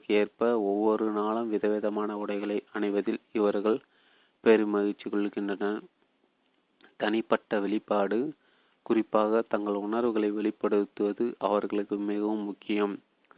[0.00, 3.76] அதற்கு ஏற்ப ஒவ்வொரு நாளும் விதவிதமான உடைகளை அணிவதில் இவர்கள்
[4.44, 5.80] பெருமகிழ்ச்சி கொள்கின்றனர்.
[7.00, 8.18] தனிப்பட்ட வெளிப்பாடு
[8.86, 12.94] குறிப்பாக தங்கள் உணர்வுகளை வெளிப்படுத்துவது அவர்களுக்கு மிகவும் முக்கியம்.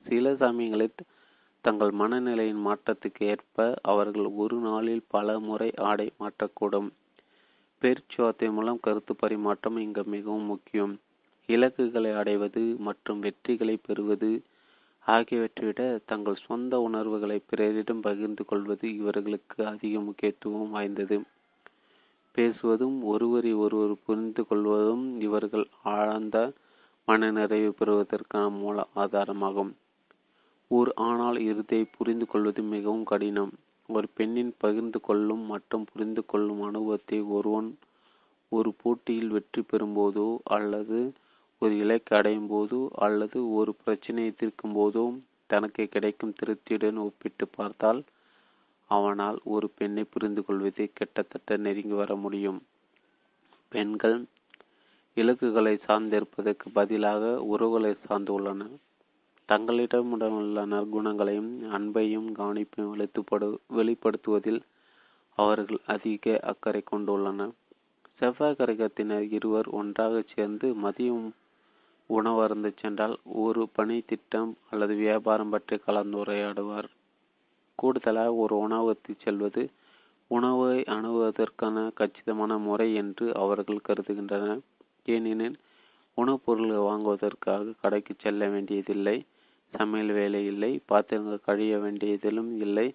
[0.06, 0.94] சில சமயங்களில்
[1.64, 3.58] தங்கள் மனநிலையின் மாற்றத்துக்கு ஏற்ப
[3.92, 6.88] அவர்கள் ஒரு நாளில் பல முறை ஆடை மாற்றக்கூடும்.
[7.82, 10.94] பேச்சுவார்த்தை மூலம் கருத்து பரிமாற்றம் இங்கு மிகவும் முக்கியம்.
[11.48, 14.32] இலக்குகளை அடைவது மற்றும் வெற்றிகளை பெறுவது
[15.06, 21.16] ஆகியவற்றை விட தங்கள் சொந்த உணர்வுகளை பிறரிடம் பகிர்ந்து கொள்வது இவர்களுக்கு அதிக முக்கியத்துவம் வாய்ந்தது.
[22.34, 26.36] பேசுவதும் ஒருவரை ஒருவர் புரிந்து கொள்வதும் இவர்கள் ஆழ்ந்த
[27.08, 29.72] மனநிறைவு பெறுவதற்கான மூல ஆதாரமாகும்.
[30.70, 33.52] ஒரு ஆனால் இறுதியை புரிந்து கொள்வது மிகவும் கடினம்.
[33.88, 37.70] ஒரு பெண்ணின் பகிர்ந்து கொள்ளும் மற்றும் புரிந்து கொள்ளும் அனுபவத்தை ஒருவன்
[38.52, 40.98] ஒரு போட்டியில் வெற்றி பெறும்போதோ அல்லது
[41.62, 45.04] ஒரு இலக்கை அடையும் போதோ அல்லது ஒரு பிரச்சனையை தீர்க்கும் போதோ
[45.46, 48.00] தனக்கு கிடைக்கும் திருப்தியுடன் ஒப்பிட்டு பார்த்தால்
[48.90, 52.58] அவனால் ஒரு பெண்ணை புரிந்து கொள்வது கிட்டத்தட்ட நெருங்கி வர முடியும்.
[53.72, 54.16] பெண்கள்
[55.16, 58.62] இலக்குகளை சார்ந்திருப்பதற்கு பதிலாக உறவுகளை சார்ந்துள்ளன.
[59.48, 64.60] தங்களிடமுள்ள நற்குணங்களையும் அன்பையும் கவனிப்பையும் வெளித்துப்படு வெளிப்படுத்துவதில்
[65.38, 67.54] அவர்கள் அதிக அக்கறை கொண்டுள்ளனர்.
[68.18, 71.28] செவ்வாய் கிரகத்தினர் இருவர் ஒன்றாக சேர்ந்து மதியம்
[72.10, 76.88] உணவருந்து சென்றால் ஒரு பணி திட்டம் அல்லது வியாபாரம் பற்றி கலந்துரையாடுவார்.
[77.78, 79.62] கூடுதலாக ஒரு உணவகத்தில் செல்வது
[80.30, 84.62] உணவை அணுகுவதற்கான கச்சிதமான முறை என்று அவர்கள் கருதுகின்றனர்.
[85.06, 85.56] ஏனெனில்
[86.18, 89.16] உணவுப் பொருள்கள் வாங்குவதற்காக கடைக்கு செல்ல வேண்டியதில்லை
[89.72, 92.86] சமையல் வேலை இல்லை பாத்திரங்கள் கழிய வேண்டியதிலும் இல்லை.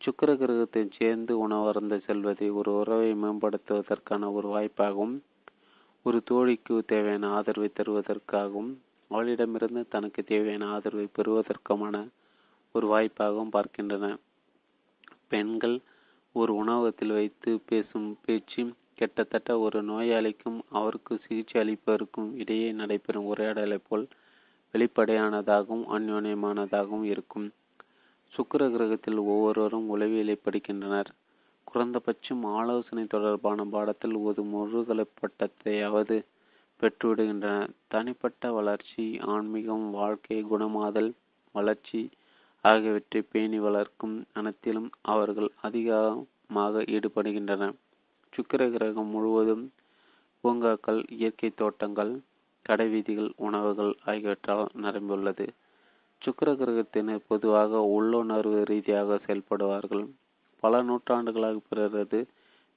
[0.00, 5.14] சுக்கர கிரகத்தை சேர்ந்து உணவருந்த செல்வதை ஒரு உறவை மேம்படுத்துவதற்கான ஒரு வாய்ப்பாகவும்
[6.06, 8.70] ஒரு தோழிக்கு தேவையான ஆதரவை தருவதற்காகவும்
[9.10, 11.96] அவளிடமிருந்து தனக்கு தேவையான ஆதரவை பெறுவதற்குமான
[12.74, 14.06] ஒரு வாய்ப்பாகவும் பார்க்கின்றன.
[15.28, 15.76] பெண்கள்
[16.34, 18.62] ஒரு உணவகத்தில் வைத்து பேசும் பேச்சு
[18.94, 24.06] கிட்டத்தட்ட ஒரு நோயாளிக்கும் அவருக்கு சிகிச்சை அளிப்பதற்கும் இடையே நடைபெறும் உரையாடலைப் போல்
[24.74, 27.46] வெளிப்படையானதாகவும் அந்யோன்யமானதாகவும் இருக்கும்.
[28.32, 31.10] சுக்கர கிரகத்தில் ஒவ்வொருவரும் உளவியலை படிக்கின்றனர்.
[31.72, 36.16] குறைந்தபட்சம் ஆலோசனை தொடர்பான பாடத்தில் ஒரு முழுகலை பட்டத்தையாவது
[36.80, 37.56] பெற்றுவிடுகின்றன.
[37.88, 39.04] தனிப்பட்ட வளர்ச்சி
[39.34, 41.10] ஆன்மீகம் வாழ்க்கை குணமாதல்
[41.54, 42.00] வளர்ச்சி
[42.64, 47.76] ஆகியவற்றை பேணி வளர்க்கும் அனைத்திலும் அவர்கள் அதிகமாக ஈடுபடுகின்றனர்
[48.32, 49.64] சுக்கிர கிரகம் முழுவதும்
[50.44, 52.12] பூங்காக்கள் இயற்கை தோட்டங்கள்
[52.66, 55.46] கடைவீதிகள் உணவுகள் ஆகியவற்றால் நிரம்பியுள்ளது.
[56.22, 60.04] சுக்கிர கிரகத்தினர் பொதுவாக உள்ளுணர்வு ரீதியாக செயல்படுவார்கள்.
[60.60, 62.20] பல நூற்றாண்டுகளாக பிறரது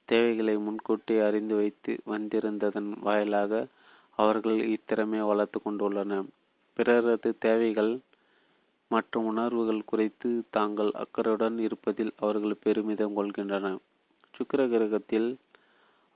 [0.08, 3.52] தேவைகளை முன்கூட்டி அறிந்து வைத்து வந்திருந்ததன் வாயிலாக
[4.18, 6.26] அவர்கள் இத்திறமையை வளர்த்து கொண்டுள்ளனர்.
[6.76, 7.92] பிறரது தேவைகள்
[8.90, 13.78] மற்றும் உணர்வுகள் குறித்து தாங்கள் அக்கறையுடன் இருப்பதில் அவர்கள் பெருமிதம் கொள்கின்றனர்.
[14.34, 15.28] சுக்கிர கிரகத்தில்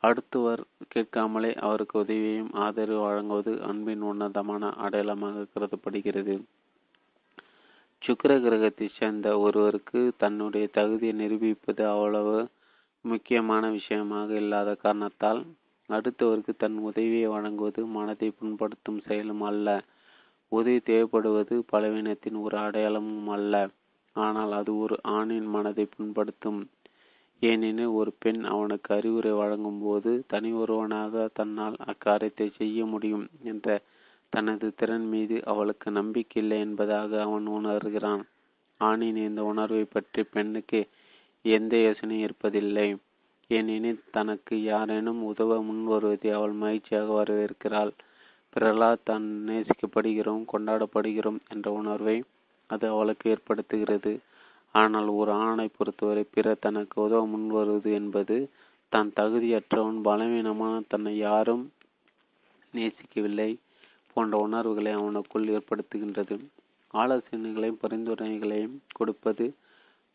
[0.02, 6.34] அடுத்தவர் கேட்காமலே அவருக்கு உதவியையும் ஆதரவு வழங்குவது அன்பின் உன்னதமான அடையாளமாக கருதப்படுகிறது.
[8.02, 12.36] சுக்கிர கிரகத்தைச் சேர்ந்த ஒருவருக்கு தன்னுடைய தகுதியை நிரூபிப்பது அவ்வளவு
[13.04, 15.40] முக்கியமான விஷயமாக இல்லாத காரணத்தால்
[15.88, 19.68] அடுத்தவருக்கு தன் உதவியை வழங்குவது மனதை புண்படுத்தும் செயலும் அல்ல.
[20.52, 23.54] உதவி தேவைப்படுவது பலவீனத்தின் ஒரு அடையாளமும் அல்ல.
[24.16, 26.60] ஆனால் அது ஒரு ஆணின் மனதை புண்படுத்தும்.
[27.42, 33.68] ஏனெனில் ஒரு பெண் அவனுக்கு அறிவுரை வழங்கும் போது தனி ஒருவனாக தன்னால் அக்காரியத்தை செய்ய முடியும் என்ற
[34.32, 38.24] தனது திறன் மீது அவளுக்கு நம்பிக்கையில்லை என்பதாக அவன் உணர்கிறான்.
[38.80, 40.80] ஆணின் இந்த உணர்வை பற்றி பெண்ணுக்கு
[41.44, 42.88] எந்த யோசனையும் இருப்பதில்லை.
[43.50, 47.92] ஏனெனில் தனக்கு யாரேனும் உதவ முன்வருவதை அவள் மகிழ்ச்சியாக வரவேற்கிறாள்.
[48.56, 52.16] பிரலாத் தான் நேசிக்கப்படுகிறோம் கொண்டாடப்படுகிறோம் என்ற உணர்வை
[52.70, 54.12] அது அவளுக்கு ஏற்படுத்துகிறது.
[54.74, 58.36] ஆனால் ஒரு ஆணை பொறுத்தவரை பிறர் தனக்கு உதவ முன்வருவது என்பது
[58.92, 61.64] தான் தகுதியற்றவன் பலவீனமான தன்னை யாரும்
[62.74, 63.50] நேசிக்கவில்லை.
[64.18, 66.36] போன்ற உணர்வுகளை அவனுக்குள் ஏற்படுத்துகின்றது.
[66.94, 69.46] ஆலோசனைகளையும் பரிந்துரைகளையும் கொடுப்பது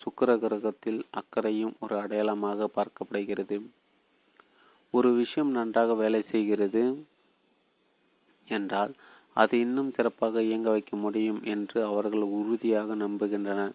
[0.02, 3.58] சுக்கர கிரகத்தில் அக்கறையும் ஒரு அடையாளமாக பார்க்கப்படுகிறது.
[4.94, 7.06] ஒரு விஷயம் நன்றாக வேலை செய்கிறது
[8.48, 8.94] என்றால்
[9.34, 13.74] அது இன்னும் சிறப்பாக இயங்க வைக்க முடியும் என்று அவர்கள் உறுதியாக நம்புகின்றனர்.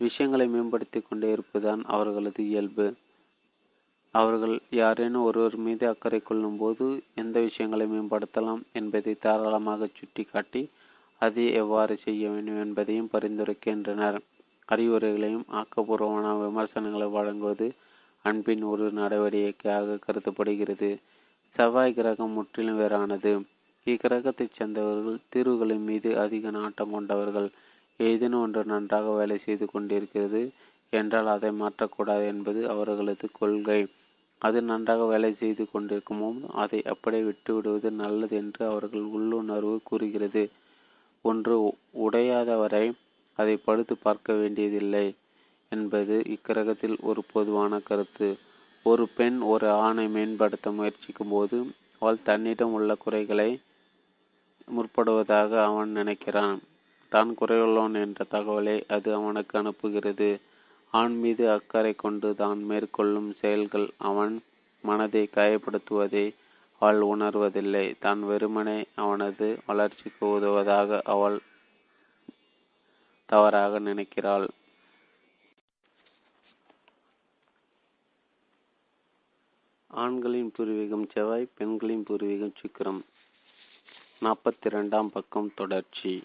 [0.00, 2.86] விஷயங்களை மேம்படுத்திக் கொண்டே இருப்பதுதான் அவர்களது இயல்பு.
[4.14, 10.62] அவர்கள் யாரேனும் ஒருவர் மீது அக்கறை கொள்ளும் போது எந்த விஷயங்களை மேம்படுத்தலாம் என்பதை தாராளமாக சுட்டிக்காட்டி
[11.18, 14.18] அதை எவ்வாறு செய்ய வேண்டும் என்பதையும் பரிந்துரைக்கின்றனர்.
[14.68, 17.66] அறிவுரைகளையும் ஆக்கப்பூர்வமான விமர்சனங்களை வழங்குவது
[18.24, 20.90] அன்பின் ஒரு நடவடிக்கையாக கருதப்படுகிறது.
[21.56, 23.32] செவ்வாய் கிரகம் முற்றிலும் வேறானது.
[23.86, 27.48] இக்கிரகத்தைச் சேர்ந்தவர்கள் தீர்வுகளின் மீது அதிக நாட்டம் கொண்டவர்கள்.
[28.00, 30.42] ஏதேனும் ஒன்று நன்றாக வேலை செய்து கொண்டிருக்கிறது
[30.92, 33.80] என்றால் அதை மாற்றக்கூடாது என்பது அவர்களது கொள்கை.
[34.40, 36.28] அது நன்றாக வேலை செய்து கொண்டிருக்குமோ?
[36.54, 40.44] அதை அப்படியே விட்டுவிடுவது நல்லது என்று அவர்கள் உள்ளுணர்வு கூறுகிறது.
[41.24, 41.56] ஒன்று
[42.04, 42.84] உடையாதவரை
[43.38, 45.06] அதை படுத்து பார்க்க வேண்டியதில்லை
[45.72, 48.28] என்பது இக்கிரகத்தில் ஒரு பொதுவான கருத்து.
[48.86, 51.56] ஒரு பெண் ஒரு ஆணை மேம்படுத்த முயற்சிக்கும் போது
[51.98, 53.50] அவள் தன்னிடம் உள்ள குறைகளை
[54.68, 56.58] முற்படுவதாக அவன் நினைக்கிறான்.
[57.12, 60.28] தான் குறையுள்ளவன் என்ற தகவலை அது அவனுக்கு அனுப்புகிறது.
[60.90, 64.42] ஆண் மீது அக்கறை கொண்டு தான் மேற்கொள்ளும் செயல்கள் அவன்
[64.82, 66.34] மனதை காயப்படுத்துவதை
[66.78, 67.94] அவள் உணர்வதில்லை.
[67.98, 71.38] தான் வெறுமனே அவனது வளர்ச்சிக்கு உதவுவதாக அவள்
[73.24, 74.48] தவறாக நினைக்கிறாள்.
[79.86, 83.00] ஆண்களின் பூர்வீகம் செவ்வாய் பெண்களின் பூர்வீகம் சுக்கிரம்.
[84.22, 86.22] நாற்பத்தி ரெண்டாம் பக்கம் தொடர்ச்சி.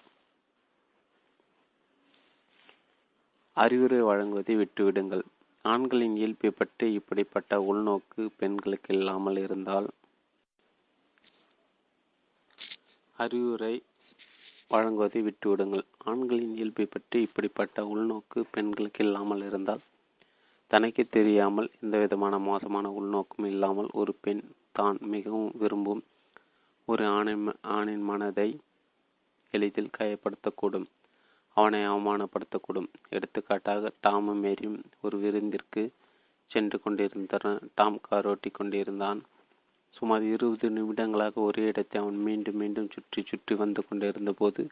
[3.57, 5.23] அறிவுரை வழங்குவதை விட்டுவிடுங்கள்.
[5.65, 9.87] ஆண்களின் இயல்பை பற்றி இப்படிப்பட்ட உள்நோக்கு பெண்களுக்கு இல்லாமல் இருந்தால்
[13.17, 13.73] அறிவுரை
[14.73, 15.85] வழங்குவதை விட்டுவிடுங்கள்.
[16.11, 19.83] ஆண்களின் இயல்பை பற்றி இப்படிப்பட்ட உள்நோக்கு பெண்களுக்கு இல்லாமல் இருந்தால்
[20.71, 26.03] தனக்கு தெரியாமல் எந்த விதமான மோசமான உள்நோக்கும் இல்லாமல் ஒரு பெண் தான் மிகவும் விரும்பும்
[26.87, 28.49] ஒரு ஆணின் ஆணின் மனதை
[29.53, 30.87] எளிதில் காயப்படுத்தக்கூடும்.
[31.57, 32.89] அவனை அவமானப்படுத்தக்கூடும்.
[33.09, 35.83] எடுத்துக்காட்டாக டாமும் மேரியும் ஒரு விருந்திற்கு
[36.51, 39.19] சென்று கொண்டிருந்தனர் டாம் காரோட்டி கொண்டிருந்தான்.
[39.95, 44.63] சுமார் இருபது நிமிடங்களாக ஒரே இடத்தை அவன் மீண்டும் மீண்டும் சுற்றி சுற்றி வந்து கொண்டிருந்த போது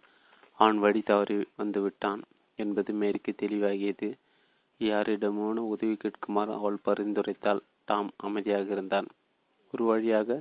[0.60, 2.22] அவன் வழி தவறி வந்து விட்டான்
[2.60, 4.10] என்பது மேரிக்கு தெளிவாகியது.
[4.82, 9.08] யாரிடமோனு உதவி கேட்குமாறு அவள் பரிந்துரைத்தால் டாம் அமைதியாக இருந்தான்.
[9.74, 10.40] ஒரு வழியாக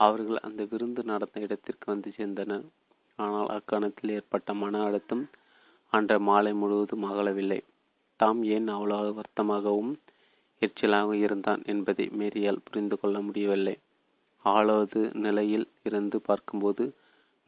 [0.00, 2.64] அவர்கள் அந்த விருந்து நடந்த இடத்திற்கு வந்து சேர்ந்தனர்.
[3.18, 5.24] ஆனால் அக்கணத்தில் ஏற்பட்ட மன அழுத்தம்
[5.92, 7.60] அன்ற மாலை முழுவதும் அகலவில்லை.
[8.20, 9.92] தாம் ஏன் அவ்வளவு வருத்தமாகவும்
[10.62, 13.76] எரிச்சலாக இருந்தான் என்பதை மேரியால் புரிந்து கொள்ள முடியவில்லை.
[14.44, 16.84] ஆளாவது நிலையில் இருந்து பார்க்கும்போது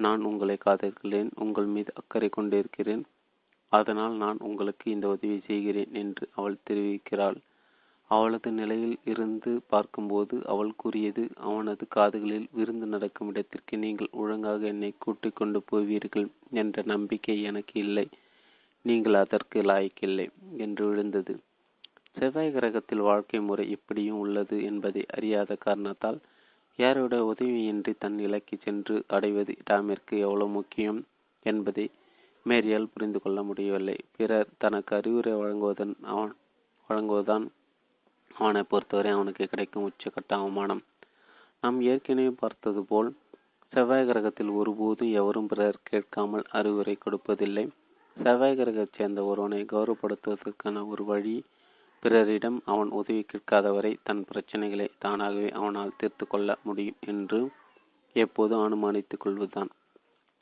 [0.00, 3.04] நான் உங்களை காதலிக்கிறேன் உங்கள் மீது அக்கறை கொண்டிருக்கிறேன்.
[3.72, 7.38] அதனால் நான் உங்களுக்கு இந்த உதவி செய்கிறேன் என்று அவள் தெரிவிக்கிறாள்.
[8.10, 15.38] அவளது நிலையில் இருந்து பார்க்கும்போது அவள் கூறியது அவனது காதுகளில் விருந்து நடக்கும் இடத்திற்கு நீங்கள் ஒழுங்காக என்னை கூட்டிக்
[15.40, 18.06] கொண்டு போவீர்கள் என்ற நம்பிக்கை எனக்கு இல்லை.
[18.84, 20.26] நீங்கள் அதற்கு லாய்க்கில்லை
[20.56, 21.34] என்று விழுந்தது.
[22.18, 26.18] செவ்வாய் கிரகத்தில் வாழ்க்கை முறை இப்படியும் உள்ளது என்பதை அறியாத காரணத்தால்
[26.78, 31.00] யாருடைய உதவியின்றி தன் இலக்கி சென்று அடைவது டாமிற்கு எவ்வளவு முக்கியம்
[31.42, 31.90] என்பதை
[32.46, 33.96] மேரியால் புரிந்து கொள்ள முடியவில்லை.
[34.16, 36.32] பிறர் தனக்கு அறிவுரை வழங்குவதன் அவன்
[36.90, 37.46] வழங்குவதுதான்
[38.34, 40.82] அவனை பொறுத்தவரை அவனுக்கு கிடைக்கும் உச்சக்கட்ட அவமானம்.
[41.60, 43.10] நாம் ஏற்கனவே பார்த்தது போல்
[43.72, 47.64] செவ்வாய் கிரகத்தில் ஒருபோதும் எவரும் பிறர் கேட்காமல் அறிவுரை கொடுப்பதில்லை.
[48.22, 51.34] செவ்வாய் கிரகத்தைச் சேர்ந்த ஒருவனை கௌரவப்படுத்துவதற்கான ஒரு வழி
[52.02, 57.40] பிறரிடம் அவன் உதவி கேட்காதவரை தன் பிரச்சனைகளை தானாகவே அவனால் தீர்த்து கொள்ள முடியும் என்று
[58.16, 59.70] எப்போதும் அனுமானித்துக் கொள்வதுதான்.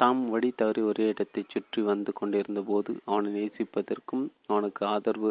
[0.00, 5.31] தாம் வழி தவறி ஒரே இடத்தை சுற்றி வந்து கொண்டிருந்த போது அவனை நேசிப்பதற்கும் அவனுக்கு ஆதரவு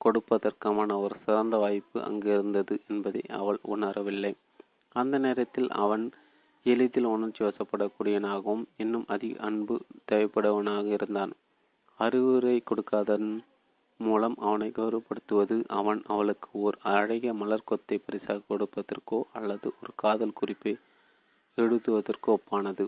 [0.00, 4.32] கொடுப்பதற்குமான ஒரு சிறந்த வாய்ப்பு அங்கு இருந்தது என்பதை அவள் உணரவில்லை.
[4.96, 6.04] அந்த நேரத்தில் அவன்
[6.66, 9.74] எளிதில் உணர்ச்சி வசப்படக்கூடியவனாகவும் இன்னும் அதிக அன்பு
[10.12, 11.32] தேவைப்படுவனாக இருந்தான்.
[12.00, 13.28] அறிவுரை கொடுக்காதன்
[14.00, 20.72] மூலம் அவனை கௌரவப்படுத்துவது அவன் அவளுக்கு ஓர் அழகிய மலர் கொத்தை பரிசாக கொடுப்பதற்கோ அல்லது ஒரு காதல் குறிப்பை
[21.58, 22.84] எழுதுவதற்கோ ஒப்பானது.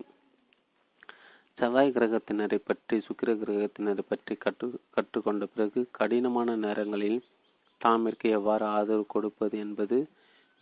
[1.59, 4.66] செவ்வாய் கிரகத்தினரை பற்றி சுக்கிர கிரகத்தினரை பற்றி கற்று
[4.97, 7.19] கற்றுக்கொண்ட பிறகு கடினமான நேரங்களில்
[7.81, 9.99] டாமிற்கு எவ்வாறு ஆதரவு கொடுப்பது என்பது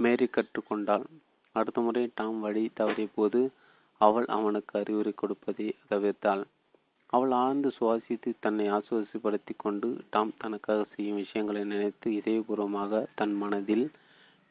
[0.01, 1.07] மேரி கற்றுக்கொண்டாள்.
[1.55, 3.41] அடுத்த முறை டாம் வழி தவறிய போது
[4.01, 6.45] அவள் அவனுக்கு அறிவுரை கொடுப்பதை தவிர்த்தாள்
[7.15, 13.87] அவள் ஆழ்ந்து சுவாசித்து தன்னை ஆசுவாசப்படுத்தி கொண்டு டாம் தனக்காக செய்யும் விஷயங்களை நினைத்து இதயபூர்வமாக தன் மனதில்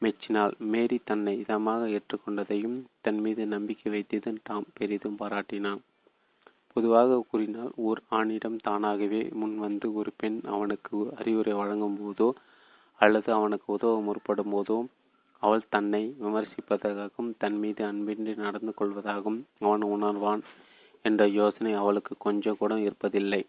[0.02, 0.54] மெச்சினாள்.
[0.72, 5.82] மேரி தன்னை இதமாக ஏற்றுக்கொண்டதையும் தன் மீது நம்பிக்கை வைத்ததும் டாம் பெரிதும் பாராட்டினான்.
[6.72, 12.28] பொதுவாக கூறினால் ஓர் ஆணிடம் தானாகவே முன்வந்து ஒரு பெண் அவனுக்கு அறிவுரை வழங்கும் போதோ
[13.00, 14.78] அல்லது அவனுக்கு உதவ முற்படும் போதோ
[15.42, 20.42] அவள் தன்னை விமர்சிப்பதற்காகவும் தன் மீது அன்பின்றி நடந்து கொள்வதாகவும் அவன் உணர்வான்.
[21.04, 23.42] என்ற யோசனை அவளுக்கு கொஞ்சம் கூட இருப்பதில்லை.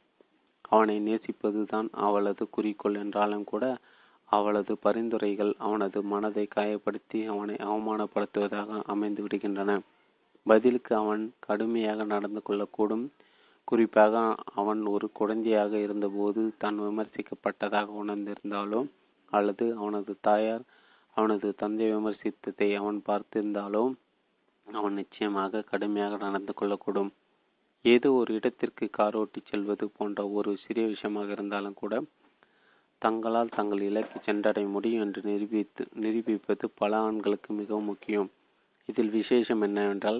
[0.69, 3.65] அவனை நேசிப்பதுதான் அவளது குறிக்கோள் என்றாலும் கூட
[4.29, 9.71] அவளது பரிந்துரைகள் அவனது மனதை காயப்படுத்தி அவனை அவமானப்படுத்துவதாக அமைந்து விடுகின்றன.
[10.45, 13.05] பதிலுக்கு அவன் கடுமையாக நடந்து கொள்ளக்கூடும்.
[13.67, 14.15] குறிப்பாக
[14.53, 18.81] அவன் ஒரு குழந்தையாக இருந்தபோது தான் விமர்சிக்கப்பட்டதாக உணர்ந்திருந்தாலோ
[19.31, 20.63] அல்லது அவனது தாயார்
[21.17, 23.83] அவனது தந்தை விமர்சித்ததை அவன் பார்த்திருந்தாலோ
[24.67, 27.11] அவன் நிச்சயமாக கடுமையாக நடந்து கொள்ளக்கூடும்.
[27.85, 29.17] ஏதோ ஒரு இடத்திற்கு கார்
[29.49, 31.95] செல்வது போன்ற ஒரு சிறிய விஷயமாக இருந்தாலும் கூட
[33.01, 38.29] தங்களால் தங்கள் இலக்கை சென்றடைய முடியும் என்று நிரூபித்து நிரூபிப்பது பல ஆண்களுக்கு மிகவும் முக்கியம்.
[38.89, 40.19] இதில் விசேஷம் என்னவென்றால்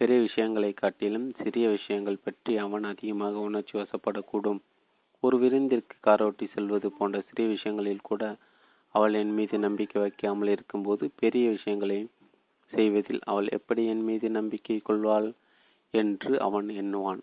[0.00, 4.60] பெரிய விஷயங்களை காட்டிலும் சிறிய விஷயங்கள் பற்றி அவன் அதிகமாக உணர்ச்சி வசப்படக்கூடும்.
[5.22, 8.24] ஒரு விருந்திற்கு காரோட்டி செல்வது போன்ற சிறிய விஷயங்களில் கூட
[8.94, 11.98] அவள் என் மீது நம்பிக்கை வைக்காமல் இருக்கும்போது பெரிய விஷயங்களை
[12.72, 15.28] செய்வதில் அவள் எப்படி என் மீது நம்பிக்கை கொள்வாள்?
[15.94, 17.20] என்று அவன் எண்ணுவான்.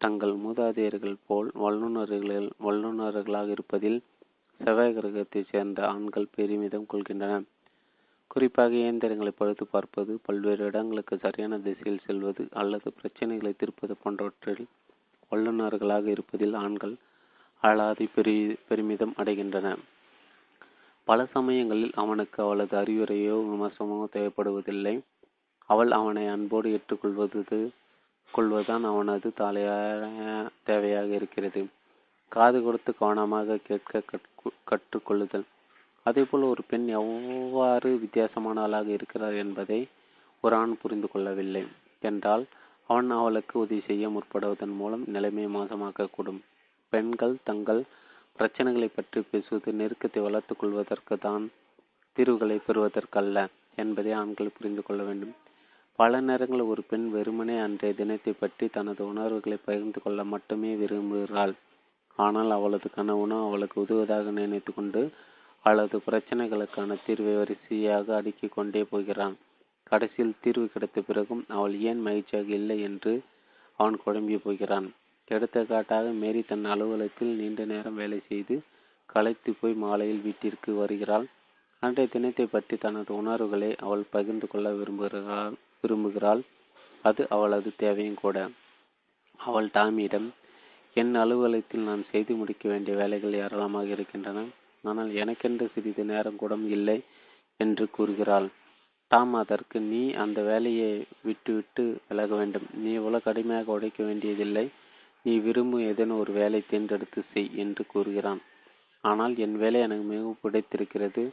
[0.00, 3.98] தங்கள் மூதாதையர்கள் போல் வல்லுநர்கள் வல்லுநர்களாக இருப்பதில்
[4.60, 7.46] செவ்வாய் கிரகத்தைச் சேர்ந்த ஆண்கள் பெருமிதம் கொள்கின்றனர்
[8.30, 14.64] குறிப்பாக இயந்திரங்களை பழுத்து பார்ப்பது பல்வேறு இடங்களுக்கு சரியான திசையில் செல்வது அல்லது பிரச்சனைகளை தீர்ப்பது போன்றவற்றில்
[15.32, 16.94] வல்லுநர்களாக இருப்பதில் ஆண்கள்
[17.62, 18.36] அழாதி பெரி
[18.68, 19.68] பெருமிதம் அடைகின்றன.
[21.08, 24.94] பல சமயங்களில் அவனுக்கு அவளது அறிவுரையோ விமர்சனமோ தேவைப்படுவதில்லை.
[25.68, 27.60] அவள் அவனை அன்போடு ஏற்றுக்கொள்வது
[28.36, 30.02] கொள்வதுதான் அவனது தலையாய
[30.68, 31.62] தேவையாக இருக்கிறது.
[32.34, 34.02] காது கொடுத்து கவனமாக கேட்க
[34.70, 35.46] கற்றுக்கொள்ளுதல்.
[36.06, 39.80] அதேபோல் ஒரு பெண் எவ்வாறு வித்தியாசமான ஆளாக இருக்கிறார் என்பதை
[40.44, 41.64] ஒரு ஆண் புரிந்து கொள்ளவில்லை.
[42.08, 42.44] என்றால்
[42.90, 46.40] அவன் அவளுக்கு உதவி செய்ய முற்படுவதன் மூலம் நிலைமையை மோசமாக்கக்கூடும்.
[46.92, 47.82] பெண்கள் தங்கள்
[48.38, 51.44] பிரச்சனைகளை பற்றி பேசுவது நெருக்கத்தை வளர்த்துக் கொள்வதற்கு தான்
[52.16, 53.38] தீர்வுகளை பெறுவதற்கல்ல
[53.82, 55.34] என்பதை ஆண்கள் புரிந்து கொள்ள வேண்டும்.
[55.98, 61.52] பல நேரங்களில் ஒரு பெண் வெறுமனே அன்றைய தினத்தை பற்றி தனது உணர்வுகளை பகிர்ந்து கொள்ள மட்டுமே விரும்புகிறாள்.
[62.18, 65.02] ஆனால் அவளது கணவனும் அவளுக்கு உதவுவதாக நினைத்து கொண்டு
[65.64, 69.36] பிரச்சினைகளுக்கான பிரச்சனைகளுக்கான தீர்வை வரிசையாக அடுக்கிக் கொண்டே போகிறான்.
[69.90, 73.12] கடைசியில் தீர்வு கிடைத்த பிறகும் அவள் ஏன் மகிழ்ச்சியாக இல்லை என்று
[73.78, 74.88] அவன் குழம்பி போகிறான்.
[75.28, 78.56] எடுத்துக்காட்டாக மேரி தன் அலுவலகத்தில் நீண்ட நேரம் வேலை செய்து
[79.08, 81.28] களைத்து போய் மாலையில் வீட்டிற்கு வருகிறாள்.
[81.82, 85.56] அன்றைய தினத்தை பற்றி தனது உணர்வுகளை அவள் பகிர்ந்து கொள்ள விரும்புகிறாள்.
[85.84, 86.42] விரும்புகிறாள்.
[87.04, 88.38] அது அவளது தேவையும் கூட.
[89.40, 90.28] அவள் டாமியிடம்
[90.96, 94.44] என் அலுவலகத்தில் நான் செய்து முடிக்க வேண்டிய வேலைகள் ஏராளமாக இருக்கின்றன.
[94.84, 96.98] ஆனால் எனக்கென்று சிறிது நேரம் கூட இல்லை
[97.60, 98.48] என்று கூறுகிறாள்.
[99.10, 100.90] டாம் அதற்கு நீ அந்த வேலையை
[101.22, 102.66] விட்டுவிட்டு விலக வேண்டும்.
[102.82, 104.66] நீ இவ்வளவு கடுமையாக உடைக்க வேண்டியதில்லை.
[105.24, 108.40] நீ விரும்பும் ஏதேனும் ஒரு வேலை தேர்ந்தெடுத்து செய் என்று கூறுகிறான்.
[109.04, 111.24] ஆனால் என் வேலை எனக்கு மிகவும் பிடித்திருக்கிறது.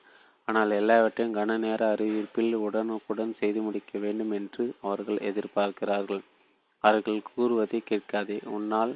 [0.48, 6.22] ஆனால் எல்லாவற்றையும் கன நேர அறிவிப்பில் உடனுக்குடன் செய்து முடிக்க வேண்டும் என்று அவர்கள் எதிர்பார்க்கிறார்கள்.
[6.84, 8.94] அவர்கள் கூறுவதை கேட்காதே உன்னால்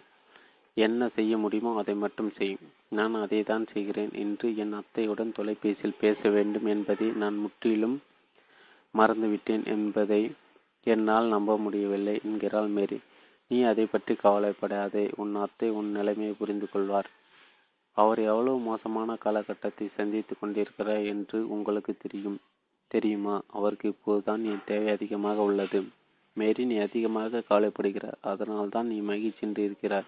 [0.78, 2.56] என்ன செய்ய முடியுமோ அதை மட்டும் செய்.
[2.90, 7.98] நான் அதை தான் செய்கிறேன் என்று என் அத்தையுடன் தொலைபேசியில் பேச வேண்டும் என்பதை நான் முற்றிலும்
[8.96, 10.22] மறந்துவிட்டேன் என்பதை
[10.88, 13.00] என்னால் நம்ப முடியவில்லை என்கிறாள் மேரி.
[13.52, 17.10] நீ அதை பற்றி கவலைப்படாதே உன் அத்தை உன் நிலைமையை புரிந்து கொள்வார்
[17.98, 22.40] அவர் எவ்வளவு மோசமான காலகட்டத்தை சந்தித்து கொண்டிருக்கிறார் என்று உங்களுக்கு தெரியும்
[22.92, 23.36] தெரியுமா?
[23.58, 25.80] அவருக்கு இப்போதுதான் என் தேவை அதிகமாக உள்ளது.
[26.38, 30.08] மேரி நீ அதிகமாக கவலைப்படுகிறார் அதனால் தான் நீ மகிழ்ச்சியின்றி இருக்கிறார்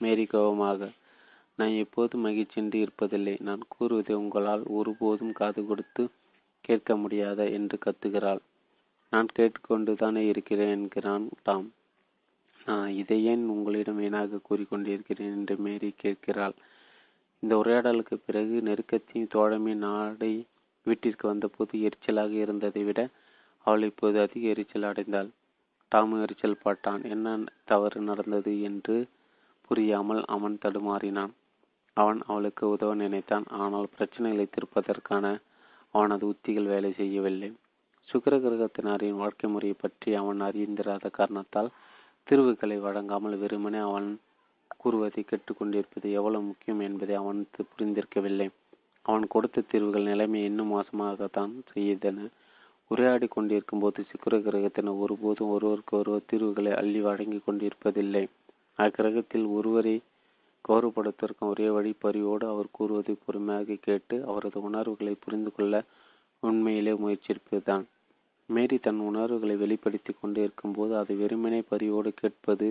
[0.00, 0.88] மேரி கோபமாக
[1.58, 3.34] நான் எப்போது மகிழ்ச்சியின்றி இருப்பதில்லை.
[3.48, 6.04] நான் கூறுவதை உங்களால் ஒருபோதும் காது கொடுத்து
[6.64, 8.42] கேட்க முடியாத என்று கத்துகிறாள்.
[9.12, 11.68] நான் கேட்டுக்கொண்டு தானே இருக்கிறேன் என்கிறான் டாம்.
[12.66, 16.56] நான் இதை ஏன் உங்களிடம் வீணாக கூறிக்கொண்டிருக்கிறேன் என்று மேரி கேட்கிறாள்.
[17.42, 20.32] இந்த உரையாடலுக்கு பிறகு நெருக்கத்தையும் தோழமை நாடை
[20.86, 23.00] வீட்டிற்கு வந்தபோது எரிச்சலாக இருந்ததை விட
[23.66, 25.30] அவள் இப்போது அதிக எரிச்சல் அடைந்தாள்.
[25.92, 27.02] டாமு எரிச்சல் பட்டான்.
[27.04, 27.26] என்ன
[27.64, 28.96] தவறு நடந்தது என்று
[29.68, 31.32] புரியாமல் அவன் தடுமாறினான்.
[31.96, 33.46] அவன் அவளுக்கு உதவ நினைத்தான்.
[33.58, 35.26] ஆனால் பிரச்சனைகளை தீர்ப்பதற்கான
[35.94, 37.50] அவனது உத்திகள் வேலை செய்யவில்லை.
[38.08, 41.70] சுக்கர கிரகத்தினரின் வாழ்க்கை முறையை பற்றி அவன் அறிந்திராத காரணத்தால்
[42.26, 44.08] தீர்வுகளை வழங்காமல் வெறுமனே அவன்
[44.82, 48.48] கூறுவதை கேட்டுக்கொண்டிருப்பது எவ்வளவு முக்கியம் என்பதை அவன் புரிந்திருக்கவில்லை.
[49.06, 52.26] அவன் கொடுத்த தீர்வுகள் நிலைமை இன்னும் மோசமாகத்தான் செய்தன.
[52.90, 58.24] உரையாடி கொண்டிருக்கும் போது சுக்கர கிரகத்தினர் ஒருபோதும் ஒருவருக்கு ஒருவர் தீர்வுகளை அள்ளி வழங்கி கொண்டிருப்பதில்லை.
[58.78, 59.94] அக்கிரகத்தில் ஒருவரை
[60.64, 65.74] கௌரவப்படுத்துவதற்கும் ஒரே வழி பறிவோடு அவர் கூறுவதை பொறுமையாக கேட்டு அவரது உணர்வுகளை புரிந்து கொள்ள
[66.42, 67.84] உண்மையிலே முயற்சிப்பதுதான்.
[68.48, 72.68] மேரி தன் உணர்வுகளை வெளிப்படுத்தி கொண்டு இருக்கும்போது அதை வெறுமனே பறிவோடு கேட்பது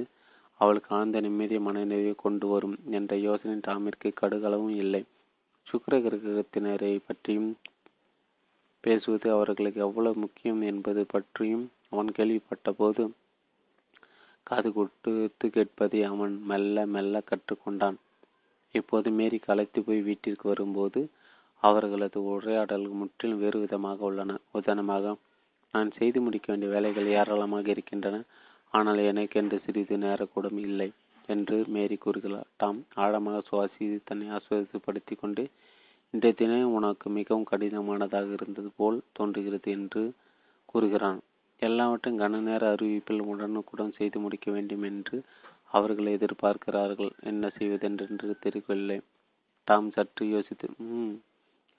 [0.61, 5.01] அவளுக்கு ஆழ்ந்த நிம்மதிய மனநிலையை கொண்டு வரும் என்ற யோசனை டாமிற்கு கடுகளவும் இல்லை.
[5.67, 7.49] சுக்கர கிரகத்தினரை பற்றியும்
[8.83, 13.03] பேசுவது அவர்களுக்கு எவ்வளவு முக்கியம் என்பது பற்றியும் அவன் கேள்விப்பட்ட போது
[14.47, 17.97] காது கொடுத்து கேட்பதை அவன் மெல்ல மெல்ல கற்றுக்கொண்டான்.
[18.75, 21.01] இப்போது மேரி களைத்து போய் வீட்டிற்கு வரும்போது
[21.63, 24.37] அவர்களது உரையாடல்கள் முற்றிலும் வேறு விதமாக உள்ளன.
[24.57, 25.15] உதாரணமாக
[25.73, 28.17] நான் செய்து முடிக்க வேண்டிய வேலைகள் ஏராளமாக இருக்கின்றன.
[28.73, 30.89] ஆனால் எனக்கென்று சிறிது நேரக்கூடம் இல்லை
[31.29, 35.43] என்று மேரி கூறுகிறார் டாம் ஆழமாக சுவாசி தன்னை ஆஸ்வதிப்படுத்தி கொண்டு
[36.13, 40.03] இன்றைய தினம் உனக்கு மிகவும் கடினமானதாக இருந்தது போல் தோன்றுகிறது என்று
[40.65, 41.19] கூறுகிறான்.
[41.61, 45.17] எல்லாவற்றையும் கன நேர அறிவிப்பில் உடனுக்குடன் செய்து முடிக்க வேண்டும் என்று
[45.71, 47.11] அவர்கள் எதிர்பார்க்கிறார்கள்.
[47.21, 48.97] என்ன செய்வதென்று தெரியவில்லை.
[49.67, 51.13] டாம் சற்று யோசித்து ம்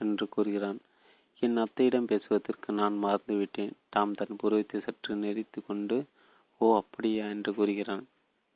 [0.01, 0.79] என்று கூறுகிறான்.
[1.43, 3.75] என் அத்தையிடம் பேசுவதற்கு நான் மறந்துவிட்டேன்.
[3.91, 5.99] டாம் தன் புருவத்தை சற்று நெறித்து கொண்டு
[6.61, 8.05] ஓ அப்படியா என்று கூறுகிறான்.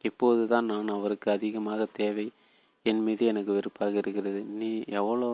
[0.04, 2.26] இப்போதுதான் நான் அவருக்கு அதிகமாக தேவை.
[2.82, 4.40] என் மீது எனக்கு வெறுப்பாக இருக்கிறது.
[4.42, 5.30] நீ எவ்வளோ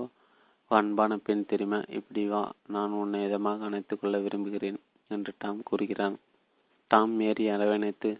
[0.70, 1.80] அன்பான பெண் தெரியுமா?
[1.88, 6.16] இப்படி வா நான் உன்னை இதமாக அணைத்துக் கொள்ள விரும்புகிறேன் என்று டாம் கூறுகிறான்.
[6.90, 8.10] டாம் மேரி அரவணைத்து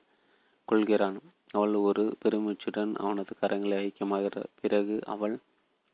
[0.64, 1.19] கொள்கிறான்.
[1.50, 5.37] அவள் ஒரு பெருமூச்சுடன் அவனது கரங்களை ஐக்கியமாகிற பிறகு அவள்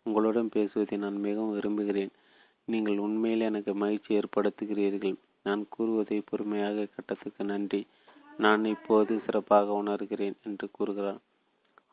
[0.06, 2.12] உங்களுடன் பேசுவதை நான் மிகவும் விரும்புகிறேன்.
[2.68, 5.16] நீங்கள் உண்மையில் எனக்கு மகிழ்ச்சி ஏற்படுத்துகிறீர்கள்.
[5.42, 7.80] நான் கூறுவதை பொறுமையாக கட்டத்துக்கு நன்றி.
[8.38, 11.20] நான் இப்போது சிறப்பாக உணர்கிறேன் என்று கூறுகிறான்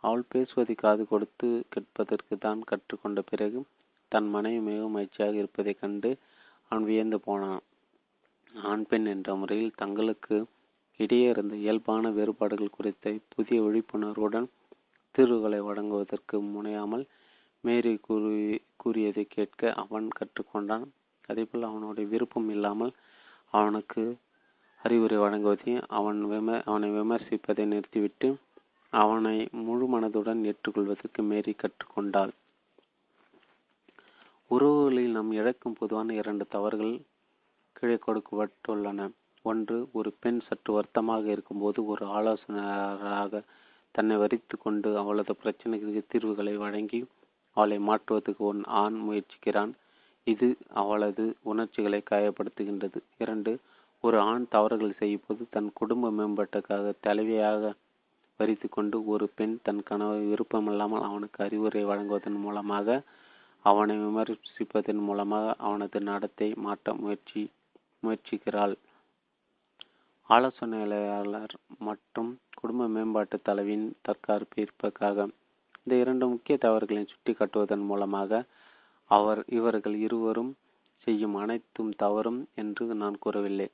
[0.04, 3.60] அவள் பேசுவதை காது கொடுத்து கேட்பதற்கு தான் கற்றுக்கொண்ட பிறகு
[4.12, 6.10] தன் மனைவி மிகவும் மகிழ்ச்சியாக இருப்பதைக் கண்டு
[6.72, 7.62] அவன் வியந்து போனான்.
[8.54, 10.38] ஆண் பெண் என்ற முறையில் தங்களுக்கு
[11.00, 14.48] இடையே இருந்த இயல்பான வேறுபாடுகள் குறித்த புதிய விழிப்புணர்வுடன்
[15.16, 17.06] தீர்வுகளை வழங்குவதற்கு முனையாமல்
[17.64, 18.44] மேரி கூறி
[18.76, 20.86] கூறியதை கேட்க அவன் கற்றுக்கொண்டான்.
[21.30, 22.94] அதேபோல் அவனுடைய விருப்பம் இல்லாமல்
[23.54, 24.04] அவனுக்கு
[24.84, 28.30] அறிவுரை வழங்குவதையும் அவன் விம அவனை விமர்சிப்பதை நிறுத்திவிட்டு
[28.94, 32.34] அவனை முழு மனதுடன் ஏற்றுக்கொள்வதற்கு மேரி கற்றுக்கொண்டாள்.
[34.52, 36.96] உறவுகளில் நாம் இழக்கும் பொதுவான இரண்டு தவறுகள்
[37.76, 39.08] கீழே கொடுக்கப்பட்டுள்ளன.
[39.46, 43.42] ஒன்று ஒரு பெண் சற்று வருத்தமாக இருக்கும்போது ஒரு ஆலோசனையாக
[43.96, 47.00] தன்னை வரித்து கொண்டு அவளது பிரச்சனைகளுக்கு தீர்வுகளை வழங்கி
[47.58, 49.72] அவளை மாற்றுவதற்கு ஒன் ஆண் முயற்சிக்கிறான்.
[50.28, 50.48] இது
[50.82, 53.00] அவளது உணர்ச்சிகளை காயப்படுத்துகின்றது.
[53.18, 53.54] இரண்டு
[54.04, 57.72] ஒரு ஆண் தவறுகள் செய்யும்போது தன் குடும்ப மேம்பாட்டுக்காக தலைவியாக
[58.40, 62.98] வரித்து கொண்டு ஒரு பெண் தன் கனவை விருப்பமில்லாமல் அவனுக்கு அறிவுரை வழங்குவதன் மூலமாக
[63.66, 67.42] அவனை விமர்சிப்பதன் மூலமாக அவனது நடத்தை மாற்ற முயற்சி
[68.04, 68.76] முயற்சிக்கிறாள்.
[70.30, 75.28] ஆலோசனையாளர் மற்றும் குடும்ப மேம்பாட்டு தலைவின் தற்காப்பிற்காக
[75.80, 78.42] இந்த இரண்டு முக்கிய தவறுகளை சுட்டி காட்டுவதன் மூலமாக
[79.12, 80.52] அவர் இவர்கள் இருவரும்
[81.08, 83.70] செய்யும் அனைத்தும் தவறும் என்று நான் கூறவில்லை.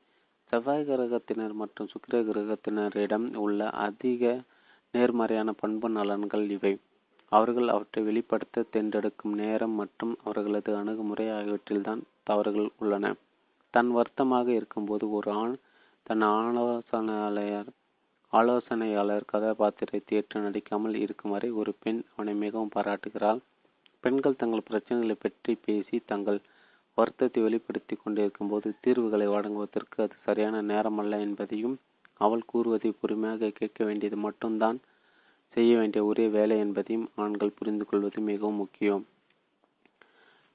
[0.49, 4.23] செவ்வாய் கிரகத்தினர் மற்றும் சுக்கிர கிரகத்தினரிடம் உள்ள அதிக
[4.93, 6.71] நேர்மறையான பண்பு நலன்கள் இவை.
[7.31, 13.11] அவர்கள் அவற்றை வெளிப்படுத்த தேர்ந்தெடுக்கும் நேரம் மற்றும் அவர்களது அணுகுமுறை ஆகியவற்றில்தான் தவறுகள் உள்ளன.
[13.73, 15.55] தன் வருத்தமாக இருக்கும்போது ஒரு ஆண்
[16.05, 17.69] தன் ஆலோசனையாளர்
[18.33, 23.39] ஆலோசனையாளர் கதாபாத்திரத்தை ஏற்று நடிக்காமல் இருக்கும் வரை ஒரு பெண் அவனை மிகவும் பாராட்டுகிறாள்.
[24.03, 26.39] பெண்கள் தங்கள் பிரச்சனைகளை பற்றி பேசி தங்கள்
[26.97, 31.75] வருத்தத்தை வெளிப்படுத்தி கொண்டிருக்கும் போது தீர்வுகளை வழங்குவதற்கு அது சரியான நேரமல்ல என்பதையும்
[32.21, 34.79] அவள் கூறுவதை பொறுமையாக கேட்க வேண்டியது மட்டும்தான்
[35.53, 39.03] செய்ய வேண்டிய ஒரே வேலை என்பதையும் ஆண்கள் புரிந்து கொள்வது மிகவும் முக்கியம்.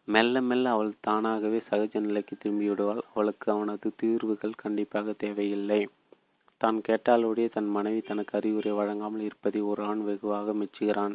[0.09, 3.03] மெல்ல மெல்ல அவள் தானாகவே சகஜ நிலைக்கு திரும்பிவிடுவாள்.
[3.11, 5.81] அவளுக்கு அவனது தீர்வுகள் கண்டிப்பாக தேவையில்லை.
[6.61, 11.15] தான் கேட்டாலுடைய தன் மனைவி தனக்கு அறிவுரை வழங்காமல் இருப்பதை ஒரு ஆண் வெகுவாக மெச்சுகிறான்.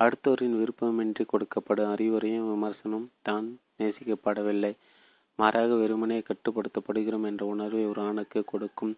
[0.00, 3.46] அடுத்தவரின் விருப்பமின்றி கொடுக்கப்படும் அறிவுரையும் விமர்சனம் தான்
[3.78, 4.72] நேசிக்கப்படவில்லை.
[5.38, 8.94] மாறாக வெறுமனே கட்டுப்படுத்தப்படுகிறோம் என்ற உணர்வை ஒரு ஆணுக்கு கொடுக்கும்.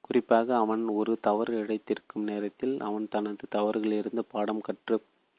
[0.00, 4.96] குறிப்பாக அவன் ஒரு தவறு இழைத்திருக்கும் நேரத்தில் அவன் தனது தவறுகளிலிருந்து பாடம் கற்று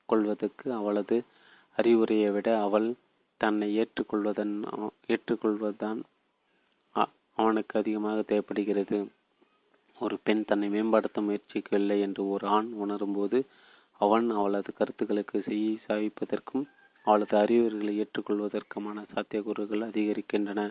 [0.10, 1.17] கொள்வதற்கு அவளது
[1.77, 2.88] அறிவுரையை விட அவள்
[3.41, 4.53] தன்னை ஏற்றுக்கொள்வதன்
[5.08, 5.99] ஏற்றுக்கொள்வதுதான்
[7.38, 8.99] அவனுக்கு அதிகமாக தேவைப்படுகிறது.
[9.97, 13.39] ஒரு பெண் தன்னை மேம்படுத்த முயற்சிக்கவில்லை என்று ஒரு ஆண் உணரும்போது
[14.01, 16.65] அவன் அவளது கருத்துக்களுக்கு செய் சாவிப்பதற்கும்
[17.07, 20.62] அவளது அறிவுரைகளை ஏற்றுக்கொள்வதற்குமான சாத்தியக்கூறுகள் அதிகரிக்கின்றன.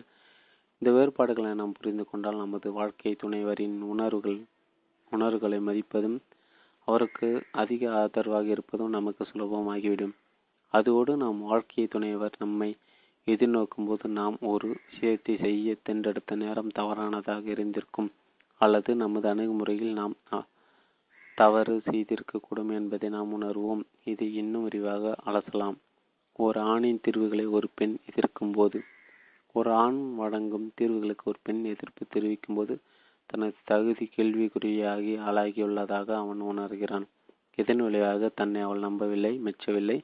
[0.81, 4.39] இந்த வேறுபாடுகளை நாம் புரிந்து கொண்டால் நமது வாழ்க்கை துணைவரின் உணர்வுகள்
[5.11, 6.17] உணர்வுகளை மதிப்பதும்
[6.87, 10.13] அவருக்கு அதிக ஆதரவாக இருப்பதும் நமக்கு சுலபமாகிவிடும்.
[10.73, 12.69] அதோடு நாம் வாழ்க்கை துணைவர் நம்மை
[13.27, 18.09] எதிர்நோக்கும் போது நாம் ஒரு விஷயத்தை செய்ய தென்றெடுத்த நேரம் தவறானதாக இருந்திருக்கும்
[18.61, 20.15] அல்லது நமது அணுகுமுறையில் நாம்
[21.37, 23.81] தவறு செய்திருக்கக்கூடும் என்பதை நாம் உணர்வோம்.
[24.03, 25.77] இதை இன்னும் விரிவாக அலசலாம்.
[26.39, 28.79] ஒரு ஆணின் தீர்வுகளை ஒரு பெண் எதிர்க்கும் போது
[29.51, 32.73] ஒரு ஆண் வழங்கும் தீர்வுகளுக்கு ஒரு பெண் எதிர்ப்பு தெரிவிக்கும் போது
[33.25, 37.05] தனது தகுதி கேள்விக்குறியாகி ஆளாகியுள்ளதாக அவன் உணர்கிறான்.
[37.55, 39.97] இதன் விளைவாக தன்னை அவள் நம்பவில்லை மெச்சவில்லை.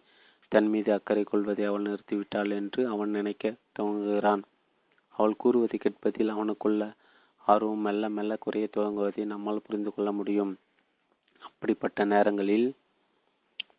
[0.51, 4.43] தன் மீது அக்கறை கொள்வதை அவள் நிறுத்திவிட்டாள் என்று அவன் நினைக்க துவங்குகிறான்.
[5.17, 6.83] அவள் கூறுவதை கேட்பதில் அவனுக்குள்ள
[7.47, 10.53] ஆர்வம் மெல்ல மெல்ல குறைய துவங்குவதை நம்மால் புரிந்து கொள்ள முடியும்.
[11.47, 12.67] அப்படிப்பட்ட நேரங்களில்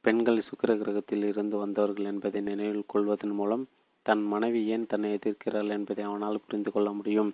[0.01, 3.65] பெண்கள் சுக்கிர கிரகத்தில் இருந்து வந்தவர்கள் என்பதை நினைவில் கொள்வதன் மூலம்
[4.07, 7.31] தன் மனைவி ஏன் தன்னை எதிர்க்கிறாள் என்பதை அவனால் புரிந்து கொள்ள முடியும்.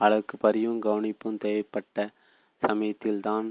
[0.00, 1.96] அளவுக்கு பரிவும் கவனிப்பும் தேவைப்பட்ட
[2.62, 3.48] சமயத்தில் தான்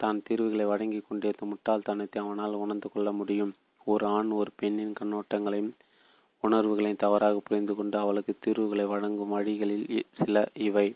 [0.00, 3.52] தான் தீர்வுகளை வழங்கி கொண்டிருந்த முட்டாள்தனத்தை அவனால் உணர்ந்து கொள்ள முடியும்.
[3.86, 5.72] ஒரு ஆண் ஒரு பெண்ணின் கண்ணோட்டங்களையும்
[6.44, 9.86] உணர்வுகளையும் தவறாக புரிந்து கொண்டு அவளுக்கு தீர்வுகளை வழங்கும் வழிகளில்
[10.18, 10.36] சில
[10.68, 10.86] இவை.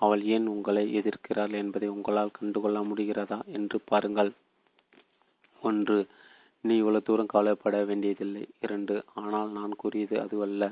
[0.00, 4.30] அவள் ஏன் உங்களை எதிர்க்கிறாள் என்பதை உங்களால் கண்டுகொள்ள முடிகிறதா என்று பாருங்கள்.
[5.62, 5.96] ஒன்று
[6.64, 8.44] நீ இவ்வளவு தூரம் கவலைப்பட வேண்டியதில்லை.
[8.60, 10.64] இரண்டு ஆனால் நான் கூறியது அதுவல்ல.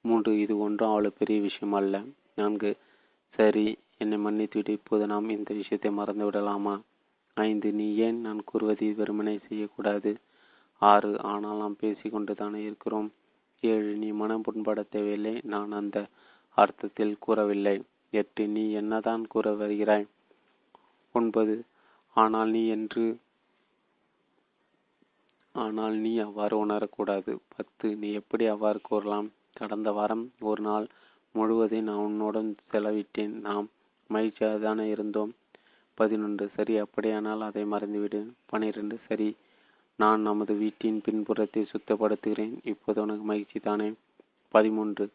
[0.00, 2.04] மூன்று இது ஒன்றும் அவ்வளவு பெரிய விஷயம் அல்ல.
[2.34, 2.70] நான்கு
[3.34, 3.66] சரி
[3.98, 6.74] என்னை மன்னித்துவிட்டு இப்போது நாம் இந்த விஷயத்தை மறந்து விடலாமா?
[7.36, 10.12] ஐந்து நீ ஏன் நான் கூறுவதை வெறுமனை செய்யக்கூடாது?
[10.82, 13.08] ஆறு ஆனால் நாம் பேசிக்கொண்டு தானே இருக்கிறோம்.
[13.62, 15.34] ஏழு நீ மனம் புண்பட தேவையில்லை.
[15.44, 15.98] நான் அந்த
[16.56, 17.76] அர்த்தத்தில் கூறவில்லை.
[18.12, 20.06] எட்டு நீ என்னதான் கூற வருகிறாய்?
[21.14, 21.56] ஒன்பது
[22.16, 23.04] ஆனால் நீ என்று
[25.54, 27.32] ஆனால் நீ அவ்வாறு உணரக்கூடாது.
[27.56, 29.28] பத்து நீ எப்படி அவ்வாறு கூறலாம்?
[29.52, 30.86] கடந்த வாரம் ஒரு நாள்
[31.34, 33.34] முழுவதையும் நான் உன்னுடன் செலவிட்டேன்.
[33.40, 33.66] நாம்
[34.10, 35.32] மகிழ்ச்சியாக தானே இருந்தோம்.
[35.98, 38.20] பதினொன்று சரி அப்படியானால் அதை மறந்துவிடு.
[38.46, 39.28] பனிரெண்டு சரி
[39.98, 42.54] நான் நமது வீட்டின் பின்புறத்தை சுத்தப்படுத்துகிறேன்.
[42.64, 43.88] இப்போது உனக்கு மகிழ்ச்சி தானே?
[44.54, 45.06] பதிமூன்று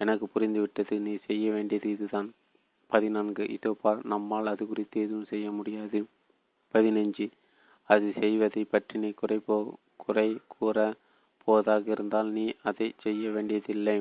[0.00, 0.94] எனக்கு புரிந்துவிட்டது.
[0.98, 2.28] நீ செய்ய வேண்டியது இதுதான்.
[2.92, 3.44] பதினான்கு.
[3.56, 5.98] இதோ பார் நம்மால் அது குறித்து எதுவும் செய்ய முடியாது.
[6.74, 7.26] பதினைஞ்சு.
[7.90, 9.56] அது செய்வதை பற்றி நீ குறை போ
[9.96, 10.76] குறை கூற
[11.48, 13.96] போவதாக இருந்தால் நீ அதை செய்ய வேண்டியதில்லை.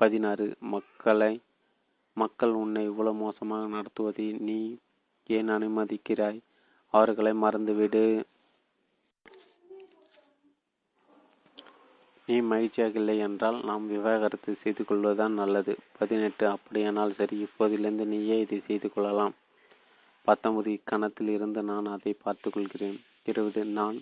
[0.00, 0.46] பதினாறு.
[0.74, 1.32] மக்களை
[2.16, 4.58] மக்கள் உன்னை இவ்வளவு மோசமாக நடத்துவதை நீ
[5.30, 6.40] ஏன் அனுமதிக்கிறாய்?
[6.94, 8.04] அவர்களை மறந்துவிடு.
[12.28, 15.72] நீ மகிழ்ச்சியாக இல்லை என்றால் நாம் விவாகரத்து செய்து கொள்வதுதான் நல்லது.
[15.98, 19.34] பதினெட்டு அப்படியானால் சரி இப்போதிலிருந்து நீயே இதை செய்து கொள்ளலாம்.
[20.28, 23.98] பத்தொன்பது இக்கணத்தில் இருந்து நான் அதை பார்த்து கொள்கிறேன் இருபது நான்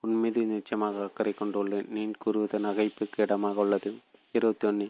[0.00, 1.88] உன் மீது நிச்சயமாக அக்கறை கொண்டுள்ளேன்.
[1.88, 3.90] நீ கூறுவது நகைப்புக்கு இடமாக உள்ளது.
[4.32, 4.88] இருபத்தி ஒன்று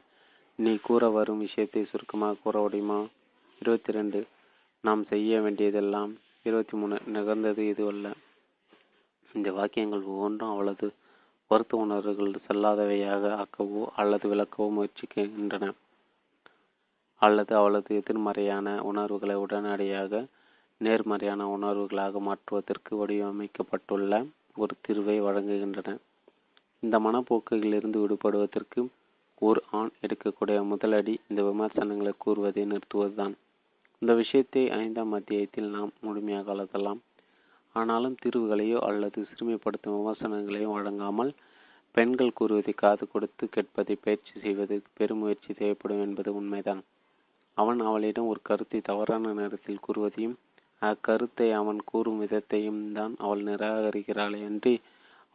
[0.59, 2.99] நீ கூற வரும் விஷயத்தை சுருக்கமாக கூற முடியுமா?
[3.63, 4.21] இருபத்தி ரெண்டு
[4.85, 6.13] நாம் செய்ய வேண்டியதெல்லாம்.
[6.43, 8.07] இருபத்தி மூணு நிகழ்ந்தது இது அல்ல
[9.33, 10.89] இந்த வாக்கியங்கள் ஒவ்வொன்றும் அவ்வளவு
[11.51, 15.67] வருத்த உணர்வுகள் செல்லாதவையாக ஆக்கவோ அல்லது விளக்கவோ முயற்சிக்கின்றன.
[17.21, 20.25] அல்லது அவளது எதிர்மறையான உணர்வுகளை உடனடியாக
[20.81, 24.13] நேர்மறையான உணர்வுகளாக மாற்றுவதற்கு வடிவமைக்கப்பட்டுள்ள
[24.57, 25.91] ஒரு தீர்வை வழங்குகின்றன.
[26.83, 28.81] இந்த மனப்போக்குகளிலிருந்து விடுபடுவதற்கு
[29.43, 33.35] ஒரு ஆண் எடுக்கக்கூடிய முதலடி இந்த விமர்சனங்களை கூறுவதை நிறுத்துவதுதான்.
[34.03, 37.01] இந்த விஷயத்தை ஐந்தாம் அத்தியாயத்தில் நாம் முழுமையாக அழுதலாம்
[37.79, 41.33] ஆனாலும் தீர்வுகளையோ அல்லது சிறுமைப்படுத்தும் விமர்சனங்களையோ வழங்காமல்
[41.95, 46.83] பெண்கள் கூறுவதை காது கொடுத்து கேட்பதை பயிற்சி செய்வது பெருமுயற்சி தேவைப்படும் என்பது உண்மைதான்.
[47.57, 50.37] அவன் அவளிடம் ஒரு கருத்தை தவறான நேரத்தில் கூறுவதையும்
[50.83, 54.73] அக்கருத்தை அவன் கூறும் விதத்தையும் தான் அவள் நிராகரிக்கிறாளே என்று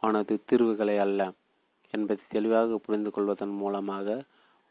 [0.02, 1.20] அவனது தீர்வுகளை அல்ல
[1.94, 4.06] என்பதை தெளிவாக புரிந்து கொள்வதன் மூலமாக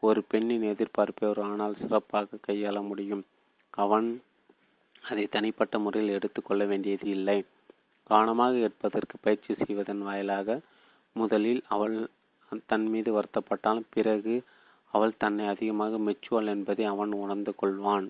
[0.02, 3.22] ஒரு பெண்ணின் எதிர்பார்ப்பை ஒரு ஆனால் சிறப்பாக கையாள முடியும்.
[3.74, 4.08] அவன்
[5.02, 7.38] அதை தனிப்பட்ட முறையில் எடுத்துக்கொள்ள வேண்டியது இல்லை.
[8.10, 10.58] கவனமாக எடுப்பதற்கு பயிற்சி செய்வதன் வாயிலாக
[11.16, 11.96] முதலில் அவள்
[12.66, 14.34] தன் மீது வருத்தப்பட்டால் பிறகு
[14.94, 18.06] அவள் தன்னை அதிகமாக மெச்சுவாள் என்பதை அவன் உணர்ந்து கொள்வான்.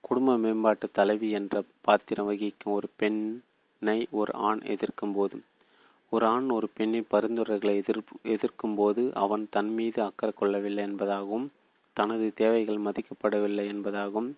[0.00, 5.38] குடும்ப மேம்பாட்டு தலைவி என்ற பாத்திரம் வகிக்கும் ஒரு பெண்ணை ஒரு ஆண் எதிர்க்கும் போது
[6.12, 8.02] ஒரு ஆண் ஒரு பெண்ணின் பரிந்துரைகளை எதிர்
[8.34, 11.46] எதிர்க்கும் போது அவன் தன் மீது அக்கறை கொள்ளவில்லை என்பதாகவும்
[11.96, 14.30] தனது தேவைகள் மதிக்கப்படவில்லை என்பதாகவும்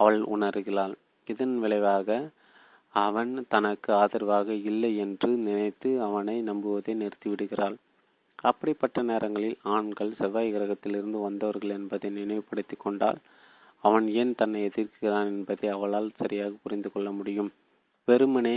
[0.00, 0.94] அவள் உணர்கிறாள்.
[1.26, 2.08] இதன் விளைவாக
[3.04, 7.76] அவன் தனக்கு ஆதரவாக இல்லை என்று நினைத்து அவனை நம்புவதை நிறுத்திவிடுகிறாள்.
[8.42, 13.18] அப்படிப்பட்ட நேரங்களில் ஆண்கள் செவ்வாய் கிரகத்திலிருந்து வந்தவர்கள் என்பதை நினைவுபடுத்தி கொண்டால்
[13.84, 17.50] அவன் ஏன் தன்னை எதிர்க்கிறான் என்பதை அவளால் சரியாக புரிந்து கொள்ள முடியும்.
[18.08, 18.56] வெறுமனே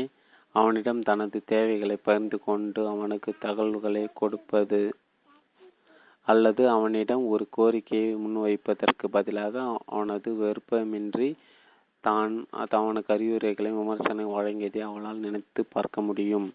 [0.56, 4.82] அவனிடம் தனது தேவைகளை பகிர்ந்து கொண்டு அவனுக்கு தகவல்களை கொடுப்பது
[6.28, 11.30] அல்லது அவனிடம் ஒரு கோரிக்கையை முன்வைப்பதற்கு பதிலாக அவனது விருப்பமின்றி
[12.04, 12.34] தான்
[12.74, 16.48] தவனுக்கு அறிவுரைகளை விமர்சனம் வழங்கியதை அவளால் நினைத்து பார்க்க முடியும்.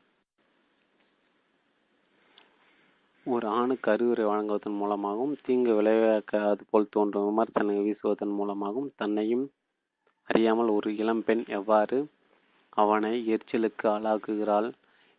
[3.27, 9.45] ஒரு ஆணுக்கு அறிவுரை வழங்குவதன் மூலமாகவும் தீங்கு விளைவிக்காது போல் தோன்றும் விமர்சனங்கள் வீசுவதன் மூலமாகவும் தன்னையும்
[10.31, 11.99] அறியாமல் ஒரு இளம்பெண் எவ்வாறு
[12.83, 14.69] அவனை எரிச்சலுக்கு ஆளாக்குகிறாள்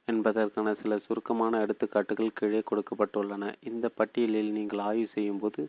[0.08, 3.44] என்பதற்கான சில சுருக்கமான எடுத்துக்காட்டுகள் கீழே கொடுக்கப்பட்டுள்ளன.
[3.70, 5.62] இந்த பட்டியலில் நீங்கள் ஆய்வு செய்யும்போது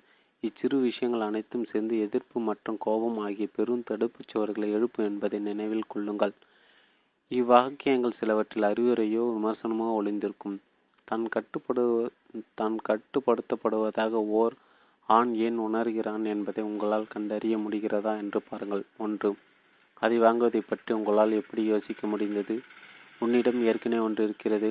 [0.43, 6.35] இச்சிறு விஷயங்கள் அனைத்தும் சேர்ந்து எதிர்ப்பு மற்றும் கோபம் ஆகிய பெரும் தடுப்புச் சுவர்களை எழுப்பும் என்பதை நினைவில் கொள்ளுங்கள்.
[7.31, 10.57] இவ்வாக்கியங்கள் சிலவற்றில் அறிவுரையோ விமர்சனமோ ஒளிந்திருக்கும்.
[11.09, 11.85] தான் கட்டுப்படு
[12.61, 14.55] தான் கட்டுப்படுத்தப்படுவதாக ஓர்
[15.09, 18.85] ஆண் ஏன் உணர்கிறான் என்பதை உங்களால் கண்டறிய முடிகிறதா என்று பாருங்கள்.
[19.05, 19.31] ஒன்று
[20.03, 22.55] அதை வாங்குவதை பற்றி உங்களால் எப்படி யோசிக்க முடிந்தது?
[23.21, 24.71] உன்னிடம் ஏற்கனவே ஒன்று இருக்கிறது.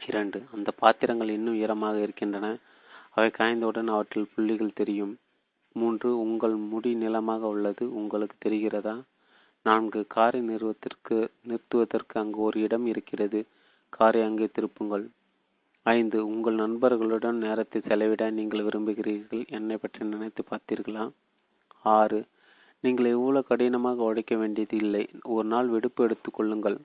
[0.00, 2.46] இரண்டு அந்த பாத்திரங்கள் இன்னும் ஈரமாக இருக்கின்றன.
[3.16, 5.12] அவை காய்ந்தவுடன் அவற்றில் புள்ளிகள் தெரியும்.
[5.76, 8.94] மூன்று உங்கள் முடி நிலமாக உள்ளது உங்களுக்கு தெரிகிறதா?
[9.66, 13.40] நான்கு காரை நிறுவத்திற்கு நிறுத்துவதற்கு அங்கு ஒரு இடம் இருக்கிறது
[13.92, 15.04] காரை அங்கே திருப்புங்கள்.
[15.86, 21.04] ஐந்து உங்கள் நண்பர்களுடன் நேரத்தை செலவிட நீங்கள் விரும்புகிறீர்கள் என்னை பற்றி நினைத்து பார்த்தீர்களா?
[21.94, 22.20] ஆறு
[22.84, 25.02] நீங்கள் எவ்வளவு கடினமாக உழைக்க வேண்டியது இல்லை
[25.34, 26.76] ஒரு நாள் விடுப்பு எடுத்துக்கொள்ளுங்கள்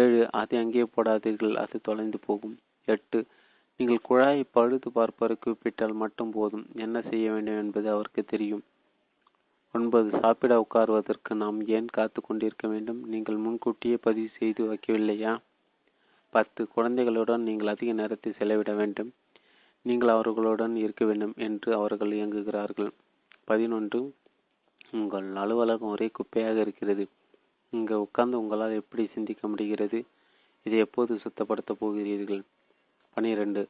[0.00, 2.54] ஏழு அதை அங்கே போடாதீர்கள் அது தொலைந்து போகும்.
[2.88, 3.18] எட்டு
[3.80, 6.66] நீங்கள் குழாயை பழுது பார்ப்பவருக்கு விட்டால் மட்டும் போதும்.
[6.74, 8.62] என்ன செய்ய வேண்டும் என்பது அவருக்கு தெரியும்.
[9.74, 13.00] ஒன்பது சாப்பிட உட்காருவதற்கு நாம் ஏன் காத்து கொண்டிருக்க வேண்டும்?
[13.06, 15.32] நீங்கள் முன்கூட்டியே பதிவு செய்து வைக்கவில்லையா?
[16.30, 19.12] பத்து குழந்தைகளுடன் நீங்கள் அதிக நேரத்தை செலவிட வேண்டும்.
[19.82, 22.90] நீங்கள் அவர்களுடன் இருக்க வேண்டும் என்று அவர்கள் இயங்குகிறார்கள்.
[23.44, 24.00] பதினொன்று
[24.92, 27.04] உங்கள் அலுவலகம் ஒரே குப்பையாக இருக்கிறது.
[27.72, 29.98] இங்கே உட்கார்ந்து உங்களால் எப்படி சிந்திக்க முடிகிறது?
[30.62, 32.42] இதை எப்போது சுத்தப்படுத்தப் போகிறீர்கள்?
[33.16, 33.62] பனிரெண்டு.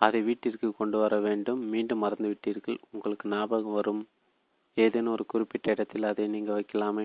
[0.00, 1.60] அதை வீட்டிற்கு கொண்டு வர வேண்டும்.
[1.72, 4.02] மீண்டும் மறந்துவிட்டீர்கள் உங்களுக்கு ஞாபகம் வரும்.
[4.76, 7.04] ஏதேனும் ஒரு குறிப்பிட்ட இடத்தில் அதை நீங்கள் வைக்கலாமே?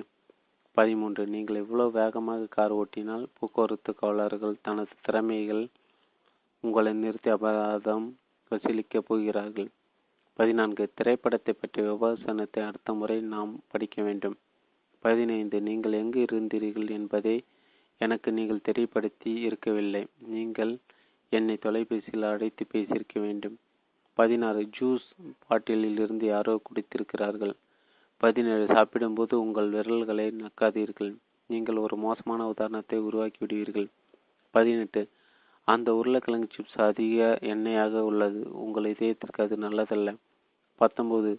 [0.78, 1.24] பதிமூன்று.
[1.34, 5.64] நீங்கள் எவ்வளோ வேகமாக கார் ஓட்டினால் போக்குவரத்து காவலர்கள் தனது திறமைகள்
[6.64, 8.08] உங்களை நிறுத்தி அபராதம்
[8.52, 9.70] வசூலிக்கப் போகிறார்கள்?
[10.40, 10.84] பதினான்கு.
[10.98, 14.38] திரைப்படத்தை பற்றிய விமர்சனத்தை அடுத்த முறை நாம் படிக்க வேண்டும்.
[15.06, 15.58] பதினைந்து.
[15.70, 17.36] நீங்கள் எங்கு இருந்தீர்கள் என்பதை
[18.02, 20.04] எனக்கு நீங்கள் தெரியப்படுத்தி இருக்கவில்லை.
[20.34, 20.74] நீங்கள்
[21.30, 23.56] என்னை தொலைபேசியில் அழைத்து பேசியிருக்க வேண்டும்.
[24.18, 25.08] பதினாறு ஜூஸ்
[25.48, 27.54] பாட்டிலில் இருந்து யாரோ குடித்திருக்கிறார்கள்.
[28.24, 31.12] பதினேழு சாப்பிடும்போது உங்கள் விரல்களை நக்காதீர்கள்.
[31.50, 33.88] நீங்கள் ஒரு மோசமான உதாரணத்தை உருவாக்கி விடுவீர்கள்.
[34.52, 35.02] பதினெட்டு
[35.68, 38.42] அந்த உருளைக்கிழங்கு சிப்ஸ் அதிக எண்ணெயாக உள்ளது.
[38.64, 40.10] உங்கள் இதயத்திற்கு அது நல்லதல்ல.
[40.82, 41.32] பத்தொன்பது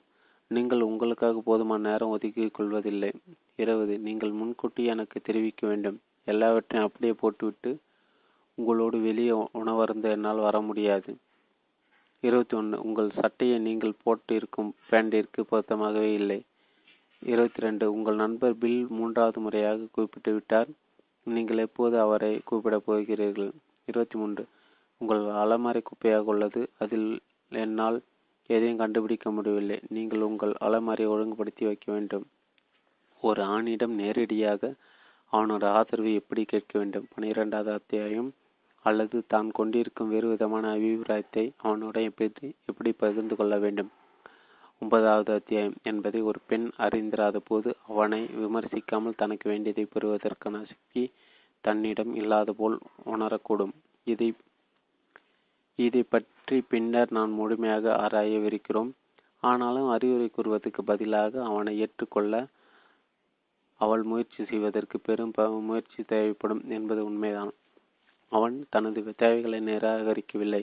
[0.51, 3.11] நீங்கள் உங்களுக்காக போதுமான நேரம் ஒதுக்கிக் கொள்வதில்லை.
[3.57, 5.99] இருபது நீங்கள் முன்கூட்டி எனக்கு தெரிவிக்க வேண்டும்.
[6.25, 7.71] எல்லாவற்றையும் அப்படியே போட்டுவிட்டு
[8.59, 11.17] உங்களோடு வெளியே உணவருந்த என்னால் வர முடியாது.
[12.21, 16.43] இருபத்தி ஒன்று உங்கள் சட்டையை நீங்கள் போட்டு இருக்கும் பேண்டிற்கு பொருத்தமாகவே இல்லை.
[17.23, 20.69] இருபத்தி ரெண்டு உங்கள் நண்பர் பில் மூன்றாவது முறையாக குறிப்பிட்டு விட்டார்.
[21.23, 23.53] நீங்கள் எப்போது அவரை கூப்பிடப் போகிறீர்கள்?
[23.85, 24.47] இருபத்தி மூன்று
[24.99, 26.71] உங்கள் அலமாரி குப்பையாக உள்ளது.
[26.79, 28.03] அதில் என்னால்
[28.47, 29.81] எதையும் கண்டுபிடிக்க முடியவில்லை.
[29.89, 32.27] நீங்கள் உங்கள் அலமாரியை ஒழுங்குபடுத்தி வைக்க வேண்டும்.
[33.21, 34.75] ஒரு ஆணிடம் நேரடியாக
[35.33, 37.07] அவனோட ஆதரவு எப்படி கேட்க வேண்டும்?
[37.15, 38.33] பனிரெண்டாவது அத்தியாயம்.
[38.89, 43.91] அல்லது தான் கொண்டிருக்கும் வேறு விதமான அபிப்பிராயத்தை அவனுடைய எப்படி எப்படி பகிர்ந்து கொள்ள வேண்டும்?
[44.83, 45.77] ஒன்பதாவது அத்தியாயம்.
[45.91, 51.05] என்பதை ஒரு பெண் அறிந்திராத போது அவனை விமர்சிக்காமல் தனக்கு வேண்டியதை பெறுவதற்கான சக்தி
[51.65, 52.77] தன்னிடம் இல்லாத போல்
[53.13, 53.75] உணரக்கூடும்.
[54.07, 54.29] இதை
[55.79, 58.91] இதை பற்றி பின்னர் நான் முழுமையாக ஆராயவிருக்கிறோம்.
[59.43, 62.35] ஆனாலும் அறிவுரை கூறுவதற்கு பதிலாக அவனை ஏற்றுக்கொள்ள
[63.81, 65.35] அவள் முயற்சி செய்வதற்கு பெரும்
[65.69, 67.53] முயற்சி தேவைப்படும் என்பது உண்மைதான்.
[68.33, 70.63] அவன் தனது தேவைகளை நிராகரிக்கவில்லை.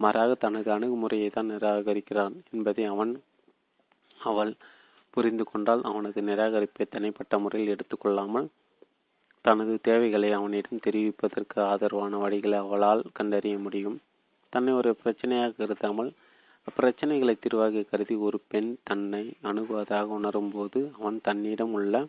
[0.00, 3.12] மாறாக தனது அணுகுமுறையை தான் நிராகரிக்கிறான் என்பதை அவன்
[4.18, 4.52] அவள்
[5.10, 8.46] புரிந்து கொண்டால் அவனது நிராகரிப்பை தனிப்பட்ட முறையில் எடுத்துக்கொள்ளாமல்
[9.44, 13.96] தனது தேவைகளை அவனிடம் தெரிவிப்பதற்கு ஆதரவான வழிகளை அவளால் கண்டறிய முடியும்.
[14.52, 16.10] தன்னை ஒரு பிரச்சனையாக கருதாமல்
[16.68, 22.04] அப்பிரச்சனைகளை தீர்வாக கருதி ஒரு பெண் தன்னை அணுகுவதாக உணரும் போது அவன் தன்னிடம் உள்ள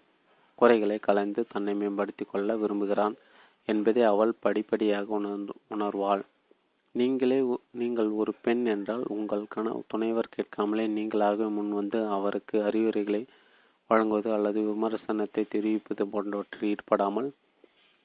[0.60, 3.16] குறைகளை கலைந்து தன்னை மேம்படுத்தி கொள்ள விரும்புகிறான்.
[3.70, 6.24] என்பதை அவள் படிப்படியாக உணர் உணர்வாள்.
[6.96, 7.38] நீங்களே
[7.82, 13.22] நீங்கள் ஒரு பெண் என்றால் உங்கள் கண துணைவர் கேட்காமலே நீங்களாகவே முன்வந்து அவருக்கு அறிவுரைகளை
[13.90, 17.30] வழங்குவது அல்லது விமர்சனத்தை தெரிவிப்பது போன்றவற்றில் ஈடுபடாமல்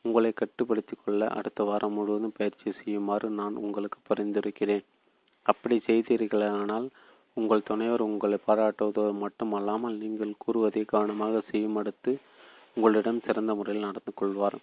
[0.04, 4.84] உங்களை கட்டுப்படுத்தி கொள்ள அடுத்த வாரம் முழுவதும் பயிற்சி செய்யுமாறு நான் உங்களுக்கு பரிந்துரைக்கிறேன்.
[5.46, 6.88] அப்படி செய்தீர்களானால்
[7.36, 12.12] உங்கள் துணைவர் உங்களை பாராட்டுவதோடு மட்டுமல்லாமல் நீங்கள் கூறுவதை கவனமாக செய்யும் அடுத்து
[12.74, 14.58] உங்களிடம் சிறந்த முறையில் நடந்து கொள்வார்.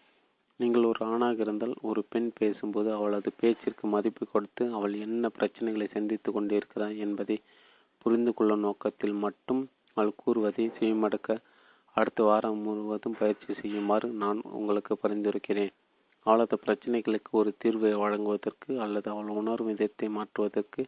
[0.60, 6.30] நீங்கள் ஒரு ஆணாக இருந்தால் ஒரு பெண் பேசும்போது அவளது பேச்சிற்கு மதிப்பு கொடுத்து அவள் என்ன பிரச்சனைகளை சந்தித்து
[6.32, 7.38] கொண்டிருக்கிறார் என்பதை
[7.98, 9.62] புரிந்து கொள்ளும் நோக்கத்தில் மட்டும்
[9.94, 11.38] அவள் கூறுவதை செய்யமடக்க
[11.96, 15.74] அடுத்த வாரம் முழுவதும் பயிற்சி செய்யுமாறு நான் உங்களுக்கு பரிந்துரைக்கிறேன்.
[16.26, 20.84] அவளது பிரச்சனைகளுக்கு ஒரு தீர்வை வழங்குவதற்கு அல்லது அவள் உணர்வு விதத்தை மாற்றுவதற்கு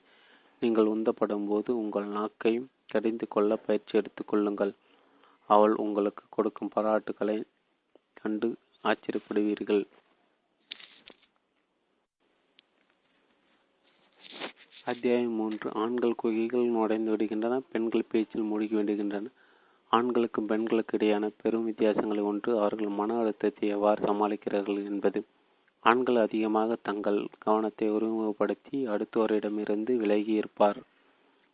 [0.61, 2.53] நீங்கள் உந்தப்படும் போது உங்கள் நாக்கை
[2.85, 4.73] கடிந்து கொள்ள பயிற்சி எடுத்துக்கொள்ளுங்கள்
[5.49, 7.37] அவள் உங்களுக்கு கொடுக்கும் பாராட்டுகளை
[8.13, 8.49] கண்டு
[8.89, 9.81] ஆச்சரியப்படுவீர்கள்.
[14.85, 15.67] அத்தியாயம் மூன்று.
[15.83, 19.31] ஆண்கள் குகைகள் நுழைந்து விடுகின்றன பெண்கள் பேச்சில் மூழ்கி விடுகின்றன
[19.91, 25.19] ஆண்களுக்கும் பெண்களுக்கு இடையான பெரும் வித்தியாசங்களை ஒன்று அவர்கள் மன அழுத்தத்தை எவ்வாறு சமாளிக்கிறார்கள் என்பது.
[25.85, 30.79] ஆண்கள் அதிகமாக தங்கள் கவனத்தை ஒருமுகப்படுத்தி அடுத்தவரிடமிருந்து விலகி இருப்பார்.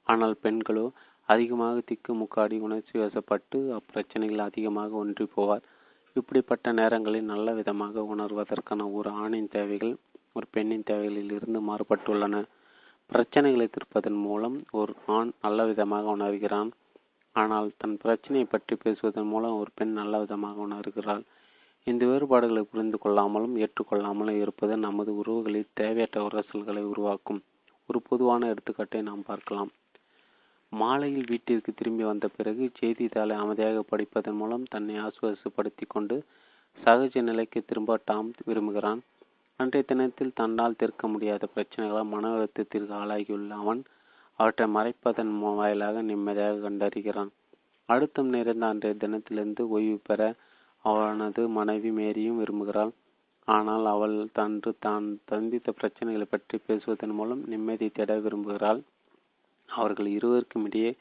[0.08, 0.86] ஆனால் பெண்களோ
[1.30, 5.66] அதிகமாக திக்கு முக்காடி உணர்ச்சி வசப்பட்டு அப்பிரச்சனைகள் அதிகமாக ஒன்றி போவார்.
[6.16, 9.94] இப்படிப்பட்ட நேரங்களில் நல்ல விதமாக உணர்வதற்கான ஒரு ஆணின் தேவைகள்
[10.34, 12.36] ஒரு பெண்ணின் தேவைகளில் இருந்து மாறுபட்டுள்ளன.
[13.10, 16.70] பிரச்சனைகளை தீர்ப்பதன் மூலம் ஒரு ஆண் நல்ல விதமாக உணர்கிறான்.
[17.36, 21.24] ஆனால் தன் பிரச்சனையை பற்றி பேசுவதன் மூலம் ஒரு பெண் நல்ல விதமாக உணர்கிறாள்.
[21.88, 27.42] இந்த வேறுபாடுகளை புரிந்து கொள்ளாமலும் ஏற்றுக்கொள்ளாமலும் இருப்பது நமது உறவுகளில் தேவையற்ற உரசல்களை உருவாக்கும்.
[27.90, 29.72] ஒரு பொதுவான எடுத்துக்காட்டை நாம் பார்க்கலாம்.
[30.82, 36.16] மாலையில் வீட்டிற்கு திரும்பி வந்த பிறகு செய்தித்தாளை அமைதியாக படிப்பதன் மூலம் தன்னை ஆசுவாசப்படுத்தி கொண்டு
[36.80, 39.02] சகஜ நிலைக்கு திரும்ப டாம் விரும்புகிறான்.
[39.60, 43.82] அன்றைய தினத்தில் தன்னால் தீர்க்க முடியாத பிரச்சனைகளால் மன அழுத்தத்திற்கு ஆளாகியுள்ள அவன்
[44.40, 47.32] அவற்றை மறைப்பதன் வாயிலாக நிம்மதியாக கண்டறிகிறான்.
[47.90, 50.22] அழுத்தம் நிறைந்த அன்றைய தினத்திலிருந்து ஓய்வு பெற
[50.86, 52.94] அவனது மனைவி மேரியும் விரும்புகிறாள்.
[53.48, 58.82] ஆனால் அவள் தன்று தான் சந்தித்த பிரச்சனைகளை பற்றி பேசுவதன் மூலம் நிம்மதி தேட விரும்புகிறாள்.
[59.76, 60.92] அவர்கள் இருவருக்கும் இடையே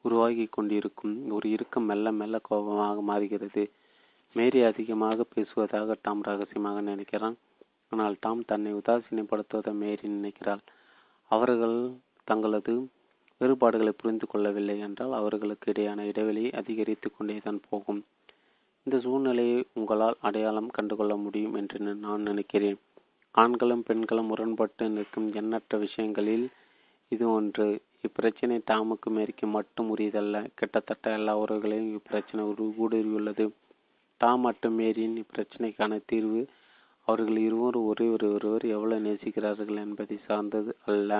[0.00, 3.70] உருவாகி கொண்டிருக்கும் ஒரு இறுக்கம் மெல்ல மெல்ல கோபமாக மாறுகிறது.
[4.32, 7.36] மேரி அதிகமாக பேசுவதாக டாம் ரகசியமாக நினைக்கிறான்.
[7.88, 10.62] ஆனால் டாம் தன்னை உதாசீனப்படுத்துவதை மேரி நினைக்கிறாள்.
[11.30, 11.78] அவர்கள்
[12.24, 12.74] தங்களது
[13.40, 18.04] வேறுபாடுகளை புரிந்து கொள்ளவில்லை என்றால் அவர்களுக்கு இடையான இடைவெளி அதிகரித்து கொண்டேதான் போகும்.
[18.82, 22.78] இந்த சூழ்நிலையை உங்களால் அடையாளம் கண்டுகொள்ள முடியும் என்று நான் நினைக்கிறேன்.
[23.34, 26.46] ஆண்களும் பெண்களும் முரண்பட்டு நிற்கும் எண்ணற்ற விஷயங்களில்
[27.08, 27.68] இது ஒன்று.
[28.04, 30.36] இப்பிரச்சனை டாமுக்கு மேரிக்கு மட்டும் உரியதல்ல.
[30.54, 32.42] கிட்டத்தட்ட எல்லா உறவுகளையும் இப்பிரச்சனை
[32.78, 33.44] ஊடுருவியுள்ளது.
[34.20, 36.42] டாம் மற்றும் மேரியின் இப்பிரச்சனைக்கான தீர்வு
[37.08, 41.10] அவர்கள் இருவரும் ஒரே ஒரு ஒருவர் எவ்வளவு நேசிக்கிறார்கள் என்பதை சார்ந்தது அல்ல.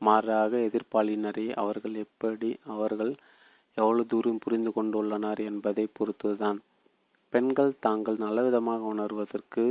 [0.00, 3.12] மாறாக எதிர்ப்பாளினரை அவர்கள் எப்படி அவர்கள்
[3.76, 6.58] எவ்வளவு தூரம் புரிந்து கொண்டுள்ளனர் என்பதை பொறுத்துதான்.
[7.32, 9.64] பெண்கள் தாங்கள் நல்லவிதமாக உணர்வதற்கு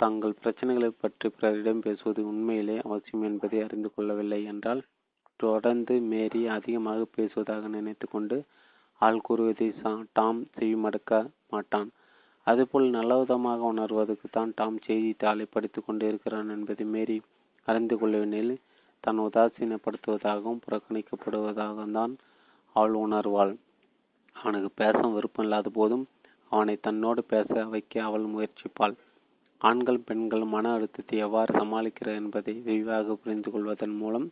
[0.00, 4.82] தங்கள் பிரச்சனைகளை பற்றி பிறரிடம் பேசுவது உண்மையிலே அவசியம் என்பதை அறிந்து கொள்ளவில்லை என்றால்
[5.40, 8.36] தொடர்ந்து மேரி அதிகமாக பேசுவதாக நினைத்து கொண்டு
[9.00, 9.68] ஆள் கூறுவதை
[10.12, 11.12] டாம் செவிமடுக்க
[11.48, 11.88] மாட்டான்.
[12.46, 17.16] அதுபோல் நல்லவிதமாக உணர்வதற்கு தான் டாம் செய்தித்தாளை படித்து கொண்டு இருக்கிறான் என்பதை மேரி
[17.68, 18.56] அறிந்து கொள்ளவில்லை
[19.04, 22.12] தான் உதாசீனப்படுத்துவதாகவும் புறக்கணிக்கப்படுவதாகவும் தான்
[22.76, 23.52] அவள் உணர்வாள்.
[24.36, 26.04] அவனுக்கு பேச விருப்பம் இல்லாத போதும்
[26.52, 28.94] அவனை தன்னோடு பேச வைக்க அவள் முயற்சிப்பாள்.
[29.60, 34.26] ஆண்கள் பெண்கள் மன அழுத்தத்தை எவ்வாறு சமாளிக்கிறார் என்பதை விரிவாக புரிந்து கொள்வதன் மூலம்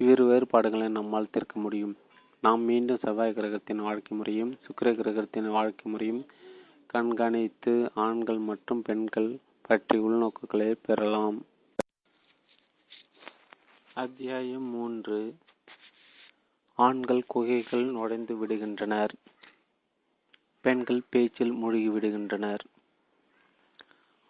[0.00, 1.96] இவ்விரு வேறுபாடுகளை நம்மால் தீர்க்க முடியும்.
[2.42, 6.22] நாம் மீண்டும் செவ்வாய் கிரகத்தின் வாழ்க்கை முறையும் சுக்கிர கிரகத்தின் வாழ்க்கை முறையும்
[6.86, 9.28] கண்காணித்து ஆண்கள் மற்றும் பெண்கள்
[9.62, 11.38] பற்றி உள்நோக்குகளை பெறலாம்.
[13.94, 15.18] அத்தியாயம் மூன்று.
[16.78, 19.14] ஆண்கள் குகைகள் நுழைந்து விடுகின்றனர்.
[20.64, 22.64] பெண்கள் பேச்சில் மூழ்கி விடுகின்றனர்.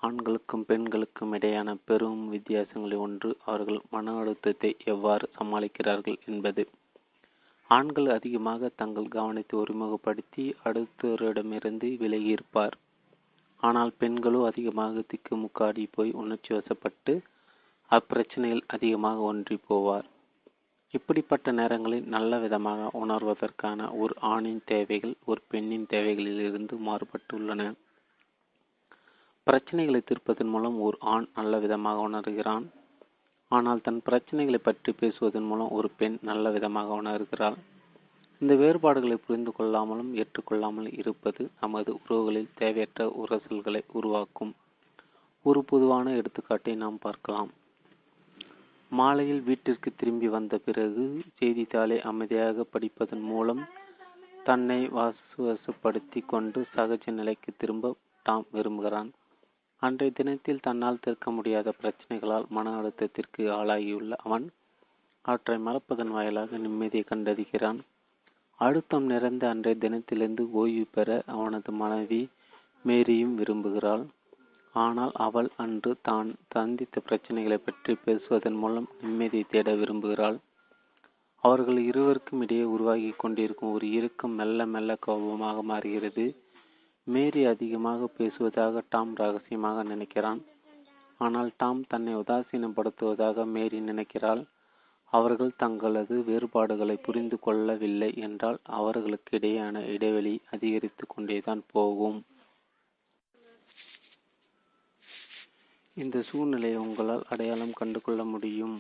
[0.03, 6.63] ஆண்களுக்கும் பெண்களுக்கும் இடையான பெரும் வித்தியாசங்களில் ஒன்று அவர்கள் மன அழுத்தத்தை எவ்வாறு சமாளிக்கிறார்கள் என்பது.
[7.71, 12.77] ஆண்கள் அதிகமாக தங்கள் கவனத்தை ஒருமுகப்படுத்தி அடுத்தவரிடமிருந்து விலகியிருப்பார்
[13.63, 17.15] ஆனால் பெண்களோ அதிகமாக திக்குமுக்காடி போய் உணர்ச்சி வசப்பட்டு
[17.91, 20.09] அப்பிரச்சனையில் அதிகமாக ஒன்றி போவார்.
[20.95, 27.63] இப்படிப்பட்ட நேரங்களில் நல்ல விதமாக உணர்வதற்கான ஒரு ஆணின் தேவைகள் ஒரு பெண்ணின் தேவைகளிலிருந்து மாறுபட்டுள்ளன.
[29.47, 32.65] பிரச்சனைகளை தீர்ப்பதன் மூலம் ஒரு ஆண் நல்ல விதமாக உணர்கிறான்.
[33.51, 37.57] ஆனால் தன் பிரச்சனைகளை பற்றி பேசுவதன் மூலம் ஒரு பெண் நல்ல விதமாக உணர்கிறாள்.
[38.43, 44.53] இந்த வேறுபாடுகளை புரிந்து கொள்ளாமலும் ஏற்றுக்கொள்ளாமல் இருப்பது நமது உறவுகளில் தேவையற்ற உரசல்களை உருவாக்கும்.
[45.47, 47.51] ஒரு பொதுவான எடுத்துக்காட்டை நாம் பார்க்கலாம்.
[48.93, 51.05] மாலையில் வீட்டிற்கு திரும்பி வந்த பிறகு
[51.39, 53.63] செய்தித்தாளை அமைதியாக படிப்பதன் மூலம்
[54.49, 57.95] தன்னை வாசுவசப்படுத்தி கொண்டு சகஜ நிலைக்கு திரும்ப
[58.27, 59.11] டாம் விரும்புகிறான்.
[59.83, 64.47] அன்றைய தினத்தில் தன்னால் தீர்க்க முடியாத பிரச்சனைகளால் மன அழுத்தத்திற்கு ஆளாகியுள்ள அவன்
[65.25, 67.81] அவற்றை மறப்பதன் வாயிலாக நிம்மதியை கண்டறிகிறான்.
[68.59, 72.21] அழுத்தம் நிறைந்த அன்றைய தினத்திலிருந்து ஓய்வு பெற அவனது மனைவி
[72.85, 74.05] மேரியும் விரும்புகிறாள்.
[74.75, 80.39] ஆனால் அவள் அன்று தான் சந்தித்த பிரச்சனைகளை பற்றி பேசுவதன் மூலம் நிம்மதியை தேட விரும்புகிறாள்.
[81.43, 86.27] அவர்கள் இருவருக்கும் இடையே உருவாகி கொண்டிருக்கும் ஒரு இறுக்கம் மெல்ல மெல்ல கோபமாக மாறுகிறது.
[87.07, 90.41] மேரி அதிகமாக பேசுவதாக டாம் ரகசியமாக நினைக்கிறான்.
[91.21, 94.43] ஆனால் டாம் தன்னை உதாசீனப்படுத்துவதாக மேரி நினைக்கிறாள்.
[95.13, 102.19] அவர்கள் தங்களது வேறுபாடுகளை புரிந்து கொள்ளவில்லை என்றால் அவர்களுக்கு இடையேயான இடைவெளி அதிகரித்து கொண்டேதான் போகும்.
[105.97, 108.77] இந்த சூழ்நிலையை உங்களால் அடையாளம் கண்டு கொள்ள முடியும்.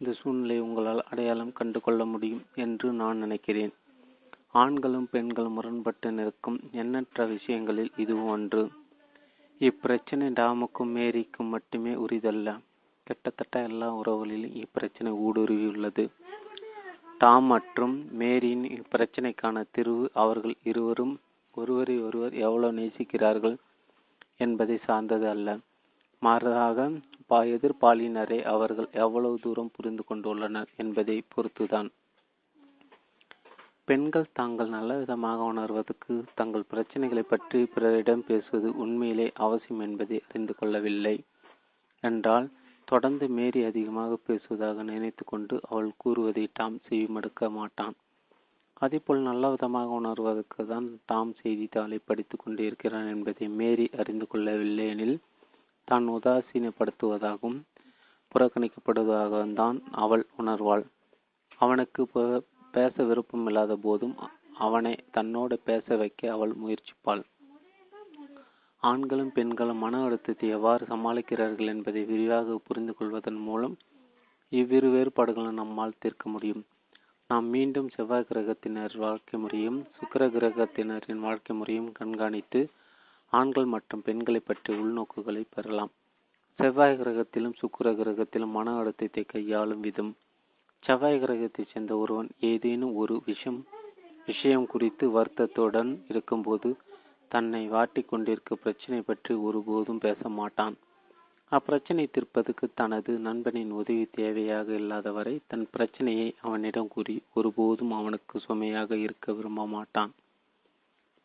[0.00, 3.72] இந்த சூழ்நிலையை உங்களால் அடையாளம் கண்டு கொள்ள முடியும் என்று நான் நினைக்கிறேன்.
[4.52, 8.62] ஆண்களும் பெண்களும் முரண்பட்டு நிற்கும் எண்ணற்ற விஷயங்களில் இதுவும் ஒன்று.
[9.60, 12.58] இப்பிரச்சனை டாமுக்கும் மேரிக்கும் மட்டுமே உரிதல்ல.
[13.06, 16.08] கிட்டத்தட்ட எல்லா உறவுகளிலும் இப்பிரச்சனை ஊடுருவியுள்ளது.
[17.18, 21.14] டாம் மற்றும் மேரியின் இப்பிரச்சனைக்கான தீர்வு அவர்கள் இருவரும்
[21.54, 23.56] ஒருவரை ஒருவர் எவ்வளவு நேசிக்கிறார்கள்
[24.36, 25.58] என்பதை சார்ந்தது அல்ல.
[26.22, 26.90] மாறாக
[27.28, 31.88] எதிர்பாலினரை அவர்கள் எவ்வளவு தூரம் புரிந்து கொண்டுள்ளனர் என்பதை பொறுத்துதான்.
[33.90, 41.14] பெண்கள் தாங்கள் நல்ல விதமாக உணர்வதற்கு தங்கள் பிரச்சனைகளை பற்றி பிறரிடம் பேசுவது உண்மையிலே அவசியம் என்பதை அறிந்து கொள்ளவில்லை
[42.02, 42.46] என்றால்
[42.88, 47.96] தொடர்ந்து மேரி அதிகமாக பேசுவதாக நினைத்து கொண்டு அவள் கூறுவதை டாம் செவிமடுக்க மாட்டான்.
[48.80, 55.18] அதேபோல் நல்லவிதமாக உணர்வதற்கு தான் டாம் செய்தித்தாளை படித்து கொண்டிருக்கிறான் என்பதை மேரி அறிந்து கொள்ளவில்லை எனில்
[55.88, 57.58] தான் உதாசீனப்படுத்துவதாகவும்
[58.34, 60.86] புறக்கணிக்கப்படுவதாகவும் தான் அவள் உணர்வாள்.
[61.60, 62.02] அவனுக்கு
[62.74, 64.14] பேச விருப்பமில்லாத போதும்
[64.66, 67.22] அவனை தன்னோடு பேச வைக்க அவள் முயற்சிப்பாள்.
[68.82, 73.74] ஆண்களும் பெண்களும் மன அழுத்தத்தை எவ்வாறு சமாளிக்கிறார்கள் என்பதை விரிவாக புரிந்து கொள்வதன் மூலம்
[74.52, 76.62] இவ்விரு வேறுபாடுகளை நம்மால் தீர்க்க முடியும்.
[77.30, 82.60] நாம் மீண்டும் செவ்வாய் கிரகத்தினர் வாழ்க்கை முறையும் சுக்கர கிரகத்தினரின் வாழ்க்கை முறையும் கண்காணித்து
[83.32, 85.92] ஆண்கள் மற்றும் பெண்களை பற்றிய உள்நோக்குகளை பெறலாம்.
[86.58, 90.12] செவ்வாய் கிரகத்திலும் சுக்கர கிரகத்திலும் மன அழுத்தத்தை கையாளும் விதம்
[90.82, 93.58] செவ்வாய் கிரகத்தைச் சேர்ந்த ஒருவன் ஏதேனும் ஒரு விஷம்
[94.26, 96.68] விஷயம் குறித்து வருத்தத்துடன் இருக்கும்போது
[97.30, 100.76] தன்னை வாட்டி கொண்டிருக்க பிரச்சனை பற்றி ஒருபோதும் பேச மாட்டான்.
[101.52, 109.32] அப்பிரச்சனை தீர்ப்பதற்கு தனது நண்பனின் உதவி தேவையாக இல்லாதவரை தன் பிரச்சனையை அவனிடம் கூறி ஒருபோதும் அவனுக்கு சுமையாக இருக்க
[109.32, 110.12] விரும்ப மாட்டான்.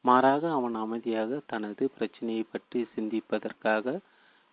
[0.06, 3.98] மாறாக அவன் அமைதியாக தனது பிரச்சனையை பற்றி சிந்திப்பதற்காக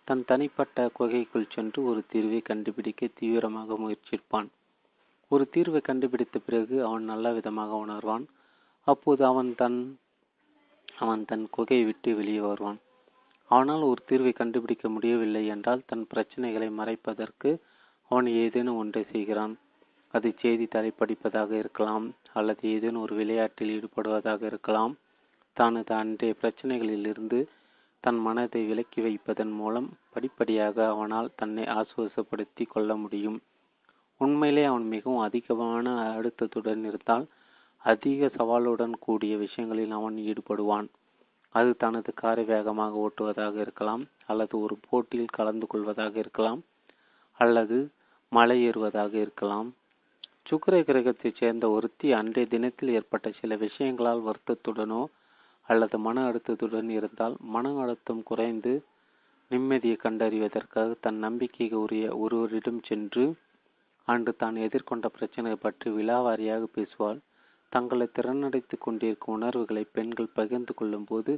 [0.07, 4.49] தன் தனிப்பட்ட குகைக்குள் சென்று ஒரு தீர்வை கண்டுபிடிக்க தீவிரமாக முயற்சிப்பான்.
[5.33, 8.25] ஒரு தீர்வை கண்டுபிடித்த பிறகு அவன் நல்ல விதமாக உணர்வான்.
[8.87, 9.79] அப்போது அவன் தன்
[11.03, 12.79] அவன் தன் குகையை விட்டு வெளியே வருவான்.
[13.51, 17.49] அவனால் ஒரு தீர்வை கண்டுபிடிக்க முடியவில்லை என்றால் தன் பிரச்சனைகளை மறைப்பதற்கு
[18.11, 19.53] அவன் ஏதேனும் ஒன்றை செய்கிறான்.
[20.13, 24.93] அது செய்தித்தாளை படிப்பதாக இருக்கலாம் அல்லது ஏதேனும் ஒரு விளையாட்டில் ஈடுபடுவதாக இருக்கலாம்.
[25.57, 27.39] தனது அன்றைய பிரச்சனைகளிலிருந்து
[28.03, 33.39] தன் மனதை விலக்கி வைப்பதன் மூலம் படிப்படியாக அவனால் தன்னை ஆசுவாசப்படுத்தி கொள்ள முடியும்.
[34.23, 37.25] உண்மையிலே அவன் மிகவும் அதிகமான அழுத்தத்துடன் இருந்தால்
[37.85, 40.87] அதிக சவாலுடன் கூடிய விஷயங்களில் அவன் ஈடுபடுவான்.
[41.55, 46.61] அது தனது காரை வேகமாக ஓட்டுவதாக இருக்கலாம் அல்லது ஒரு போட்டியில் கலந்து கொள்வதாக இருக்கலாம்
[47.39, 47.77] அல்லது
[48.31, 49.67] மலை ஏறுவதாக இருக்கலாம்.
[50.49, 55.01] சுக்கர கிரகத்தைச் சேர்ந்த ஒருத்தி அன்றைய தினத்தில் ஏற்பட்ட சில விஷயங்களால் வருத்தத்துடனோ
[55.69, 58.73] அல்லது மன அழுத்தத்துடன் இருந்தால் மன அழுத்தம் குறைந்து
[59.51, 63.23] நிம்மதியை கண்டறிவதற்காக தன் நம்பிக்கைக்கு உரிய ஒருவரிடம் சென்று
[64.07, 67.19] அன்று தான் எதிர்கொண்ட பிரச்சனை பற்றி விழாவாரியாக பேசுவாள்.
[67.69, 71.33] தங்களை திறனடைத்து கொண்டிருக்கும் உணர்வுகளை பெண்கள் பகிர்ந்து கொள்ளும் போது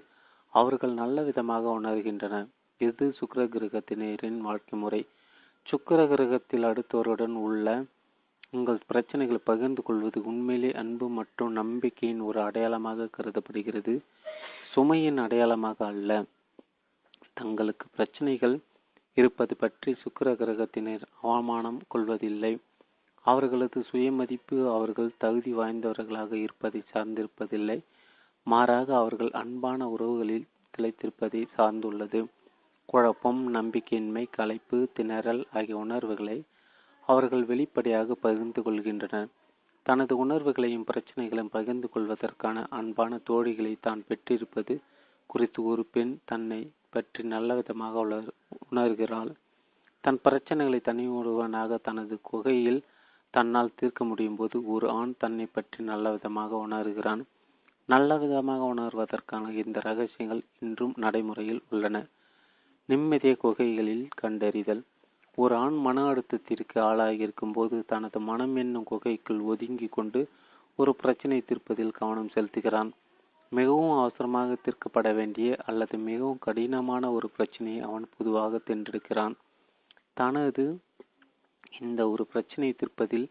[0.54, 2.48] அவர்கள் நல்ல விதமாக உணர்கின்றனர்
[2.82, 5.02] இது சுக்கர கிரகத்தினரின் வாழ்க்கை முறை.
[5.66, 7.68] சுக்கர கிரகத்தில் அடுத்தவருடன் உள்ள
[8.52, 13.94] உங்கள் பிரச்சனைகளை பகிர்ந்து கொள்வது உண்மையிலே அன்பு மற்றும் நம்பிக்கையின் ஒரு அடையாளமாக கருதப்படுகிறது.
[14.74, 16.12] சுமையின் அடையாளமாக அல்ல.
[17.34, 18.56] தங்களுக்கு பிரச்சனைகள்
[19.18, 22.54] இருப்பது பற்றி சுக்கர கிரகத்தினர் அவமானம் கொள்வதில்லை.
[23.26, 27.78] அவர்களது சுயமதிப்பு அவர்கள் தகுதி வாய்ந்தவர்களாக இருப்பதை சார்ந்திருப்பதில்லை.
[28.48, 32.22] மாறாக அவர்கள் அன்பான உறவுகளில் திளைத்திருப்பதை சார்ந்துள்ளது.
[32.90, 36.38] குழப்பம் நம்பிக்கையின்மை களைப்பு திணறல் ஆகிய உணர்வுகளை
[37.08, 39.30] அவர்கள் வெளிப்படையாக பகிர்ந்து கொள்கின்றனர்.
[39.86, 44.76] தனது உணர்வுகளையும் பிரச்சனைகளையும் பகிர்ந்து கொள்வதற்கான அன்பான தோழிகளை தான் பெற்றிருப்பது
[45.32, 46.62] குறித்து ஒரு பெண் தன்னை
[46.94, 48.04] பற்றி நல்ல விதமாக
[48.68, 49.32] உணர்கிறாள்.
[50.04, 52.82] தன் பிரச்சனைகளை தனி ஒருவனாக தனது குகையில்
[53.34, 57.24] தன்னால் தீர்க்க முடியும் போது ஒரு ஆண் தன்னை பற்றி நல்ல விதமாக உணர்கிறான்.
[57.90, 61.98] நல்ல விதமாக உணர்வதற்கான இந்த ரகசியங்கள் இன்றும் நடைமுறையில் உள்ளன.
[62.90, 64.84] நிம்மதிய குகைகளில் கண்டறிதல்.
[65.38, 70.22] ஒரு ஆண் மன அழுத்தத்திற்கு ஆளாகியிருக்கும் போது தனது மனம் என்னும் குகைக்குள் ஒதுங்கி கொண்டு
[70.80, 72.92] ஒரு பிரச்சனை தீர்ப்பதில் கவனம் செலுத்துகிறான்.
[73.52, 79.36] மிகவும் அவசரமாக தீர்க்கப்பட வேண்டிய அல்லது மிகவும் கடினமான ஒரு பிரச்சனையை அவன் பொதுவாக தென்றெடுக்கிறான்
[80.14, 80.66] தனது
[81.80, 83.28] இந்த ஒரு பிரச்சனையை தீர்ப்பதில்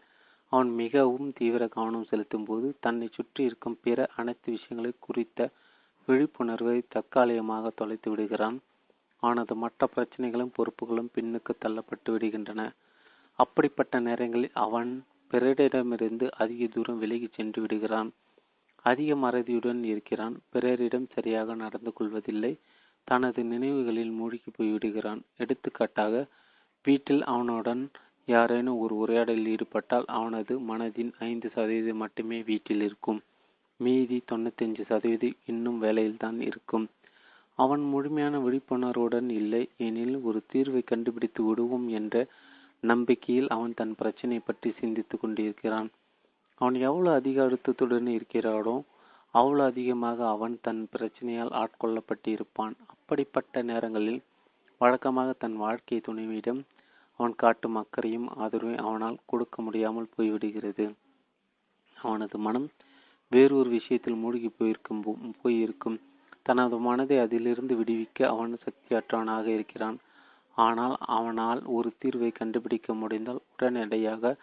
[0.51, 5.49] அவன் மிகவும் தீவிர கவனம் செலுத்தும் போது தன்னை சுற்றி இருக்கும் பிற அனைத்து விஷயங்களை குறித்த
[6.07, 8.57] விழிப்புணர்வை தற்காலிகமாக தொலைத்து விடுகிறான்.
[9.23, 12.61] அவனது மற்ற பிரச்சனைகளும் பொறுப்புகளும் பின்னுக்கு தள்ளப்பட்டு விடுகின்றன.
[13.39, 14.91] அப்படிப்பட்ட நேரங்களில் அவன்
[15.31, 18.13] பிறரிடமிருந்து அதிக தூரம் விலகி சென்று விடுகிறான்.
[18.85, 20.35] அதிக மறதியுடன் இருக்கிறான்.
[20.49, 22.53] பிறரிடம் சரியாக நடந்து கொள்வதில்லை.
[23.07, 26.13] தனது நினைவுகளில் மூழ்கி போய்விடுகிறான் எடுத்துக்காட்டாக
[26.85, 27.83] வீட்டில் அவனுடன்
[28.27, 33.19] யாரேனும் ஒரு உரையாடலில் ஈடுபட்டால் அவனது மனதின் ஐந்து சதவீதம் மட்டுமே வீட்டில் இருக்கும்.
[33.79, 36.85] மீதி தொண்ணூத்தஞ்சு சதவீதம் இன்னும் வேலையில்தான் இருக்கும்.
[37.59, 39.61] அவன் முழுமையான விழிப்புணர்வுடன் இல்லை.
[39.87, 42.15] எனில் ஒரு தீர்வை கண்டுபிடித்து விடுவோம் என்ற
[42.83, 45.89] நம்பிக்கையில் அவன் தன் பிரச்சனை பற்றி சிந்தித்து கொண்டிருக்கிறான்.
[46.61, 48.75] அவன் எவ்வளவு அதிக அழுத்தத்துடன் இருக்கிறானோ
[49.33, 54.21] அவ்வளவு அதிகமாக அவன் தன் பிரச்சனையால் ஆட்கொள்ளப்பட்டு இருப்பான் அப்படிப்பட்ட நேரங்களில்
[54.81, 56.61] வழக்கமாக தன் வாழ்க்கை துணைவியிடம்
[57.19, 60.85] அவன் காட்டும் அக்கறையும் ஆதரவை அவனால் கொடுக்க முடியாமல் போய்விடுகிறது.
[61.97, 62.67] அவனது மனம்
[63.31, 65.01] வேறொரு விஷயத்தில் மூழ்கி போயிருக்கும்
[65.43, 65.97] போயிருக்கும்.
[66.41, 69.97] தனது மனதை அதிலிருந்து விடுவிக்க அவன் சக்தியற்றவனாக இருக்கிறான்.
[70.57, 74.33] ஆனால் அவனால் ஒரு தீர்வை கண்டுபிடிக்க முடிந்தால் உடனடியாக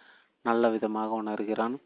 [0.44, 1.76] நல்ல விதமாக உணர்கிறான்.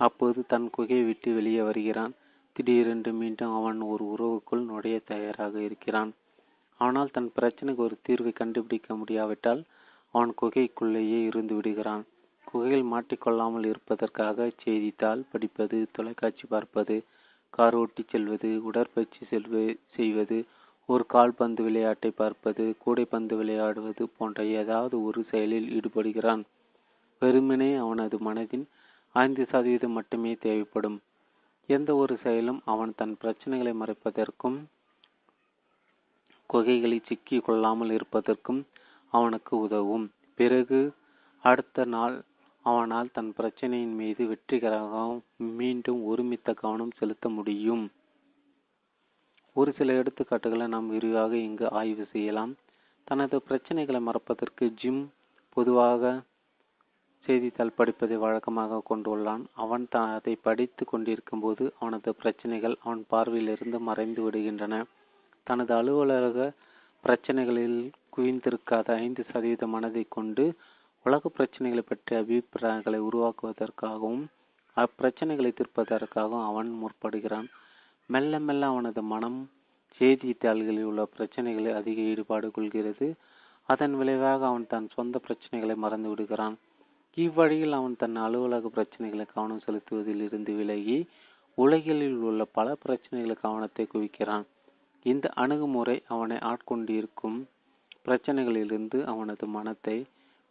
[0.00, 2.12] அப்போது தன் குகையை விட்டு வெளியே வருகிறான்.
[2.56, 6.10] திடீரென்று மீண்டும் அவன் ஒரு உறவுக்குள் நுழைய தயாராக இருக்கிறான்.
[6.80, 9.62] ஆனால் தன் பிரச்சனைக்கு ஒரு தீர்வை கண்டுபிடிக்க முடியாவிட்டால்
[10.14, 12.04] அவன் குகைக்குள்ளேயே இருந்து விடுகிறான்.
[12.46, 16.96] குகையில் மாட்டிக்கொள்ளாமல் இருப்பதற்காக செய்தித்தாள் படிப்பது தொலைக்காட்சி பார்ப்பது
[17.50, 20.38] கார் ஓட்டி செல்வது உடற்பயிற்சி செல்வ செய்வது
[20.88, 26.42] ஒரு கால்பந்து விளையாட்டை பார்ப்பது கூடைப்பந்து விளையாடுவது போன்ற ஏதாவது ஒரு செயலில் ஈடுபடுகிறான்.
[27.22, 28.66] வெறுமனே அவனது மனதின்
[29.14, 30.98] ஐந்து சதவீதம் மட்டுமே தேவைப்படும்.
[31.68, 34.58] எந்த ஒரு செயலும் அவன் தன் பிரச்சனைகளை மறைப்பதற்கும்
[36.50, 38.60] குகைகளை சிக்கி கொள்ளாமல் இருப்பதற்கும்
[39.12, 40.06] அவனுக்கு உதவும்.
[40.34, 40.80] பிறகு
[41.44, 42.16] அடுத்த நாள்
[42.64, 45.20] அவனால் தன் பிரச்சனையின் மீது வெற்றிகரமாக
[45.58, 47.84] மீண்டும் ஒருமித்த கவனம் செலுத்த முடியும்.
[49.56, 52.52] ஒரு சில எடுத்துக்காட்டுகளை நாம் விரிவாக இங்கு ஆய்வு செய்யலாம்.
[53.08, 55.02] தனது பிரச்சனைகளை மறப்பதற்கு ஜிம்
[55.56, 56.12] பொதுவாக
[57.26, 59.44] செய்தித்தாள் படிப்பதை வழக்கமாக கொண்டுள்ளான்.
[59.54, 64.74] அவன் த அதை படித்து கொண்டிருக்கும் போது அவனது பிரச்சனைகள் அவன் பார்வையிலிருந்து மறைந்து விடுகின்றன.
[65.46, 66.46] தனது அலுவலக
[67.04, 67.78] பிரச்சனைகளில்
[68.16, 70.44] குவிந்திருக்காத ஐந்து சதவீத மனதை கொண்டு
[71.06, 74.22] உலக பிரச்சனைகளை பற்றிய அபிப்பிராயங்களை உருவாக்குவதற்காகவும்
[74.76, 77.48] அப்பிரச்சனைகளை தீர்ப்பதற்காகவும் அவன் முற்படுகிறான்.
[78.10, 79.38] மெல்ல மெல்ல அவனது மனம்
[80.00, 83.08] செய்தித்தாள்களில் உள்ள பிரச்சனைகளை அதிக ஈடுபாடு கொள்கிறது.
[83.68, 86.56] அதன் விளைவாக அவன் தன் சொந்த பிரச்சனைகளை மறந்து விடுகிறான்.
[87.16, 90.98] இவ்வழியில் அவன் தன் அலுவலக பிரச்சனைகளை கவனம் செலுத்துவதில் இருந்து விலகி
[91.58, 94.46] உலகில் உள்ள பல பிரச்சனைகளை கவனத்தை குவிக்கிறான்.
[95.02, 97.38] இந்த அணுகுமுறை அவனை ஆட்கொண்டிருக்கும்
[98.04, 99.96] பிரச்சனைகளிலிருந்து அவனது மனத்தை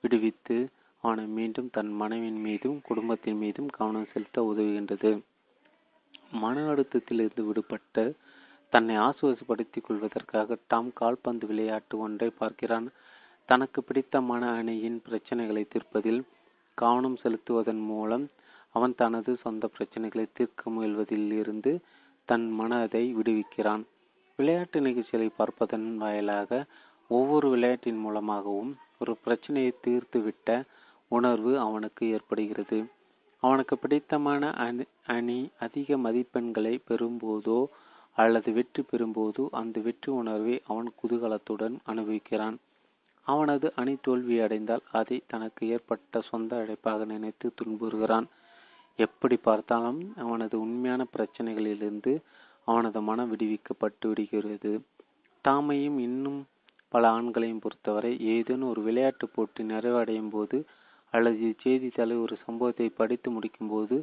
[0.04, 0.58] விடுவித்து
[1.04, 5.12] அவனை மீண்டும் தன் மனைவின் மீதும் குடும்பத்தின் மீதும் கவனம் செலுத்த உதவுகின்றது.
[6.32, 8.04] மன அழுத்தத்திலிருந்து விடுபட்டு
[8.74, 12.88] தன்னை ஆசுவாசப்படுத்திக் கொள்வதற்காக டாம் கால்பந்து விளையாட்டு ஒன்றை பார்க்கிறான்.
[13.50, 16.22] தனக்கு பிடித்தமான அணியின் பிரச்சனைகளை தீர்ப்பதில்
[16.78, 18.26] கவனம் செலுத்துவதன் மூலம்
[18.76, 21.72] அவன் தனது சொந்த பிரச்சனைகளை தீர்க்க முயல்வதில் இருந்து
[22.30, 23.84] தன் மனதை விடுவிக்கிறான்.
[24.40, 26.52] விளையாட்டு நிகழ்ச்சிகளை பார்ப்பதன் வாயிலாக
[27.10, 30.50] ஒவ்வொரு விளையாட்டின் மூலமாகவும் ஒரு பிரச்சனையை தீர்த்துவிட்ட
[31.12, 32.80] உணர்வு அவனுக்கு ஏற்படுகிறது.
[33.44, 37.60] அவனுக்கு பிடித்தமான அணி அணி அதிக மதிப்பெண்களை பெறும்போதோ
[38.18, 42.58] அல்லது வெற்றி பெறும்போதோ அந்த வெற்றி உணர்வை அவன் குதூகலத்துடன் அனுபவிக்கிறான்.
[43.28, 48.28] அவனது அணி தோல்வியடைந்தால் அதை தனக்கு ஏற்பட்ட சொந்த அழைப்பாக நினைத்து துன்புறுகிறான்.
[49.00, 52.14] எப்படி பார்த்தாலும் அவனது உண்மையான பிரச்சனைகளிலிருந்து
[52.68, 54.72] அவனது மனம் விடுவிக்கப்பட்டு விடுகிறது.
[55.46, 56.42] தாமையும் இன்னும்
[56.94, 60.58] பல ஆண்களையும் பொறுத்தவரை ஏதேனும் ஒரு விளையாட்டு போட்டி நிறைவடையும் போது
[61.14, 63.98] அல்லது செய்தித்தாளை ஒரு சம்பவத்தை படித்து முடிக்கும்போது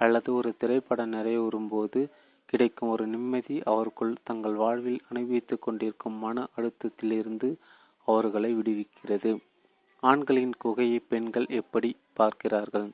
[0.00, 2.00] அல்லது ஒரு திரைப்படம் நிறைவுறும் போது
[2.48, 7.48] கிடைக்கும் ஒரு நிம்மதி அவருக்குள் தங்கள் வாழ்வில் அனுபவித்துக் கொண்டிருக்கும் மன அழுத்தத்திலிருந்து
[8.06, 9.32] அவர்களை விடுவிக்கிறது.
[10.02, 12.88] ஆண்களின் குகையை பெண்கள் எப்படி பார்க்கிறார்கள்?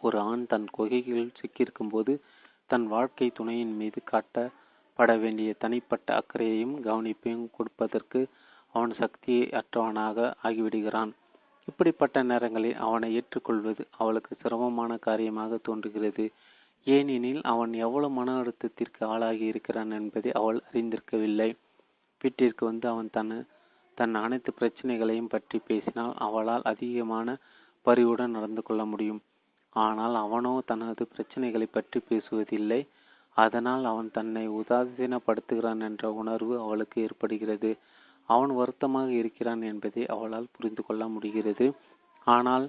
[0.00, 2.12] ஒரு ஆண் தன் குகைகளில் சிக்கியிருக்கும் போது
[2.66, 8.20] தன் வாழ்க்கை துணையின் மீது காட்டப்பட வேண்டிய தனிப்பட்ட அக்கறையையும் கவனிப்பையும் கொடுப்பதற்கு
[8.74, 11.12] அவன் சக்தியை அற்றவனாக ஆகிவிடுகிறான்.
[11.68, 16.26] இப்படிப்பட்ட நேரங்களில் அவனை ஏற்றுக்கொள்வது அவளுக்கு சிரமமான காரியமாக தோன்றுகிறது.
[16.86, 21.50] ஏனெனில் அவன் எவ்வளவு மன அழுத்தத்திற்கு ஆளாகி இருக்கிறான் என்பதை அவள் அறிந்திருக்கவில்லை.
[22.20, 23.32] வீட்டிற்கு வந்து அவன் தன்
[23.98, 27.28] தன் அனைத்து பிரச்சனைகளையும் பற்றி பேசினால் அவளால் அதிகமான
[27.86, 29.20] பரிவுடன் நடந்து கொள்ள முடியும்.
[29.76, 32.80] ஆனால் அவனோ தனது பிரச்சனைகளை பற்றி பேசுவதில்லை.
[33.36, 37.70] அதனால் அவன் தன்னை உதாசீனப்படுத்துகிறான் என்ற உணர்வு அவளுக்கு ஏற்படுகிறது.
[38.28, 41.66] அவன் வருத்தமாக இருக்கிறான் என்பதை அவளால் புரிந்து கொள்ள முடிகிறது.
[42.26, 42.66] ஆனால்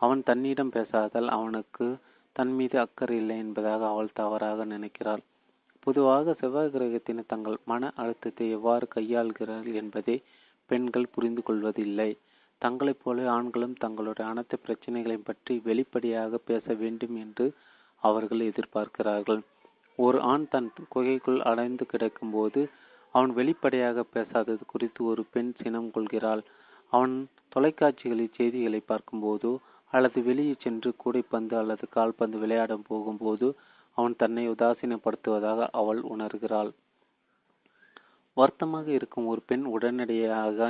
[0.00, 1.86] அவன் தன்னிடம் பேசாதால் அவனுக்கு
[2.36, 5.22] தன் மீது அக்கறை இல்லை என்பதாக அவள் தவறாக நினைக்கிறாள்.
[5.86, 10.16] பொதுவாக செவ்வாய் கிரகத்தின் தங்கள் மன அழுத்தத்தை எவ்வாறு கையாள்கிறார்கள் என்பதை
[10.70, 12.10] பெண்கள் புரிந்து கொள்வதில்லை.
[12.62, 17.46] தங்களைப் போல ஆண்களும் தங்களுடைய அனைத்து பிரச்சனைகளையும் பற்றி வெளிப்படையாக பேச வேண்டும் என்று
[18.02, 19.40] அவர்கள் எதிர்பார்க்கிறார்கள்.
[19.98, 22.60] ஒரு ஆண் தன் குகைக்குள் அடைந்து கிடக்கும் போது
[23.14, 26.42] அவன் வெளிப்படையாக பேசாதது குறித்து ஒரு பெண் சினம் கொள்கிறாள்.
[26.92, 27.14] அவன்
[27.54, 29.52] தொலைக்காட்சிகளில் செய்திகளை பார்க்கும்போதோ
[29.92, 33.46] அல்லது வெளியே சென்று கூடைப்பந்து அல்லது கால்பந்து விளையாட போகும்போது
[33.98, 36.70] அவன் தன்னை உதாசீனப்படுத்துவதாக அவள் உணர்கிறாள்.
[38.40, 40.68] வருத்தமாக இருக்கும் ஒரு பெண் உடனடியாக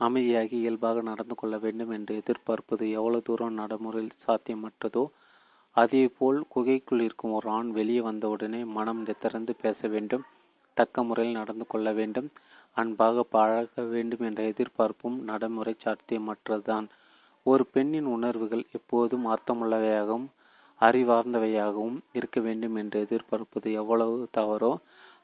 [0.00, 5.04] அமைதியாகி இயல்பாக நடந்து கொள்ள வேண்டும் என்று எதிர்பார்ப்பது எவ்வளவு தூரம் நடைமுறையில் சாத்தியமற்றதோ
[5.76, 10.24] அதேபோல் குகைக்குள் இருக்கும் ஒரு ஆண் வெளியே வந்தவுடனே மனம் திறந்து பேச வேண்டும்
[10.76, 12.28] தக்க முறையில் நடந்து கொள்ள வேண்டும்
[12.76, 16.86] அன்பாக பழக வேண்டும் என்ற எதிர்பார்ப்பும் நடைமுறை சாத்தியமற்றதுதான்.
[17.46, 20.26] ஒரு பெண்ணின் உணர்வுகள் எப்போதும் அர்த்தமுள்ளவையாகவும்
[20.80, 24.72] அறிவார்ந்தவையாகவும் இருக்க வேண்டும் என்று எதிர்பார்ப்பது எவ்வளவு தவறோ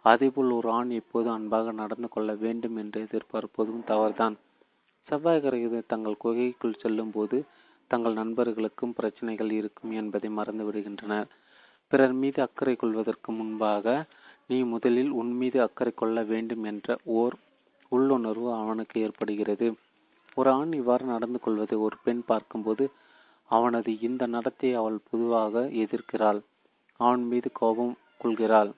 [0.04, 4.36] அதேபோல் ஒரு ஆண் எப்போது அன்பாக நடந்து கொள்ள வேண்டும் என்று எதிர்பார்ப்பதும் தவறுதான்.
[5.08, 7.44] செவ்வாய் கிரகத்தில் தங்கள் குகைக்குள் செல்லும் போது
[7.90, 11.28] தங்கள் நண்பர்களுக்கும் பிரச்சனைகள் இருக்கும் என்பதை மறந்து விடுகின்றனர்.
[11.92, 14.04] பிறர் மீது அக்கறை கொள்வதற்கு முன்பாக
[14.46, 17.34] நீ முதலில் உன் மீது அக்கறை கொள்ள வேண்டும் என்ற ஓர்
[17.92, 19.68] உள்ளுணர்வு அவனுக்கு ஏற்படுகிறது.
[20.34, 22.84] ஒரு ஆண் இவ்வாறு நடந்து கொள்வதை ஒரு பெண் பார்க்கும்போது
[23.50, 26.40] அவனது இந்த நடத்தையை அவள் பொதுவாக எதிர்க்கிறாள்.
[27.00, 28.70] அவன் மீது கோபம் கொள்கிறாள்.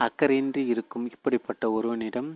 [0.00, 2.30] அக்கறையின்றி இருக்கும் இப்படிப்பட்ட ஒருவனிடம்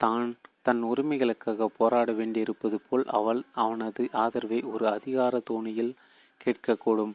[0.00, 0.28] தான்
[0.62, 5.92] தன் உரிமைகளுக்காக போராட வேண்டியிருப்பது போல் அவள் அவனது ஆதரவை ஒரு அதிகார தோணியில்
[6.40, 7.14] கேட்கக்கூடும்.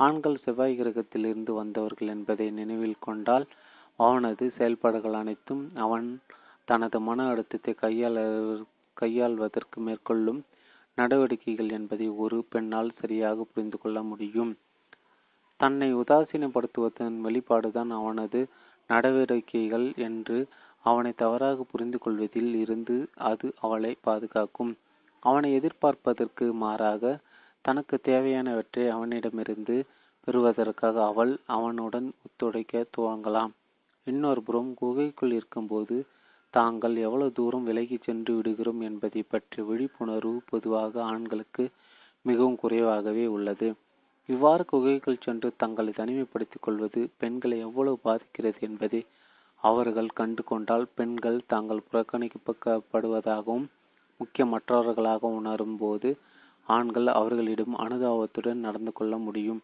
[0.00, 3.46] ஆண்கள் செவ்வாய் கிரகத்திலிருந்து வந்தவர்கள் என்பதை நினைவில் கொண்டால்
[3.98, 6.08] அவனது செயல்பாடுகள் அனைத்தும் அவன்
[6.68, 8.16] தனது மன அழுத்தத்தை கையாள
[8.96, 10.40] கையாள்வதற்கு மேற்கொள்ளும்
[10.98, 14.52] நடவடிக்கைகள் என்பதை ஒரு பெண்ணால் சரியாக புரிந்து கொள்ள முடியும்.
[15.60, 18.40] தன்னை உதாசீனப்படுத்துவதன் வெளிப்பாடுதான் அவனது
[18.90, 20.38] நடவடிக்கைகள் என்று
[20.84, 22.96] அவனை தவறாக புரிந்து கொள்வதில் இருந்து
[23.30, 24.72] அது அவளை பாதுகாக்கும்.
[25.22, 27.02] அவனை எதிர்பார்ப்பதற்கு மாறாக
[27.64, 29.76] தனக்கு தேவையானவற்றை அவனிடமிருந்து
[30.26, 33.52] பெறுவதற்காக அவள் அவனுடன் ஒத்துழைக்க துவங்கலாம்.
[34.06, 35.96] இன்னொரு புறம் குகைக்குள் இருக்கும்போது
[36.54, 41.64] தாங்கள் எவ்வளவு தூரம் விலகி சென்று விடுகிறோம் என்பதை பற்றிய விழிப்புணர்வு பொதுவாக ஆண்களுக்கு
[42.24, 43.68] மிகவும் குறைவாகவே உள்ளது.
[44.30, 49.00] இவ்வாறு குகைக்குள் சென்று தங்களை தனிமைப்படுத்திக் கொள்வது பெண்களை எவ்வளவு பாதிக்கிறது என்பதை
[49.62, 53.66] அவர்கள் கண்டு கொண்டால் பெண்கள் தாங்கள் புறக்கணிக்கப்படுவதாகவும்
[54.20, 56.10] முக்கியமற்றவர்களாக உணரும் போது
[56.66, 59.60] ஆண்கள் அவர்களிடம் அனுதாபத்துடன் நடந்து கொள்ள முடியும்.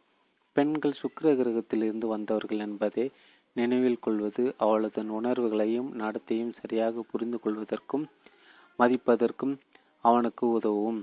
[0.57, 3.05] பெண்கள் சுக்கிர கிரகத்திலிருந்து வந்தவர்கள் என்பதை
[3.57, 8.05] நினைவில் கொள்வது அவளது உணர்வுகளையும் நடத்தையும் சரியாக புரிந்து கொள்வதற்கும்
[8.79, 9.55] மதிப்பதற்கும்
[10.05, 11.01] அவனுக்கு உதவும்.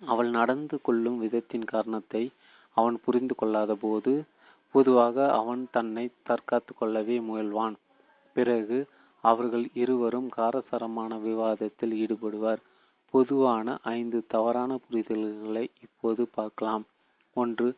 [0.00, 2.22] அவள் நடந்து கொள்ளும் விதத்தின் காரணத்தை
[2.76, 4.12] அவன் புரிந்து கொள்ளாத போது
[4.74, 7.76] பொதுவாக அவன் தன்னை தற்காத்து கொள்ளவே முயல்வான்.
[8.36, 8.78] பிறகு
[9.24, 12.60] அவர்கள் இருவரும் காரசாரமான விவாதத்தில் ஈடுபடுவார்.
[13.14, 16.84] பொதுவான ஐந்து தவறான புரிதல்களை இப்போது பார்க்கலாம்.
[17.36, 17.68] ஒன்று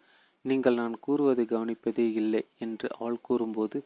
[0.45, 3.79] நீங்கள் நான் கூறுவதை கவனிப்பதே இல்லை என்று அவள் கூறும்போது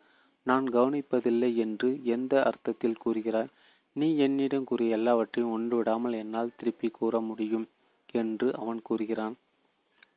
[0.47, 3.53] நான் கவனிப்பதில்லை என்று எந்த அர்த்தத்தில் கூறுகிறாய்?
[3.97, 7.67] நீ என்னிடம் கூறிய எல்லாவற்றையும் ஒன்று விடாமல் என்னால் திருப்பி கூற முடியும்
[8.15, 9.35] என்று அவன் கூறுகிறான்.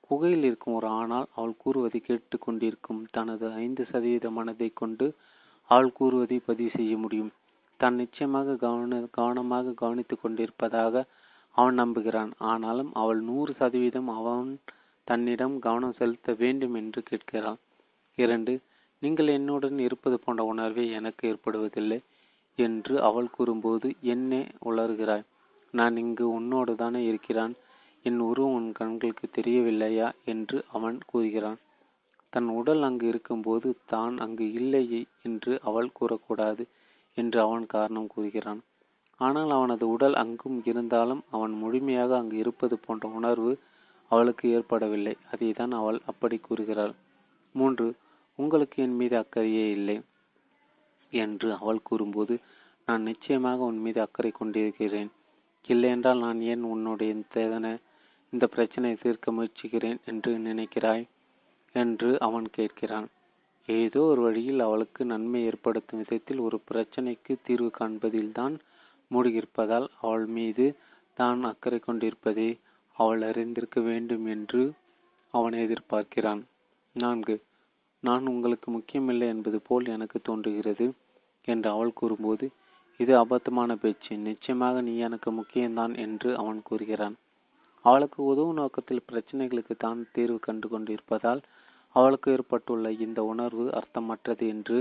[0.07, 5.07] குகையில் இருக்கும் ஒரு ஆணால் அவள் கூறுவதை கேட்டுக்கொண்டிருக்கும் தனது ஐந்து சதவீத மனதை கொண்டு
[5.71, 7.31] அவள் கூறுவதை பதிவு செய்ய முடியும்.
[7.79, 11.03] தான் நிச்சயமாக கவன கவனமாக கவனித்துக் கொண்டிருப்பதாக
[11.55, 12.31] அவன் நம்புகிறான்.
[12.51, 14.51] ஆனாலும் அவள் நூறு சதவீதம் அவன்
[15.07, 17.59] தன்னிடம் கவனம் செலுத்த வேண்டும் என்று கேட்கிறாள்.
[18.17, 18.53] இரண்டு
[19.01, 21.99] நீங்கள் என்னுடன் இருப்பது போன்ற உணர்வே எனக்கு ஏற்படுவதில்லை
[22.59, 25.25] என்று அவள் கூறும்போது என்னே உளறுகிறாய்.
[25.73, 27.53] நான் இங்கு உன்னோடு தானே இருக்கிறான்.
[28.05, 30.07] என் உருவம் உன் கண்களுக்கு தெரியவில்லையா?
[30.23, 31.59] என்று அவன் கூறுகிறான்.
[32.29, 34.83] தன் உடல் அங்கு இருக்கும்போது தான் அங்கு இல்லை
[35.23, 36.63] என்று அவள் கூறக்கூடாது
[37.17, 38.61] என்று அவன் காரணம் கூறுகிறான்.
[39.21, 43.53] ஆனால் அவனது உடல் அங்கும் இருந்தாலும் அவன் முழுமையாக அங்கு இருப்பது போன்ற உணர்வு
[44.11, 45.15] அவளுக்கு ஏற்படவில்லை.
[45.31, 46.93] அதைதான் அவள் அப்படி கூறுகிறாள்.
[47.55, 47.87] மூன்று
[48.39, 49.97] உங்களுக்கு என் மீது அக்கறையே இல்லை
[51.13, 52.35] என்று அவள் கூறும்போது
[52.87, 55.09] நான் நிச்சயமாக உன் மீது அக்கறை கொண்டிருக்கிறேன்.
[55.67, 57.67] இல்லையென்றால் நான் ஏன் உன்னுடைய தேதன
[58.35, 61.03] இந்த பிரச்சனையை தீர்க்க முயற்சிக்கிறேன் என்று நினைக்கிறாய்?
[61.75, 63.07] என்று அவன் கேட்கிறான்.
[63.67, 68.55] ஏதோ ஒரு வழியில் அவளுக்கு நன்மை ஏற்படுத்தும் விதத்தில் ஒரு பிரச்சனைக்கு தீர்வு காண்பதில்தான்
[69.11, 70.65] மூடியிருப்பதால் அவள் மீது
[71.17, 72.49] தான் அக்கறை கொண்டிருப்பதை
[72.97, 74.61] அவள் அறிந்திருக்க வேண்டும் என்று
[75.33, 76.41] அவன் எதிர்பார்க்கிறான்.
[76.95, 77.35] நான்கு
[78.03, 80.87] நான் உங்களுக்கு முக்கியமில்லை என்பது போல் எனக்கு தோன்றுகிறது
[81.47, 82.45] என்று அவள் கூறும்போது
[82.99, 84.13] இது அபத்தமான பேச்சு.
[84.17, 87.15] நிச்சயமாக நீ எனக்கு முக்கியம்தான் என்று அவன் கூறுகிறான்.
[87.85, 91.41] அவளுக்கு உதவும் நோக்கத்தில் பிரச்சனைகளுக்கு தான் தீர்வு கண்டு கொண்டிருப்பதால்
[91.95, 94.77] அவளுக்கு ஏற்பட்டுள்ள இந்த உணர்வு அர்த்தமற்றது என்று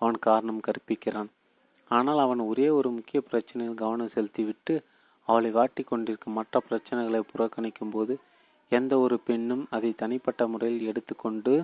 [0.00, 1.30] அவன் காரணம் கற்பிக்கிறான்.
[1.90, 4.74] ஆனால் அவன் ஒரே ஒரு முக்கிய பிரச்சனையில் கவனம் செலுத்திவிட்டு
[5.28, 8.14] அவளை வாட்டி கொண்டிருக்கும் மற்ற பிரச்சனைகளை புறக்கணிக்கும் போது
[8.72, 11.54] எந்த ஒரு பெண்ணும் அதை தனிப்பட்ட முறையில் எடுத்துக்கொண்டு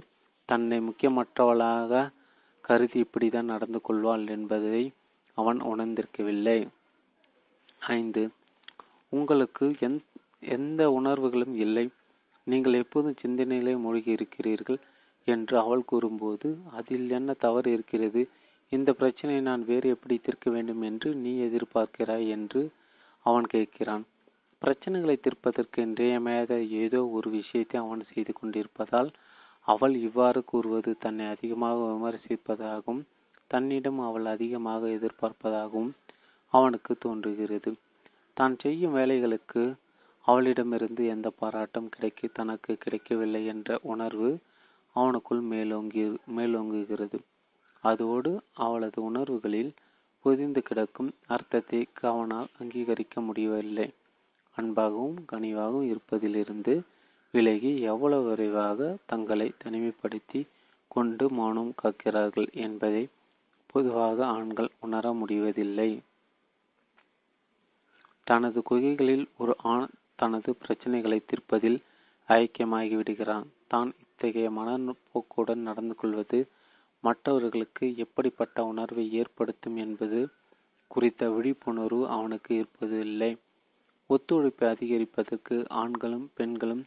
[0.48, 2.10] தன்னை முக்கியமற்றவளாக
[2.64, 4.82] கருதி இப்படிதான் நடந்து கொள்வாள் என்பதை
[5.38, 6.58] அவன் உணர்ந்திருக்கவில்லை.
[7.92, 8.22] ஐந்து.
[9.12, 9.98] உங்களுக்கு எந்
[10.42, 11.86] எந்த உணர்வுகளும் இல்லை.
[12.46, 14.80] நீங்கள் எப்போதும் சிந்தனையிலே மூழ்கி இருக்கிறீர்கள்
[15.28, 18.22] என்று அவள் கூறும்போது அதில் என்ன தவறு இருக்கிறது?
[18.72, 22.26] இந்த பிரச்சனையை நான் வேறு எப்படி தீர்க்க வேண்டும் என்று நீ எதிர்பார்க்கிறாய்?
[22.28, 22.62] என்று
[23.26, 24.04] அவன் கேட்கிறான்.
[24.62, 29.10] பிரச்சனைகளை தீர்ப்பதற்கு இன்றியமையாத ஏதோ ஒரு விஷயத்தை அவன் செய்து கொண்டிருப்பதால்
[29.66, 33.02] அவள் இவ்வாறு கூறுவது தன்னை அதிகமாக விமர்சிப்பதாகவும்
[33.50, 35.92] தன்னிடம் அவள் அதிகமாக எதிர்பார்ப்பதாகவும்
[36.52, 37.70] அவனுக்கு தோன்றுகிறது.
[38.36, 39.62] தான் செய்யும் வேலைகளுக்கு
[40.26, 44.30] அவளிடமிருந்து எந்த பாராட்டும் கிடைக்க தனக்கு கிடைக்கவில்லை என்ற உணர்வு
[44.96, 46.04] அவனுக்குள் மேலோங்கி
[46.36, 47.18] மேலோங்குகிறது.
[47.84, 49.72] அதோடு அவளது உணர்வுகளில்
[50.24, 53.88] புதிந்து கிடக்கும் அர்த்தத்தை அவனால் அங்கீகரிக்க முடியவில்லை.
[54.56, 56.74] அன்பாகவும் கனிவாகவும் இருப்பதிலிருந்து
[57.34, 60.40] விலகி எவ்வளவு விரைவாக தங்களை தனிமைப்படுத்தி
[60.88, 63.08] கொண்டு மௌனம் காக்கிறார்கள் என்பதை
[63.66, 65.90] பொதுவாக ஆண்கள் உணர முடிவதில்லை.
[68.26, 69.88] தனது குகைகளில் ஒரு ஆண்
[70.18, 71.78] தனது பிரச்சனைகளை தீர்ப்பதில்
[72.28, 76.38] ஐக்கியமாகி விடுகிறான் தான் இத்தகைய மனப்போக்குடன் நடந்து கொள்வது
[77.04, 80.20] மற்றவர்களுக்கு எப்படிப்பட்ட உணர்வை ஏற்படுத்தும் என்பது
[80.86, 83.30] குறித்த விழிப்புணர்வு அவனுக்கு இருப்பது இல்லை
[84.10, 86.84] ஒத்துழைப்பை அதிகரிப்பதற்கு ஆண்களும் பெண்களும்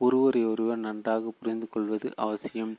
[0.00, 2.74] ஒருவரை ஒருவர் நன்றாக புரிந்து கொள்வது அவசியம்.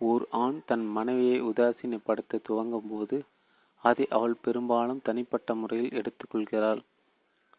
[0.00, 3.16] ஓர் ஆண் தன் மனைவியை உதாசீனப்படுத்த துவங்கும் போது
[3.84, 6.82] அதை அவள் பெரும்பாலும் தனிப்பட்ட முறையில் எடுத்துக்கொள்கிறாள்.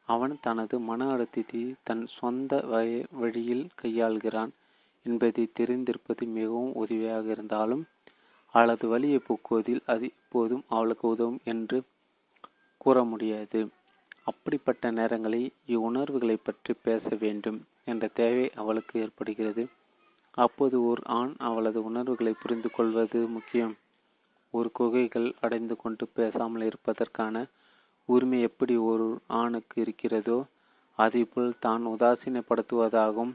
[0.07, 2.59] அவன் தனது மன அழுத்தத்தை தன் சொந்த
[3.15, 4.51] வழியில் கையாள்கிறான்
[5.05, 7.83] என்பதை தெரிந்திருப்பது மிகவும் உதவியாக இருந்தாலும்
[8.53, 11.77] அவளது வழியை போக்குவதில் அது எப்போதும் அவளுக்கு உதவும் என்று
[12.81, 13.61] கூற முடியாது.
[14.23, 19.63] அப்படிப்பட்ட நேரங்களில் இவ்வுணர்வுகளை பற்றி பேச வேண்டும் என்ற தேவை அவளுக்கு ஏற்படுகிறது.
[20.37, 23.75] அப்போது ஒரு ஆண் அவளது உணர்வுகளை புரிந்து கொள்வது முக்கியம்.
[24.53, 27.35] ஒரு குகைகள் அடைந்து கொண்டு பேசாமல் இருப்பதற்கான
[28.09, 30.37] உரிமை எப்படி ஒரு ஆணுக்கு இருக்கிறதோ
[30.99, 33.33] அதேபோல் தான் உதாசீனப்படுத்துவதாகவும்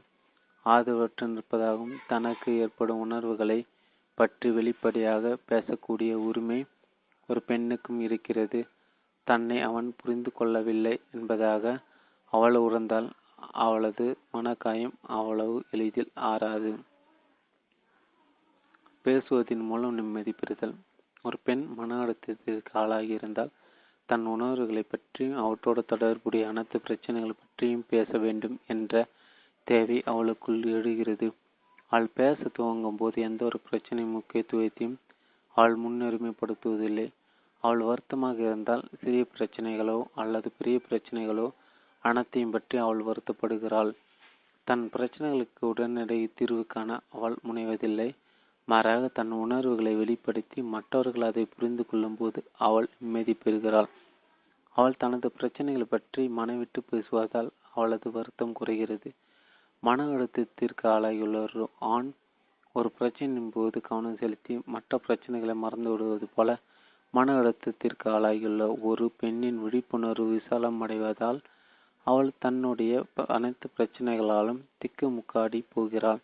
[0.65, 3.59] ஆதரவற்று நிற்பதாகவும் தனக்கு ஏற்படும் உணர்வுகளை
[4.17, 6.59] பற்றி வெளிப்படையாக பேசக்கூடிய உரிமை
[7.29, 8.59] ஒரு பெண்ணுக்கும் இருக்கிறது.
[9.27, 11.73] தன்னை அவன் புரிந்து கொள்ளவில்லை என்பதாக
[12.33, 13.09] அவள் உணர்ந்தால்
[13.59, 16.71] அவளது மனக்காயம் அவ்வளவு எளிதில் ஆறாது.
[19.05, 20.75] பேசுவதன் மூலம் நிம்மதி பெறுதல்.
[21.21, 23.51] ஒரு பெண் மன அழுத்தத்திற்கு ஆளாகி இருந்தால்
[24.09, 28.93] தன் உணர்வுகளை பற்றியும் அவற்றோடு தொடர்புடைய அனைத்து பிரச்சனைகள் பற்றியும் பேச வேண்டும் என்ற
[29.67, 31.27] தேவை அவளுக்குள் எழுகிறது.
[31.91, 34.97] அவள் பேச துவங்கும் போது எந்த ஒரு பிரச்சனை முக்கியத்துவத்தையும்
[35.57, 37.07] அவள் முன்னுரிமைப்படுத்துவதில்லை.
[37.63, 41.47] அவள் வருத்தமாக இருந்தால் சிறிய பிரச்சனைகளோ அல்லது பெரிய பிரச்சனைகளோ
[42.03, 43.91] அனைத்தையும் பற்றி அவள் வருத்தப்படுகிறாள்.
[44.67, 48.09] தன் பிரச்சனைகளுக்கு உடனடி தீர்வு காண அவள் முனைவதில்லை.
[48.67, 53.89] மாறாக தன் உணர்வுகளை வெளிப்படுத்தி மற்றவர்கள் அதை புரிந்து கொள்ளும் போது அவள் நிம்மதி பெறுகிறாள்.
[54.75, 59.09] அவள் தனது பிரச்சனைகள் பற்றி மனவிட்டு பேசுவதால் அவளது வருத்தம் குறைகிறது.
[59.83, 62.09] மன அழுத்தத்திற்கு ஆளாகியுள்ள ஆண்.
[62.75, 66.49] ஒரு பிரச்சனையின் போது கவனம் செலுத்தி மற்ற பிரச்சனைகளை மறந்து விடுவது போல
[67.13, 71.39] மன அழுத்தத்திற்கு ஆளாகியுள்ள ஒரு பெண்ணின் விழிப்புணர்வு விசாலம் அடைவதால்
[72.07, 72.93] அவள் தன்னுடைய
[73.27, 76.21] அனைத்து பிரச்சனைகளாலும் திக்கு முக்காடி போகிறாள்.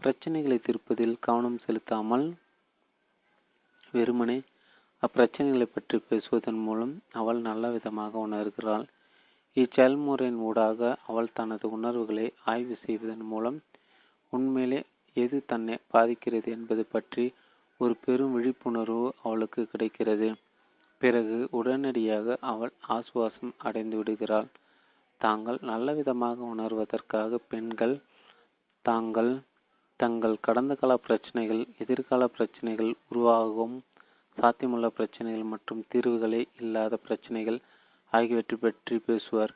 [0.00, 2.26] பிரச்சனைகளை தீர்ப்பதில் கவனம் செலுத்தாமல்
[3.94, 4.36] வெறுமனே
[5.02, 8.84] அப்பிரச்சனைகளை பற்றி பேசுவதன் மூலம் அவள் நல்ல விதமாக உணர்கிறாள்.
[9.56, 13.58] இச்செயல்முறையின் ஊடாக அவள் தனது உணர்வுகளை ஆய்வு செய்வதன் மூலம்
[14.32, 14.80] உண்மையிலே
[15.16, 17.24] எது தன்னை பாதிக்கிறது என்பது பற்றி
[17.80, 20.28] ஒரு பெரும் விழிப்புணர்வு அவளுக்கு கிடைக்கிறது.
[21.02, 24.48] பிறகு உடனடியாக அவள் ஆசுவாசம் அடைந்து விடுகிறாள்.
[25.20, 27.96] தாங்கள் நல்ல விதமாக உணர்வதற்காக பெண்கள்
[28.84, 29.32] தாங்கள்
[30.00, 33.76] தங்கள் கடந்த கால பிரச்சனைகள் எதிர்கால பிரச்சனைகள் உருவாகும்
[34.38, 37.58] சாத்தியமுள்ள பிரச்சனைகள் மற்றும் தீர்வுகளே இல்லாத பிரச்சனைகள்
[38.12, 39.52] ஆகியவற்றை பற்றி பேசுவர்.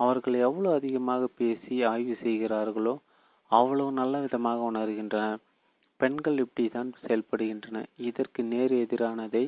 [0.00, 2.94] அவர்கள் எவ்வளவு அதிகமாக பேசி ஆய்வு செய்கிறார்களோ
[3.50, 5.42] அவ்வளவு நல்ல விதமாக உணர்கின்றனர்
[6.00, 7.82] பெண்கள் இப்படித்தான் செயல்படுகின்றன.
[8.08, 9.44] இதற்கு நேர் எதிரானதை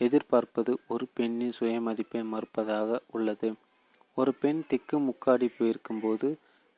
[0.00, 3.50] எதிர்பார்ப்பது ஒரு பெண்ணின் சுயமதிப்பை மறுப்பதாக உள்ளது.
[4.16, 6.28] ஒரு பெண் திக்கு முக்காடி போயிருக்கும்போது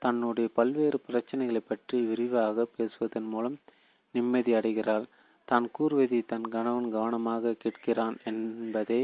[0.03, 3.57] தன்னுடைய பல்வேறு பிரச்சனைகளை பற்றி விரிவாக பேசுவதன் மூலம்
[4.15, 5.07] நிம்மதி அடைகிறாள்.
[5.49, 9.01] தான் கூறுவதை தன் கணவன் கவனமாக கேட்கிறான் என்பதை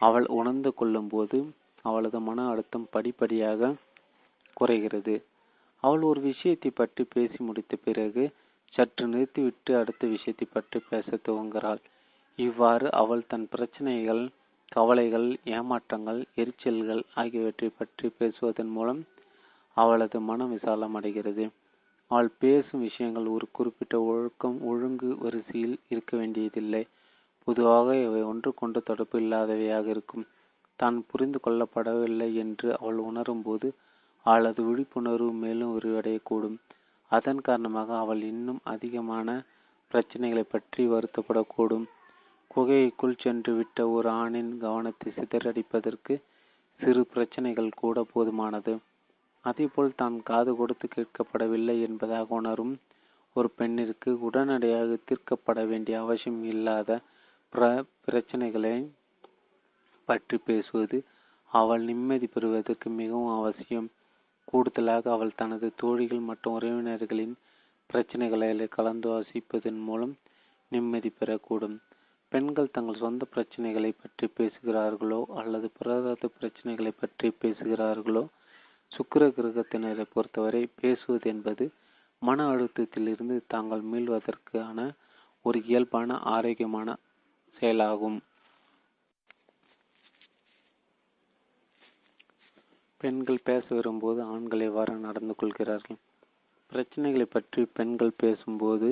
[0.00, 1.38] அவள் உணர்ந்து கொள்ளும்போது
[1.82, 3.70] அவளது மன அழுத்தம் படிப்படியாக
[4.56, 5.14] குறைகிறது.
[5.82, 8.24] அவள் ஒரு விஷயத்தை பற்றி பேசி முடித்த பிறகு
[8.74, 11.80] சற்று நிறுத்திவிட்டு அடுத்த விஷயத்தை பற்றி பேச துவங்குகிறாள்.
[12.38, 14.22] இவ்வாறு அவள் தன் பிரச்சனைகள்
[14.72, 15.26] கவலைகள்
[15.56, 19.00] ஏமாற்றங்கள் எரிச்சல்கள் ஆகியவற்றை பற்றி பேசுவதன் மூலம்
[19.76, 21.44] அவளது மனம் விசாலம் அடைகிறது.
[22.10, 26.82] அவள் பேசும் விஷயங்கள் ஒரு குறிப்பிட்ட ஒழுக்கம் ஒழுங்கு வரிசையில் இருக்க வேண்டியதில்லை.
[27.46, 30.26] பொதுவாக இவை ஒன்றுக்கொன்று தொடர்பு இல்லாதவையாக இருக்கும்.
[30.78, 33.68] தான் புரிந்து கொள்ளப்படவில்லை என்று அவள் உணரும்போது
[34.26, 36.58] அவளது விழிப்புணர்வு மேலும் விரிவடையக்கூடும்.
[37.10, 39.28] அதன் காரணமாக அவள் இன்னும் அதிகமான
[39.90, 41.86] பிரச்சனைகளை பற்றி வருத்தப்படக்கூடும்.
[42.50, 46.14] குகைக்குள் சென்று விட்ட ஒரு ஆணின் கவனத்தை சிதறடிப்பதற்கு
[46.80, 48.72] சிறு பிரச்சனைகள் கூட போதுமானது.
[49.44, 52.74] அதேபோல் தான் காது கொடுத்து கேட்கப்படவில்லை என்பதாக உணரும்
[53.36, 56.98] ஒரு பெண்ணிற்கு உடனடியாக தீர்க்கப்பட வேண்டிய அவசியம் இல்லாத
[57.52, 57.62] பிர
[58.04, 58.74] பிரச்சனைகளை
[60.08, 60.98] பற்றி பேசுவது
[61.52, 63.88] அவள் நிம்மதி பெறுவதற்கு மிகவும் அவசியம்.
[64.48, 67.34] கூடுதலாக அவள் தனது தோழிகள் மற்றும் உறவினர்களின்
[67.90, 70.14] பிரச்சனைகளை கலந்து வாசிப்பதன் மூலம்
[70.72, 71.76] நிம்மதி பெறக்கூடும்.
[72.32, 78.24] பெண்கள் தங்கள் சொந்த பிரச்சனைகளை பற்றி பேசுகிறார்களோ அல்லது பிறரது பிரச்சனைகளை பற்றி பேசுகிறார்களோ
[78.92, 81.64] சுக்கிர கிரகத்தினரை பொறுத்தவரை பேசுவது என்பது
[82.22, 84.78] மன அழுத்தத்திலிருந்து தாங்கள் மீள்வதற்கான
[85.44, 86.96] ஒரு இயல்பான ஆரோக்கியமான
[87.56, 88.18] செயலாகும்.
[93.00, 95.98] பெண்கள் பேச வரும்போது ஆண்கள் எவ்வாறு நடந்து கொள்கிறார்கள்?
[96.72, 98.88] பிரச்சனைகளை பற்றி பெண்கள் பேசும்போது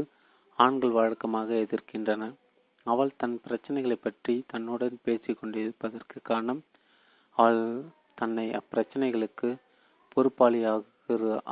[0.59, 2.23] ஆண்கள் வழக்கமாக எதிர்க்கின்றன.
[2.87, 6.63] அவள் தன் பிரச்சனைகளை பற்றி தன்னுடன் பேசிக் கொண்டிருப்பதற்கு காரணம்
[7.37, 7.65] அவள்
[8.15, 9.49] தன்னை அப்பிரச்சனைகளுக்கு
[10.15, 10.61] பொறுப்பாளி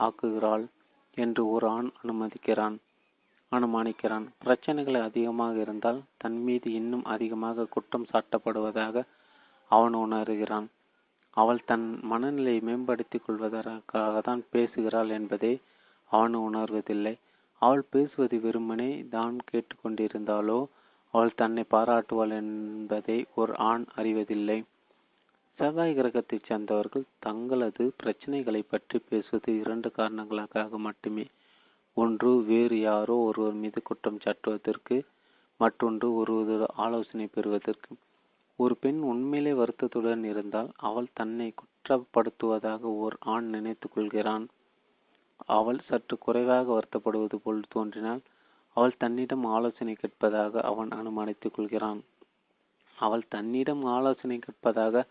[0.06, 0.66] ஆக்குகிறாள்
[1.16, 2.76] என்று ஒரு ஆண் அனுமதிக்கிறான்
[3.52, 4.24] அனுமானிக்கிறான்.
[4.42, 9.04] பிரச்சனைகள் அதிகமாக இருந்தால் தன் மீது இன்னும் அதிகமாக குற்றம் சாட்டப்படுவதாக
[9.70, 10.66] அவன் உணர்கிறான்.
[11.36, 15.52] அவள் தன் மனநிலையை மேம்படுத்திக் கொள்வதற்காக தான் பேசுகிறாள் என்பதை
[16.10, 17.14] அவன் உணர்வதில்லை.
[17.62, 20.60] அவள் பேசுவது வெறுமனே தான் கேட்டுக்கொண்டிருந்தாலோ
[21.14, 24.58] அவள் தன்னை பாராட்டுவாள் என்பதை ஒரு ஆண் அறிவதில்லை.
[25.58, 31.24] செவ்வாய் கிரகத்தைச் சேர்ந்தவர்கள் தங்களது பிரச்சனைகளை பற்றி பேசுவது இரண்டு காரணங்களுக்காக மட்டுமே.
[31.96, 34.96] ஒன்று வேறு யாரோ ஒருவர் மீது குற்றம் சாட்டுவதற்கு
[35.60, 37.90] மற்றொன்று ஒருவர் ஆலோசனை பெறுவதற்கு.
[38.58, 44.46] ஒரு பெண் உண்மையிலே வருத்தத்துடன் இருந்தால் அவள் தன்னை குற்றப்படுத்துவதாக ஓர் ஆண் நினைத்து கொள்கிறான்.
[45.48, 48.22] அவள் சற்று குறைவாக வருத்தப்படுவது போல் தோன்றினால்
[48.76, 52.00] அவள் தன்னிடம் ஆலோசனை கேட்பதாக அவன் அனுமானித்துக் கொள்கிறான்.
[52.98, 55.06] அவள் தன்னிடம் ஆலோசனை கேட்பதாக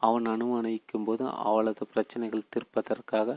[0.00, 3.36] அவன் அனுமானிக்கும் போது அவளது பிரச்சனைகள் தீர்ப்பதற்காக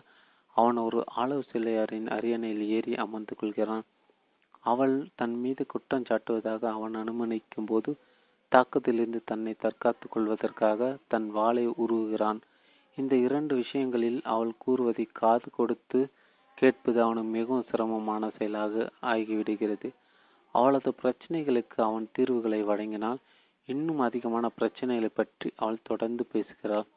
[0.55, 3.85] அவன் ஒரு ஆலோசனையாரின் அரியணையில் ஏறி அமர்ந்து கொள்கிறான்.
[4.63, 7.91] அவள் தன் மீது குற்றம் சாட்டுவதாக அவன் அனுமானிக்கும் போது
[8.51, 12.39] தாக்கத்திலிருந்து தன்னை தற்காத்துக் கொள்வதற்காக தன் வாளை உருவுகிறான்.
[12.97, 15.99] இந்த இரண்டு விஷயங்களில் அவள் கூறுவதை காது கொடுத்து
[16.57, 19.89] கேட்பது அவனுக்கு மிகவும் சிரமமான செயலாக ஆகிவிடுகிறது.
[20.55, 23.21] அவளது பிரச்சனைகளுக்கு அவன் தீர்வுகளை வழங்கினால்
[23.69, 26.87] இன்னும் அதிகமான பிரச்சனைகளை பற்றி அவள் தொடர்ந்து பேசுகிறாள்.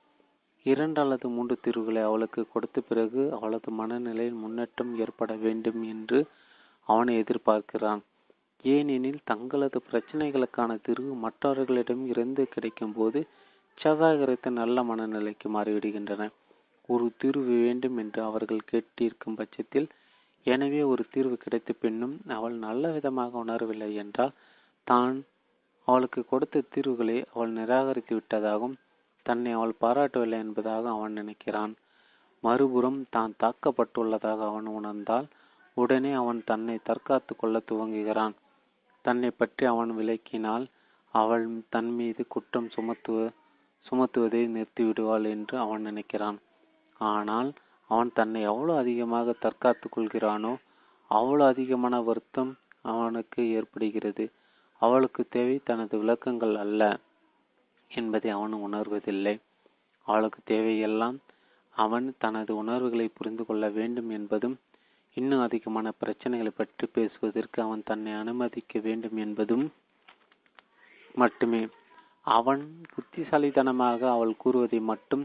[0.67, 6.19] இரண்டு அல்லது மூன்று தீர்வுகளை அவளுக்கு கொடுத்த பிறகு அவளது மனநிலையில் முன்னேற்றம் ஏற்பட வேண்டும் என்று
[6.89, 8.01] அவனை எதிர்பார்க்கிறான்.
[8.65, 13.21] ஏனெனில் தங்களது பிரச்சனைகளுக்கான தீர்வு மற்றவர்களிடம் இருந்து கிடைக்கும் போது
[13.79, 16.23] செவ்வாய்கிரத்து நல்ல மனநிலைக்கு மாறிவிடுகின்றன.
[16.89, 19.89] ஒரு தீர்வு வேண்டும் என்று அவர்கள் கேட்டிருக்கும் பட்சத்தில்
[20.47, 24.35] எனவே ஒரு தீர்வு கிடைத்த பின்னும் அவள் நல்ல விதமாக உணரவில்லை என்றால்
[24.87, 25.17] தான்
[25.89, 28.77] அவளுக்கு கொடுத்த தீர்வுகளை அவள் நிராகரித்து விட்டதாகவும்
[29.27, 31.73] தன்னை அவள் பாராட்டவில்லை என்பதாக அவன் நினைக்கிறான்.
[32.43, 35.27] மறுபுறம் தான் தாக்கப்பட்டுள்ளதாக அவன் உணர்ந்தால்
[35.77, 38.35] உடனே அவன் தன்னை தற்காத்து கொள்ள துவங்குகிறான்.
[39.05, 40.65] தன்னை பற்றி அவன் விளக்கினால்
[41.15, 43.19] அவள் தன் மீது குற்றம் சுமத்துவ
[43.87, 46.39] சுமத்துவதை நிறுத்திவிடுவாள் என்று அவன் நினைக்கிறான்.
[47.11, 47.51] ஆனால்
[47.91, 50.53] அவன் தன்னை எவ்வளோ அதிகமாக தற்காத்து கொள்கிறானோ
[51.11, 52.53] அவ்வளோ அதிகமான வருத்தம்
[52.93, 54.25] அவனுக்கு ஏற்படுகிறது.
[54.83, 56.83] அவளுக்கு தேவை தனது விளக்கங்கள் அல்ல
[57.91, 59.35] என்பதை அவன் உணர்வதில்லை.
[60.07, 61.17] அவளுக்கு தேவையெல்லாம்
[61.77, 64.57] அவன் தனது உணர்வுகளை புரிந்து கொள்ள வேண்டும் என்பதும்
[65.17, 69.65] இன்னும் அதிகமான பிரச்சனைகளை பற்றி பேசுவதற்கு அவன் தன்னை அனுமதிக்க வேண்டும் என்பதும்
[71.15, 71.63] மட்டுமே.
[72.27, 72.63] அவன்
[72.93, 75.25] புத்திசாலித்தனமாக அவள் கூறுவதை மட்டும்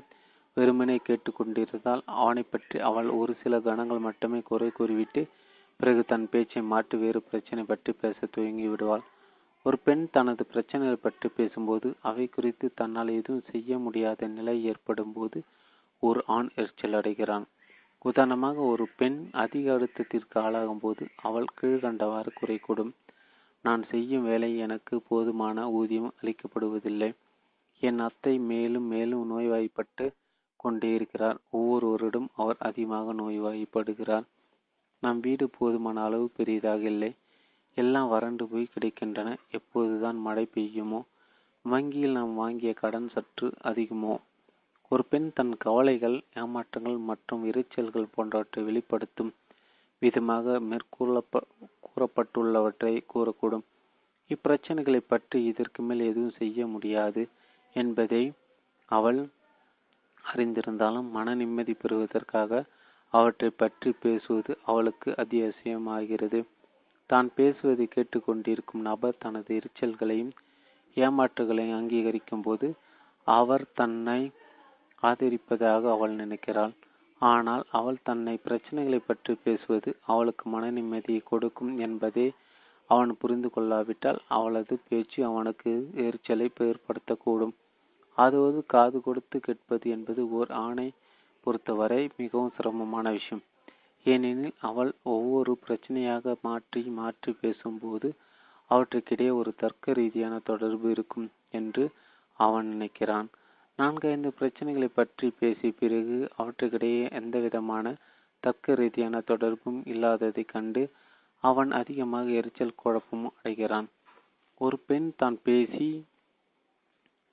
[0.57, 5.21] வெறுமனே கேட்டுக்கொண்டிருந்தால் அவனை பற்றி அவள் ஒரு சில கணங்கள் மட்டுமே குறை கூறிவிட்டு
[5.79, 9.05] பிறகு தன் பேச்சை மாற்றி வேறு பிரச்சனை பற்றி பேச துவங்கி விடுவாள்
[9.65, 15.39] ஒரு பெண் தனது பிரச்சனைகள் பற்றி பேசும்போது அவை குறித்து தன்னால் எதுவும் செய்ய முடியாத நிலை ஏற்படும் போது
[16.03, 17.45] ஒரு ஆண் எரிச்சல் அடைகிறான்.
[18.05, 22.91] உதாரணமாக ஒரு பெண் அதிக அழுத்தத்திற்கு ஆளாகும் போது அவள் கீழ்கண்டவாறு குறை கூடும்.
[23.65, 27.11] நான் செய்யும் வேலை எனக்கு போதுமான ஊதியம் அளிக்கப்படுவதில்லை.
[27.83, 30.05] என் அத்தை மேலும் மேலும் நோய்வாய்ப்பட்டு
[30.55, 31.37] கொண்டே இருக்கிறார்.
[31.51, 34.25] ஒவ்வொருவரிடம் அவர் அதிகமாக நோய்வாய்ப்படுகிறார்.
[35.03, 37.11] நம் வீடு போதுமான அளவு பெரியதாக இல்லை.
[37.77, 39.29] எல்லாம் வறண்டு போய் கிடைக்கின்றன.
[39.51, 41.01] எப்போதுதான் மழை பெய்யுமோ?
[41.65, 44.13] வங்கியில் நாம் வாங்கிய கடன் சற்று அதிகமோ?
[44.89, 49.31] ஒரு பெண் தன் கவலைகள் ஏமாற்றங்கள் மற்றும் இரைச்சல்கள் போன்றவற்றை வெளிப்படுத்தும்
[49.99, 51.41] விதமாக மேற்கூறப்ப
[51.87, 53.65] கூறப்பட்டுள்ளவற்றை கூறக்கூடும்.
[54.29, 57.23] இப்பிரச்சனைகளை பற்றி இதற்கு மேல் எதுவும் செய்ய முடியாது
[57.75, 58.23] என்பதை
[58.91, 59.19] அவள்
[60.33, 62.63] அறிந்திருந்தாலும் மன நிம்மதி பெறுவதற்காக
[63.13, 66.39] அவற்றை பற்றி பேசுவது அவளுக்கு அத்தியாவசியமாகிறது
[67.11, 70.31] தான் பேசுவதை கேட்டுக்கொண்டிருக்கும் நபர் தனது எரிச்சல்களையும்
[70.97, 72.67] ஏமாற்றுகளையும் அங்கீகரிக்கும் போது
[73.27, 74.21] அவர் தன்னை
[75.03, 76.73] ஆதரிப்பதாக அவள் நினைக்கிறாள்.
[77.21, 82.27] ஆனால் அவள் தன்னை பிரச்சனைகளை பற்றி பேசுவது அவளுக்கு மன நிம்மதியை கொடுக்கும் என்பதை
[82.89, 85.71] அவன் புரிந்து கொள்ளாவிட்டால் அவளது பேச்சு அவனுக்கு
[86.05, 87.53] எரிச்சலை ஏற்படுத்தக்கூடும்.
[88.17, 90.87] அதாவது காது கொடுத்து கேட்பது என்பது ஓர் ஆணை
[91.43, 93.43] பொறுத்தவரை மிகவும் சிரமமான விஷயம்.
[94.05, 98.09] ஏனெனில் அவள் ஒவ்வொரு பிரச்சனையாக மாற்றி மாற்றி பேசும்போது
[98.71, 101.83] அவற்றுக்கிடையே ஒரு தர்க்க ரீதியான தொடர்பு இருக்கும் என்று
[102.39, 103.27] அவன் நினைக்கிறான்.
[103.79, 107.85] நான்கைந்து பிரச்சனைகளை பற்றி பேசிய பிறகு அவற்றுக்கிடையே எந்தவிதமான
[108.43, 110.83] தர்க்க ரீதியான தொடர்பும் இல்லாததைக் கண்டு
[111.43, 113.87] அவன் அதிகமாக எரிச்சல் குழப்பமும் அடைகிறான்.
[114.61, 115.87] ஒரு பெண் தான் பேசி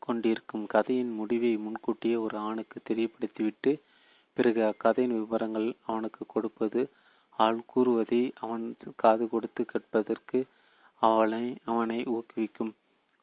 [0.03, 3.73] கொண்டிருக்கும் கதையின் முடிவை முன்கூட்டியே ஒரு ஆணுக்கு தெரியப்படுத்திவிட்டு
[4.39, 6.81] பிறகு அக்கதையின் விவரங்கள் அவனுக்கு கொடுப்பது
[7.39, 8.65] அவள் கூறுவதை அவன்
[8.97, 10.39] காது கொடுத்து கேட்பதற்கு
[11.03, 12.73] அவளை அவனை ஊக்குவிக்கும்.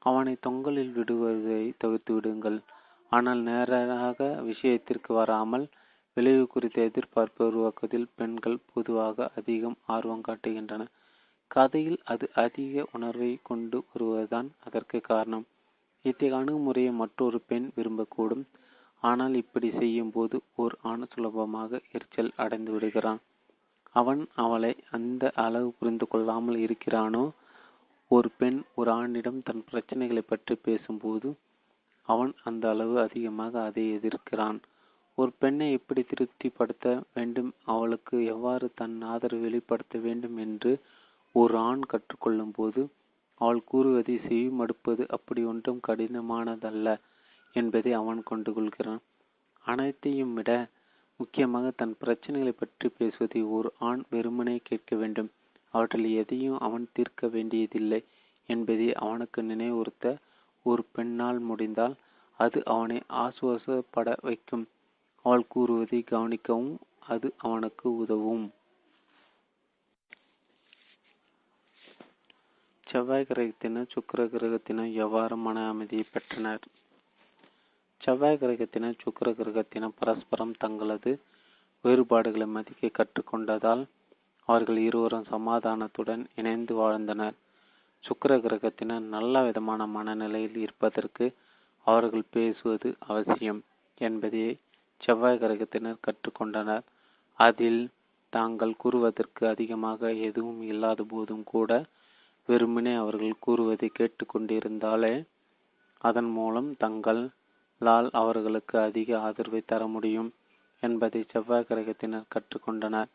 [0.01, 2.59] அவனை தொங்கலில் விடுவதை தவிர்த்து விடுங்கள்.
[3.11, 5.65] ஆனால் நேராக விஷயத்திற்கு வராமல்
[6.17, 10.83] விளைவு குறித்த எதிர்பார்ப்பை உருவாக்குவதில் பெண்கள் பொதுவாக அதிகம் ஆர்வம் காட்டுகின்றன.
[11.51, 15.45] கதையில் அது அதிக உணர்வை கொண்டு வருவதுதான் அதற்கு காரணம்.
[16.05, 18.45] இத்தகைய அணுகுமுறையை மற்றொரு பெண் விரும்பக்கூடும்.
[19.03, 23.21] ஆனால் இப்படி செய்யும் போது ஓர் ஆண் சுலபமாக எரிச்சல் அடைந்து விடுகிறான்.
[23.95, 27.23] அவன் அவளை அந்த அளவு புரிந்து கொள்ளாமல் இருக்கிறானோ?
[28.11, 31.29] ஒரு பெண் ஒரு ஆணிடம் தன் பிரச்சனைகளை பற்றி பேசும்போது
[32.07, 34.59] அவன் அந்த அளவு அதிகமாக அதை எதிர்க்கிறான்.
[35.17, 37.51] ஒரு பெண்ணை எப்படி திருப்திப்படுத்த வேண்டும்?
[37.65, 40.71] அவளுக்கு எவ்வாறு தன் ஆதரவு வெளிப்படுத்த வேண்டும் என்று
[41.35, 42.81] ஒரு ஆண் கற்றுக்கொள்ளும் போது
[43.41, 46.87] அவள் கூறுவதை செவி மடுப்பது அப்படி ஒன்றும் கடினமானதல்ல.
[47.55, 49.03] என்பதை அவன் கொண்டு கொள்கிறான்
[49.65, 50.51] அனைத்தையும் விட
[51.19, 55.29] முக்கியமாக தன் பிரச்சனைகளை பற்றி பேசுவதை ஒரு ஆண் வெறுமனே கேட்க வேண்டும்.
[55.73, 58.01] அவற்றில் எதையும் அவன் தீர்க்க வேண்டியதில்லை
[58.49, 60.07] என்பதை அவனுக்கு நினைவுறுத்த
[60.65, 61.95] ஒரு பெண்ணால் முடிந்தால்
[62.39, 64.65] அது அவனை ஆசுவாசப்பட வைக்கும்.
[65.25, 66.73] அவள் கூறுவதை கவனிக்கவும்
[67.13, 68.45] அது அவனுக்கு உதவும்.
[72.87, 76.65] செவ்வாய் கிரகத்தினர் சுக்கர கிரகத்தினர் எவ்வாறு மன அமைதியை பெற்றனர்?
[78.05, 81.11] செவ்வாய் கிரகத்தினர் சுக்கர கிரகத்தினர் பரஸ்பரம் தங்களது
[81.85, 83.81] வேறுபாடுகளை மதிக்க கற்றுக்கொண்டதால்
[84.49, 87.35] அவர்கள் இருவரும் சமாதானத்துடன் இணைந்து வாழ்ந்தனர்.
[88.03, 91.25] சுக்கர கிரகத்தினர் நல்ல விதமான மனநிலையில் இருப்பதற்கு
[91.87, 93.61] அவர்கள் பேசுவது அவசியம்
[94.01, 94.43] என்பதை
[95.01, 96.83] செவ்வாய் கிரகத்தினர் கற்றுக்கொண்டனர்.
[97.39, 97.81] அதில்
[98.33, 101.71] தாங்கள் கூறுவதற்கு அதிகமாக எதுவும் இல்லாத போதும் கூட
[102.49, 105.13] வெறுமனே அவர்கள் கூறுவதை கேட்டுக்கொண்டிருந்தாலே
[106.01, 107.21] அதன் மூலம் தங்கள்
[107.81, 110.33] லால் அவர்களுக்கு அதிக ஆதரவை தர முடியும்
[110.79, 113.09] என்பதை செவ்வாய் கிரகத்தினர் கற்றுக்கொண்டனர்.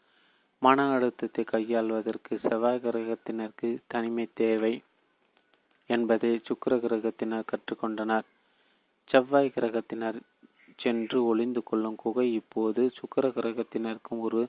[0.63, 4.83] மன அழுத்தத்தை கையாள்வதற்கு செவ்வாய் கிரகத்தினருக்கு தனிமை தேவை
[5.87, 8.27] என்பதை சுக்கர கிரகத்தினர் கற்றுக்கொண்டனர்.
[9.11, 10.19] செவ்வாய் கிரகத்தினர்
[10.77, 14.43] சென்று ஒளிந்து கொள்ளும் குகை இப்போது சுக்கர கிரகத்தினருக்கும் ஒரு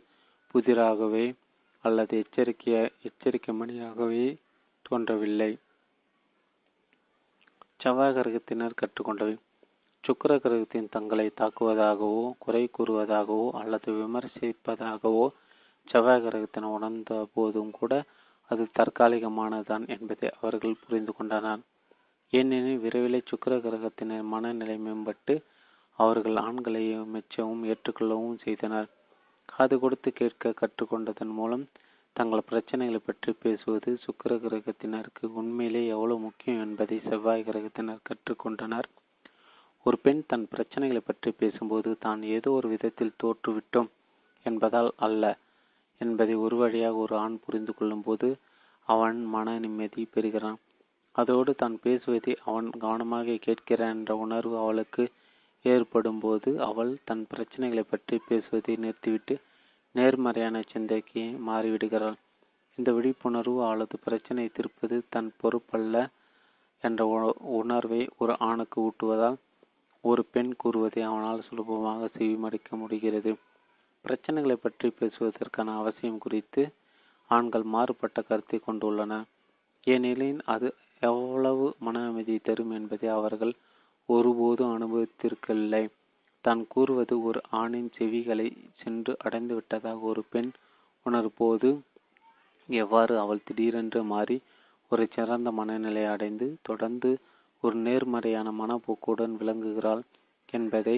[0.54, 1.26] புதிராகவே
[1.86, 4.26] அல்லது எச்சரிக்கைய எச்சரிக்கை மணியாகவே
[4.82, 5.52] தோன்றவில்லை.
[7.78, 9.36] செவ்வாய் கிரகத்தினர் கற்றுக்கொண்டவை
[10.04, 15.26] சுக்கர கிரகத்தின் தங்களை தாக்குவதாகவோ குறை கூறுவதாகவோ அல்லது விமர்சிப்பதாகவோ
[15.88, 17.94] செவ்வாய் கிரகத்தின் உணர்ந்த போதும் கூட
[18.52, 21.62] அது தற்காலிகமானதான் என்பதை அவர்கள் புரிந்து கொண்டனர்.
[22.34, 25.36] ஏனெனில் விரைவில் சுக்கர கிரகத்தினர் மனநிலை மேம்பட்டு
[26.00, 26.84] அவர்கள் ஆண்களை
[27.14, 28.90] மெச்சவும் ஏற்றுக்கொள்ளவும் செய்தனர்.
[29.46, 31.66] காது கொடுத்து கேட்க கற்றுக்கொண்டதன் மூலம்
[32.16, 38.90] தங்கள் பிரச்சனைகளை பற்றி பேசுவது சுக்கர கிரகத்தினருக்கு உண்மையிலே எவ்வளவு முக்கியம் என்பதை செவ்வாய் கிரகத்தினர் கற்றுக்கொண்டனர்.
[39.86, 43.90] ஒரு பெண் தன் பிரச்சனைகளை பற்றி பேசும்போது தான் ஏதோ ஒரு விதத்தில் தோற்றுவிட்டோம்
[44.46, 45.24] என்பதால் அல்ல
[46.02, 48.28] என்பதை ஒரு வழியாக ஒரு ஆண் புரிந்து கொள்ளும் போது
[48.88, 50.60] அவன் மன நிம்மதி பெறுகிறான்.
[51.16, 55.04] அதோடு தான் பேசுவதை அவன் கவனமாக கேட்கிறான் என்ற உணர்வு அவளுக்கு
[55.66, 59.36] ஏற்படும் போது அவள் தன் பிரச்சனைகளை பற்றி பேசுவதை நிறுத்திவிட்டு
[59.96, 62.18] நேர்மறையான சிந்தைக்கு மாறிவிடுகிறாள்.
[62.78, 65.96] இந்த விழிப்புணர்வு அவளது பிரச்சனை தீர்ப்பது தன் பொறுப்பல்ல
[66.84, 67.02] என்ற
[67.60, 69.38] உணர்வை ஒரு ஆணுக்கு ஊட்டுவதால்
[70.04, 73.32] ஒரு பெண் கூறுவதை அவனால் சுலபமாக செவிமடிக்க முடிகிறது.
[74.06, 76.62] பிரச்சனைகளை பற்றி பேசுவதற்கான அவசியம் குறித்து
[77.30, 79.14] ஆண்கள் மாறுபட்ட கருத்தை கொண்டுள்ளன.
[79.88, 80.70] ஏனெனில் அது
[81.02, 83.54] எவ்வளவு மன அமைதி தரும் என்பதை அவர்கள்
[84.10, 85.84] ஒருபோதும் அனுபவித்திருக்கவில்லை.
[86.46, 90.52] தான் கூறுவது ஒரு ஆணின் செவிகளை சென்று அடைந்து விட்டதாக ஒரு பெண்
[91.06, 91.70] உணர்போது
[92.70, 94.38] எவ்வாறு அவள் திடீரென்று மாறி
[94.92, 97.12] ஒரு சிறந்த மனநிலை அடைந்து தொடர்ந்து
[97.64, 100.04] ஒரு நேர்மறையான மனப்போக்குடன் விளங்குகிறாள்
[100.54, 100.98] என்பதை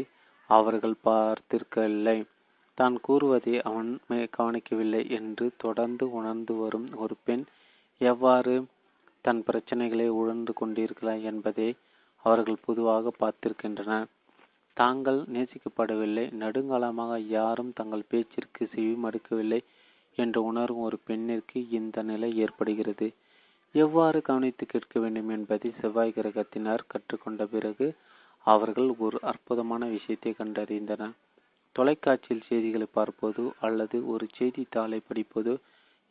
[0.50, 2.18] அவர்கள் பார்த்திருக்கவில்லை.
[2.78, 3.90] தான் கூறுவதை அவன்
[4.30, 7.44] கவனிக்கவில்லை என்று தொடர்ந்து உணர்ந்து வரும் ஒரு பெண்
[8.02, 8.54] எவ்வாறு
[9.26, 11.68] தன் பிரச்சனைகளை உணர்ந்து கொண்டிருக்கிறாள் என்பதை
[12.26, 14.10] அவர்கள் பொதுவாக பார்த்திருக்கின்றனர்
[14.78, 19.60] தாங்கள் நேசிக்கப்படவில்லை நெடுங்காலமாக யாரும் தங்கள் பேச்சிற்கு செவி மடுக்கவில்லை
[20.18, 23.08] என்று உணரும் ஒரு பெண்ணிற்கு இந்த நிலை ஏற்படுகிறது.
[23.76, 27.88] எவ்வாறு கவனித்து கேட்க வேண்டும் என்பதை செவ்வாய் கிரகத்தினர் கற்றுக்கொண்ட பிறகு
[28.46, 31.14] அவர்கள் ஒரு அற்புதமான விஷயத்தை கண்டறிந்தனர்.
[31.76, 35.56] தொலைக்காட்சியில் செய்திகளை பார்ப்பதோ அல்லது ஒரு செய்தித்தாளை படிப்பதோ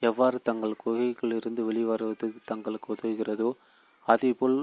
[0.03, 3.51] எவ்வாறு தங்கள் குகைகளிலிருந்து இருந்து வெளிவருவது தங்களுக்கு உதவுகிறதோ
[4.09, 4.59] அதேபோல்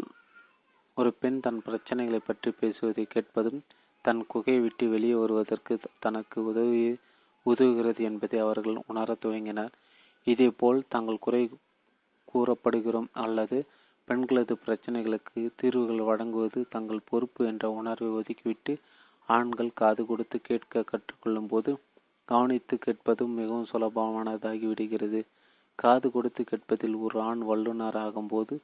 [0.97, 3.60] ஒரு பெண் தன் பிரச்சனைகளை பற்றி பேசுவதை கேட்பதும்
[4.06, 6.84] தன் குகையை விட்டு வெளியே வருவதற்கு தனக்கு உதவி
[7.45, 9.74] உதவுகிறது என்பதை அவர்கள் உணரத் துவங்கினர்.
[10.28, 11.43] இதேபோல் தங்கள் குறை
[12.32, 13.57] கூறப்படுகிறோம் அல்லது
[14.07, 18.73] பெண்களது பிரச்சனைகளுக்கு தீர்வுகள் வழங்குவது தங்கள் பொறுப்பு என்ற உணர்வை ஒதுக்கிவிட்டு
[19.30, 21.71] ஆண்கள் காது கொடுத்து கேட்க கற்றுக்கொள்ளும் போது
[22.27, 25.21] கவனித்து கேட்பதும் மிகவும் சுலபமானதாகிவிடுகிறது.
[25.80, 28.55] காது கொடுத்து கேட்பதில் ஒரு ஆண் வல்லுநர் ஆகும்போது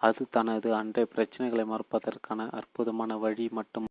[0.00, 3.86] அது தனது அன்றைய பிரச்சனைகளை மறுப்பதற்கான அற்புதமான வழி மட்டும்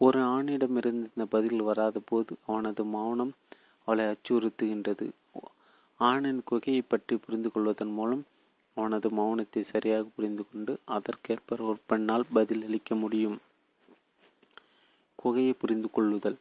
[0.00, 3.32] ஒரு ஆணிடமிருந்து இந்த பதில் வராத போது அவனது மௌனம்
[3.90, 5.06] அவளை அச்சுறுத்துகின்றது.
[6.00, 8.22] ஆணின் குகையை பற்றி புரிந்து கொள்வதன் மூலம்
[8.76, 13.38] அவனது மௌனத்தை சரியாக புரிந்து கொண்டு அதற்கேற்ப ஒரு பெண்ணால் பதில் அளிக்க முடியும்.
[15.18, 16.38] குகையை புரிந்து கொள்ளுதல்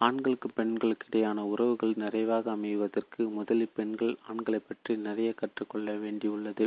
[0.00, 6.66] ஆண்களுக்கு பெண்களுக்கு இடையான உறவுகள் நிறைவாக அமைவதற்கு முதலில் பெண்கள் ஆண்களை பற்றி நிறைய கற்றுக்கொள்ள வேண்டியுள்ளது.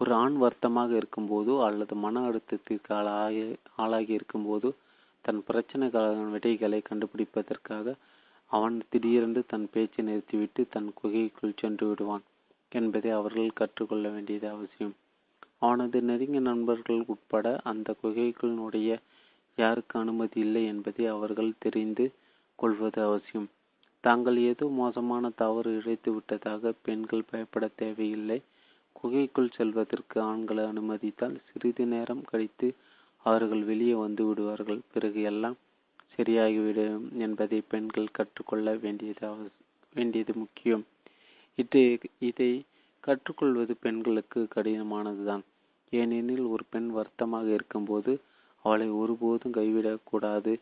[0.00, 3.44] ஒரு ஆண் வருத்தமாக இருக்கும்போதோ அல்லது மன அழுத்தத்திற்கு ஆளாகி
[3.76, 4.70] ஆளாகி இருக்கும்போதோ
[5.24, 7.94] தன் பிரச்சனைக்கான விடைகளை கண்டுபிடிப்பதற்காக
[8.54, 12.24] அவன் திடீரென்று தன் பேச்சை நிறுத்திவிட்டு தன் குகைக்குள் சென்று விடுவான்
[12.72, 14.94] என்பதை அவர்கள் கற்றுக்கொள்ள வேண்டியது அவசியம்.
[15.58, 18.90] அவனது நெருங்கிய நண்பர்கள் உட்பட அந்த குகைக்குள்னுடைய
[19.58, 22.06] யாருக்கு அனுமதி இல்லை என்பதை அவர்கள் தெரிந்து
[22.58, 23.48] கொள்வது அவசியம்.
[24.04, 28.38] தாங்கள் ஏதோ மோசமான தவறு இழைத்து விட்டதாக பெண்கள் பயப்பட தேவையில்லை.
[28.96, 32.68] குகைக்குள் செல்வதற்கு ஆண்களை அனுமதித்தால் சிறிது நேரம் கழித்து
[33.26, 34.80] அவர்கள் வெளியே வந்து விடுவார்கள்.
[34.92, 35.56] பிறகு எல்லாம்
[36.14, 39.28] சரியாகிவிடும் என்பதை பெண்கள் கற்றுக்கொள்ள வேண்டியது
[39.94, 40.84] வேண்டியது முக்கியம்.
[41.58, 41.82] இது
[42.28, 42.50] இதை
[43.04, 45.44] கற்றுக்கொள்வது பெண்களுக்கு கடினமானதுதான்.
[45.92, 48.12] ஏனெனில் ஒரு பெண் வருத்தமாக இருக்கும்போது
[48.64, 50.52] அவளை ஒருபோதும் கைவிடக்கூடாது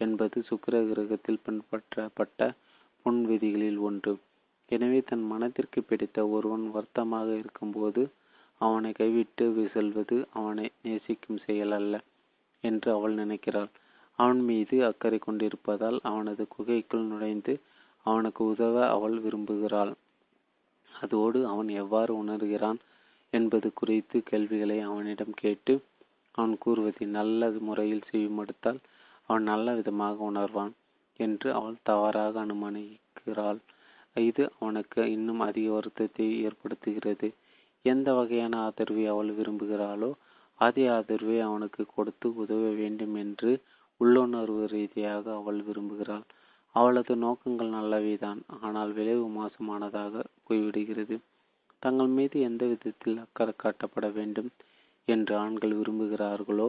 [0.00, 2.40] என்பது சுக்கிர கிரகத்தில் பின்பற்றப்பட்ட
[3.06, 4.14] புன்விதிகளில் ஒன்று.
[4.68, 8.02] எனவே தன் மனத்திற்கு பிடித்த ஒருவன் வருத்தமாக இருக்கும்போது
[8.60, 9.44] அவனை கைவிட்டு
[9.74, 11.94] செல்வது அவனை நேசிக்கும் செயல் அல்ல
[12.64, 13.70] என்று அவள் நினைக்கிறாள்.
[14.22, 17.52] அவன் மீது அக்கறை கொண்டிருப்பதால் அவனது குகைக்குள் நுழைந்து
[18.06, 19.92] அவனுக்கு உதவ அவள் விரும்புகிறாள்.
[20.90, 22.78] அதோடு அவன் எவ்வாறு உணர்கிறான்
[23.32, 25.74] என்பது குறித்து கேள்விகளை அவனிடம் கேட்டு
[26.34, 28.80] அவன் கூறுவதை நல்ல முறையில் செய்யுமெடுத்தால்
[29.28, 30.72] அவன் நல்ல விதமாக உணர்வான்
[31.20, 33.60] என்று அவள் தவறாக அனுமானிக்கிறாள்.
[34.16, 37.28] இது அவனுக்கு இன்னும் அதிக வருத்தத்தை ஏற்படுத்துகிறது.
[37.84, 40.10] எந்த வகையான ஆதரவை அவள் விரும்புகிறாளோ
[40.60, 43.52] அதே ஆதரவை அவனுக்கு கொடுத்து உதவ வேண்டும் என்று
[44.02, 46.24] உள்ளுணர்வு ரீதியாக அவள் விரும்புகிறாள்.
[46.74, 48.40] அவளது நோக்கங்கள் நல்லவைதான்.
[48.60, 51.16] ஆனால் விளைவு மோசமானதாக போய்விடுகிறது.
[51.82, 54.50] தங்கள் மீது எந்த விதத்தில் அக்கறை காட்டப்பட வேண்டும்
[55.08, 56.68] என்று ஆண்கள் விரும்புகிறார்களோ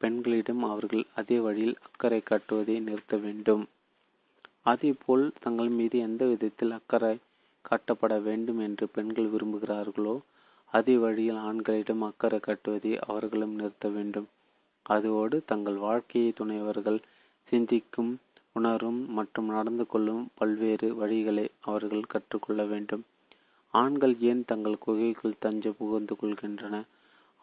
[0.00, 3.64] பெண்களிடம் அவர்கள் அதே வழியில் அக்கறை காட்டுவதை நிறுத்த வேண்டும்.
[4.62, 7.14] அதேபோல் தங்கள் மீது எந்த விதத்தில் அக்கறை
[7.64, 10.14] காட்டப்பட வேண்டும் என்று பெண்கள் விரும்புகிறார்களோ
[10.72, 14.28] அதே வழியில் ஆண்களிடம் அக்கறை காட்டுவதை அவர்களும் நிறுத்த வேண்டும்.
[14.94, 17.00] அதோடு தங்கள் வாழ்க்கையை துணைவர்கள்
[17.52, 18.12] சிந்திக்கும்
[18.58, 23.02] உணரும் மற்றும் நடந்து கொள்ளும் பல்வேறு வழிகளை அவர்கள் கற்றுக்கொள்ள வேண்டும்.
[23.74, 26.76] ஆண்கள் ஏன் தங்கள் குகைக்குள் தஞ்ச புகுந்து கொள்கின்றன?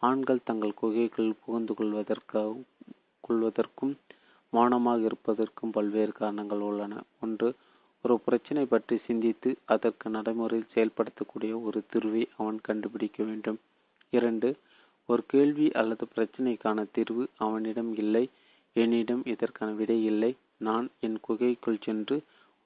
[0.02, 2.50] ஆண்கள் தங்கள் குகைக்குள் புகுந்து கொள்வதற்காக
[3.24, 3.94] கொள்வதற்கும்
[4.52, 6.94] மௌனமாக இருப்பதற்கும் பல்வேறு காரணங்கள் உள்ளன.
[7.24, 7.48] ஒன்று
[8.04, 13.58] ஒரு பிரச்சனை பற்றி சிந்தித்து அதற்கு நடைமுறையில் செயல்படுத்தக்கூடிய ஒரு தீர்வை அவன் கண்டுபிடிக்க வேண்டும்.
[14.12, 14.48] இரண்டு
[15.08, 18.24] ஒரு கேள்வி அல்லது பிரச்சினைக்கான தீர்வு அவனிடம் இல்லை
[18.76, 20.32] என்னிடம் இதற்கான விடை இல்லை.
[20.58, 22.16] நான் என் குகைக்குள் சென்று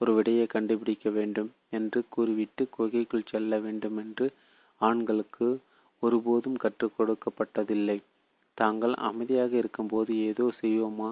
[0.01, 4.27] ஒரு விடையை கண்டுபிடிக்க வேண்டும் என்று கூறிவிட்டு குகைக்குள் செல்ல வேண்டும் என்று
[4.81, 5.49] ஆண்களுக்கு
[6.03, 7.99] ஒருபோதும் கற்றுக் கொடுக்கப்பட்டதில்லை.
[8.59, 11.11] தாங்கள் அமைதியாக இருக்கும்போது ஏதோ செய்வோமா?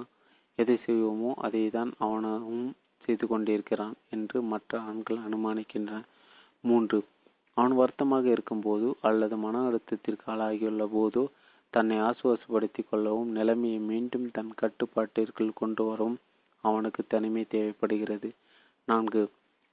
[0.58, 2.66] எதை செய்வோமோ அதை தான் அவனும்
[3.04, 6.00] செய்து கொண்டிருக்கிறான் என்று மற்ற ஆண்கள் அனுமானிக்கின்றன
[6.64, 6.98] மூன்று
[7.60, 11.24] அவன் வருத்தமாக இருக்கும்போது அல்லது மன அழுத்தத்திற்கு ஆளாகியுள்ள போதோ
[11.72, 16.16] தன்னை ஆசுவாசப்படுத்திக் கொள்ளவும் நிலைமையை மீண்டும் தன் கட்டுப்பாட்டிற்குள் கொண்டு வரவும்
[16.64, 18.28] அவனுக்கு தனிமை தேவைப்படுகிறது.
[18.88, 19.22] நான்கு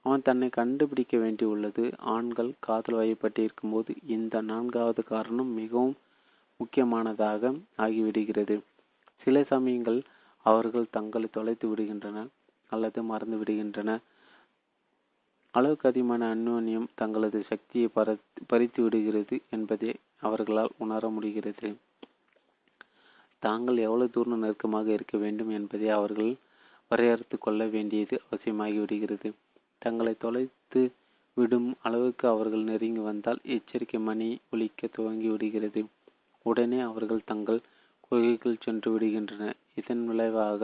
[0.04, 1.84] அவன் தன்னை கண்டுபிடிக்க வேண்டியுள்ளது.
[2.14, 5.96] ஆண்கள் காதல் வயப்பட்டிருக்கும் போது இந்த நான்காவது காரணம் மிகவும்
[6.60, 8.56] முக்கியமானதாக ஆகிவிடுகிறது.
[9.22, 10.00] சில சமயங்கள்
[10.46, 12.30] அவர்கள் தங்களை தொலைத்து விடுகின்றனர்
[12.72, 13.90] அல்லது மறந்து விடுகின்றன
[15.54, 17.88] அளவுக்கு அதிகமான அந்யோன்யம் தங்களது சக்தியை
[18.46, 21.68] பறித்து விடுகிறது என்பதை அவர்களால் உணர முடிகிறது.
[23.42, 26.32] தாங்கள் எவ்வளவு தூரம் நெருக்கமாக இருக்க வேண்டும் என்பதை அவர்கள்
[26.90, 29.28] வரையறுத்து கொள்ள வேண்டியது அவசியமாகி விடுகிறது.
[29.78, 30.82] தங்களை தொலைத்து
[31.36, 35.80] விடும் அளவுக்கு அவர்கள் நெருங்கி வந்தால் எச்சரிக்கை மணி ஒலிக்க துவங்கி விடுகிறது.
[36.46, 37.60] உடனே அவர்கள் தங்கள்
[38.00, 39.58] குகைக்குள் சென்று விடுகின்றனர்.
[39.74, 40.62] இதன் விளைவாக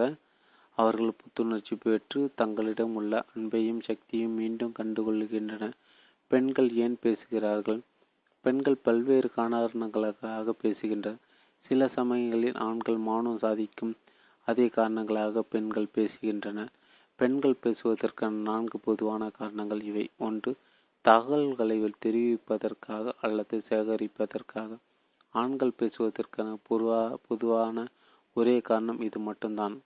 [0.79, 5.75] அவர்கள் புத்துணர்ச்சி பெற்று தங்களிடம் உள்ள அன்பையும் சக்தியும் மீண்டும் கண்டுகொள்கின்றனர்
[6.31, 7.81] பெண்கள் ஏன் பேசுகிறார்கள்?
[8.45, 11.21] பெண்கள் பல்வேறு காரணங்களுக்காக பேசுகின்றனர்.
[11.71, 13.95] சில சமயங்களில் ஆண்கள் மானம் சாதிக்கும்
[14.49, 16.73] அதே காரணங்களாக பெண்கள் பேசுகின்றனர்.
[17.19, 20.11] பெண்கள் பேசுவதற்கான நான்கு பொதுவான காரணங்கள் இவை.
[20.19, 20.53] ஒன்று
[21.05, 24.71] தகவல்களை தெரிவிப்பதற்காக அல்லது சேகரிப்பதற்காக.
[25.35, 27.87] ஆண்கள் பேசுவதற்கான பொதுவா பொதுவான
[28.37, 29.77] ஒரே காரணம் இது மட்டும்தான்.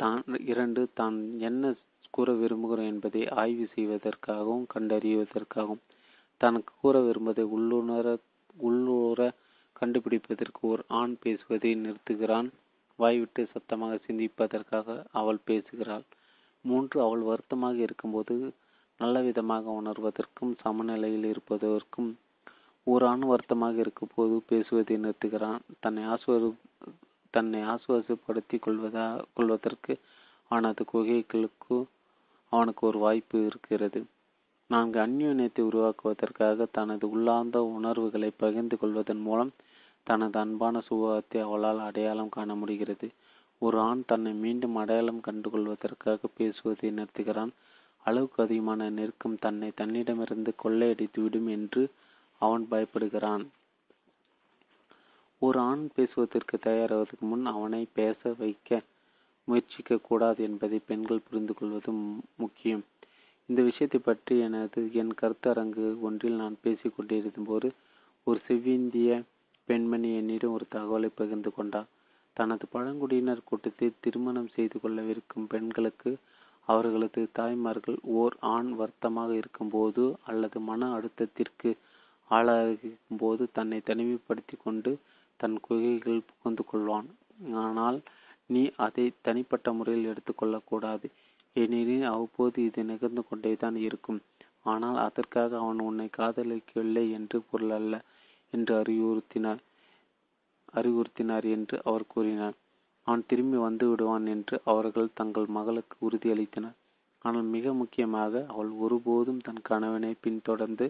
[0.00, 1.72] தான் இரண்டு தான் என்ன
[2.10, 5.82] கூற விரும்புகிறோம் என்பதை ஆய்வு செய்வதற்காகவும் கண்டறிவதற்காகவும்.
[6.40, 8.08] தனக்கு கூற விரும்புவதை உள்ளுணர
[8.56, 9.20] உள்ளூர
[9.76, 12.48] கண்டுபிடிப்பதற்கு ஒரு ஆண் பேசுவதை நிறுத்துகிறான்.
[12.98, 16.04] வாய்விட்டு சத்தமாக சிந்திப்பதற்காக அவள் பேசுகிறாள்.
[16.64, 18.34] மூன்று அவள் வருத்தமாக இருக்கும்போது
[19.00, 22.10] நல்ல விதமாக உணர்வதற்கும் சமநிலையில் இருப்பதற்கும்.
[22.86, 25.62] ஒரு ஆண் வருத்தமாக இருக்கும் போது பேசுவதை நிறுத்துகிறான்.
[25.80, 26.48] தன்னை ஆசுவரு
[27.36, 29.92] தன்னை ஆசுவாசப்படுத்திக் கொள்வதா கொள்வதற்கு
[30.50, 31.76] அவனது குகைகளுக்கு
[32.52, 34.00] அவனுக்கு ஒரு வாய்ப்பு இருக்கிறது.
[34.70, 39.52] நான்கு அந்யோன்யத்தை உருவாக்குவதற்காக தனது உள்ளார்ந்த உணர்வுகளை பகிர்ந்து கொள்வதன் மூலம்
[40.06, 43.08] தனது அன்பான சுபாவத்தை அவளால் அடையாளம் காண முடிகிறது.
[43.62, 47.52] ஒரு ஆண் தன்னை மீண்டும் அடையாளம் கண்டுகொள்வதற்காக பேசுவதை நிறுத்துகிறான்.
[48.04, 51.82] அளவுக்கு அதிகமான நெருக்கம் தன்னை தன்னிடமிருந்து கொள்ளையடித்துவிடும் என்று
[52.40, 53.44] அவன் பயப்படுகிறான்.
[55.44, 58.70] ஒரு ஆண் பேசுவதற்கு தயாராவதற்கு முன் அவனை பேச வைக்க
[59.48, 61.90] முயற்சிக்க கூடாது என்பதை பெண்கள் புரிந்து கொள்வது
[62.36, 62.84] முக்கியம்.
[63.48, 67.68] இந்த விஷயத்தை பற்றி எனது என் கருத்தரங்கு ஒன்றில் நான் பேசிக் கொண்டிருந்த போது
[68.26, 69.10] ஒரு செவ்விந்திய
[69.68, 71.90] பெண்மணி என்னிடம் ஒரு தகவலை பகிர்ந்து கொண்டார்
[72.36, 76.12] தனது பழங்குடியினர் கூட்டத்தில் திருமணம் செய்து கொள்ளவிருக்கும் பெண்களுக்கு
[76.68, 81.70] அவர்களது தாய்மார்கள் ஓர் ஆண் வருத்தமாக இருக்கும்போது அல்லது மன அழுத்தத்திற்கு
[82.30, 84.92] ஆளாகும் போது தன்னை தனிமைப்படுத்தி கொண்டு
[85.44, 87.08] தன் குகைகள் புகுந்து கொள்வான்.
[87.64, 87.98] ஆனால்
[88.50, 91.06] நீ அதை தனிப்பட்ட முறையில் எடுத்துக்கொள்ளக்கூடாது
[91.56, 94.20] ஏனெனில் அவ்வப்போது இது நிகழ்ந்து கொண்டேதான் இருக்கும்.
[94.64, 97.94] ஆனால் அதற்காக அவன் உன்னை காதலிக்கவில்லை என்று பொருள் அல்ல
[98.52, 99.60] என்று அறிவுறுத்தினார்.
[100.74, 102.56] அறிவுறுத்தினார் என்று அவர் கூறினார்.
[103.06, 106.76] அவன் திரும்பி வந்து விடுவான் என்று அவர்கள் தங்கள் மகளுக்கு உறுதியளித்தனர்.
[107.24, 110.86] ஆனால் மிக முக்கியமாக அவள் ஒருபோதும் தன் கணவனை பின்தொடர்ந்து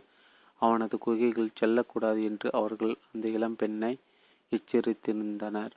[0.63, 3.93] அவனது குகைகள் செல்லக்கூடாது என்று அவர்கள் அந்த இளம் பெண்ணை
[4.53, 5.75] எச்சரித்திருந்தனர்.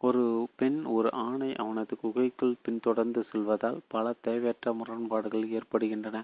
[0.00, 0.22] ஒரு
[0.56, 6.18] பெண் ஒரு ஆணை அவனது குகைக்குள் பின்தொடர்ந்து செல்வதால் பல தேவையற்ற முரண்பாடுகள் ஏற்படுகின்றன.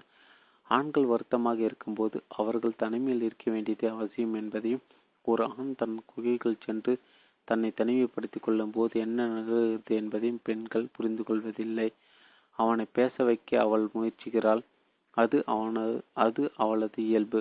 [0.67, 4.83] ஆண்கள் வருத்தமாக இருக்கும்போது அவர்கள் தனிமையில் இருக்க வேண்டியது அவசியம் என்பதையும்
[5.25, 6.93] ஒரு ஆண் தன் குகைகள் சென்று
[7.47, 11.87] தன்னை தனிமைப்படுத்திக் கொள்ளும் போது என்ன நிகழ்கிறது என்பதையும் பெண்கள் புரிந்து கொள்வதில்லை.
[12.59, 14.61] அவனை பேச வைக்க அவள் முயற்சிக்கிறாள்.
[15.17, 17.39] அது அவனது அது அவளது இயல்பு.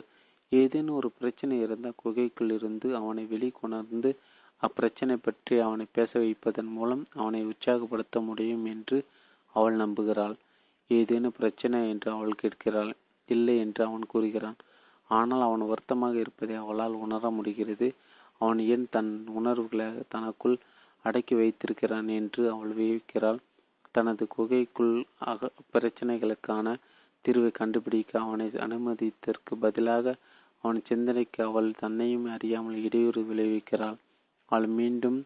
[0.53, 4.11] ஏதேனும் ஒரு பிரச்சனை இருந்தால் குகைக்குள் இருந்து அவனை வெளிக்கொணர்ந்து
[4.63, 8.99] அப்பிரச்சனை பற்றி அவனை பேச வைப்பதன் மூலம் அவனை உற்சாகப்படுத்த முடியும் என்று
[9.55, 10.37] அவள் நம்புகிறாள்.
[10.91, 12.93] ஏதேனும் பிரச்சனை என்று அவள் கேட்கிறாள்.
[13.29, 14.59] இல்லை என்று அவன் கூறுகிறான்.
[15.11, 17.89] ஆனால் அவன் வருத்தமாக இருப்பதை அவளால் உணர முடிகிறது.
[18.41, 20.57] அவன் ஏன் தன் உணர்வுகளை தனக்குள்
[21.05, 23.41] அடக்கி வைத்திருக்கிறான் என்று அவள் வியக்கிறாள்.
[23.95, 24.95] தனது குகைக்குள்
[25.25, 26.75] அக பிரச்சனைகளுக்கான
[27.25, 30.15] தீர்வை கண்டுபிடிக்க அவனை அனுமதித்ததற்கு பதிலாக
[30.67, 33.99] அவன் சிந்தனைக்கு அவள் தன்னையும் அறியாமல் இடையூறு விளைவிக்கிறாள்.
[34.49, 35.19] அவள் மீண்டும்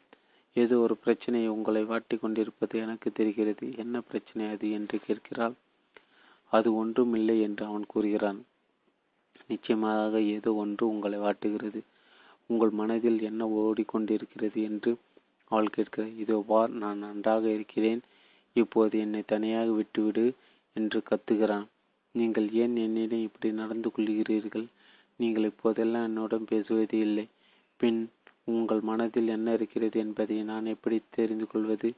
[0.57, 3.67] ஏதோ ஒரு பிரச்சனை உங்களை வாட்டி கொண்டிருப்பது எனக்கு தெரிகிறது.
[3.83, 5.55] என்ன பிரச்சனை அது என்று கேட்கிறாள்.
[6.53, 8.41] அது ஒன்றும் இல்லை என்று அவன் கூறுகிறான்.
[9.51, 11.81] நிச்சயமாக ஏதோ ஒன்று உங்களை வாட்டுகிறது.
[12.51, 14.93] உங்கள் மனதில் என்ன ஓடிக்கொண்டிருக்கிறது என்று
[15.51, 16.13] அவள் கேட்கிறாள்.
[16.23, 18.03] இதோ பார் நான் நன்றாக இருக்கிறேன்.
[18.57, 20.27] இப்போது என்னை தனியாக விட்டுவிடு
[20.77, 21.67] என்று கத்துகிறான்.
[22.15, 24.69] நீங்கள் ஏன் என்னிடம் இப்படி நடந்து கொள்கிறீர்கள்?
[25.21, 27.25] நீங்கள் இப்போதெல்லாம் என்னுடன் பேசுவது இல்லை.
[27.81, 28.01] பின்
[28.45, 31.89] உங்கள் மனதில் என்ன இருக்கிறது என்பதை நான் எப்படி தெரிந்து கொள்வது?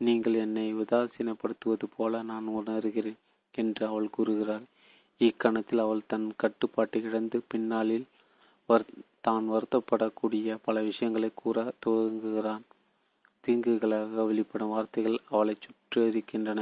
[0.00, 3.20] நீங்கள் என்னை உதாசீனப்படுத்துவது போல நான் உணர்கிறேன்
[3.54, 4.64] என்று அவள் கூறுகிறாள்.
[5.20, 8.06] இக்கணத்தில் அவள் தன் கட்டுப்பாட்டை இழந்து பின்னாளில்
[8.68, 8.84] வர்
[9.20, 12.64] தான் வருத்தப்படக்கூடிய பல விஷயங்களை கூற துவங்குகிறான்.
[13.44, 16.60] தீங்குகளாக வெளிப்படும் வார்த்தைகள் அவளை சுற்றிருக்கின்றன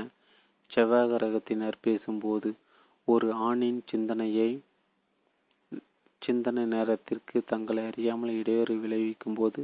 [0.71, 2.51] செவ்வாய் கிரகத்தினர் பேசும்போது
[3.09, 4.51] ஒரு ஆணின் சிந்தனையை
[6.25, 9.61] சிந்தனை நேரத்திற்கு தங்களை அறியாமல் இடையூறு விளைவிக்கும் போது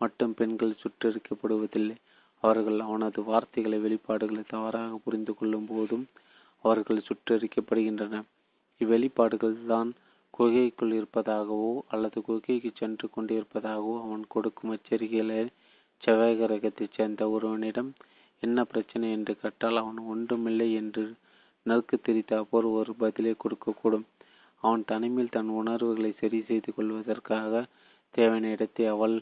[0.00, 1.96] மட்டும் பெண்கள் சுற்றறிக்கப்படுவதில்லை.
[2.42, 6.04] அவர்கள் அவனது வார்த்தைகளை வெளிப்பாடுகளை தவறாக புரிந்து கொள்ளும் போதும்
[6.64, 8.14] அவர்கள் சுற்றறிக்கப்படுகின்றன.
[8.80, 9.90] இவ்வெளிப்பாடுகள் தான்
[10.34, 15.38] குகைக்குள் இருப்பதாகவோ அல்லது குகைக்கு சென்று கொண்டிருப்பதாகவோ அவன் கொடுக்கும் எச்சரிக்கைகளை
[16.02, 17.90] செவ்வாய் கிரகத்தைச் சேர்ந்த ஒருவனிடம்
[18.42, 19.06] என்ன பிரச்சனை?
[19.16, 21.04] என்று கேட்டால் அவன் ஒன்றுமில்லை என்று
[21.66, 24.06] நறுக்கு திரித்த அப்போர் ஒரு பதிலை கொடுக்கக்கூடும்.
[24.62, 27.52] அவன் தனிமையில் தன் உணர்வுகளை சரி செய்து கொள்வதற்காக
[28.14, 29.16] தேவையான இடத்தை அவள்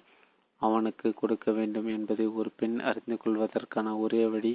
[0.63, 4.53] அவனுக்கு கொடுக்க வேண்டும் என்பதை ஒரு பெண் அறிந்து கொள்வதற்கான ஒரே வழி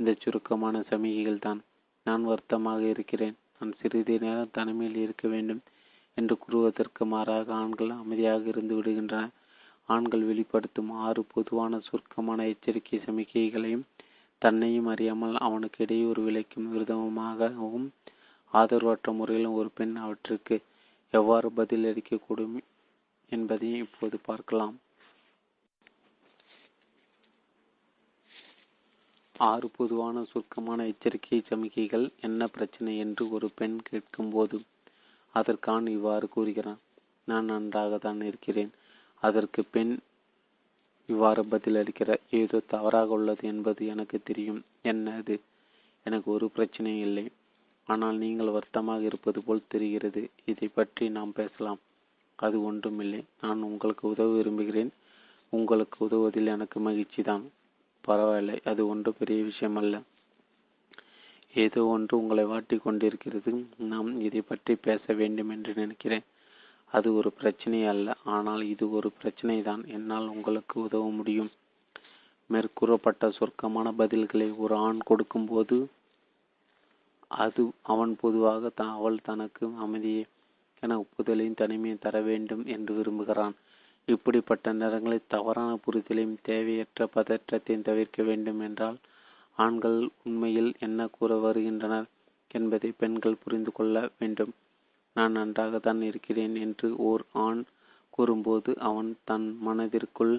[0.00, 1.60] இந்த சுருக்கமான சமிகைகள் தான்
[2.06, 3.36] நான் வருத்தமாக இருக்கிறேன்.
[3.54, 5.62] நான் சிறிது நேரம் தனிமையில் இருக்க வேண்டும்
[6.16, 9.34] என்று கூறுவதற்கு மாறாக ஆண்கள் அமைதியாக இருந்து விடுகின்றனர்
[9.88, 13.84] ஆண்கள் வெளிப்படுத்தும் ஆறு பொதுவான சுருக்கமான எச்சரிக்கை சமிக்கைகளையும்
[14.42, 17.86] தன்னையும் அறியாமல் அவனுக்கு இடையூறு விளைக்கும் விதமாகவும்
[18.54, 20.56] ஆதரவற்ற முறையிலும் ஒரு பெண் அவற்றுக்கு
[21.14, 22.56] எவ்வாறு பதிலளிக்கக்கூடும்
[23.32, 24.76] என்பதையும் இப்போது பார்க்கலாம்.
[29.48, 34.58] ஆறு பொதுவான சுருக்கமான எச்சரிக்கை சமிக்கைகள் என்ன பிரச்சனை என்று ஒரு பெண் கேட்கும்போது
[35.34, 36.80] அதற்கான் இவ்வாறு கூறுகிறான்
[37.28, 38.72] நான் நன்றாக தான் இருக்கிறேன்.
[39.22, 39.92] அதற்கு பெண்
[41.08, 44.60] இவ்வாறு பதிலளிக்கிறார் ஏதோ தவறாக உள்ளது என்பது எனக்கு தெரியும்.
[44.82, 45.36] என்ன அது
[46.06, 47.26] எனக்கு ஒரு பிரச்சனையும் இல்லை.
[47.88, 50.22] ஆனால் நீங்கள் வருத்தமாக இருப்பது போல் தெரிகிறது.
[50.44, 51.80] இதை பற்றி நாம் பேசலாம்.
[52.38, 53.20] அது ஒன்றுமில்லை.
[53.40, 54.90] நான் உங்களுக்கு உதவ விரும்புகிறேன்.
[55.52, 57.44] உங்களுக்கு உதவுவதில் எனக்கு மகிழ்ச்சி தான்.
[58.04, 58.56] பரவாயில்லை.
[58.64, 59.96] அது ஒன்று பெரிய விஷயம் அல்ல
[61.54, 63.50] ஏதோ ஒன்று உங்களை வாட்டி கொண்டிருக்கிறது.
[63.92, 66.26] நாம் இதை பற்றி பேச வேண்டும் என்று நினைக்கிறேன்.
[66.92, 68.08] அது ஒரு பிரச்சனை அல்ல.
[68.24, 69.82] ஆனால் இது ஒரு பிரச்சனை தான்.
[69.96, 71.50] என்னால் உங்களுக்கு உதவ முடியும்.
[72.50, 75.76] மேற்கூறப்பட்ட சொர்க்கமான பதில்களை ஒரு ஆண் கொடுக்கும்போது
[77.30, 80.22] அது அவன் பொதுவாக த அவள் தனக்கு அமைதியை
[80.82, 83.54] என ஒப்புதலையும் தனிமையும் தர வேண்டும் என்று விரும்புகிறான்.
[84.08, 88.98] இப்படிப்பட்ட நேரங்களில் தவறான புரிதலையும் தேவையற்ற பதற்றத்தையும் தவிர்க்க வேண்டும் என்றால்
[89.58, 92.06] ஆண்கள் உண்மையில் என்ன கூற வருகின்றனர்
[92.50, 94.52] என்பதை பெண்கள் புரிந்து கொள்ள வேண்டும்.
[95.16, 97.62] நான் நன்றாக தான் இருக்கிறேன் என்று ஓர் ஆண்
[98.10, 100.34] கூறும்போது அவன் தன் மனதிற்குள்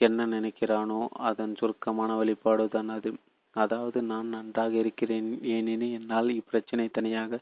[0.00, 3.10] என்ன நினைக்கிறானோ அதன் சுருக்கமான வெளிப்பாடு தான் அது.
[3.56, 7.40] அதாவது நான் நன்றாக இருக்கிறேன் ஏனெனில் என்னால் இப்பிரச்சனை தனியாக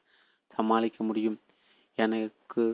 [0.54, 1.38] சமாளிக்க முடியும்.
[1.98, 2.64] எனக்கு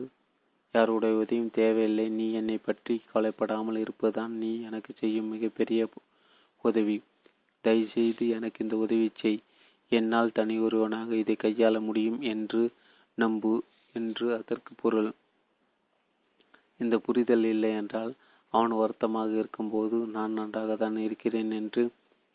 [0.75, 2.05] யாருடைய உதவியும் தேவையில்லை.
[2.09, 5.81] நீ என்னை பற்றி கவலைப்படாமல் இருப்பதுதான் நீ எனக்கு செய்யும் மிகப்பெரிய
[6.63, 6.97] உதவி.
[7.65, 9.39] தயவுசெய்து எனக்கு இந்த உதவி செய்.
[9.91, 12.61] என்னால் தனி ஒருவனாக இதை கையாள முடியும் என்று
[13.17, 13.53] நம்பு
[13.95, 15.11] என்று அதற்கு பொருள்.
[16.79, 18.11] இந்த புரிதல் இல்லை என்றால்
[18.53, 21.83] அவன் வருத்தமாக இருக்கும்போது நான் நன்றாக தான் இருக்கிறேன் என்று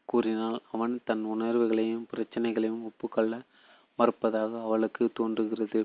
[0.08, 3.34] கூறினால் அவன் தன் உணர்வுகளையும் பிரச்சனைகளையும் ஒப்புக்கொள்ள
[3.98, 5.80] மறுப்பதாக அவளுக்கு தோன்றுகிறது.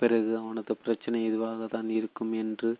[0.00, 2.70] பிறகு அவனது பிரச்சனை இதுவாகத்தான் இருக்கும் என்று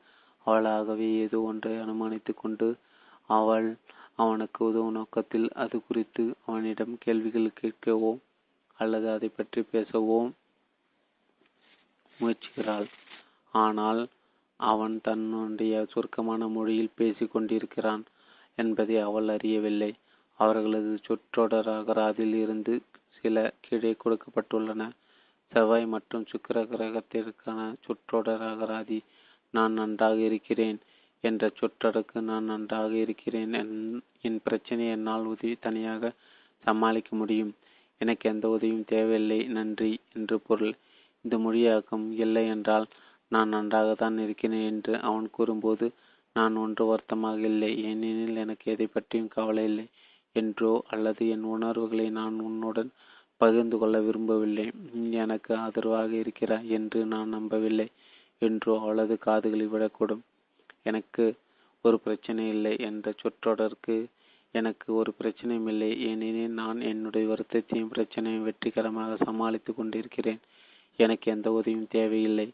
[0.46, 2.68] அவளாகவே ஏதோ ஒன்றை அனுமானித்து கொண்டு
[3.30, 3.68] அவள்
[4.14, 8.12] அவனுக்கு உதவும் நோக்கத்தில் அது குறித்து அவனிடம் கேள்விகள் கேட்கவோ
[8.78, 10.18] அல்லது அதை பற்றி பேசவோ
[12.20, 12.88] முயற்சிக்கிறாள்.
[13.54, 14.02] ஆனால்
[14.60, 18.02] அவன் தன்னுடைய சுருக்கமான மொழியில் பேசிக் கொண்டிருக்கிறான்
[18.58, 19.90] என்பதை அவள் அறியவில்லை.
[20.40, 22.74] அவர்களது சொற்றொடரகராதில் இருந்து
[23.18, 24.82] சில கீழே கொடுக்கப்பட்டுள்ளன.
[25.52, 28.98] செவ்வாய் மற்றும் சுக்கர கிரகத்திற்கான சொற்றொடரகராதி
[29.54, 30.78] நான் நன்றாக இருக்கிறேன்
[31.24, 33.52] என்ற சொற்றொடருக்கு நான் நன்றாக இருக்கிறேன்
[34.26, 36.12] என் பிரச்சனையை என்னால் உதவி தனியாக
[36.64, 37.52] சமாளிக்க முடியும்.
[38.00, 40.74] எனக்கு எந்த உதவியும் தேவையில்லை நன்றி என்று பொருள்.
[41.24, 42.86] இந்த மொழியாக்கம் இல்லை என்றால்
[43.32, 45.86] நான் நன்றாகத்தான் இருக்கிறேன் என்று அவன் கூறும்போது
[46.36, 49.86] நான் ஒன்று வருத்தமாக இல்லை ஏனெனில் எனக்கு எதை பற்றியும் கவலை இல்லை.
[50.36, 52.90] என்றோ அல்லது என் உணர்வுகளை நான் உன்னுடன்
[53.40, 54.66] பகிர்ந்து கொள்ள விரும்பவில்லை.
[55.22, 57.88] எனக்கு ஆதரவாக இருக்கிறாய் என்று நான் நம்பவில்லை
[58.42, 60.22] என்றோ அவளது காதுகளில் விடக்கூடும்
[60.82, 61.24] எனக்கு
[61.84, 63.96] ஒரு பிரச்சனை இல்லை என்ற சொற்றொடருக்கு
[64.54, 65.88] எனக்கு ஒரு பிரச்சனையும் இல்லை.
[66.08, 70.40] ஏனெனில் நான் என்னுடைய வருத்தத்தையும் பிரச்சனையும் வெற்றிகரமாக சமாளித்து கொண்டிருக்கிறேன்.
[70.98, 72.48] எனக்கு எந்த உதவியும் தேவையில்லை.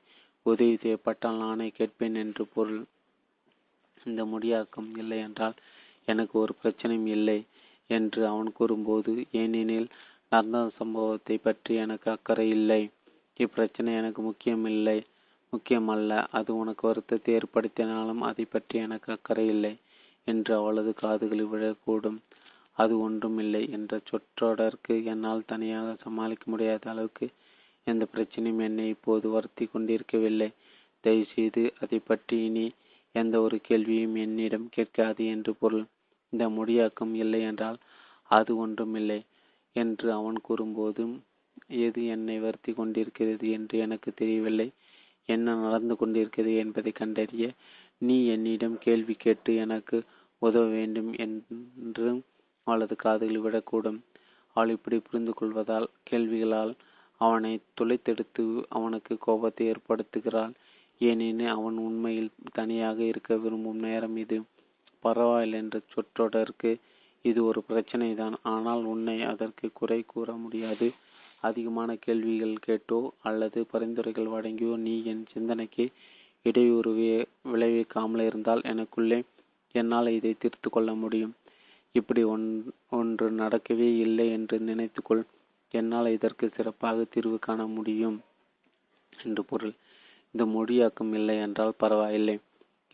[0.46, 2.82] உதவி செய்யப்பட்டால் நானே கேட்பேன் என்று பொருள்.
[4.06, 5.56] இந்த முடியாக்கம் இல்லை என்றால்
[6.08, 7.38] எனக்கு ஒரு பிரச்சனையும் இல்லை.
[7.90, 9.88] என்று அவன் கூறும்போது ஏனெனில்
[10.32, 12.82] நடந்த சம்பவத்தை பற்றி எனக்கு அக்கறை இல்லை.
[13.40, 14.98] இப்பிரச்சனை எனக்கு முக்கியமில்லை
[15.52, 19.72] முக்கியமல்ல அது உனக்கு வருத்தத்தை ஏற்படுத்தினாலும் அதை பற்றி எனக்கு அக்கறை இல்லை
[20.26, 22.18] என்று அவளது காதுகளில் விழக்கூடும்.
[22.78, 27.26] அது ஒன்றுமில்லை என்ற சொற்றொடருக்கு என்னால் தனியாக சமாளிக்க முடியாத அளவுக்கு
[27.86, 30.48] எந்த பிரச்சனையும் என்னை இப்போது வருத்தி கொண்டிருக்கவில்லை.
[31.04, 32.66] தயவுசெய்து அதை பற்றி இனி
[33.14, 35.86] எந்த ஒரு கேள்வியும் என்னிடம் கேட்காது என்று பொருள்.
[36.32, 37.78] இந்த முடியாக்கம் இல்லை என்றால்
[38.30, 39.20] அது ஒன்றுமில்லை
[39.76, 41.14] என்று அவன் கூறும்போதும்
[41.86, 44.68] எது என்னை வருத்தி கொண்டிருக்கிறது என்று எனக்கு தெரியவில்லை.
[45.28, 47.46] என்ன நடந்து கொண்டிருக்கிறது என்பதை கண்டறிய
[48.02, 49.96] நீ என்னிடம் கேள்வி கேட்டு எனக்கு
[50.42, 52.08] உதவ வேண்டும் என்று
[52.66, 53.98] அவளது காதில் விடக்கூடும்.
[54.56, 56.72] அவள் இப்படி புரிந்து கொள்வதால் கேள்விகளால்
[57.20, 60.54] அவனை துளைத்தெடுத்து அவனுக்கு கோபத்தை ஏற்படுத்துகிறாள்.
[61.00, 64.38] ஏனெனில் அவன் உண்மையில் தனியாக இருக்க விரும்பும் நேரம் இது.
[65.02, 66.72] பரவாயில்லை என்ற சொற்றொடருக்கு
[67.24, 70.88] இது ஒரு பிரச்சனை தான் ஆனால் உன்னை அதற்கு குறை கூற முடியாது.
[71.42, 75.84] அதிகமான கேள்விகள் கேட்டோ அல்லது பரிந்துரைகள் வழங்கியோ நீ என் சிந்தனைக்கு
[76.46, 76.92] இடையூறு
[77.52, 79.18] விளைவிக்காமல் இருந்தால் எனக்குள்ளே
[79.74, 81.34] என்னால் இதை தீர்த்து கொள்ள முடியும்.
[81.94, 82.46] இப்படி ஒன்
[82.98, 85.22] ஒன்று நடக்கவே இல்லை என்று நினைத்துக்கொள்.
[85.74, 88.18] என்னால் இதற்கு சிறப்பாக தீர்வு காண முடியும்.
[89.12, 89.74] என்று பொருள்.
[90.34, 92.36] இந்த மொழியாக்கம் இல்லை என்றால் பரவாயில்லை.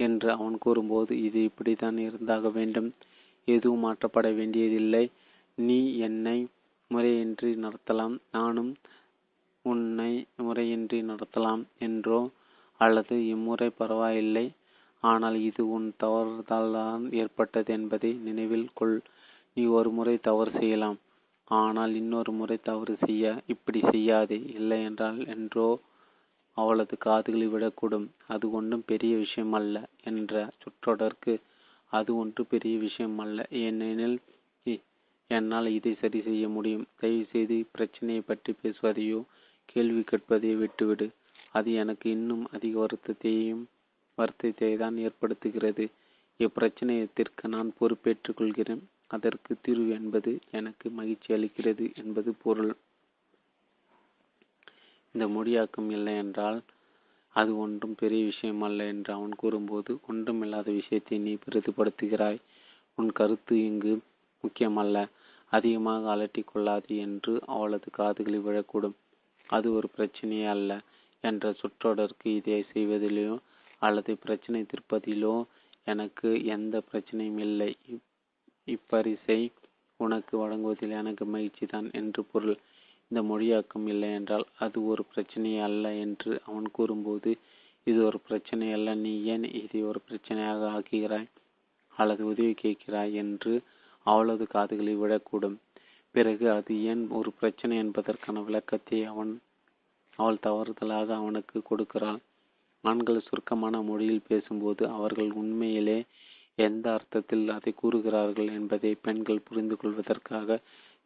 [0.01, 2.89] என்று அவன் கூறும்போது இது இப்படித்தான் இருந்தாக வேண்டும்.
[3.49, 5.05] எதுவும் மாற்றப்பட வேண்டியதில்லை.
[5.59, 6.39] நீ என்னை
[6.91, 8.17] முறையின்றி நடத்தலாம்.
[8.31, 8.73] நானும்
[9.65, 10.13] உன்னை
[10.47, 12.21] முறையின்றி நடத்தலாம் என்றோ
[12.81, 14.47] அல்லது இம்முறை பரவாயில்லை.
[15.03, 18.99] ஆனால் இது உன் தவறுதல்தான் ஏற்பட்டது என்பதை நினைவில் கொள்.
[19.57, 20.99] நீ ஒரு முறை தவறு செய்யலாம்.
[21.51, 24.39] ஆனால் இன்னொரு முறை தவறு செய்ய இப்படி செய்யாதே.
[24.59, 25.69] இல்லை என்றால் என்றோ
[26.57, 28.07] அவளது காதுகளில் விடக்கூடும்.
[28.35, 29.77] அது ஒன்றும் பெரிய விஷயம் அல்ல
[30.11, 31.35] என்ற சுற்றொடருக்கு
[31.93, 34.19] அது ஒன்று பெரிய விஷயம் அல்ல ஏனெனில்
[35.31, 36.87] என்னால் இதை சரி செய்ய முடியும்.
[37.01, 39.21] தயவுசெய்து பிரச்சனையை பற்றி பேசுவதையோ
[39.69, 41.07] கேள்வி கேட்பதையோ விட்டுவிடு.
[41.55, 43.65] அது எனக்கு இன்னும் அதிக வருத்தத்தையும்
[44.19, 45.85] வருத்தத்தை தான் ஏற்படுத்துகிறது.
[46.41, 52.73] இப்பிரச்சனையத்திற்கு நான் பொறுப்பேற்றுக் கொள்கிறேன் அதற்கு தீர்வு என்பது எனக்கு மகிழ்ச்சி அளிக்கிறது என்பது பொருள்.
[55.17, 56.59] இந்த மொழியாக்கம் இல்லை என்றால்
[57.37, 62.39] அது ஒன்றும் பெரிய விஷயம் அல்ல என்று அவன் கூறும்போது ஒன்றுமில்லாத விஷயத்தை நீ பிரதிபடுத்துகிறாய்.
[62.99, 63.93] உன் கருத்து இங்கு
[64.45, 64.97] முக்கியமல்ல.
[65.53, 68.97] அதிகமாக அலட்டி கொள்ளாது என்று அவளது காதுகளில் விழக்கூடும்.
[69.47, 70.73] அது ஒரு பிரச்சனையே அல்ல
[71.25, 73.37] என்ற சுற்றொடருக்கு இதை செய்வதிலோ
[73.83, 75.35] அல்லது பிரச்சனை தீர்ப்பதிலோ
[75.87, 77.71] எனக்கு எந்த பிரச்சனையும் இல்லை.
[78.69, 79.41] இப்பரிசை
[80.01, 82.59] உனக்கு வழங்குவதில் எனக்கு மகிழ்ச்சி தான் என்று பொருள்.
[83.11, 87.31] இந்த மொழியாக்கம் இல்லை என்றால் அது ஒரு பிரச்சனை அல்ல என்று அவன் கூறும்போது
[87.87, 91.29] இது ஒரு பிரச்சனை அல்ல நீ ஏன் இதை ஒரு பிரச்சனையாக ஆக்குகிறாய்?
[91.95, 93.53] அல்லது உதவி கேட்கிறாய் என்று
[94.07, 95.57] அவளது காதுகளை விடக்கூடும்.
[96.15, 99.33] பிறகு அது ஏன் ஒரு பிரச்சனை என்பதற்கான விளக்கத்தை அவன்
[100.19, 102.21] அவள் தவறுதலாக அவனுக்கு கொடுக்கிறாள்.
[102.85, 105.99] ஆண்கள் சுருக்கமான மொழியில் பேசும்போது அவர்கள் உண்மையிலே
[106.59, 110.59] எந்த அர்த்தத்தில் அதை கூறுகிறார்கள் என்பதை பெண்கள் புரிந்து கொள்வதற்காக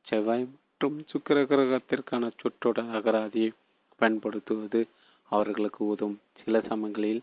[0.06, 0.44] செவ்வாய்
[0.82, 3.48] மற்றும் சுக்கிர கிரகத்திற்கான சுற்றோட அகராதியை
[4.01, 4.81] பயன்படுத்துவது
[5.31, 6.15] அவர்களுக்கு உதவும்.
[6.39, 7.20] சில சமயங்களில்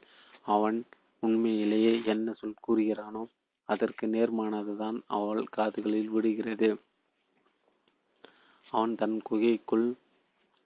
[0.56, 0.78] அவன்
[1.24, 3.24] உண்மையிலேயே என்ன சொல் கூறுகிறானோ
[3.70, 6.70] அதற்கு நேர்மானதுதான் அவள் காதுகளில் விடுகிறது.
[8.74, 9.88] அவன் தன் குகைக்குள்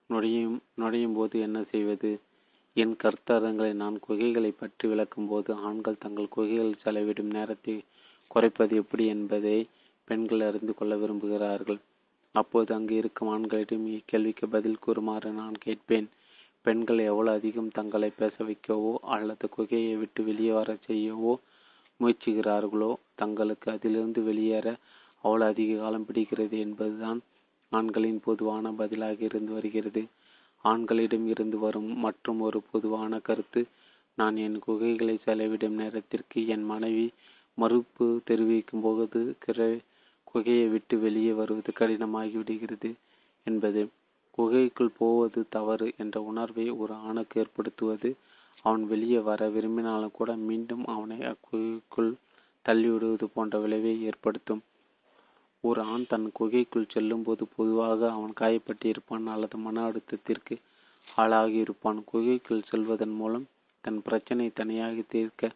[0.09, 2.11] நுழையும் நுழையும் போது என்ன செய்வது?
[2.75, 7.77] என் கருத்தரங்களை நான் குகைகளை பற்றி விளக்கும் போது ஆண்கள் தங்கள் குகைகள் செலவிடும் நேரத்தை
[8.35, 9.55] குறைப்பது எப்படி என்பதை
[10.07, 11.81] பெண்கள் அறிந்து கொள்ள விரும்புகிறார்கள்.
[12.35, 16.07] அப்போது அங்கு இருக்கும் ஆண்களிடம் இக்கேள்விக்கு பதில் கூறுமாறு நான் கேட்பேன்.
[16.65, 21.33] பெண்கள் எவ்வளவு அதிகம் தங்களை பேச வைக்கவோ அல்லது குகையை விட்டு வெளியே வர செய்யவோ
[21.99, 24.67] முயற்சிக்கிறார்களோ தங்களுக்கு அதிலிருந்து வெளியேற
[25.23, 27.19] அவ்வளவு அதிக காலம் பிடிக்கிறது என்பதுதான்
[27.71, 30.01] ஆண்களின் பொதுவான பதிலாக இருந்து வருகிறது.
[30.65, 33.61] ஆண்களிடம் இருந்து வரும் மற்றும் ஒரு பொதுவான கருத்து
[34.17, 37.05] நான் என் குகைகளை செலவிடும் நேரத்திற்கு என் மனைவி
[37.57, 39.21] மறுப்பு தெரிவிக்கும் போது
[40.31, 42.89] குகையை விட்டு வெளியே வருவது கடினமாகி விடுகிறது
[43.47, 43.81] என்பது.
[44.37, 48.09] குகைக்குள் போவது தவறு என்ற உணர்வை ஒரு ஆணுக்கு ஏற்படுத்துவது
[48.65, 52.11] அவன் வெளியே வர விரும்பினாலும் கூட மீண்டும் அவனை அக்குகைக்குள்
[52.65, 54.61] தள்ளிவிடுவது போன்ற விளைவை ஏற்படுத்தும்.
[55.63, 60.55] ஒரு ஆண் தன் குகைக்குள் செல்லும்போது பொதுவாக அவன் காயப்பட்டிருப்பான் அல்லது மன அழுத்தத்திற்கு
[61.17, 61.99] ஆளாகியிருப்பான்.
[62.03, 63.45] குகைக்குள் செல்வதன் மூலம்
[63.83, 65.51] தன் பிரச்சனை தனியாக தீர்க்க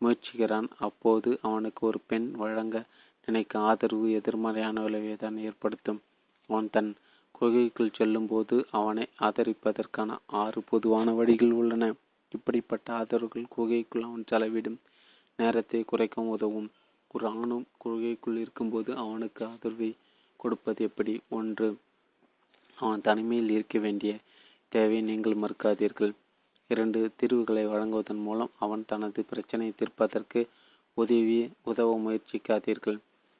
[0.00, 0.68] முயற்சிக்கிறான்.
[0.78, 2.76] அப்போது அவனுக்கு ஒரு பெண் வழங்க
[3.26, 6.00] நினைக்கும் ஆதரவு எதிர்மறையான விளைவை தான் ஏற்படுத்தும்.
[6.50, 6.90] அவன் தன்
[7.30, 10.10] குகைக்குள் செல்லும்போது அவனை ஆதரிப்பதற்கான
[10.42, 11.84] ஆறு பொதுவான வழிகள் உள்ளன.
[12.32, 14.78] இப்படிப்பட்ட ஆதரவுகள் குகைக்குள் அவன் செலவிடும்.
[15.38, 16.68] நேரத்தை குறைக்க உதவும்.
[17.10, 19.90] ஒரு ஆணும் குகைக்குள் இருக்கும்போது அவனுக்கு ஆதரவை
[20.36, 21.14] கொடுப்பது எப்படி?
[21.28, 21.68] ஒன்று
[22.78, 24.12] அவன் தனிமையில் இருக்க வேண்டிய
[24.72, 26.12] தேவை நீங்கள் மறுக்காதீர்கள்.
[26.70, 30.40] இரண்டு தீர்வுகளை வழங்குவதன் மூலம் அவன் தனது பிரச்சனையை தீர்ப்பதற்கு
[30.96, 32.98] உதவி உதவ முயற்சிக்காதீர்கள்.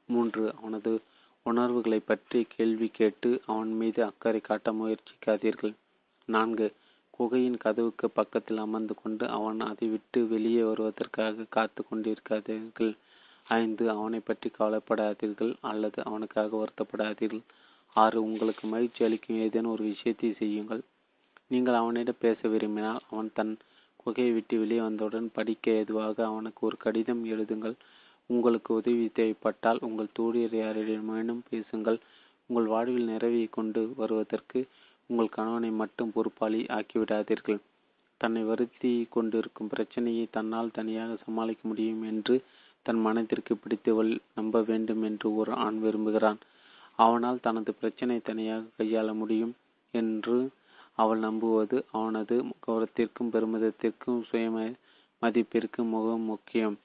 [0.09, 0.45] மூன்று.
[0.59, 0.93] அவனது
[1.47, 5.75] உணர்வுகளை பற்றி கேள்வி கேட்டு அவன் மீது அக்கறை காட்ட முயற்சிக்காதீர்கள்.
[6.29, 6.67] நான்கு.
[7.11, 12.93] குகையின் கதவுக்கு பக்கத்தில் அமர்ந்து கொண்டு அவன் அதை விட்டு வெளியே வருவதற்காக காத்து கொண்டிருக்காதீர்கள்.
[13.57, 13.85] ஐந்து.
[13.97, 17.45] அவனை பற்றி கவலைப்படாதீர்கள் அல்லது அவனுக்காக வருத்தப்படாதீர்கள்.
[17.97, 18.19] ஆறு.
[18.23, 20.83] உங்களுக்கு மகிழ்ச்சி அளிக்கும் ஏதேனும் ஒரு விஷயத்தை செய்யுங்கள்.
[21.51, 23.55] நீங்கள் அவனிடம் பேச விரும்பினால் அவன் தன்
[24.01, 27.77] குகையை விட்டு வெளியே வந்தவுடன் படிக்க ஏதுவாக அவனுக்கு ஒரு கடிதம் எழுதுங்கள்.
[28.31, 31.99] உங்களுக்கு உதவி தேவைப்பட்டால் உங்கள் தோழியர் யாரிடமேனும் பேசுங்கள்.
[32.51, 34.61] உங்கள் வாழ்வில் நிறைவை கொண்டு வருவதற்கு
[35.11, 37.61] உங்கள் கணவனை மட்டும் பொறுப்பாளி ஆக்கிவிடாதீர்கள்.
[38.21, 42.35] தன்னை வருத்தி கொண்டிருக்கும் பிரச்சனையை தன்னால் தனியாக சமாளிக்க முடியும் என்று
[42.87, 46.41] தன் மனதிற்கு பிடித்தவள் நம்ப வேண்டும் என்று ஒரு ஆண் விரும்புகிறான்.
[46.99, 49.55] அவனால் தனது பிரச்சனை தனியாக கையாள முடியும்
[49.95, 50.39] என்று
[50.95, 52.35] அவள் நம்புவது அவனது
[52.67, 54.47] கௌரவத்திற்கும் பெருமிதத்திற்கும் சுய
[55.23, 56.77] மதிப்பிற்கும் மிகவும் முக்கியம்.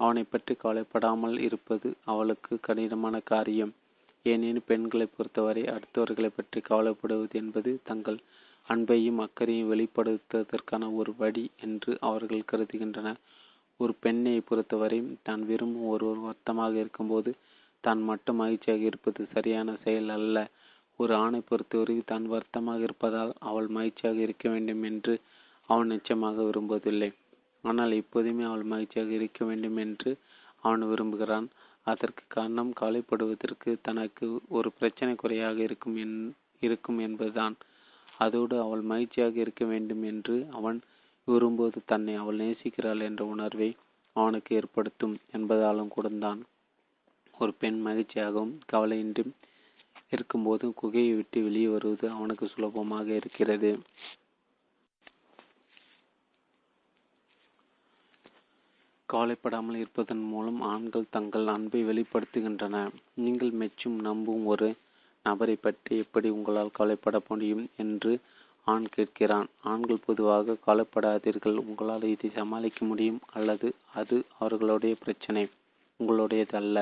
[0.00, 3.72] அவனை பற்றி கவலைப்படாமல் இருப்பது அவளுக்கு கடினமான காரியம்.
[4.26, 8.18] ஏனெனில் பெண்களை பொறுத்தவரை அடுத்தவர்களை பற்றி கவலைப்படுவது என்பது தங்கள்
[8.68, 13.20] அன்பையும் அக்கறையும் வெளிப்படுத்துவதற்கான ஒரு வழி என்று அவர்கள் கருதுகின்றனர்.
[13.80, 17.30] ஒரு பெண்ணை பொறுத்தவரை தான் விரும்பும் ஒருவர் வருத்தமாக இருக்கும்போது
[17.84, 20.38] தான் மட்டும் மகிழ்ச்சியாக இருப்பது சரியான செயல் அல்ல.
[21.00, 25.14] ஒரு ஆணை பொறுத்தவரை தான் வருத்தமாக இருப்பதால் அவள் மகிழ்ச்சியாக இருக்க வேண்டும் என்று
[25.68, 27.10] அவன் நிச்சயமாக விரும்புவதில்லை.
[27.64, 30.10] ஆனால் இப்போதுமே அவள் மகிழ்ச்சியாக இருக்க வேண்டும் என்று
[30.60, 31.48] அவன் விரும்புகிறான்.
[31.82, 36.16] அதற்கு காரணம் கவலைப்படுவதற்கு தனக்கு ஒரு பிரச்சனை குறையாக இருக்கும் என்
[36.60, 37.56] இருக்கும் என்பதுதான்.
[38.18, 40.78] அதோடு அவள் மகிழ்ச்சியாக இருக்க வேண்டும் என்று அவன்
[41.28, 43.70] விரும்புவது தன்னை அவள் நேசிக்கிறாள் என்ற உணர்வை
[44.16, 46.08] அவனுக்கு ஏற்படுத்தும் என்பதாலும் கூட
[47.34, 49.24] ஒரு பெண் மகிழ்ச்சியாகவும் கவலையின்றி
[50.08, 53.70] இருக்கும்போது குகையை விட்டு வெளியே வருவது அவனுக்கு சுலபமாக இருக்கிறது.
[59.08, 62.76] கவலைப்படாமல் இருப்பதன் மூலம் ஆண்கள் தங்கள் அன்பை வெளிப்படுத்துகின்றன.
[63.24, 64.68] நீங்கள் மெச்சும் நம்பும் ஒரு
[65.24, 68.12] நபரை பற்றி எப்படி உங்களால் கவலைப்பட முடியும் என்று
[68.66, 69.48] ஆண் கேட்கிறான்.
[69.72, 71.56] ஆண்கள் பொதுவாக கவலைப்படாதீர்கள்.
[71.64, 75.44] உங்களால் இதை சமாளிக்க முடியும் அல்லது அது அவர்களுடைய பிரச்சனை.
[76.00, 76.78] உங்களுடையது அல்ல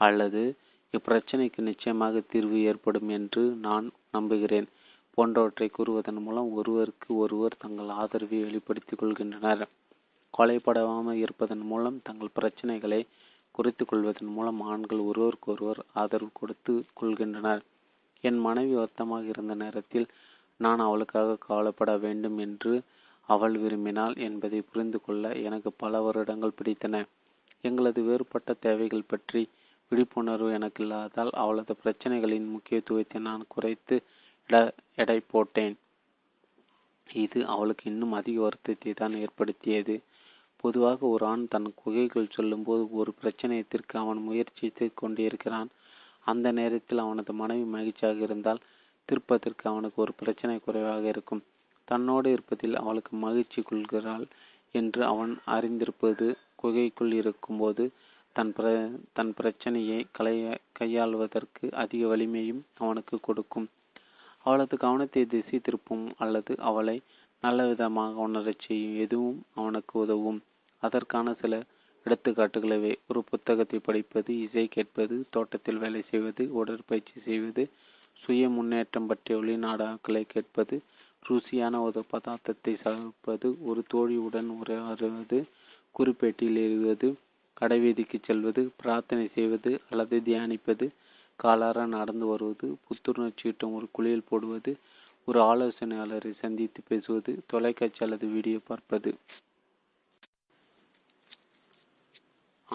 [0.00, 0.42] அல்லது
[0.94, 4.66] இப்பிரச்சனைக்கு நிச்சயமாக தீர்வு ஏற்படும் என்று நான் நம்புகிறேன்.
[5.18, 9.62] போன்றவற்றை கூறுவதன் மூலம் ஒருவருக்கு ஒருவர் தங்கள் ஆதரவை வெளிப்படுத்திக் கொள்கின்றனர்.
[10.34, 13.00] கொலைப்படாமல் இருப்பதன் மூலம் தங்கள் பிரச்சனைகளை
[13.54, 17.62] குறைத்து கொள்வதன் மூலம் ஆண்கள் ஒருவருக்கொருவர் ஆதரவு கொடுத்து கொள்கின்றனர்.
[18.24, 20.06] என் மனைவி வருத்தமாக இருந்த நேரத்தில்
[20.60, 22.74] நான் அவளுக்காக கவலைப்பட வேண்டும் என்று
[23.28, 26.96] அவள் விரும்பினாள் என்பதை புரிந்து கொள்ள எனக்கு பல வருடங்கள் பிடித்தன.
[27.64, 29.42] எங்களது வேறுபட்ட தேவைகள் பற்றி
[29.92, 33.96] விழிப்புணர்வு எனக்கு இல்லாதால் அவளது பிரச்சனைகளின் முக்கியத்துவத்தை நான் குறைத்து
[35.02, 35.74] எடை போட்டேன்.
[37.24, 39.96] இது அவளுக்கு இன்னும் அதிக வருத்தத்தை தான் ஏற்படுத்தியது.
[40.64, 45.70] பொதுவாக ஒரு ஆண் தன் குகைக்குள் சொல்லும்போது ஒரு பிரச்சனையத்திற்கு அவன் முயற்சித்து கொண்டிருக்கிறான்.
[46.26, 48.60] அந்த நேரத்தில் அவனது மனைவி மகிழ்ச்சியாக இருந்தால்
[49.08, 51.42] திருப்பதற்கு அவனுக்கு ஒரு பிரச்சனை குறைவாக இருக்கும்.
[51.88, 54.26] தன்னோடு இருப்பதில் அவளுக்கு மகிழ்ச்சி கொள்கிறாள்
[54.74, 57.84] என்று அவன் அறிந்திருப்பது குகைக்குள் இருக்கும்போது
[58.36, 58.66] தன் பிர
[59.12, 63.66] தன் பிரச்சனையை களைய கையாள்வதற்கு அதிக வலிமையும் அவனுக்கு கொடுக்கும்.
[64.46, 66.96] அவளது கவனத்தை திசை திருப்பும் அல்லது அவளை
[67.42, 70.40] நல்ல விதமாக உணரச் செய்யும் எதுவும் அவனுக்கு உதவும்.
[70.82, 71.54] அதற்கான சில
[72.06, 77.64] எடுத்துக்காட்டுகளவே ஒரு புத்தகத்தை படிப்பது இசை கேட்பது தோட்டத்தில் வேலை செய்வது உடற்பயிற்சி செய்வது
[78.22, 80.76] சுய முன்னேற்றம் பற்றிய ஒளிநாடாக்களை கேட்பது
[81.22, 85.38] ருசியான ஒரு பதார்த்தத்தை சமைப்பது ஒரு தோழியுடன் உரையாடுவது
[85.94, 87.08] குறிப்பேட்டில் எழுதுவது
[87.56, 90.86] கடைவீதிக்கு செல்வது பிரார்த்தனை செய்வது அல்லது தியானிப்பது
[91.40, 94.72] காலார நடந்து வருவது புத்துணர்ச்சியூட்டும் ஒரு குளியல் போடுவது
[95.28, 99.10] ஒரு ஆலோசனையாளரை சந்தித்து பேசுவது தொலைக்காட்சி அல்லது வீடியோ பார்ப்பது.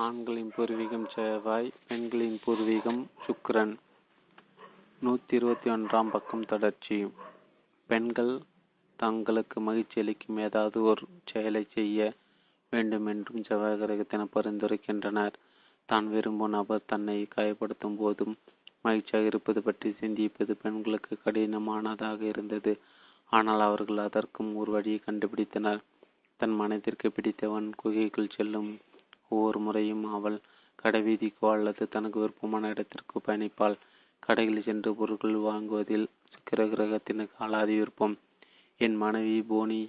[0.05, 3.71] ஆண்களின் பூர்வீகம் செவ்வாய் பெண்களின் பூர்வீகம் சுக்கிரன்.
[5.01, 6.97] நூற்றி இருபத்தி ஒன்றாம் பக்கம் தொடர்ச்சி.
[7.89, 8.33] பெண்கள்
[8.99, 12.09] தங்களுக்கு மகிழ்ச்சி அளிக்கும் ஏதாவது ஒரு செயலை செய்ய
[12.73, 15.35] வேண்டும் என்றும் செவ்வாய் கிரகத்தினர் பரிந்துரைக்கின்றனர்.
[15.85, 18.37] தான் விரும்பும் நபர் தன்னை காயப்படுத்தும் போதும்
[18.81, 22.73] மகிழ்ச்சியாக இருப்பது பற்றி சிந்திப்பது பெண்களுக்கு கடினமானதாக இருந்தது.
[23.31, 25.81] ஆனால் அவர்கள் அதற்கும் ஒரு வழியை கண்டுபிடித்தனர்.
[26.39, 28.69] தன் மனதிற்கு பிடித்தவன் குகைக்குள் செல்லும்
[29.29, 30.37] ஒவ்வொரு முறையும் அவள்
[30.83, 33.75] கடைவீதிக்கோ அல்லது தனக்கு விருப்பமான இடத்திற்கு பயணிப்பாள்.
[34.23, 36.07] கடைகளில் சென்று பொருட்கள் வாங்குவதில்
[36.49, 38.15] கிரகத்தினுக்கு விருப்பம்
[38.81, 39.81] என் மனைவி போனி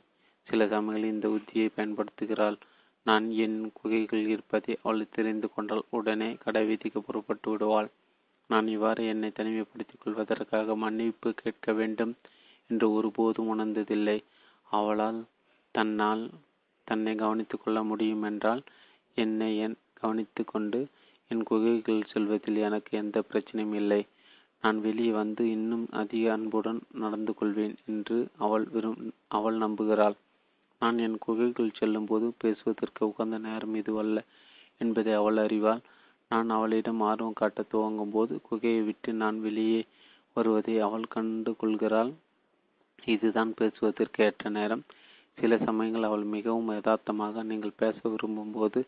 [0.49, 2.59] சில சமயங்களில் இந்த உத்தியை பயன்படுத்துகிறாள்.
[3.07, 7.89] நான் என் குகைகள் இருப்பதை அவள் தெரிந்து கொண்டால் உடனே கடை வீதிக்கு புறப்பட்டு விடுவாள்.
[8.51, 12.13] நான் இவ்வாறு என்னை தனிமைப்படுத்திக் கொள்வதற்காக மன்னிப்பு கேட்க வேண்டும்
[12.71, 14.19] என்று ஒருபோதும் உணர்ந்ததில்லை.
[14.69, 15.21] அவளால்
[15.75, 16.23] தன்னால்
[16.87, 18.63] தன்னை கவனித்துக் கொள்ள முடியும் என்றால்
[19.23, 20.81] என்னை என் கவனித்து கொண்டு
[21.31, 24.01] என் குகைகள் செல்வதில் எனக்கு எந்த பிரச்சனையும் இல்லை.
[24.63, 30.17] நான் வெளியே வந்து இன்னும் அதிக அன்புடன் நடந்து கொள்வேன் என்று அவள் விரும் அவள் நம்புகிறாள்.
[30.83, 34.19] நான் என் குகைக்குள் செல்லும்போது பேசுவதற்கு உகந்த நேரம் இதுவல்ல
[34.81, 35.83] என்பதை அவள் அறிவாள்.
[36.31, 39.81] நான் அவளிடம் ஆர்வம் காட்ட துவங்கும் போது குகையை விட்டு நான் வெளியே
[40.37, 42.13] வருவதை அவள் கண்டு கொள்கிறாள்.
[43.07, 44.83] இதுதான் பேசுவதற்கு ஏற்ற நேரம்.
[45.39, 48.81] சில சமயங்கள் அவள் மிகவும் யதார்த்தமாக நீங்கள் பேச விரும்பும் போது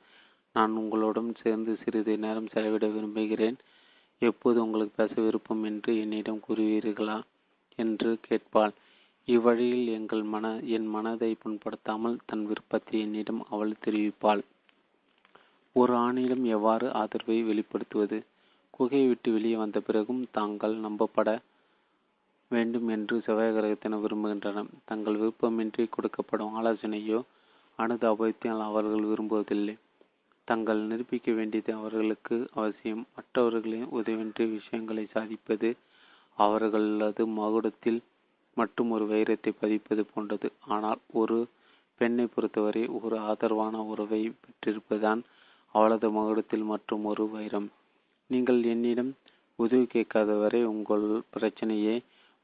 [0.57, 3.59] நான் உங்களுடன் சேர்ந்து சிறிது நேரம் செலவிட விரும்புகிறேன்.
[4.23, 7.19] எப்போது உங்களுக்கு பேச விருப்பம் என்று என்னிடம் கூறுவீர்களா
[7.79, 8.73] என்று கேட்பாள்.
[9.29, 10.47] இவ்வழியில் எங்கள் மன
[10.77, 14.43] என் மனதை புண்படுத்தாமல் தன் விருப்பத்தை என்னிடம் அவள் தெரிவிப்பாள்.
[15.77, 18.19] ஒரு ஆணிடம் எவ்வாறு ஆதரவை வெளிப்படுத்துவது?
[18.75, 21.31] குகையை விட்டு வெளியே வந்த பிறகும் தாங்கள் நம்பப்பட
[22.51, 24.71] வேண்டும் என்று செவ்வாய் கிரகத்தினர் விரும்புகின்றனர்.
[24.85, 27.21] தங்கள் விருப்பமின்றி கொடுக்கப்படும் ஆலோசனையோ
[27.79, 29.77] அனுதாபத்தையும் அவர்கள் விரும்புவதில்லை.
[30.49, 33.03] தங்கள் நிரூபிக்க வேண்டியது அவர்களுக்கு அவசியம்.
[33.17, 35.71] மற்றவர்களின் உதவின்றி விஷயங்களை சாதிப்பது
[36.39, 38.01] அவர்களது மகுடத்தில்
[38.57, 40.49] மட்டும் ஒரு வைரத்தை பதிப்பது போன்றது.
[40.67, 41.39] ஆனால் ஒரு
[42.01, 45.21] பெண்ணை பொறுத்தவரை ஒரு ஆதரவான உறவை பெற்றிருப்பதுதான்
[45.75, 47.69] அவளது மகுடத்தில் மற்றும் ஒரு வைரம்.
[48.31, 49.13] நீங்கள் என்னிடம்
[49.59, 51.97] உதவி கேட்காதவரை உங்கள் பிரச்சனையை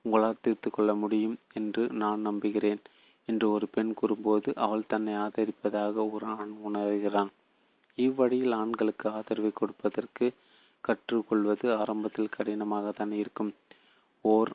[0.04, 2.80] உங்களால் தீர்த்து கொள்ள முடியும் என்று நான் நம்புகிறேன்
[3.28, 7.30] என்று ஒரு பெண் கூறும்போது அவள் தன்னை ஆதரிப்பதாக ஒரு ஆண் உணர்கிறான்.
[7.98, 10.26] இவ்வழியில் ஆண்களுக்கு ஆதரவை கொடுப்பதற்கு
[10.80, 13.52] கற்றுக்கொள்வது ஆரம்பத்தில் கடினமாகத்தான் இருக்கும்.
[14.24, 14.50] ஓர்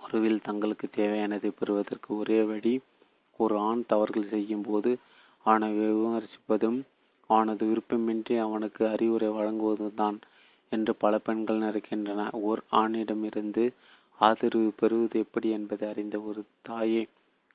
[0.00, 2.74] உறவில் தங்களுக்கு தேவையானதை பெறுவதற்கு ஒரே வழி
[3.40, 4.90] ஒரு ஆண் தவறுகள் செய்யும் போது
[5.46, 6.78] அவனை விமர்சிப்பதும்
[7.30, 10.18] அவனது விருப்பமின்றி அவனுக்கு அறிவுரை வழங்குவதுதான்
[10.72, 12.22] என்று பல பெண்கள் நினைக்கின்றன.
[12.48, 13.64] ஓர் ஆணிடமிருந்து
[14.20, 17.04] ஆதரவு பெறுவது எப்படி என்பதை அறிந்த ஒரு தாயை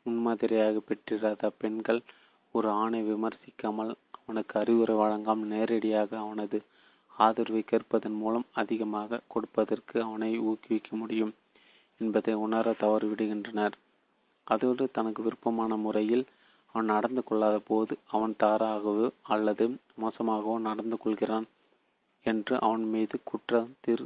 [0.06, 2.02] முன்மாதிரியாக பெற்றிராத பெண்கள்?
[2.52, 3.92] ஒரு ஆணை விமர்சிக்காமல்
[4.28, 6.58] அவனுக்கு அறிவுரை வழங்காமல் நேரடியாக அவனது
[7.18, 11.34] ஆதரவை கேட்பதன் மூலம் அதிகமாக கொடுப்பதற்கு அவனை ஊக்குவிக்க முடியும்
[12.02, 13.76] என்பதை உணர தவறிவிடுகின்றனர்.
[14.48, 16.26] அதோடு தனக்கு விருப்பமான முறையில்
[16.76, 19.66] அவன் நடந்து கொள்ளாத போது அவன் தாராகவோ அல்லது
[20.02, 21.48] மோசமாகவோ நடந்து கொள்கிறான்
[22.26, 24.06] என்று அவன் மீது குற்ற தீர்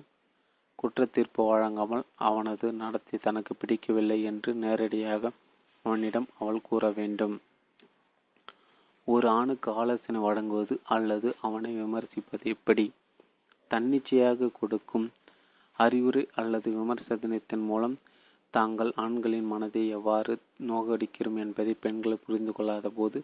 [0.80, 5.32] குற்ற தீர்ப்பு வழங்காமல் அவனது நடத்தை தனக்கு பிடிக்கவில்லை என்று நேரடியாக
[5.86, 7.36] அவனிடம் அவள் கூற வேண்டும்.
[9.14, 12.86] ஒரு ஆணுக்கு ஆலோசனை வழங்குவது அல்லது அவனை விமர்சிப்பது எப்படி?
[13.72, 15.08] தன்னிச்சையாக கொடுக்கும்
[15.80, 17.96] அறிவுரை அல்லது விமர்சனத்தின் மூலம்
[18.54, 20.34] தாங்கள் ஆண்களின் மனதை எவ்வாறு
[20.68, 23.20] நோகடிக்கிறோம் என்பதை பெண்கள் புரிந்து கொள்ளாத போது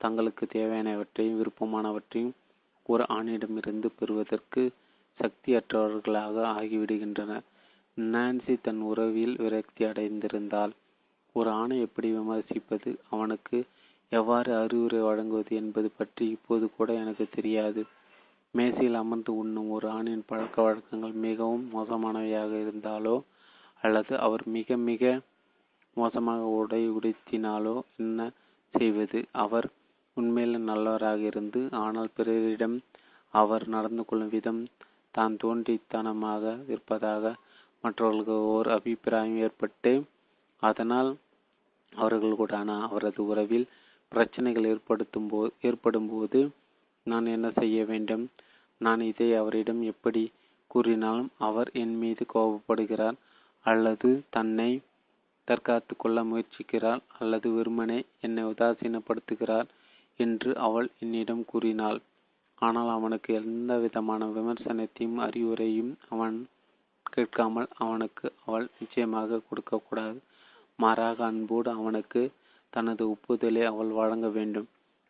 [0.00, 2.34] தங்களுக்கு தேவையானவற்றையும் விருப்பமானவற்றையும்
[2.86, 4.62] ஒரு ஆணிடமிருந்து பெறுவதற்கு
[5.20, 7.44] சக்தியற்றவர்களாக ஆகிவிடுகின்றனர்.
[7.96, 10.72] நான்சி தன் உறவில் விரக்தி அடைந்திருந்தால்
[11.36, 12.90] ஒரு ஆணை எப்படி விமர்சிப்பது?
[13.10, 13.58] அவனுக்கு
[14.12, 17.82] எவ்வாறு அறிவுரை வழங்குவது என்பது பற்றி இப்போது கூட எனக்கு தெரியாது.
[18.54, 23.16] மேசையில் அமர்ந்து உண்ணும் ஒரு ஆணின் பழக்க வழக்கங்கள் மிகவும் மோசமானவையாக இருந்தாலோ
[23.82, 25.04] அல்லது அவர் மிக மிக
[25.96, 28.20] மோசமாக உடை உடுத்தினாலோ என்ன
[28.74, 29.20] செய்வது?
[29.44, 29.66] அவர்
[30.16, 32.76] உண்மையில் நல்லவராக இருந்து ஆனால் பிறரிடம்
[33.34, 34.62] அவர் நடந்து கொள்ளும் விதம்
[35.14, 37.24] தான் தோன்றித்தனமாக இருப்பதாக
[37.84, 39.92] மற்றவர்களுக்கு ஓர் அபிப்பிராயம் ஏற்பட்டு
[40.62, 41.10] அதனால்
[41.92, 43.66] அவர்களுடனான அவரது உறவில்
[44.12, 46.40] பிரச்சனைகள் ஏற்படுத்தும் போ ஏற்படும் போது
[47.06, 48.24] நான் என்ன செய்ய வேண்டும்?
[48.80, 50.22] நான் இதை அவரிடம் எப்படி
[50.70, 53.18] கூறினாலும் அவர் என் மீது கோபப்படுகிறார்
[53.66, 54.70] அல்லது தன்னை
[55.48, 59.68] தற்காத்து கொள்ள முயற்சிக்கிறார் அல்லது வெறுமனே என்னை உதாசீனப்படுத்துகிறார்
[60.20, 62.00] என்று அவள் என்னிடம் கூறினாள்.
[62.58, 66.36] ஆனால் அவனுக்கு எந்த விதமான விமர்சனத்தையும் அறிவுரையும் அவன்
[67.06, 70.18] கேட்காமல் அவனுக்கு அவள் நிச்சயமாக கொடுக்கக்கூடாது
[70.78, 72.22] மாறாக அன்போடு அவனுக்கு
[72.72, 74.68] தனது ஒப்புதலை அவள் வழங்க வேண்டும்.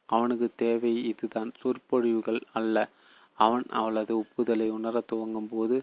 [0.08, 1.50] அவனுக்கு தேவை இதுதான்.
[1.60, 2.76] சொற்பொழிவுகள் அல்ல.
[3.38, 5.76] அவன் அவளது ஒப்புதலை உணரத் துவங்கும் போது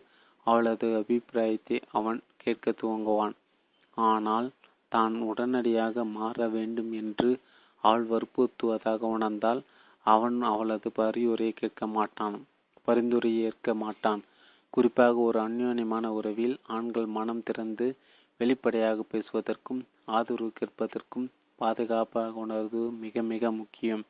[0.48, 3.36] அவளது அபிப்பிராயத்தை அவன் கேட்க துவங்குவான்.
[3.98, 4.48] ஆனால்
[4.92, 7.32] தான் உடனடியாக மாற வேண்டும் என்று
[7.84, 9.62] அவள் வற்புறுத்துவதாக உணர்ந்தால்
[10.06, 12.38] அவன் அவளது பரிந்துரையை கேட்க மாட்டான்.
[12.88, 14.22] பரிந்துரையை ஏற்க மாட்டான்.
[14.74, 17.88] குறிப்பாக ஒரு அந்யோன்யமான உறவில் ஆண்கள் மனம் திறந்து
[18.40, 21.28] வெளிப்படையாக பேசுவதற்கும் ஆதரவு கேட்பதற்கும்
[21.62, 24.04] பாதுகாப்பாக உணர்வது மிக மிக முக்கியம்.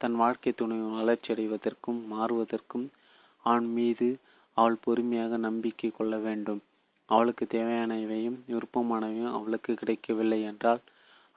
[0.00, 2.86] தன் வாழ்க்கை துணை வளர்ச்சியடைவதற்கும் மாறுவதற்கும்
[3.44, 4.08] அவன் மீது
[4.56, 6.60] அவள் பொறுமையாக நம்பிக்கை கொள்ள வேண்டும்.
[7.08, 10.82] அவளுக்கு தேவையானவையும் விருப்பமானவையும் அவளுக்கு கிடைக்கவில்லை என்றால்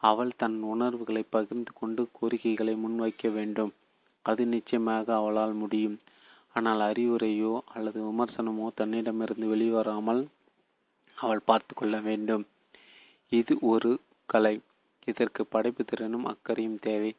[0.03, 3.71] அவள் தன் உணர்வுகளை பகிர்ந்து கொண்டு கோரிக்கைகளை முன்வைக்க வேண்டும்.
[4.25, 5.97] அது நிச்சயமாக அவளால் முடியும்.
[6.55, 10.21] ஆனால் அறிவுரையோ அல்லது விமர்சனமோ தன்னிடமிருந்து வெளிவராமல்
[11.17, 12.43] அவள் பார்த்து கொள்ள வேண்டும்.
[13.31, 13.91] இது ஒரு
[14.29, 14.55] கலை.
[15.07, 17.11] இதற்கு படைப்பு திறனும் அக்கறையும் தேவை.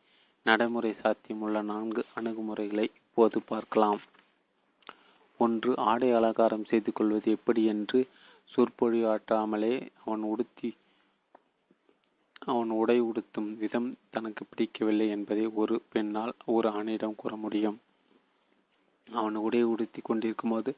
[0.47, 4.01] நடைமுறை சாத்தியமுள்ள நான்கு அணுகுமுறைகளை இப்போது பார்க்கலாம்.
[5.40, 7.98] ஒன்று ஆடை அலங்காரம் செய்து கொள்வது எப்படி என்று
[8.51, 9.74] சொற்பொழிவாற்றாமலே
[10.05, 10.70] அவன் உடுத்தி
[12.51, 17.77] அவன் உடை உடுத்தும் விதம் தனக்கு பிடிக்கவில்லை என்பதை ஒரு பெண்ணால் ஒரு ஆணிடம் கூற முடியும்.
[19.09, 20.70] அவன் உடை உடுத்தி கொண்டிருக்கும் போது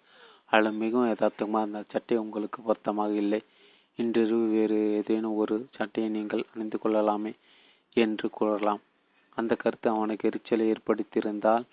[0.52, 3.40] அல்லது மிகவும் யதார்த்தமாக அந்த சட்டை உங்களுக்கு பொருத்தமாக இல்லை.
[4.00, 7.32] இன்றிரவு வேறு ஏதேனும் ஒரு சட்டையை நீங்கள் அணிந்து கொள்ளலாமே?
[7.96, 8.80] என்று கூறலாம்.
[9.36, 11.64] அந்த கருத்து அவனுக்கு எரிச்சலை ஏற்படுத்தியிருந்தால்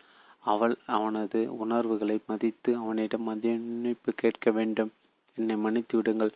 [0.44, 4.92] அவள் அவனது உணர்வுகளை மதித்து அவனிடம் மதிப்பு கேட்க வேண்டும்.
[5.38, 6.34] என்னை மன்னித்து விடுங்கள்.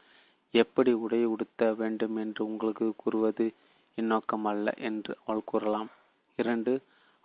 [0.53, 3.45] எப்படி உடை உடுத்த வேண்டும் என்று உங்களுக்கு கூறுவது
[3.97, 5.89] என் நோக்கம் அல்ல என்று அவள் கூறலாம்.
[6.39, 6.73] இரண்டு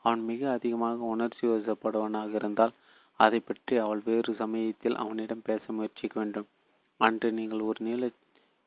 [0.04, 2.74] அவன் மிக அதிகமாக உணர்ச்சி வசப்படுவனாக இருந்தால்
[3.20, 6.48] அதை பற்றி அவள் வேறு சமயத்தில் அவனிடம் பேச முயற்சிக்க வேண்டும்.
[7.00, 8.04] அன்று நீங்கள் ஒரு நீல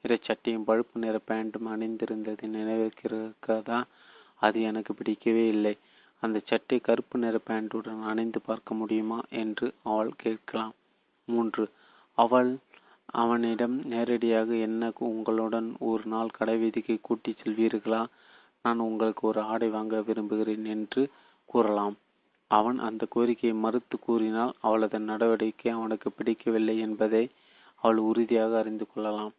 [0.04, 3.80] நிற சட்டையும் பழுப்பு நிற பேண்டும் அணிந்திருந்தது நினைவிருக்கிறதா?
[4.36, 5.74] அது எனக்கு பிடிக்கவே இல்லை.
[6.24, 10.74] அந்த சட்டை கருப்பு நிற பேண்டுடன் அணிந்து பார்க்க முடியுமா என்று அவள் கேட்கலாம்.
[11.28, 11.64] மூன்று
[12.18, 12.52] அவள்
[13.14, 18.02] அவனிடம் நேரடியாக என்ன உங்களுடன் ஒரு நாள் கடைவீதிக்கு கூட்டிச் செல்வீர்களா?
[18.62, 21.04] நான் உங்களுக்கு ஒரு ஆடை வாங்க விரும்புகிறேன் என்று
[21.50, 21.96] கூறலாம்.
[22.52, 27.24] அவன் அந்த கோரிக்கையை மறுத்து கூறினால் அவளது நடவடிக்கை அவனுக்கு பிடிக்கவில்லை என்பதை
[27.84, 29.34] அவள் உறுதியாக அறிந்து கொள்ளலாம்.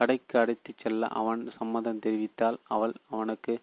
[0.00, 3.54] கடைக்கு அழைத்துச் செல்ல அவன் சம்மதம் தெரிவித்தால் அவள் அவனுக்கு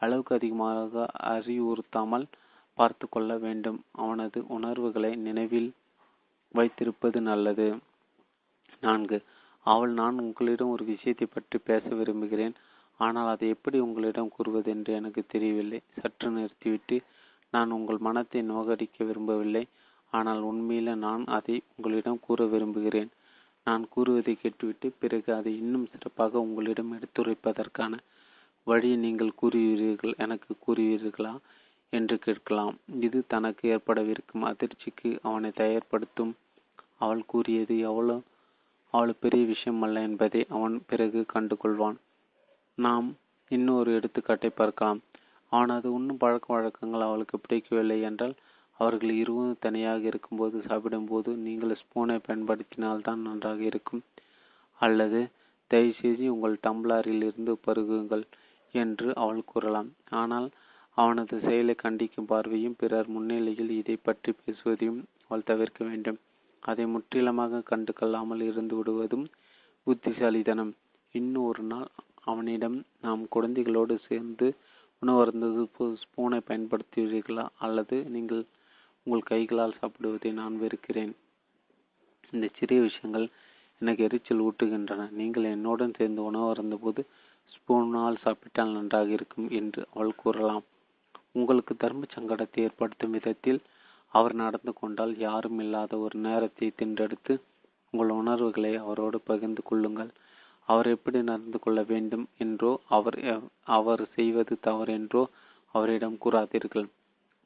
[0.00, 2.26] அளவுக்கு அதிகமாக அறிவுறுத்தாமல்
[2.78, 3.78] பார்த்து கொள்ள வேண்டும்.
[3.94, 5.70] அவனது உணர்வுகளை நினைவில்
[6.54, 7.68] வைத்திருப்பது நல்லது.
[8.82, 9.18] நான்கு.
[9.66, 12.54] அவள் நான் உங்களிடம் ஒரு விஷயத்தை பற்றி பேச விரும்புகிறேன்.
[13.00, 15.80] ஆனால் அதை எப்படி உங்களிடம் கூறுவது என்று எனக்கு தெரியவில்லை.
[16.00, 16.96] சற்று நிறுத்திவிட்டு
[17.52, 19.64] நான் உங்கள் மனத்தை நோகடிக்க விரும்பவில்லை.
[20.12, 23.10] ஆனால் உண்மையில நான் அதை உங்களிடம் கூற விரும்புகிறேன்.
[23.66, 27.94] நான் கூறுவதை கேட்டுவிட்டு பிறகு அதை இன்னும் சிறப்பாக உங்களிடம் எடுத்துரைப்பதற்கான
[28.66, 31.34] வழியை நீங்கள் கூறுவீர்கள் எனக்கு கூறுவீர்களா
[31.92, 32.76] என்று கேட்கலாம்.
[33.00, 36.32] இது தனக்கு ஏற்படவிருக்கும் அதிர்ச்சிக்கு அவனை தயார்படுத்தும்.
[36.96, 38.16] அவள் கூறியது எவ்வளோ
[38.94, 41.98] அவ்வளவு பெரிய விஷயம் அல்ல என்பதை அவன் பிறகு கண்டுகொள்வான்.
[42.78, 43.08] நாம்
[43.50, 45.00] இன்னொரு எடுத்துக்காட்டை பார்க்கலாம்.
[45.52, 48.34] அவனது உண்ணும் பழக்க வழக்கங்கள் அவளுக்கு பிடிக்கவில்லை என்றால்
[48.78, 54.02] அவர்கள் இருவரும் தனியாக இருக்கும்போது சாப்பிடும்போது நீங்கள் ஸ்பூனை பயன்படுத்தினால்தான் நன்றாக இருக்கும்.
[54.80, 55.20] அல்லது
[55.70, 58.24] தயவுசெய்து உங்கள் டம்ளரில் இருந்து பருகுங்கள்
[58.74, 59.90] என்று அவள் கூறலாம்.
[60.20, 60.48] ஆனால்
[60.98, 66.18] அவனது செயலை கண்டிக்கும் பார்வையும் பிறர் முன்னிலையில் இதை பற்றி பேசுவதையும் அவள் தவிர்க்க வேண்டும்.
[66.62, 69.26] அதை முற்றிலுமாக கண்டு கொள்ளாமல் இருந்து விடுவதும்
[69.86, 70.72] புத்திசாலித்தனம்.
[71.14, 71.88] இன்னும் ஒரு நாள்
[72.24, 74.46] அவனிடம் நாம் குழந்தைகளோடு சேர்ந்து
[75.02, 75.62] உணவருந்தது
[76.02, 78.42] ஸ்பூனை பயன்படுத்துவீர்களா அல்லது நீங்கள்
[79.06, 81.12] உங்கள் கைகளால் சாப்பிடுவதை நான் வெறுக்கிறேன்.
[82.32, 83.26] இந்த சிறிய விஷயங்கள்
[83.80, 85.02] எனக்கு எரிச்சல் ஊட்டுகின்றன.
[85.12, 87.02] நீங்கள் என்னுடன் சேர்ந்து உணவு அருந்தபோது
[87.52, 90.64] ஸ்பூனால் சாப்பிட்டால் நன்றாக இருக்கும் என்று அவள் கூறலாம்.
[91.32, 93.60] உங்களுக்கு தர்ம சங்கடத்தை ஏற்படுத்தும் விதத்தில்
[94.14, 97.34] அவர் நடந்து கொண்டால் யாரும் இல்லாத ஒரு நேரத்தை தின்றெடுத்து
[97.92, 100.10] உங்கள் உணர்வுகளை அவரோடு பகிர்ந்து கொள்ளுங்கள்.
[100.68, 103.18] அவர் எப்படி நடந்து கொள்ள வேண்டும் என்றோ அவர்
[103.76, 105.22] அவர் செய்வது தவறு என்றோ
[105.74, 106.88] அவரிடம் கூறாதீர்கள்.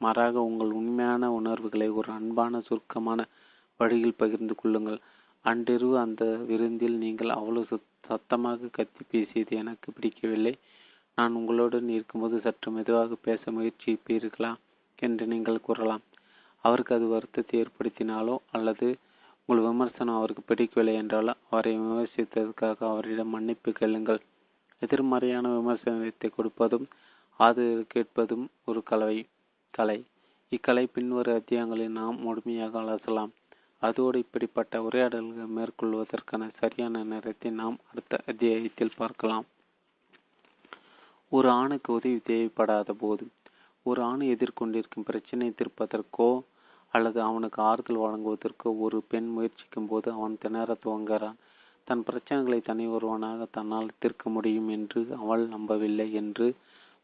[0.00, 3.20] மாறாக உங்கள் உண்மையான உணர்வுகளை ஒரு அன்பான சுருக்கமான
[3.80, 5.00] வழியில் பகிர்ந்து கொள்ளுங்கள்.
[5.44, 7.78] அன்றிரவு அந்த விருந்தில் நீங்கள் அவ்வளவு
[8.08, 10.54] சத்தமாக கத்தி பேசியது எனக்கு பிடிக்கவில்லை.
[11.18, 14.52] நான் உங்களுடன் இருக்கும்போது சற்று மெதுவாக பேச முயற்சிப்பீர்களா
[14.98, 16.04] என்று நீங்கள் கூறலாம்.
[16.64, 18.88] அவருக்கு அது வருத்தத்தை ஏற்படுத்தினாலோ அல்லது
[19.48, 24.20] உங்கள் விமர்சனம் அவருக்கு பிடிக்கவில்லை என்றாலோ அவரை விமர்சித்ததற்காக அவரிடம் மன்னிப்பு கேளுங்கள்.
[24.82, 26.86] எதிர்மறையான விமர்சனத்தை கொடுப்பதும்
[27.40, 29.18] ஆதரவு கேட்பதும் ஒரு கலவை.
[29.74, 29.98] கலை.
[30.52, 33.32] இக்கலை பின்வரும் அத்தியாயங்களில் நாம் முழுமையாக அலசலாம்.
[33.82, 39.46] அதோடு இப்படிப்பட்ட உரையாடல்களை மேற்கொள்வதற்கான சரியான நேரத்தை நாம் அடுத்த அத்தியாயத்தில் பார்க்கலாம்.
[41.32, 43.26] ஒரு ஆணுக்கு உதவி தேவைப்படாத போது
[43.86, 46.30] ஒரு ஆண் எதிர்கொண்டிருக்கும் பிரச்சனையை தீர்ப்பதற்கோ
[46.94, 51.38] அல்லது அவனுக்கு ஆறுதல் வழங்குவதற்கோ ஒரு பெண் முயற்சிக்கும் போது அவன் திணற துவங்குகிறான்.
[51.88, 56.48] தன் பிரச்சனைகளை தனி ஒருவனாக தன்னால் தீர்க்க முடியும் என்று அவள் நம்பவில்லை என்று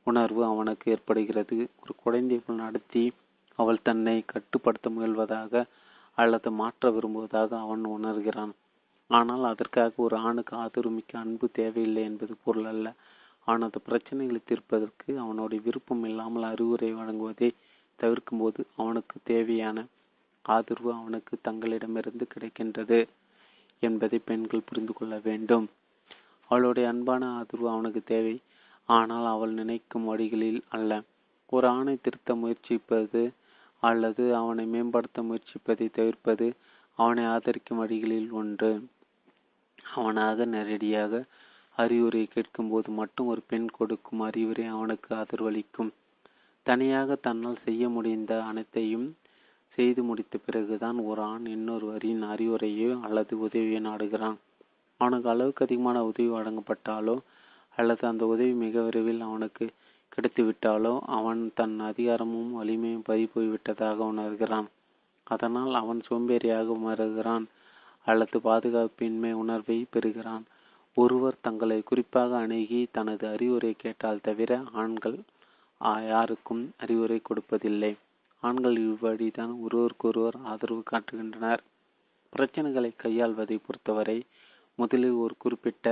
[0.07, 1.57] உணர்வு அவனுக்கு ஏற்படுகிறது.
[1.83, 3.05] ஒரு குழந்தை நடத்தி
[3.59, 5.63] அவள் தன்னை கட்டுப்படுத்த முயல்வதாக
[6.19, 8.53] அல்லது மாற்ற விரும்புவதாக அவன் உணர்கிறான்.
[9.11, 12.87] ஆனால் அதற்காக ஒரு ஆணுக்கு ஆதரவுமிக்க அன்பு தேவையில்லை என்பது பொருள் அல்ல.
[13.47, 17.51] அவனது பிரச்சனைகளை தீர்ப்பதற்கு அவனுடைய விருப்பம் இல்லாமல் அறிவுரை வழங்குவதை
[17.99, 19.85] தவிர்க்கும்போது அவனுக்கு தேவையான
[20.45, 22.99] ஆதரவு அவனுக்கு தங்களிடமிருந்து கிடைக்கின்றது
[23.83, 25.67] என்பதை பெண்கள் புரிந்து கொள்ள வேண்டும்.
[26.51, 28.35] அவளுடைய அன்பான ஆதரவு அவனுக்கு தேவை.
[28.89, 30.91] ஆனால் அவள் நினைக்கும் வழிகளில் அல்ல.
[31.53, 33.23] ஒரு ஆணை திருத்த முயற்சிப்பது
[33.83, 36.47] அல்லது அவனை மேம்படுத்த முயற்சிப்பதை தவிர்ப்பது
[36.99, 38.71] அவனை ஆதரிக்கும் வழிகளில் ஒன்று.
[39.95, 41.23] அவனாக நேரடியாக
[41.77, 45.91] அறிவுரை கேட்கும்போது மட்டும் ஒரு பெண் கொடுக்கும் அறிவுரை அவனுக்கு ஆதரவளிக்கும்.
[46.67, 49.09] தனியாக தன்னால் செய்ய முடிந்த அனைத்தையும்
[49.79, 54.39] செய்து முடித்த பிறகுதான் ஒரு ஆண் இன்னொருவரின் அறிவுரையோ அல்லது உதவியோ நாடுகிறான்.
[55.01, 57.17] அவனுக்கு அளவுக்கு அதிகமான உதவி வழங்கப்பட்டாலோ
[57.79, 59.65] அல்லது அந்த உதவி மிக விரைவில் அவனுக்கு
[60.13, 64.69] கிடைத்துவிட்டாலோ அவன் தன் அதிகாரமும் வலிமையும் பறிபோய்விட்டதாக உணர்கிறான்.
[65.27, 67.47] அதனால் அவன் சோம்பேறியாக உணர்கிறான்
[68.07, 70.45] அல்லது பாதுகாப்பின்மை உணர்வை பெறுகிறான்.
[70.97, 75.19] ஒருவர் தங்களை குறிப்பாக அணுகி தனது அறிவுரை கேட்டால் தவிர ஆண்கள்
[76.11, 77.93] யாருக்கும் அறிவுரை கொடுப்பதில்லை.
[78.43, 81.63] ஆண்கள் இவ்வழிதான் ஒருவருக்கொருவர் ஆதரவு காட்டுகின்றனர்.
[82.33, 84.19] பிரச்சனைகளை கையாள்வதை பொறுத்தவரை
[84.79, 85.89] முதலில் ஒரு குறிப்பிட்ட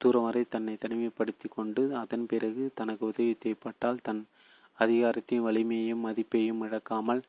[0.00, 4.22] தூரம் வரை தன்னை தனிமைப்படுத்தி கொண்டு அதன் பிறகு தனக்கு உதவி தேவைப்பட்டால் தன்
[4.78, 7.22] அதிகாரத்தையும் வலிமையையும் மதிப்பையும் இழக்காமல்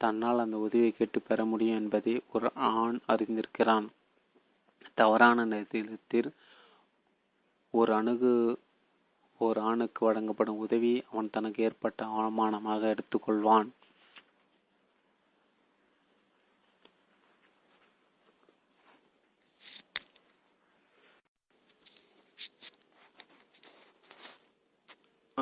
[0.00, 3.86] தன்னால் அந்த உதவியை கேட்டு பெற முடியும் என்பதை ஒரு ஆண் அறிந்திருக்கிறான்.
[4.94, 6.30] தவறான நேரத்தில்
[7.74, 8.32] ஒரு அணுகு
[9.40, 13.68] ஒரு ஆணுக்கு வழங்கப்படும் உதவி அவன் தனக்கு ஏற்பட்ட அவமானமாக எடுத்துக்கொள்வான்.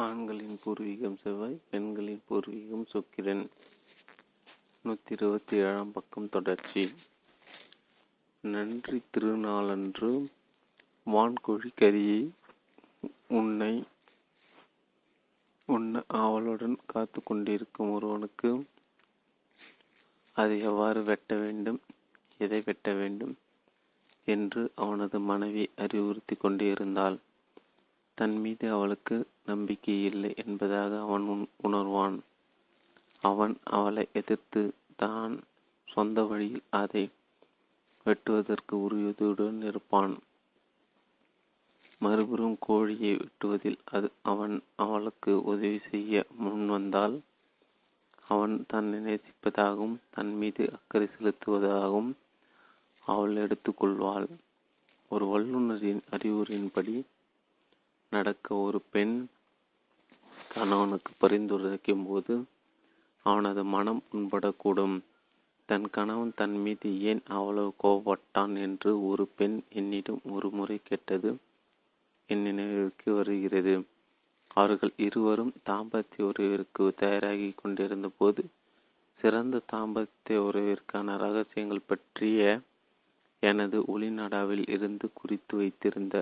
[0.00, 3.44] ஆண்களின் பூர்வீகம் செவ்வாய் பெண்களின் பூர்வீகம் சுக்கிரன்.
[4.84, 6.84] நூற்றி இருபத்தி ஏழாம் பக்கம் தொடர்ச்சி.
[8.44, 10.10] நன்றி திருநாளன்று
[11.06, 12.20] வான்கோழி கறியை
[13.28, 13.72] உன்னை
[15.68, 18.50] உன்ன ஆவலுடன் காத்து கொண்டிருக்கும் ஒருவனுக்கு
[20.36, 21.80] அதை எவ்வாறு வெட்ட வேண்டும்
[22.38, 23.34] எதை வெட்ட வேண்டும்
[24.28, 27.18] என்று அவனது மனைவி அறிவுறுத்தி கொண்டிருந்தாள்
[28.18, 29.16] தன் மீது அவளுக்கு
[29.46, 31.26] நம்பிக்கை இல்லை என்பதாக அவன்
[31.66, 32.16] உணர்வான்.
[33.22, 34.62] அவன் அவளை எதிர்த்து
[34.96, 35.34] தான்
[35.88, 37.04] சொந்த வழியில் அதை
[38.06, 40.14] வெட்டுவதற்கு உறுதியுடன் இருப்பான்.
[42.00, 47.16] மறுபுறம் கோழியை வெட்டுவதில் அது அவன் அவளுக்கு உதவி செய்ய முன் வந்தால்
[48.28, 52.10] அவன் தன்னை நேசிப்பதாகவும் தன் மீது அக்கறை செலுத்துவதாகவும்
[53.06, 54.28] அவள் எடுத்துக்கொள்வாள்.
[55.10, 56.94] ஒரு வல்லுநரின் அறிவுரையின்படி
[58.12, 59.28] நடக்க ஒரு பெண்
[60.54, 62.44] கணவனுக்கு பரிந்துரைக்கும் போது
[63.26, 64.96] அவனது மனம் புண்படக்கூடும்.
[65.66, 71.36] தன் கணவன் தன் மீது ஏன் அவ்வளவு கோபப்பட்டான் என்று ஒரு பெண் என்னிடம் ஒரு முறை கேட்டது
[72.26, 73.74] என் நினைவிற்கு வருகிறது.
[74.48, 78.44] அவர்கள் இருவரும் தாம்பத்திய உறவிற்கு தயாராகி கொண்டிருந்த போது
[79.20, 82.60] சிறந்த தாம்பத்திய உறவிற்கான ரகசியங்கள் பற்றிய
[83.42, 86.16] எனது ஒளிநாடாவில் இருந்து குறித்து வைத்திருந்த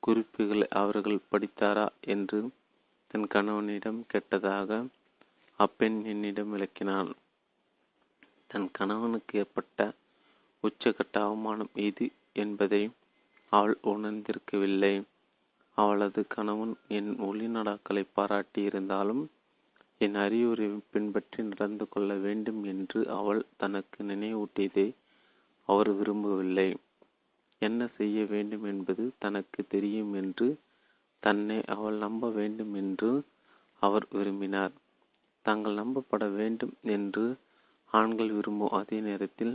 [0.00, 2.40] குறிப்புகளை அவர்கள் படித்தாரா என்று
[3.10, 4.70] தன் கணவனிடம் கேட்டதாக
[5.60, 7.10] அப்பெண் என்னிடம் விளக்கினான்.
[8.46, 9.78] தன் கணவனுக்கு ஏற்பட்ட
[10.64, 12.82] உச்சகட்ட அவமானம் இது என்பதை
[13.52, 14.94] அவள் உணர்ந்திருக்கவில்லை.
[15.78, 19.22] அவளது கணவன் என் ஒளிநடாக்களை பாராட்டியிருந்தாலும்
[19.98, 24.86] என் அறிவுரை பின்பற்றி நடந்து கொள்ள வேண்டும் என்று அவள் தனக்கு நினைவூட்டியதை
[25.68, 26.68] அவர் விரும்பவில்லை.
[27.62, 30.48] என்ன செய்ய வேண்டும் என்பது தனக்கு தெரியும் என்று
[31.22, 33.10] தன்னை அவள் நம்ப வேண்டும் என்று
[33.82, 34.74] அவர் விரும்பினார்.
[35.44, 37.24] தாங்கள் நம்பப்பட வேண்டும் என்று
[37.90, 39.54] ஆண்கள் விரும்பும் அதே நேரத்தில்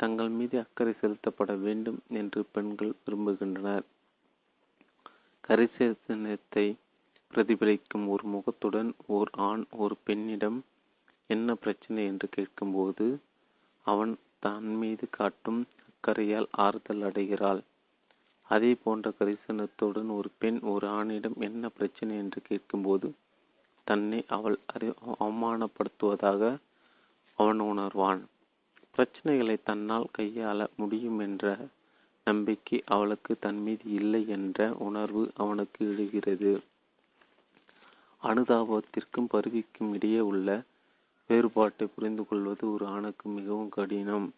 [0.00, 3.86] தங்கள் மீது அக்கறை செலுத்தப்பட வேண்டும் என்று பெண்கள் விரும்புகின்றனர்.
[5.44, 6.66] கரிசேதனத்தை
[7.32, 10.58] பிரதிபலிக்கும் ஒரு முகத்துடன் ஓர் ஆண் ஒரு பெண்ணிடம்
[11.30, 12.02] என்ன பிரச்சனை?
[12.04, 13.06] என்று கேட்கும்போது
[13.86, 15.60] அவன் தன் மீது காட்டும்
[16.00, 17.62] அக்கறையால் ஆறுதல் அடைகிறாள்.
[18.42, 23.12] அதே போன்ற கரிசனத்துடன் ஒரு பெண் ஒரு ஆணிடம் என்ன பிரச்சனை என்று கேட்கும்போது
[23.84, 24.88] தன்னை அவள் அறி
[25.20, 26.58] அவமானப்படுத்துவதாக
[27.36, 28.22] அவன் உணர்வான்.
[28.96, 31.44] பிரச்சனைகளை தன்னால் கையாள முடியும் என்ற
[32.24, 36.62] நம்பிக்கை அவளுக்கு தன் மீது இல்லை என்ற உணர்வு அவனுக்கு எழுகிறது.
[38.22, 40.62] அனுதாபத்திற்கும் பருவிக்கும் இடையே உள்ள
[41.30, 44.32] வேறுபாட்டை புரிந்து கொள்வது ஒரு ஆணுக்கு மிகவும் கடினம்.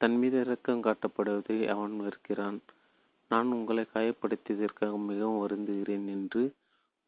[0.00, 2.58] தன் மீது இரக்கம் காட்டப்படுவதை அவன் வெறுக்கிறான்.
[3.30, 6.42] நான் உங்களை காயப்படுத்தியதற்காக மிகவும் வருந்துகிறேன் என்று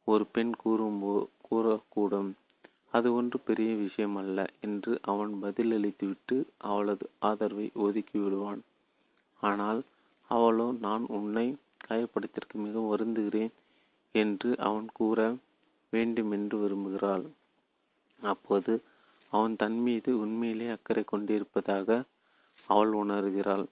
[0.09, 1.15] ஒரு பெண் கூறும்போ
[1.49, 2.31] கூறக்கூடும்.
[2.89, 6.37] அது ஒன்று பெரிய விஷயம் அல்ல என்று அவன் பதிலளித்துவிட்டு
[6.71, 8.63] அவளது ஆதரவை ஒதுக்கி விடுவான்.
[9.43, 9.81] ஆனால்
[10.31, 11.47] அவளோ நான் உன்னை
[11.87, 13.53] காயப்படுத்திற்கு மிகவும் வருந்துகிறேன்
[14.15, 15.19] என்று அவன் கூற
[15.93, 17.27] வேண்டும் என்று விரும்புகிறாள்.
[18.23, 18.73] அப்போது
[19.33, 21.99] அவன் தன் மீது உண்மையிலே அக்கறை கொண்டிருப்பதாக
[22.71, 23.67] அவள் உணர்கிறாள்.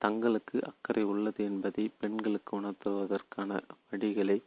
[0.00, 3.50] தங்களுக்கு அக்கறை உள்ளது என்பதை பெண்களுக்கு உணர்த்துவதற்கான
[3.90, 4.38] வழிகளை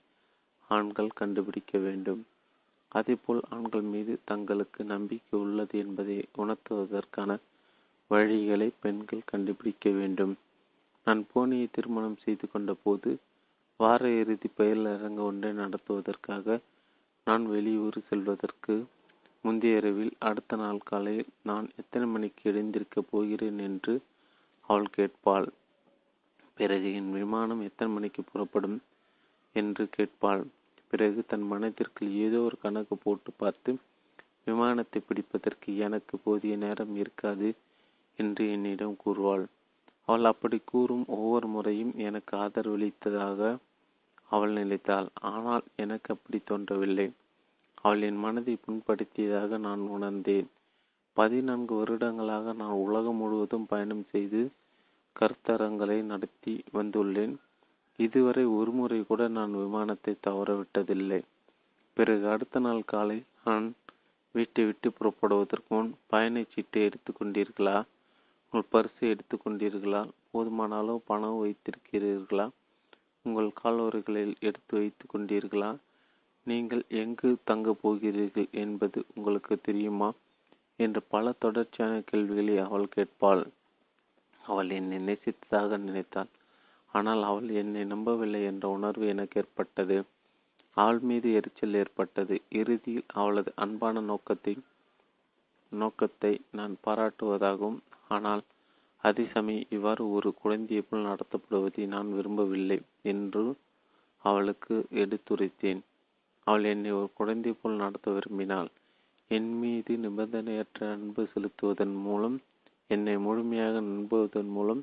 [0.69, 2.21] ஆண்கள் கண்டுபிடிக்க வேண்டும்.
[2.91, 7.31] அதேபோல் ஆண்கள் மீது தங்களுக்கு நம்பிக்கை உள்ளது என்பதை உணர்த்துவதற்கான
[8.11, 10.33] வழிகளை பெண்கள் கண்டுபிடிக்க வேண்டும்.
[11.07, 13.11] நான் போனியை திருமணம் செய்து கொண்ட போது
[13.79, 16.57] வார இறுதி பயிலரங்க ஒன்றை நடத்துவதற்காக
[17.27, 18.75] நான் வெளியூர் செல்வதற்கு
[19.43, 23.93] முந்தைய இரவில் அடுத்த நாள் காலையில் நான் எத்தனை மணிக்கு எழுந்திருக்கப் போகிறேன் என்று
[24.69, 25.47] அவள் கேட்பாள்.
[26.57, 28.77] பிறகு என் விமானம் எத்தனை மணிக்கு புறப்படும்?
[29.55, 30.43] என்று கேட்பாள்.
[30.87, 33.71] பிறகு தன் மனதிற்குள் ஏதோ ஒரு கணக்கு போட்டு பார்த்து
[34.43, 37.49] விமானத்தை பிடிப்பதற்கு எனக்கு போதிய நேரம் இருக்காது
[38.19, 39.45] என்று என்னிடம் கூறுவாள்.
[40.07, 43.57] அவள் அப்படி கூறும் ஒவ்வொரு முறையும் எனக்கு ஆதரவளித்ததாக
[44.29, 45.09] அவள் நினைத்தாள்.
[45.31, 47.07] ஆனால் எனக்கு அப்படி தோன்றவில்லை.
[47.81, 50.47] அவள் என் மனதை புண்படுத்தியதாக நான் உணர்ந்தேன்.
[51.17, 54.41] பதினான்கு வருடங்களாக நான் உலகம் முழுவதும் பயணம் செய்து
[55.15, 57.35] கருத்தரங்களை நடத்தி வந்துள்ளேன்.
[57.99, 61.21] இதுவரை ஒரு முறை கூட நான் விமானத்தை தவறவிட்டதில்லை.
[61.97, 63.73] பிறகு அடுத்த நாள் காலை நான்
[64.31, 67.77] வீட்டை விட்டு புறப்படுவதற்கு முன் பயணச்சீட்டை எடுத்துக்கொண்டீர்களா
[68.53, 70.01] உங்கள் பரிசை எடுத்துக்கொண்டீர்களா
[70.31, 72.49] போதுமான அளவு பணம் வைத்திருக்கிறீர்களா?
[73.25, 75.69] உங்கள் காலோரைகளில் எடுத்து வைத்து கொண்டீர்களா?
[76.49, 80.09] நீங்கள் எங்கு தங்கப் போகிறீர்கள் என்பது உங்களுக்கு தெரியுமா?
[80.79, 83.43] என்று பல தொடர்ச்சியான கேள்விகளை அவள் கேட்பாள்.
[84.41, 86.29] அவள் என்னை நேசித்ததாக நினைத்தாள்.
[86.91, 89.97] ஆனால் அவள் என்னை நம்பவில்லை என்ற உணர்வு எனக்கு ஏற்பட்டது.
[90.77, 92.35] அவள் மீது எரிச்சல் ஏற்பட்டது.
[92.59, 94.53] இறுதியில் அவளது அன்பான நோக்கத்தை
[95.71, 98.43] நோக்கத்தை நான் பாராட்டுவதாகவும் ஆனால்
[99.03, 102.77] அதே சமயம் இவ்வாறு ஒரு குழந்தையை போல் நடத்தப்படுவதை நான் விரும்பவில்லை
[103.11, 103.43] என்று
[104.23, 105.81] அவளுக்கு எடுத்துரைத்தேன்.
[106.49, 108.69] அவள் என்னை ஒரு குழந்தை போல் நடத்த விரும்பினாள்.
[109.31, 112.37] என் மீது நிபந்தனையற்ற அன்பு செலுத்துவதன் மூலம்
[112.87, 114.81] என்னை முழுமையாக நம்புவதன் மூலம்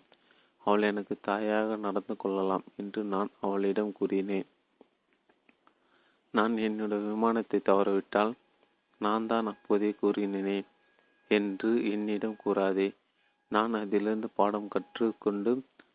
[0.66, 4.46] அவள் எனக்கு தாயாக நடந்து கொள்ளலாம் என்று நான் அவளிடம் கூறினேன்.
[6.34, 8.32] நான் என்னோட விமானத்தை தவறவிட்டால்
[9.00, 10.58] நான் தான் அப்போதே கூறினேனே
[11.30, 12.88] என்று என்னிடம் கூறாதே.
[13.52, 15.52] நான் அதிலிருந்து பாடம் கற்றுக்கொண்டு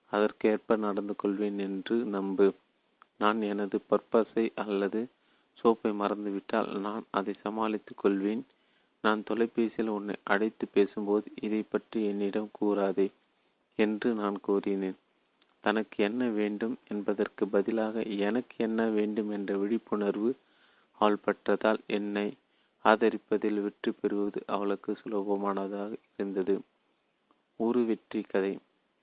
[0.09, 2.47] அதற்கேற்ப நடந்து கொள்வேன் என்று நம்பு.
[3.17, 5.01] நான் எனது பர்பஸை அல்லது
[5.57, 8.43] சோப்பை மறந்துவிட்டால் நான் அதை சமாளித்துக் கொள்வேன்.
[9.03, 13.07] நான் தொலைபேசியில் உன்னை அழைத்து பேசும்போது இதை பற்றி என்னிடம் கூறாதே
[13.79, 14.97] என்று நான் கூறினேன்.
[15.63, 20.31] தனக்கு என்ன வேண்டும் என்பதற்கு பதிலாக எனக்கு என்ன வேண்டும் என்ற விழிப்புணர்வு
[21.01, 22.27] அவள் பெற்றதால் என்னை
[22.85, 26.55] ஆதரிப்பதில் வெற்றி பெறுவது அவளுக்கு சுலபமானதாக இருந்தது.
[27.59, 28.53] ஒரு வெற்றி கதை.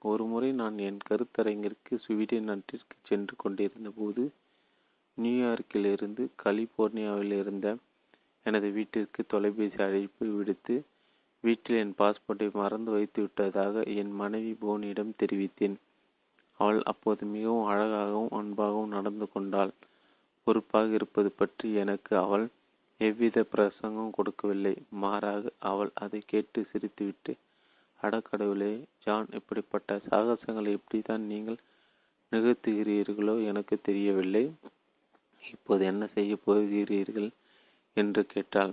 [0.02, 4.22] ஒரு முறை நான் என் கருத்தரங்கிற்கு சுவீடன் நாட்டிற்கு சென்று கொண்டிருந்த போது
[5.22, 7.68] நியூயார்க்கிலிருந்து கலிபோர்னியாவில் இருந்த
[8.46, 10.76] எனது வீட்டிற்கு தொலைபேசி அழைப்பு விடுத்து
[11.44, 15.76] வீட்டில் என் பாஸ்போர்ட்டை மறந்து வைத்து விட்டதாக என் மனைவி போனியிடம் தெரிவித்தேன்.
[16.60, 19.72] அவள் அப்போது மிகவும் அழகாகவும் அன்பாகவும் நடந்து கொண்டாள்.
[20.46, 22.46] பொறுப்பாக இருப்பது பற்றி எனக்கு அவள்
[23.00, 24.74] எவ்வித பிரசங்கம் கொடுக்கவில்லை.
[25.02, 27.32] மாறாக அவள் அதை கேட்டு சிரித்துவிட்டு
[28.00, 28.72] அடக்கடவுளே
[29.04, 31.58] ஜான் இப்படிப்பட்ட சாகசங்களை எப்படித்தான் நீங்கள்
[32.32, 34.44] நிகழ்த்துகிறீர்களோ எனக்கு தெரியவில்லை.
[35.52, 37.30] இப்போது என்ன செய்ய போகிறீர்கள்?
[37.96, 38.72] என்று கேட்டாள்.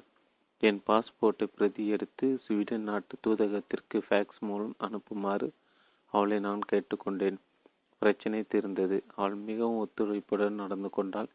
[0.60, 5.48] என் பாஸ்போர்ட்டை பிரதி எடுத்து ஸ்வீடன் நாட்டு தூதகத்திற்கு ஃபேக்ஸ் மூலம் அனுப்புமாறு
[6.14, 7.38] அவளை நான் கேட்டுக்கொண்டேன்.
[8.02, 9.04] பிரச்சனை தீர்ந்தது.
[9.16, 11.30] அவள் மிகவும் ஒத்துழைப்புடன் நடந்து கொண்டாள்.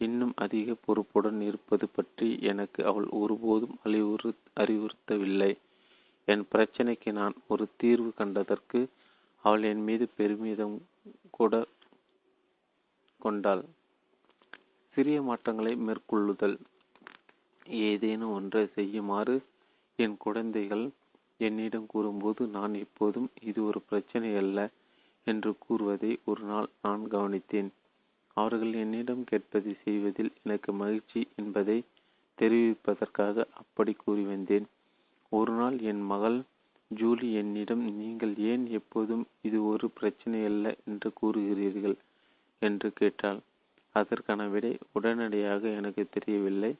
[0.00, 5.52] இன்னும் அதிக பொறுப்புடன் இருப்பது பற்றி எனக்கு அவள் ஒருபோதும் அறிவுறு அறிவுறுத்தவில்லை.
[6.24, 8.80] என் பிரச்சனைக்கு நான் ஒரு தீர்வு கண்டதற்கு
[9.44, 10.76] அவள் என் மீது பெருமிதம்
[11.30, 11.64] கூட
[13.20, 13.64] கொண்டாள்.
[14.98, 16.54] சிறிய மாற்றங்களை மேற்கொள்ளுதல்.
[17.88, 19.36] ஏதேனும் ஒன்றை செய்யுமாறு
[19.98, 20.82] என் குழந்தைகள்
[21.40, 24.58] என்னிடம் கூறும்போது நான் எப்போதும் இது ஒரு பிரச்சனை அல்ல
[25.26, 27.70] என்று கூறுவதை ஒரு நாள் நான் கவனித்தேன்.
[28.36, 31.78] அவர்கள் என்னிடம் கேட்பதை செய்வதில் எனக்கு மகிழ்ச்சி என்பதை
[32.38, 34.66] தெரிவிப்பதற்காக அப்படி கூறி வந்தேன்.
[35.32, 36.38] ஒரு நாள் என் மகள்
[36.90, 41.96] ஜூலி என்னிடம் நீங்கள் ஏன் எப்போதும் இது ஒரு பிரச்சனை அல்ல என்று கூறுகிறீர்கள்
[42.62, 43.40] என்று கேட்டாள்.
[44.00, 46.72] அதற்கான விடை உடனடியாக எனக்கு தெரியவில்லை.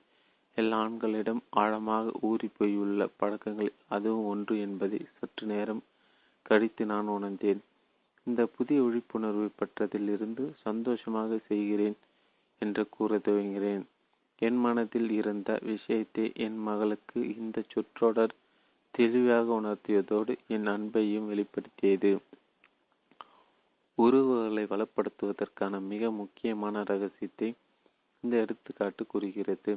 [0.57, 5.83] எல்லா ஆண்களிடம் ஆழமாக ஊறி போயுள்ள பழக்கங்கள் அதுவும் ஒன்று என்பதை சற்று நேரம்
[6.47, 7.61] கழித்து நான் உணர்ந்தேன்.
[8.27, 11.97] இந்த புதிய விழிப்புணர்வை பெற்றதிலிருந்து சந்தோஷமாக செய்கிறேன்
[12.63, 13.85] என்று கூற துவங்கிறேன்
[14.43, 18.35] என் மனதில் இருந்த விஷயத்தை என் மகளுக்கு இந்த சொற்றொடர்
[18.95, 22.13] தெளிவாக உணர்த்தியதோடு என் அன்பையும் வெளிப்படுத்தியது.
[23.99, 27.49] உறவுகளை வளப்படுத்துவதற்கான மிக முக்கியமான ரகசியத்தை
[28.25, 29.73] இந்த எடுத்துக்காட்டு கூறுகிறது.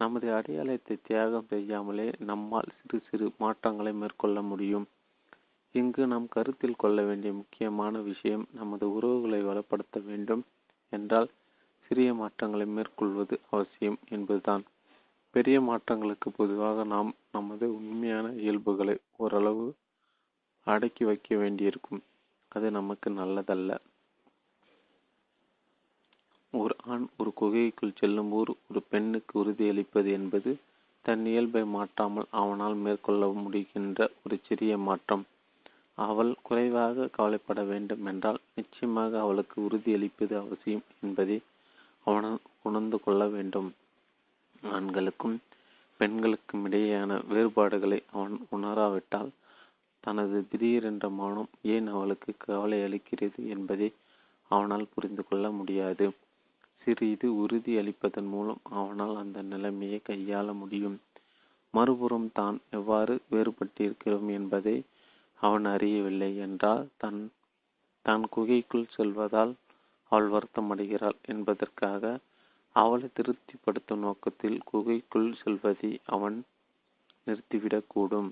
[0.00, 4.86] நமது அடையாளத்தை தியாகம் செய்யாமலே நம்மால் சிறு சிறு மாற்றங்களை மேற்கொள்ள முடியும்.
[5.74, 10.42] இங்கு நாம் கருத்தில் கொள்ள வேண்டிய முக்கியமான விஷயம் நமது உறவுகளை வளப்படுத்த வேண்டும்
[10.92, 11.28] என்றால்
[11.90, 14.64] சிறிய மாற்றங்களை மேற்கொள்வது அவசியம் என்பதுதான்.
[15.34, 19.66] பெரிய மாற்றங்களுக்கு பொதுவாக நாம் நமது உண்மையான இயல்புகளை ஓரளவு
[20.66, 22.02] அடக்கி வைக்க வேண்டியிருக்கும்.
[22.58, 23.72] அது நமக்கு நல்லதல்ல.
[26.52, 30.50] ஒரு ஆண் ஒரு குகைக்குள் செல்லும் போது ஒரு பெண்ணுக்கு உறுதியளிப்பது என்பது
[31.04, 35.24] தன் இயல்பை மாற்றாமல் அவனால் மேற்கொள்ள முடிகின்ற ஒரு சிறிய மாற்றம்.
[35.98, 41.38] அவள் குறைவாக கவலைப்பட வேண்டும் என்றால் நிச்சயமாக அவளுக்கு உறுதியளிப்பது அவசியம் என்பதை
[42.06, 42.26] அவன
[42.62, 43.70] உணர்ந்து கொள்ள வேண்டும்.
[44.72, 45.36] ஆண்களுக்கும்
[46.00, 49.30] பெண்களுக்கும் இடையேயான வேறுபாடுகளை அவன் உணராவிட்டால்
[50.04, 53.88] தனது திடீரென்ற மௌனம் ஏன் அவளுக்கு கவலை அளிக்கிறது என்பதை
[54.50, 56.06] அவனால் புரிந்து கொள்ள முடியாது.
[56.82, 60.96] சிறிது உறுதி அளிப்பதன் மூலம் அவனால் அந்த நிலைமையை கையாள முடியும்.
[61.74, 64.76] மறுபுறம் தான் எவ்வாறு வேறுபட்டிருக்கிறோம் என்பதை
[65.40, 67.20] அவன் அறியவில்லை என்றால் தன்
[68.04, 69.52] தான் குகைக்குள் செல்வதால்
[70.12, 72.02] அவள் வருத்தமடைகிறாள் என்பதற்காக
[72.76, 76.36] அவளை திருப்திப்படுத்தும் நோக்கத்தில் குகைக்குள் செல்வதை அவன்
[77.26, 78.30] நிறுத்திவிடக்கூடும்.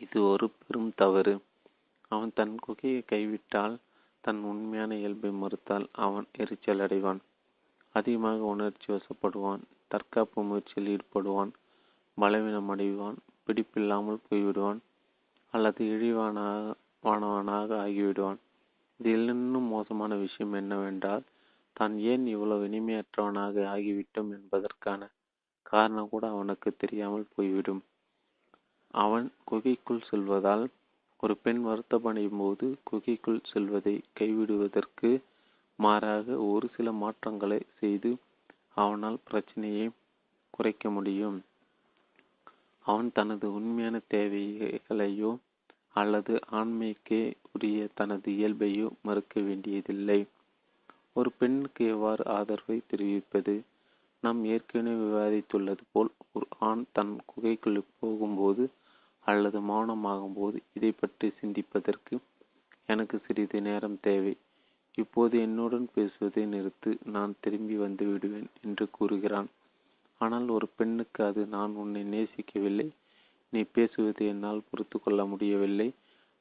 [0.00, 1.34] இது ஒரு பெரும் தவறு.
[2.10, 3.74] அவன் தன் குகையை கைவிட்டால்
[4.24, 7.20] தன் உண்மையான இயல்பை மறுத்தால் அவன் எரிச்சல் அடைவான்.
[7.94, 11.50] அதிகமாக உணர்ச்சி வசப்படுவான் தற்காப்பு முயற்சியில் ஈடுபடுவான்
[12.18, 14.80] பலவீனம் அடைவான் பிடிப்பில்லாமல் போய்விடுவான்
[15.54, 18.40] அல்லது இழிவானவனாக ஆகிவிடுவான்.
[19.00, 21.24] இதில் இன்னும் மோசமான விஷயம் என்னவென்றால்
[21.76, 25.00] தான் ஏன் இவ்வளவு இனிமையற்றவனாக ஆகிவிட்டோம் என்பதற்கான
[25.66, 27.82] காரணம் கூட அவனுக்கு தெரியாமல் போய்விடும்.
[28.94, 30.64] அவன் குகைக்குள் செல்வதால்
[31.22, 35.10] ஒரு பெண் வருத்தமடையும் போது குகைக்குள் செல்வதை கைவிடுவதற்கு
[35.78, 38.10] மாறாக ஒரு சில மாற்றங்களை செய்து
[38.74, 39.86] அவனால் பிரச்சனையை
[40.50, 41.38] குறைக்க முடியும்.
[42.86, 45.32] அவன் தனது உண்மையான தேவைகளையோ
[45.92, 50.20] அல்லது ஆண்மைக்கே உரிய தனது இயல்பையோ மறுக்க வேண்டியதில்லை.
[51.12, 53.54] ஒரு பெண்ணுக்கு எவ்வாறு ஆதரவை தெரிவிப்பது?
[54.22, 58.64] நாம் ஏற்கனவே விவாதித்துள்ளது போல் ஒரு ஆண் தன் குகைக்குள் போகும்போது
[59.24, 62.14] அல்லது மௌனமாகும்போது இதை பற்றி சிந்திப்பதற்கு
[62.86, 64.34] எனக்கு சிறிது நேரம் தேவை.
[64.98, 69.48] இப்போது என்னுடன் பேசுவதை நிறுத்து நான் திரும்பி வந்து விடுவேன் என்று கூறுகிறான்.
[70.20, 72.88] ஆனால் ஒரு பெண்ணுக்கு அது நான் உன்னை நேசிக்கவில்லை.
[73.52, 75.88] நீ பேசுவது என்னால் பொறுத்து கொள்ள முடியவில்லை.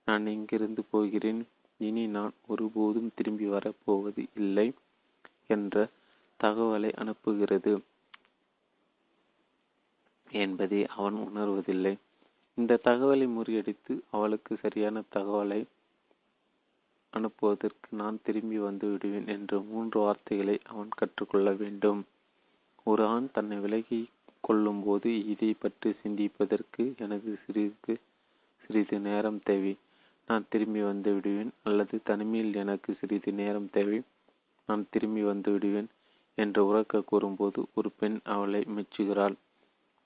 [0.08, 1.41] நான் இங்கிருந்து போகிறேன்?
[1.80, 4.68] இனி நான் ஒருபோதும் திரும்பி வரப்போவது இல்லை
[5.48, 5.76] என்ற
[6.44, 7.74] தகவலை அனுப்புகிறது
[10.32, 11.94] என்பதை அவன் உணர்வதில்லை.
[12.58, 15.60] இந்த தகவலை முறியடித்து அவளுக்கு சரியான தகவலை
[17.14, 22.02] அனுப்புவதற்கு நான் திரும்பி வந்து விடுவேன் என்ற மூன்று வார்த்தைகளை அவன் கற்றுக்கொள்ள வேண்டும்.
[22.84, 24.00] ஒரு ஆண் தன்னை விலகி
[24.40, 27.96] கொள்ளும் போது இதை பற்றி சிந்திப்பதற்கு எனக்கு சிறிது
[28.64, 29.74] சிறிது நேரம் தேவை.
[30.28, 34.00] நான் திரும்பி வந்து விடுவேன் அல்லது தனிமையில் எனக்கு சிறிது நேரம் தேவை.
[34.70, 35.90] நான் திரும்பி வந்து விடுவேன்.
[36.38, 39.36] என்று உறக்க கூறும்போது ஒரு பெண் அவளை மெச்சுகிறாள்.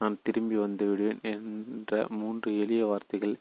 [0.01, 3.35] நான் திரும்பி வந்துவிடுவேன் என்ற மூன்று எளிய வார்த்தைகள்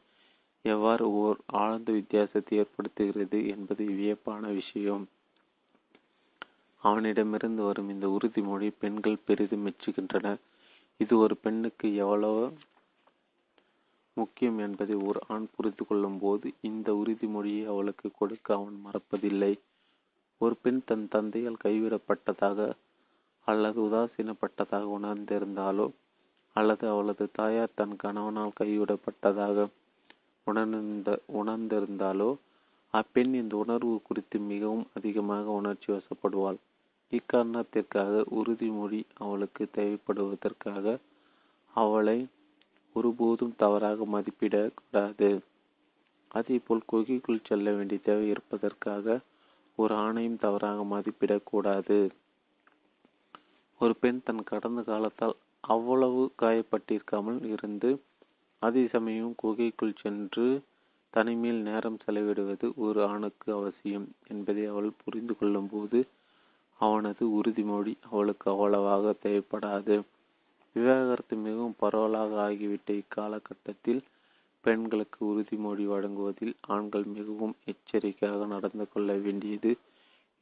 [0.65, 5.05] எவ்வாறு ஓர் ஆழ்ந்த வித்தியாசத்தை ஏற்படுத்துகிறது என்பது வியப்பான விஷயம்.
[6.81, 10.39] அவனிடமிருந்து வரும் இந்த உறுதிமொழி பெண்கள் பெரிதும் மெச்சுகின்றனர்
[10.99, 12.43] இது ஒரு பெண்ணுக்கு எவ்வளவு
[14.17, 19.53] முக்கியம் என்பதை ஒரு ஆண் புரிந்து கொள்ளும் போது இந்த உறுதிமொழியை அவளுக்கு கொடுக்க அவன் மறப்பதில்லை.
[20.41, 22.59] ஒரு பெண் தன் தந்தையால் கைவிடப்பட்டதாக
[23.47, 25.85] அல்லது உதாசீனப்பட்டதாக உணர்ந்திருந்தாலோ
[26.55, 29.67] அல்லது அவளது தாயார் தன் கணவனால் கைவிடப்பட்டதாக
[30.47, 32.29] உணர்ந்த உணர்ந்திருந்தாலோ
[32.93, 36.57] அப்பெண் இந்த உணர்வு குறித்து மிகவும் அதிகமாக உணர்ச்சி வசப்படுவாள்.
[37.11, 40.85] இக்காரணத்திற்காக உறுதிமொழி அவளுக்கு தேவைப்படுவதற்காக
[41.73, 42.17] அவளை
[42.95, 45.29] ஒருபோதும் தவறாக மதிப்பிடக்கூடாது
[46.31, 49.17] அதேபோல் குகைக்குள் செல்ல வேண்டிய தேவை இருப்பதற்காக
[49.75, 51.97] ஒரு ஆணையும் தவறாக மதிப்பிடக்கூடாது.
[53.81, 57.89] ஒரு பெண் தன் கடந்த காலத்தால் அவ்வளவு காயப்பட்டிருக்காமல் இருந்து
[58.61, 60.47] அதே சமயம் குகைக்குள் சென்று
[61.13, 65.99] தனிமையில் நேரம் செலவிடுவது ஒரு ஆணுக்கு அவசியம் என்பதை அவள் புரிந்து கொள்ளும்போது
[66.79, 69.95] அவனது உறுதிமொழி அவளுக்கு அவ்வளவாக தேவைப்படாது.
[70.75, 74.01] விவாகரத்து மிகவும் பரவலாக ஆகிவிட்ட இக்காலகட்டத்தில்
[74.63, 79.71] பெண்களுக்கு உறுதிமொழி வழங்குவதில் ஆண்கள் மிகவும் எச்சரிக்கையாக நடந்து கொள்ள வேண்டியது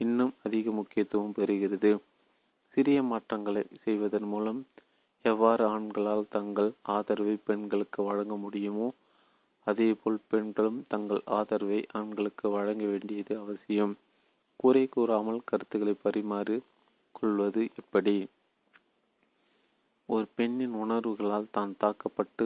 [0.01, 1.91] இன்னும் அதிக முக்கியத்துவம் பெறுகிறது.
[2.73, 4.59] சிறிய மாற்றங்களை செய்வதன் மூலம்
[5.25, 8.87] எவ்வாறு ஆண்களால் தங்கள் ஆதரவை பெண்களுக்கு வழங்க முடியுமோ
[9.67, 13.93] அதேபோல் பெண்களும் தங்கள் ஆதரவை ஆண்களுக்கு வழங்க வேண்டியது அவசியம்.
[14.55, 16.57] குறை கூறாமல் கருத்துக்களை பரிமாறி
[17.15, 18.15] கொள்வது எப்படி?
[20.09, 22.45] ஒரு பெண்ணின் உணர்வுகளால் தான் தாக்கப்பட்டு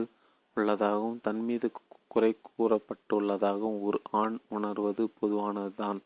[0.57, 1.67] உள்ளதாகவும் தன் மீது
[2.07, 5.99] குறை கூறப்பட்டுள்ளதாகவும் ஒரு ஆண் உணர்வது பொதுவானதுதான்.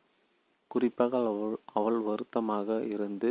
[0.67, 3.29] குறிப்பாக அவள் அவள் வருத்தமாக இருந்து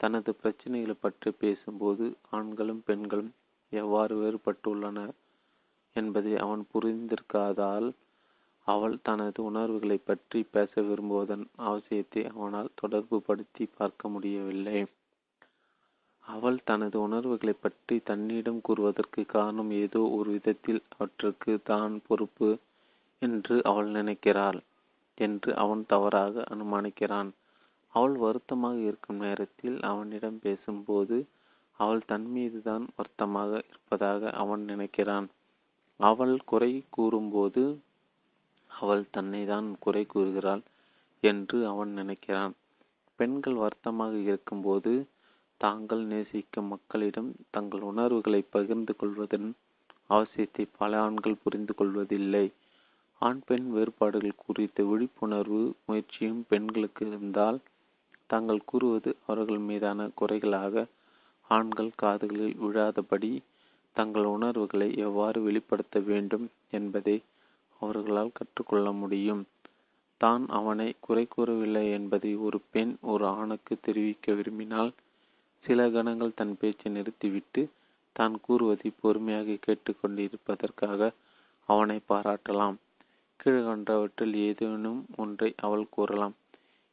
[0.00, 3.30] தனது பிரச்சனைகளை பற்றி பேசும்போது ஆண்களும் பெண்களும்
[3.72, 5.14] எவ்வாறு வேறுபட்டுள்ளனர்
[5.96, 7.88] என்பதை அவன் புரிந்திருக்காதால்
[8.66, 14.78] அவள் தனது உணர்வுகளை பற்றி பேச விரும்புவதன் அவசியத்தை அவனால் தொடர்பு படுத்தி பார்க்க முடியவில்லை.
[16.28, 22.50] அவள் தனது உணர்வுகளை பற்றி தன்னிடம் கூறுவதற்கு காரணம் ஏதோ ஒரு விதத்தில் அவற்றுக்கு தான் பொறுப்பு
[23.22, 24.58] என்று அவள் நினைக்கிறாள்
[25.18, 27.30] என்று அவன் தவறாக அனுமானிக்கிறான்.
[27.92, 31.16] அவள் வருத்தமாக இருக்கும் நேரத்தில் அவனிடம் பேசும்போது
[31.78, 35.26] அவள் தன் மீதுதான் வருத்தமாக இருப்பதாக அவன் நினைக்கிறான்.
[36.00, 37.62] அவள் குறை கூறும்போது
[38.70, 40.62] அவள் தன்னை தான் குறை கூறுகிறாள்
[41.22, 42.52] என்று அவன் நினைக்கிறான்.
[43.18, 44.92] பெண்கள் வருத்தமாக இருக்கும்போது
[45.60, 49.48] தாங்கள் நேசிக்கும் மக்களிடம் தங்கள் உணர்வுகளை பகிர்ந்து கொள்வதன்
[50.10, 52.44] அவசியத்தை பல ஆண்கள் புரிந்து கொள்வதில்லை.
[53.22, 57.58] ஆண் பெண் வேறுபாடுகள் குறித்த விழிப்புணர்வு முயற்சியும் பெண்களுக்கு இருந்தால்
[58.26, 60.84] தாங்கள் கூறுவது அவர்கள் மீதான குறைகளாக.
[61.50, 63.32] ஆண்கள் காதுகளில் விழாதபடி
[63.96, 67.16] தங்கள் உணர்வுகளை எவ்வாறு வெளிப்படுத்த வேண்டும் என்பதை
[67.80, 69.42] அவர்களால் கற்றுக்கொள்ள முடியும்.
[70.20, 74.90] தான் அவனை குறை கூறவில்லை என்பதை ஒரு பெண் ஒரு ஆணுக்கு தெரிவிக்க விரும்பினால்
[75.64, 77.62] சில கணங்கள் தன் பேச்சை நிறுத்திவிட்டு
[78.16, 81.00] தான் கூறுவதை பொறுமையாக கேட்டுக்கொண்டிருப்பதற்காக
[81.68, 82.76] அவனை பாராட்டலாம்.
[83.40, 86.34] கீழ்கண்டவற்றில் ஏதேனும் ஒன்றை அவள் கூறலாம்.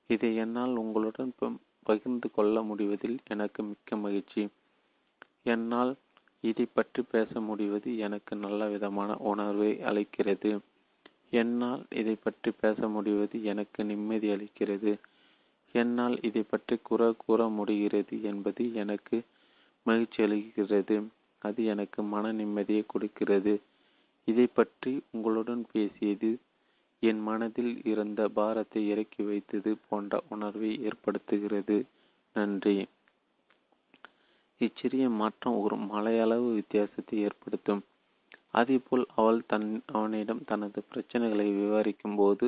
[0.10, 1.32] இதை என்னால் உங்களுடன்
[1.86, 4.44] பகிர்ந்து கொள்ள முடிவதில் எனக்கு மிக்க மகிழ்ச்சி.
[5.54, 5.94] என்னால்
[6.44, 10.52] இதை பற்றி பேச முடிவது எனக்கு நல்ல விதமான உணர்வை அளிக்கிறது.
[11.42, 14.92] என்னால் இதை பற்றி பேச முடிவது எனக்கு நிம்மதி அளிக்கிறது.
[15.76, 19.18] என்னால் இதை பற்றி குறை கூற முடிகிறது என்பது எனக்கு
[19.86, 20.98] மகிழ்ச்சி அளிக்கிறது.
[21.42, 23.54] அது எனக்கு மன நிம்மதியை கொடுக்கிறது.
[24.28, 26.30] இதை பற்றி உங்களுடன் பேசியது
[27.04, 31.78] என் மனதில் இருந்த பாரத்தை இறக்கி வைத்தது போன்ற உணர்வை ஏற்படுத்துகிறது.
[32.36, 32.76] நன்றி.
[34.62, 37.82] இச்சிறிய மாற்றம் ஒரு மலையளவு வித்தியாசத்தை ஏற்படுத்தும்.
[38.52, 42.48] அதேபோல் அவள் தன் அவனிடம் தனது பிரச்சனைகளை விவரிக்கும் போது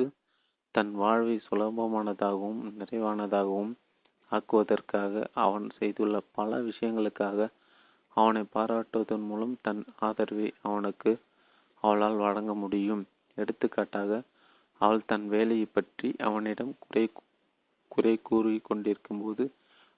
[0.74, 3.72] தன் வாழ்வை சுலபமானதாகவும் நிறைவானதாகவும்
[4.32, 7.38] ஆக்குவதற்காக அவன் செய்துள்ள பல விஷயங்களுக்காக
[8.16, 11.12] அவனை பாராட்டுவதன் மூலம் தன் ஆதரவை அவனுக்கு
[11.84, 13.02] அவளால் வழங்க முடியும்.
[13.38, 14.12] எடுத்துக்காட்டாக
[14.80, 17.04] அவள் தன் வேலையை பற்றி அவனிடம் குறை
[17.90, 19.44] குறை கூறி கொண்டிருக்கும் போது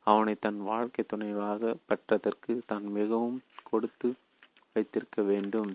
[0.07, 3.39] அவனை தன் வாழ்க்கை துணைவாக பெற்றதற்கு தான் மிகவும்
[3.71, 4.09] கொடுத்து
[4.73, 5.71] வைத்திருக்க வேண்டும்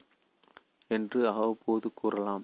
[0.92, 2.44] என்று அவ்வப்போது கூறலாம்.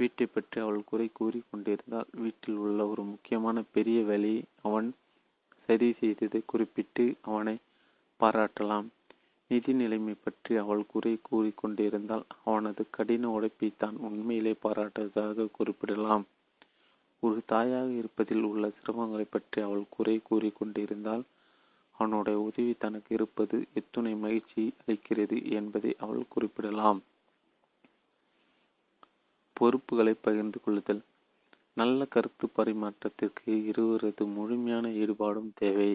[0.00, 4.88] வீட்டை பற்றி அவள் குறை கூறி கொண்டிருந்தால் வீட்டில் உள்ள ஒரு முக்கியமான பெரிய வேலையை அவன்
[5.68, 7.54] சரி செய்ததை குறிப்பிட்டு அவனை
[8.20, 8.88] பாராட்டலாம்.
[9.50, 16.24] நிதி நிலைமை பற்றி அவள் குறை கூறி கொண்டிருந்தால் அவனது கடின உழைப்பை தான் உண்மையிலே பாராட்டுவதாக குறிப்பிடலாம்.
[17.22, 21.24] ஒரு தாயாக இருப்பதில் உள்ள சிரமங்களை பற்றி அவள் குறை கூறி கொண்டிருந்தால்
[21.96, 27.00] அவனுடைய உதவி தனக்கு இருப்பது எத்துணை மகிழ்ச்சி அளிக்கிறது என்பதை அவள் குறிப்பிடலாம்.
[29.60, 31.02] பொறுப்புகளை பகிர்ந்து கொள்ளுதல்.
[31.76, 35.90] நல்ல கருத்து பரிமாற்றத்திற்கு இருவரது முழுமையான ஈடுபாடும் தேவை.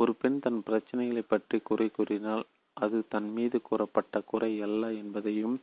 [0.00, 2.44] ஒரு பெண் தன் பிரச்சனைகளை பற்றி குறை கூறினால்
[2.76, 5.56] அது தன் மீது கூறப்பட்ட குறை அல்ல என்பதையும்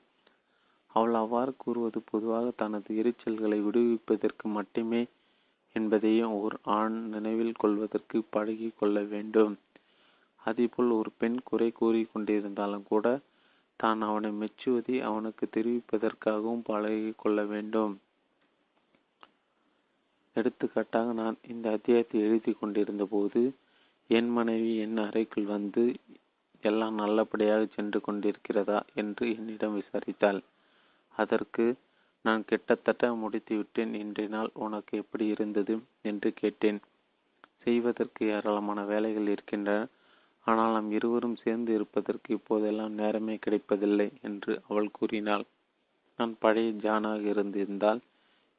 [0.91, 5.01] அவள் அவ்வாறு கூறுவது பொதுவாக தனது எரிச்சல்களை விடுவிப்பதற்கு மட்டுமே
[5.75, 9.53] என்பதையும் ஒரு ஆண் நினைவில் கொள்வதற்கு பழகி கொள்ள வேண்டும்.
[10.41, 13.05] அதேபோல் ஒரு பெண் குறை கூறி கொண்டிருந்தாலும் கூட
[13.81, 17.93] தான் அவனை மெச்சுவதை அவனுக்கு தெரிவிப்பதற்காகவும் பழகி கொள்ள வேண்டும்.
[20.35, 23.41] எடுத்துக்காட்டாக நான் இந்த அத்தியாயத்தை எழுதி கொண்டிருந்த போது
[24.09, 25.83] என் மனைவி என் அறைக்குள் வந்து
[26.63, 28.79] எல்லாம் நல்லபடியாக சென்று கொண்டிருக்கிறதா?
[28.93, 30.41] என்று என்னிடம் விசாரித்தாள்.
[31.15, 31.65] அதற்கு
[32.25, 33.93] நான் கிட்டத்தட்ட முடித்துவிட்டேன்.
[34.03, 35.75] இன்றைய உனக்கு எப்படி இருந்தது?
[36.01, 36.79] என்று கேட்டேன்.
[37.63, 39.79] செய்வதற்கு ஏராளமான வேலைகள் இருக்கின்றன.
[40.47, 45.45] ஆனால் நாம் இருவரும் சேர்ந்து இருப்பதற்கு இப்போதெல்லாம் நேரமே கிடைப்பதில்லை என்று அவள் கூறினாள்.
[46.19, 48.01] நான் பழைய ஜானாக இருந்திருந்தால்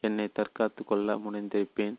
[0.02, 1.96] என்னை தற்காத்து கொள்ள முனைந்திருப்பேன்.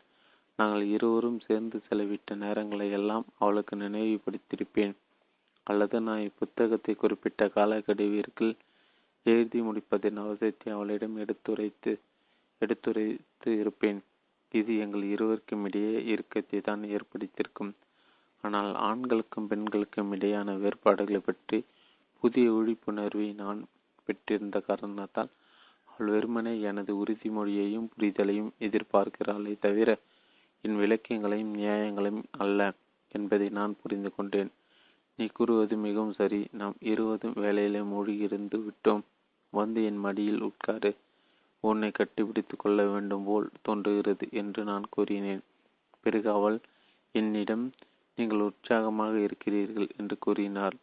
[0.58, 4.94] நாங்கள் இருவரும் சேர்ந்து செலவிட்ட நேரங்களை எல்லாம் அவளுக்கு நினைவுபடுத்தியிருப்பேன்.
[5.66, 8.54] அல்லது நான் இப்புத்தகத்தை குறிப்பிட்ட காலக்கெடுவிற்குள்
[9.26, 11.92] எழுதி முடிப்பதின் அவசியத்தை அவளிடம் எடுத்துரைத்து
[12.62, 14.00] எடுத்துரைத்து இருப்பேன்.
[14.54, 17.72] இது எங்கள் இருவருக்கும் இடையே இறுக்கத்தை தான் ஏற்படுத்தியிருக்கும்.
[18.44, 21.58] ஆனால் ஆண்களுக்கும் பெண்களுக்கும் இடையான வேறுபாடுகளை பற்றி
[22.22, 23.60] புதிய விழிப்புணர்வை நான்
[24.08, 25.30] பெற்றிருந்த காரணத்தால்
[25.88, 29.90] அவள் வெறுமனே எனது உறுதிமொழியையும் புரிதலையும் எதிர்பார்க்கிறாளே தவிர
[30.64, 32.60] என் விளக்கியங்களையும் நியாயங்களையும் அல்ல
[33.14, 34.50] என்பதை நான் புரிந்து கொண்டேன்.
[35.18, 36.40] நீ கூறுவது மிகவும் சரி.
[36.52, 39.02] நாம் இருவதும் வேலையிலே மூழ்கியிருந்து விட்டோம்.
[39.52, 40.90] வந்து என் மடியில் உட்காரு.
[41.64, 45.42] உன்னை கட்டிப்பிடித்து கொள்ள வேண்டும் போல் தோன்றுகிறது என்று நான் கூறினேன்.
[46.00, 46.58] பிறகு அவள்
[47.14, 47.64] என்னிடம்
[48.18, 50.76] நீங்கள் உற்சாகமாக இருக்கிறீர்கள் என்று கூறினாள்.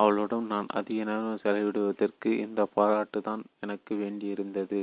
[0.00, 4.80] அவளுடன் நான் அதிக நேரம் செலவிடுவதற்கு இந்த பாராட்டு தான் எனக்கு வேண்டியிருந்தது.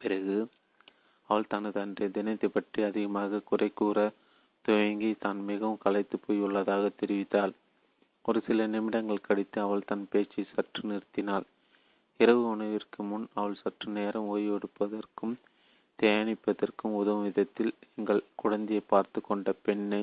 [0.00, 0.36] பிறகு
[1.28, 3.98] அவள் தனது அன்றைய தினத்தை பற்றி அதிகமாக குறை கூற
[4.64, 7.54] துவங்கி தான் மிகவும் களைத்து போயுள்ளதாக தெரிவித்தாள்.
[8.24, 11.46] ஒரு சில நிமிடங்கள் கழித்து அவள் தன் பேச்சை சற்று நிறுத்தினாள்.
[12.20, 15.34] இரவு உணவிற்கு முன் அவள் சற்று நேரம் ஓய்வெடுப்பதற்கும்
[15.98, 20.02] தியானிப்பதற்கும் உதவும் விதத்தில் எங்கள் குழந்தையை பார்த்து கொண்ட பெண்ணை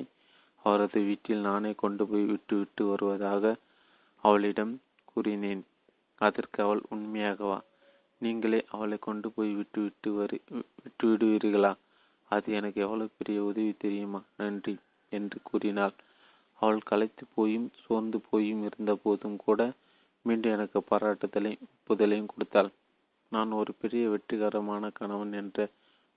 [0.63, 3.53] அவரது வீட்டில் நானே கொண்டு போய் விட்டுவிட்டு வருவதாக
[4.23, 4.73] அவளிடம்
[5.05, 5.63] கூறினேன்.
[6.21, 7.59] அதற்கு அவள் உண்மையாகவா
[8.21, 10.37] நீங்களே அவளை கொண்டு போய் விட்டு விட்டு வரு
[10.83, 11.71] விட்டு விடுவீர்களா?
[12.31, 14.21] அது எனக்கு எவ்வளவு பெரிய உதவி தெரியுமா?
[14.37, 14.75] நன்றி
[15.11, 15.95] என்று கூறினாள்.
[16.61, 19.61] அவள் களைத்து போயும் சோர்ந்து போயும் இருந்த போதும் கூட
[20.25, 22.71] மீண்டும் எனக்கு பாராட்டுதலையும் ஒப்புதலையும் கொடுத்தாள்.
[23.31, 25.67] நான் ஒரு பெரிய வெற்றிகரமான கணவன் என்ற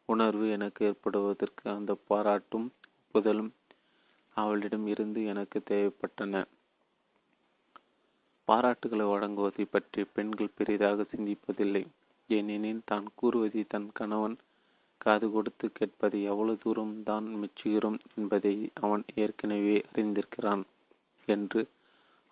[0.08, 2.66] உணர்வு எனக்கு ஏற்படுவதற்கு அந்த பாராட்டும்
[3.02, 3.50] ஒப்புதலும்
[4.36, 6.43] அவளிடம் இருந்து எனக்கு தேவைப்பட்டன.
[8.48, 11.85] பாராட்டுகளை வழங்குவதை பற்றி பெண்கள் பெரிதாக சிந்திப்பதில்லை.
[12.31, 14.36] ஏனெனில் தான் கூறுவதை தன் கணவன்
[15.01, 20.62] காது கொடுத்து கேட்பதை எவ்வளவு தூரம் தான் மெச்சுகிறோம் என்பதை அவன் ஏற்கனவே அறிந்திருக்கிறான்
[21.28, 21.61] என்று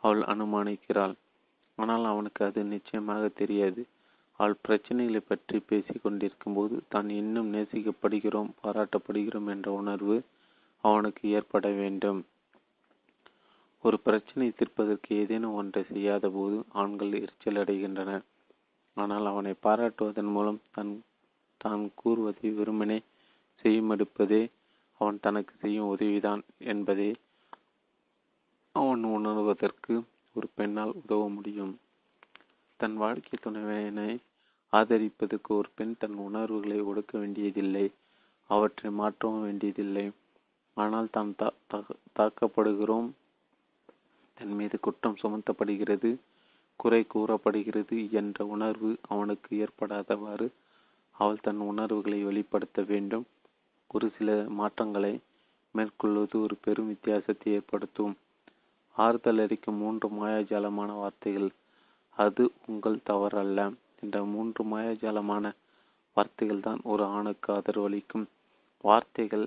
[0.03, 1.15] அவள் அனுமானிக்கிறாள்.
[1.79, 3.83] ஆனால் அவனுக்கு அது நிச்சயமாக தெரியாது.
[4.41, 10.17] அவள் பிரச்சனைகளை பற்றி பேசிக் கொண்டிருக்கும் போது தான் இன்னும் நேசிக்கப்படுகிறோம் பாராட்டப்படுகிறோம் என்ற உணர்வு
[10.85, 12.21] அவனுக்கு ஏற்பட வேண்டும்.
[13.85, 18.25] ஒரு பிரச்சனை தீர்ப்பதற்கு ஏதேனும் ஒன்றை செய்யாத போது ஆண்கள் எரிச்சல் அடைகின்றனர்
[18.97, 20.93] ஆனால் அவனை பாராட்டுவதன் மூலம் தன்
[21.61, 22.99] தான் கூறுவதை வெறுமனே
[23.65, 24.43] செய்யுமெடுப்பதே
[25.01, 27.09] அவன் தனக்கு செய்யும் உதவிதான் என்பதை
[28.75, 29.95] அவன் உணர்வதற்கு
[30.37, 31.73] ஒரு பெண்ணால் உதவ முடியும்.
[32.81, 34.11] தன் வாழ்க்கை துணைவனை
[34.73, 37.87] ஆதரிப்பதற்கு ஒரு பெண் தன் உணர்வுகளை ஒடுக்க வேண்டியதில்லை.
[38.51, 40.07] அவற்றை மாற்றவும் வேண்டியதில்லை.
[40.77, 41.33] ஆனால் தாம்
[42.19, 43.09] தாக்கப்படுகிறோம்.
[44.39, 46.11] தன் மீது குற்றம் சுமத்தப்படுகிறது.
[46.81, 50.47] குறை கூறப்படுகிறது என்ற உணர்வு அவனுக்கு ஏற்படாதவாறு
[51.15, 53.27] அவள் தன் உணர்வுகளை வெளிப்படுத்த வேண்டும்.
[53.91, 54.31] ஒரு சில
[54.61, 55.13] மாற்றங்களை
[55.75, 58.15] மேற்கொள்வது ஒரு பெரும் வித்தியாசத்தை ஏற்படுத்தும்.
[58.97, 61.51] ஆறுதல் அளிக்கும் மூன்று மாயாஜாலமான வார்த்தைகள்.
[62.17, 63.61] அது உங்கள் தவறல்ல
[64.03, 65.45] என்ற மூன்று மாயாஜாலமான
[66.17, 68.27] வார்த்தைகள் தான் ஒரு ஆணுக்கு ஆதரவளிக்கும்.
[68.85, 69.47] வார்த்தைகள்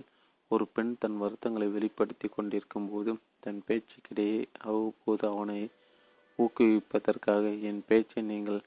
[0.56, 3.12] ஒரு பெண் தன் வருத்தங்களை வெளிப்படுத்தி கொண்டிருக்கும் போது
[3.44, 5.60] தன் பேச்சுக்கிடையே அவ்வப்போது அவனை
[6.40, 8.62] ஊக்குவிப்பதற்காக என் பேச்சை நீங்கள்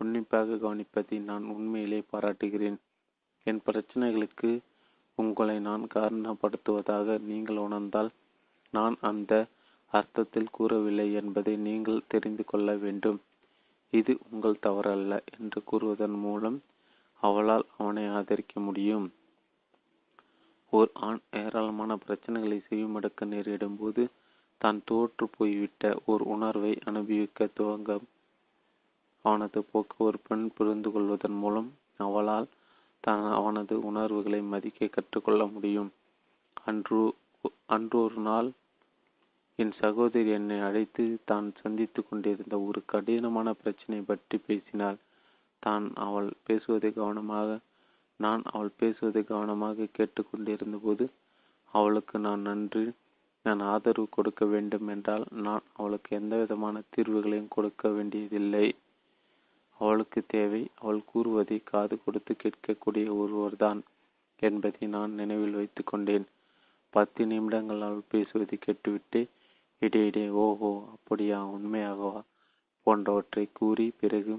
[0.00, 2.78] உன்னிப்பாக கவனிப்பதை நான் உண்மையிலே பாராட்டுகிறேன்.
[3.46, 4.50] என் பிரச்சனைகளுக்கு
[5.18, 8.10] உங்களை நான் காரணப்படுத்துவதாக நீங்கள் உணர்ந்தால்
[8.74, 9.32] நான் அந்த
[9.92, 13.18] அர்த்தத்தில் கூறவில்லை என்பதை நீங்கள் தெரிந்து கொள்ள வேண்டும்.
[13.92, 16.58] இது உங்கள் தவறல்ல என்று கூறுவதன் மூலம்
[17.22, 19.06] அவளால் அவனை ஆதரிக்க முடியும்.
[20.72, 24.02] ஓர் ஆண் ஏராளமான பிரச்சனைகளை செவிமடுக்க நேரிடும் போது
[24.60, 27.98] தான் தோற்று போய்விட்ட ஓர் உணர்வை அனுபவிக்க துவங்க
[29.24, 31.68] அவனது போக்கு ஒரு பெண் புரிந்து கொள்வதன் மூலம்
[31.98, 32.48] அவளால்
[33.04, 35.90] தான் அவனது உணர்வுகளை மதிக்க கற்றுக்கொள்ள முடியும்.
[36.66, 37.00] அன்று
[37.66, 38.48] அன்றொரு நாள்
[39.58, 44.98] என் சகோதரி என்னை அழைத்து தான் சந்தித்து கொண்டிருந்த ஒரு கடினமான பிரச்சனை பற்றி பேசினாள்.
[45.62, 47.58] தான் அவள் பேசுவதை கவனமாக
[48.16, 51.04] நான் அவள் பேசுவதை கவனமாக கேட்டுக்கொண்டிருந்த போது
[51.74, 52.84] அவளுக்கு நான் நன்றி.
[53.42, 58.74] நான் ஆதரவு கொடுக்க வேண்டும் என்றால் நான் அவளுக்கு எந்த விதமான தீர்வுகளையும் கொடுக்க வேண்டியதில்லை.
[59.78, 60.70] அவளுக்கு தேவை.
[60.74, 63.82] அவள் கூறுவதை காது கொடுத்து கேட்கக்கூடிய ஒருவர்தான்
[64.38, 66.26] என்பதை நான் நினைவில் வைத்து கொண்டேன்.
[66.90, 69.20] பத்து நிமிடங்கள் அவள் பேசுவதை கேட்டுவிட்டு
[69.78, 72.20] இடையிடையே ஓஹோ அப்படியா உண்மையாகவா?
[72.82, 74.38] போன்றவற்றை கூறி பிறகு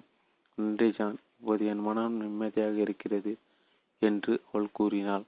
[0.56, 1.18] நன்றி ஜான்.
[1.40, 3.38] இப்போது என் மனம் நிம்மதியாக இருக்கிறது.
[4.10, 5.26] என்று அவள் கூறினாள்.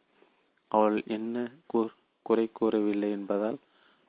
[0.72, 1.35] அவள் என்ன
[2.26, 3.57] குறை கூறவில்லை என்பதால்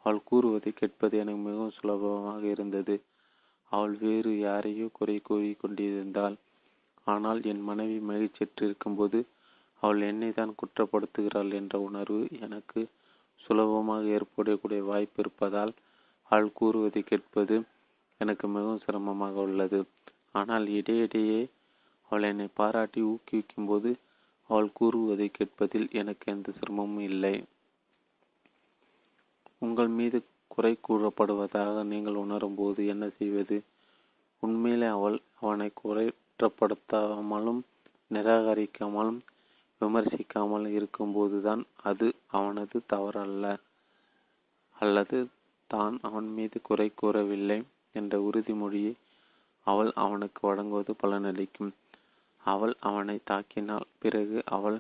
[0.04, 2.96] அவள் கூறுவதை கேட்பது எனக்கு மிகவும் சுலபமாக இருந்தது.
[3.72, 6.36] அவள் வேறு யாரையோ குறை கூறி கொண்டிருந்தாள்.
[7.06, 9.18] ஆனால் என் மனைவி மகிழ்ச்சியற்றிருக்கும்போது
[9.82, 12.80] அவள் என்னை தான் குற்றப்படுத்துகிறாள் என்ற உணர்வு எனக்கு
[13.40, 15.72] சுலபமாக ஏற்படக்கூடிய வாய்ப்பு இருப்பதால்
[16.32, 17.56] அவள் கூறுவதை கேட்பது
[18.20, 19.80] எனக்கு மிகவும் சிரமமாக உள்ளது.
[20.32, 21.40] ஆனால் இடையிடையே
[22.10, 23.90] அவள் என்னை பாராட்டி ஊக்குவிக்கும் போது
[24.50, 27.34] அவள் கூறுவதை கேட்பதில் எனக்கு எந்த சிரமமும் இல்லை.
[29.58, 30.18] உங்கள் மீது
[30.48, 33.56] குறை கூறப்படுவதாக நீங்கள் உணரும் போது என்ன செய்வது?
[34.42, 37.62] உண்மையிலே அவள் அவனை குறைற்றப்படுத்தாமலும்
[38.10, 39.20] நிராகரிக்காமலும்
[39.80, 43.44] விமர்சிக்காமல் இருக்கும்போதுதான் அது அவனது தவறல்ல.
[44.76, 45.18] அல்லது
[45.70, 47.58] தான் அவன் மீது குறை கூறவில்லை
[47.92, 48.94] என்ற உறுதிமொழியை
[49.66, 51.72] அவள் அவனுக்கு வழங்குவது பலனளிக்கும்.
[52.46, 54.78] அவள் அவனை தாக்கினால் பிறகு அவள்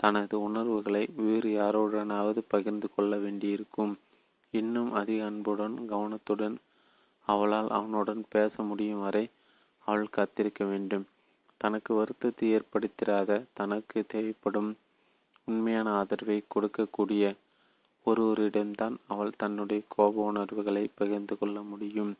[0.00, 3.92] தனது உணர்வுகளை வேறு யாருடனாவது பகிர்ந்து கொள்ள வேண்டியிருக்கும்.
[4.54, 6.56] இன்னும் அதிக அன்புடன் கவனத்துடன்
[7.26, 9.24] அவளால் அவனுடன் பேச முடியும் வரை
[9.86, 11.04] அவள் காத்திருக்க வேண்டும்.
[11.60, 14.70] தனக்கு வருத்தத்தை ஏற்படுத்திராத தனக்கு தேவைப்படும்
[15.48, 17.24] உண்மையான ஆதரவை கொடுக்கக்கூடிய
[18.06, 22.12] ஒருவரிடம்தான் அவள் தன்னுடைய கோப உணர்வுகளை பகிர்ந்து கொள்ள முடியும்.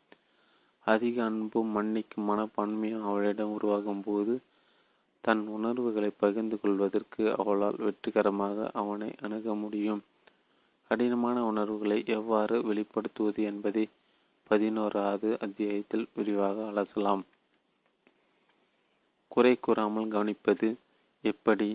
[0.87, 4.33] அதிக அன்பும் மன்னிக்கும் மனப்பான்மையும் அவளிடம் உருவாகும் போது
[5.25, 10.01] தன் உணர்வுகளை பகிர்ந்து கொள்வதற்கு அவளால் வெற்றிகரமாக அவனை அணுக முடியும்.
[10.87, 13.85] கடினமான உணர்வுகளை எவ்வாறு வெளிப்படுத்துவது என்பதை
[14.49, 17.23] பதினோராவது அத்தியாயத்தில் விரிவாக அலசலாம்.
[19.27, 20.67] குறை கூறாமல் கவனிப்பது
[21.23, 21.69] எப்படி?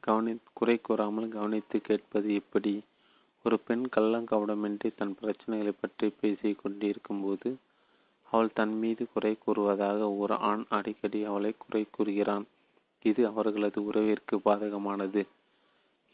[0.00, 2.74] கவனி குறை கூறாமல் கவனித்து கேட்பது எப்படி?
[3.44, 7.50] ஒரு பெண் கள்ளங்கவடமின்றி தன் பிரச்சனைகளை பற்றி பேசிக் கொண்டிருக்கும் போது
[8.30, 12.46] அவள் தன் மீது குறை கூறுவதாக ஒரு ஆண் அடிக்கடி அவளை குறை கூறுகிறான்.
[13.08, 15.22] இது அவர்களது உறவிற்கு பாதகமானது.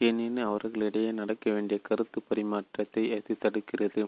[0.01, 4.03] ஏனெனில் அவர்களிடையே நடக்க வேண்டிய கருத்து பரிமாற்றத்தை அது தடுக்கிறது.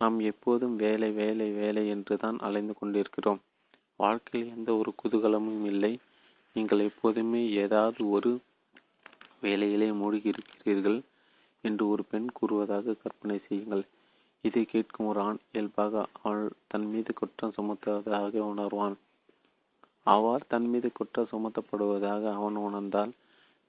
[0.00, 3.40] நாம் எப்போதும் வேலை வேலை வேலை என்று தான் அலைந்து கொண்டிருக்கிறோம்.
[3.96, 5.92] வாழ்க்கையில் எந்த ஒரு குதூகலமும் இல்லை.
[6.56, 8.32] நீங்கள் எப்போதுமே ஏதாவது ஒரு
[9.40, 10.98] வேலையிலே மூழ்கி இருக்கிறீர்கள்
[11.64, 13.84] என்று ஒரு பெண் கூறுவதாக கற்பனை செய்யுங்கள்.
[14.44, 18.96] இதை கேட்கும் ஒரு ஆண் இயல்பாக அவள் தன் மீது குற்றம் சுமத்துவதாக உணர்வான்.
[20.06, 23.12] அவ்வாறு தன் மீது குற்றம் சுமத்தப்படுவதாக அவன் உணர்ந்தால்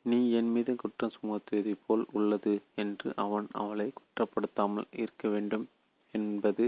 [0.06, 5.66] நீ என் மீது குற்றம் சுமத்துவதை போல் உள்ளது என்று அவன் அவளை குற்றப்படுத்தாமல் இருக்க வேண்டும்
[6.14, 6.66] என்பது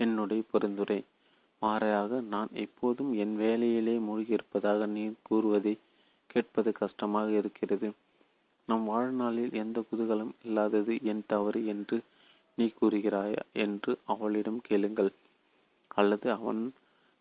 [0.00, 1.00] என்னுடைய பரிந்துரை.
[1.62, 5.74] மாறாக நான் எப்போதும் என் வேலையிலே மூழ்கியிருப்பதாக நீ கூறுவதை
[6.26, 7.88] கேட்பது கஷ்டமாக இருக்கிறது.
[8.68, 11.96] நம் வாழ்நாளில் எந்த குதூகலம் இல்லாதது என் தவறு என்று
[12.58, 13.42] நீ கூறுகிறாயா?
[13.56, 15.12] என்று அவளிடம் கேளுங்கள்.
[15.90, 16.62] அல்லது அவன்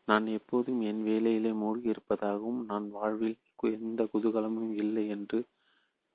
[0.10, 3.38] நான் எப்போதும் என் வேலையிலே மூழ்கியிருப்பதாகவும் நான் வாழ்வில்
[3.80, 5.40] எந்த குதூகலமும் இல்லை என்று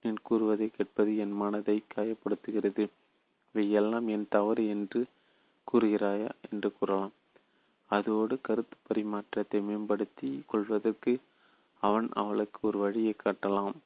[0.04, 2.84] நான் கூறுவதை கேட்பது என் மனதை காயப்படுத்துகிறது.
[3.54, 5.00] இவையெல்லாம் என் தவறு என்று
[5.66, 7.14] கூறுகிறாயா என்று கூறலாம்.
[7.90, 11.12] அதோடு கருத்து பரிமாற்றத்தை மேம்படுத்தி கொள்வதற்கு
[11.82, 13.76] அவன் அவளுக்கு ஒரு வழியை காட்டலாம்.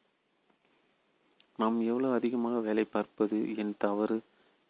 [1.56, 4.18] நாம் எவ்வளவு அதிகமாக வேலை பார்ப்பது என் தவறு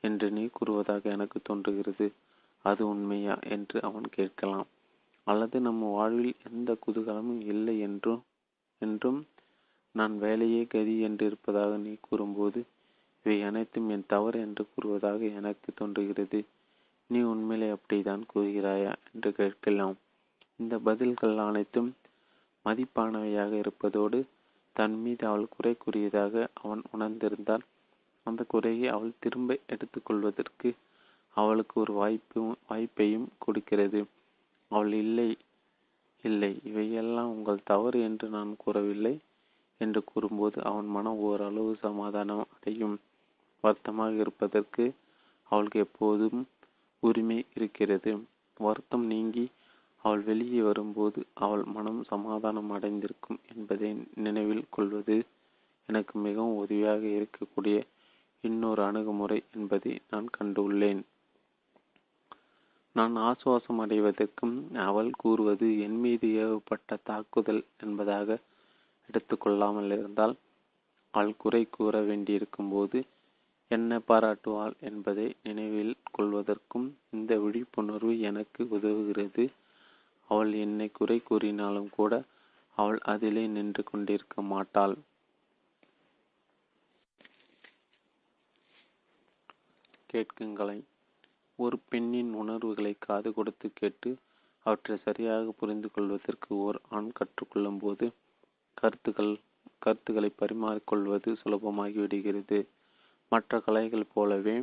[0.04, 2.08] என்று நீ கூறுவதாக எனக்கு தோன்றுகிறது.
[2.64, 4.68] அது உண்மையா என்று அவன் கேட்கலாம்.
[5.28, 8.22] அல்லது நம்ம வாழ்வில் எந்த குதூகலமும் இல்லை என்றும்
[8.82, 9.20] என்றும்
[9.94, 12.60] நான் வேலையே கதி என்று இருப்பதாக நீ கூறும்போது
[13.26, 16.40] இவை அனைத்தும் என் தவறு என்று கூறுவதாக எனக்கு தோன்றுகிறது.
[17.10, 19.96] நீ உண்மையிலே அப்படித்தான் கூறுகிறாயா என்று கேட்கலாம்.
[20.60, 21.90] இந்த பதில்கள் அனைத்தும்
[22.66, 24.18] மதிப்பானவையாக இருப்பதோடு
[24.76, 27.64] தன் மீது அவள் குறை கூறியதாக அவன் உணர்ந்திருந்தால்
[28.26, 30.70] அந்த குறையை அவள் திரும்ப எடுத்துக்கொள்வதற்கு
[31.36, 32.40] அவளுக்கு ஒரு வாய்ப்பு
[32.70, 34.00] வாய்ப்பையும் கொடுக்கிறது.
[34.70, 35.28] அவள் இல்லை
[36.24, 39.14] இல்லை இவையெல்லாம் உங்கள் தவறு என்று நான் கூறவில்லை
[39.80, 42.96] என்று கூறும்போது அவன் மனம் ஓரளவு சமாதானம் அடையும்.
[43.64, 44.84] வருத்தமாக இருப்பதற்கு
[45.50, 46.40] அவளுக்கு எப்போதும்
[47.02, 48.12] உரிமை இருக்கிறது.
[48.60, 49.44] வருத்தம் நீங்கி
[50.04, 55.16] அவள் வெளியே வரும்போது அவள் மனம் சமாதானம் அடைந்திருக்கும் என்பதை நினைவில் கொள்வது
[55.88, 57.76] எனக்கு மிகவும் உதவியாக இருக்கக்கூடிய
[58.44, 61.02] இன்னொரு அணுகுமுறை என்பதை நான் கண்டுள்ளேன்.
[62.98, 64.54] நான் ஆசுவாசம் அடைவதற்கும்
[64.84, 68.38] அவள் கூறுவது என் மீது ஏவப்பட்ட தாக்குதல் என்பதாக
[69.08, 70.34] எடுத்துக்கொள்ளாமல் இருந்தால்
[71.14, 72.98] அவள் குறை கூற வேண்டியிருக்கும் போது
[73.70, 79.44] என்ன பாராட்டுவாள் என்பதை நினைவில் கொள்வதற்கும் இந்த விழிப்புணர்வு எனக்கு உதவுகிறது.
[80.30, 82.12] அவள் என்னை குறை கூறினாலும் கூட
[82.76, 84.96] அவள் அதிலே நின்று கொண்டிருக்க மாட்டாள்.
[90.06, 90.78] கேட்குங்களை
[91.58, 94.10] ஒரு பெண்ணின் உணர்வுகளை காது கொடுத்து கேட்டு
[94.66, 98.06] அவற்றை சரியாக புரிந்து கொள்வதற்கு ஓர் ஆண் கற்றுக்கொள்ளும் போது
[98.76, 99.32] கருத்துக்கள்
[99.78, 102.58] கருத்துக்களை பரிமாறிக்கொள்வது சுலபமாகிவிடுகிறது
[103.32, 104.56] மற்ற கலைகள் போலவே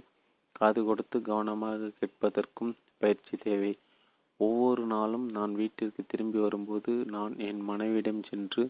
[0.56, 3.72] காது கொடுத்து கவனமாக கேட்பதற்கும் பயிற்சி தேவை.
[4.40, 8.64] ஒவ்வொரு நாளும் நான் வீட்டிற்கு திரும்பி வரும்போது நான் என் மனைவியிடம் சென்று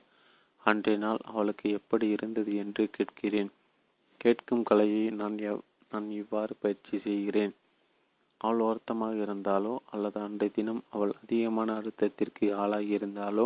[0.63, 2.51] அன்றைய நாள் அவளுக்கு எப்படி இருந்தது?
[2.55, 3.51] என்று கேட்கிறேன்.
[4.21, 5.37] கேட்கும் கலையை நான்
[5.91, 7.53] நான் இவ்வாறு பயிற்சி செய்கிறேன்.
[8.45, 13.45] அவள் வருத்தமாக இருந்தாலோ அல்லது அன்றைய தினம் அவள் அதிகமான அழுத்தத்திற்கு ஆளாகியிருந்தாலோ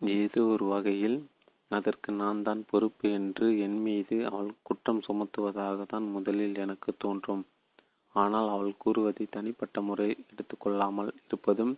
[0.00, 1.18] ஏதோ ஒரு வகையில்
[1.70, 7.42] அதற்கு நான் தான் பொறுப்பு என்று என் மீது அவள் குற்றம் சுமத்துவதாக தான் முதலில் எனக்கு தோன்றும்.
[8.14, 11.72] ஆனால் அவள் கூறுவதை தனிப்பட்ட முறை எடுத்துக்கொள்ளாமல் இருப்பதும்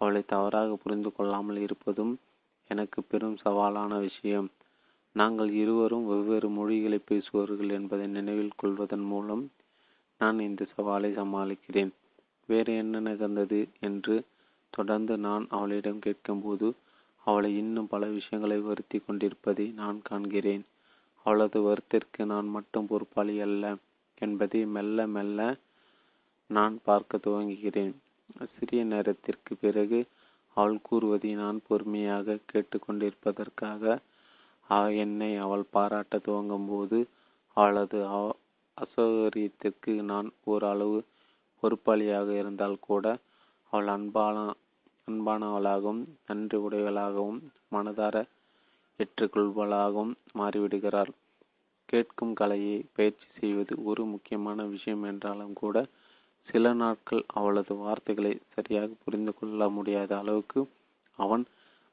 [0.00, 2.12] அவளை தவறாக புரிந்து கொள்ளாமல் இருப்பதும்
[2.70, 4.48] எனக்கு பெரும் சவாலான விஷயம்.
[5.18, 9.44] நாங்கள் இருவரும் வெவ்வேறு மொழிகளை பேசுபவர்கள் என்பதை நினைவில் கொள்வதன் மூலம்
[10.20, 11.92] நான் இந்த சவாலை சமாளிக்கிறேன்.
[12.48, 14.14] வேறு என்ன நிகழ்ந்தது என்று
[14.72, 16.68] தொடர்ந்து நான் அவளிடம் கேட்கும்போது
[17.26, 20.64] அவளை இன்னும் பல விஷயங்களை வருத்தி கொண்டிருப்பதை நான் காண்கிறேன்.
[21.26, 23.64] அவளது வருத்திற்கு நான் மட்டும் பொறுப்பாளி அல்ல
[24.18, 25.40] என்பதை மெல்ல மெல்ல
[26.50, 27.94] நான் பார்க்க துவங்குகிறேன்.
[28.54, 30.00] சிறிய நேரத்திற்கு பிறகு
[30.56, 33.84] அவள் கூறுவதை நான் பொறுமையாக கேட்டுக்கொண்டிருப்பதற்காக
[35.02, 36.98] என்னை அவள் பாராட்ட துவங்கும் போது
[37.56, 37.98] அவளது
[38.76, 40.98] அசௌகரியத்திற்கு நான் ஓரளவு
[41.62, 43.04] பொறுப்பாளியாக இருந்தால் கூட
[43.72, 44.36] அவள் அன்பான
[45.08, 47.40] அன்பானவளாகவும் நன்றி உடையவளாகவும்
[47.72, 48.16] மனதார
[49.00, 51.12] ஏற்றுக்கொள்வளாகவும் மாறிவிடுகிறாள்.
[51.88, 55.76] கேட்கும் கலையை பயிற்சி செய்வது ஒரு முக்கியமான விஷயம் என்றாலும் கூட
[56.48, 60.60] சில நாட்கள் அவளது வார்த்தைகளை சரியாக புரிந்து கொள்ள முடியாத அளவுக்கு
[61.18, 61.44] அவன்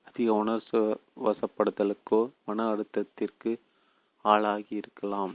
[0.08, 0.80] அதிக உணர்ச்சி
[1.24, 3.52] வசப்படுத்தலுக்கோ மன அழுத்தத்திற்கு
[4.26, 5.34] ஆளாகி இருக்கலாம்.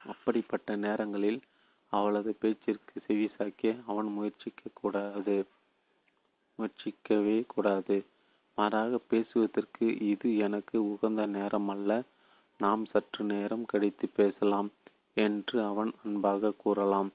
[0.00, 1.40] அப்படிப்பட்ட நேரங்களில்
[1.92, 5.36] அவளது பேச்சிற்கு செவிசாக்கிய அவன் முயற்சிக்க கூடாது.
[6.58, 7.96] முயற்சிக்கவே கூடாது.
[8.58, 11.90] மாறாக பேசுவதற்கு இது எனக்கு உகந்த நேரம் அல்ல.
[12.60, 14.68] நாம் சற்று நேரம் கழித்து பேசலாம்
[15.16, 17.10] என்று அவன் அன்பாக கூறலாம்.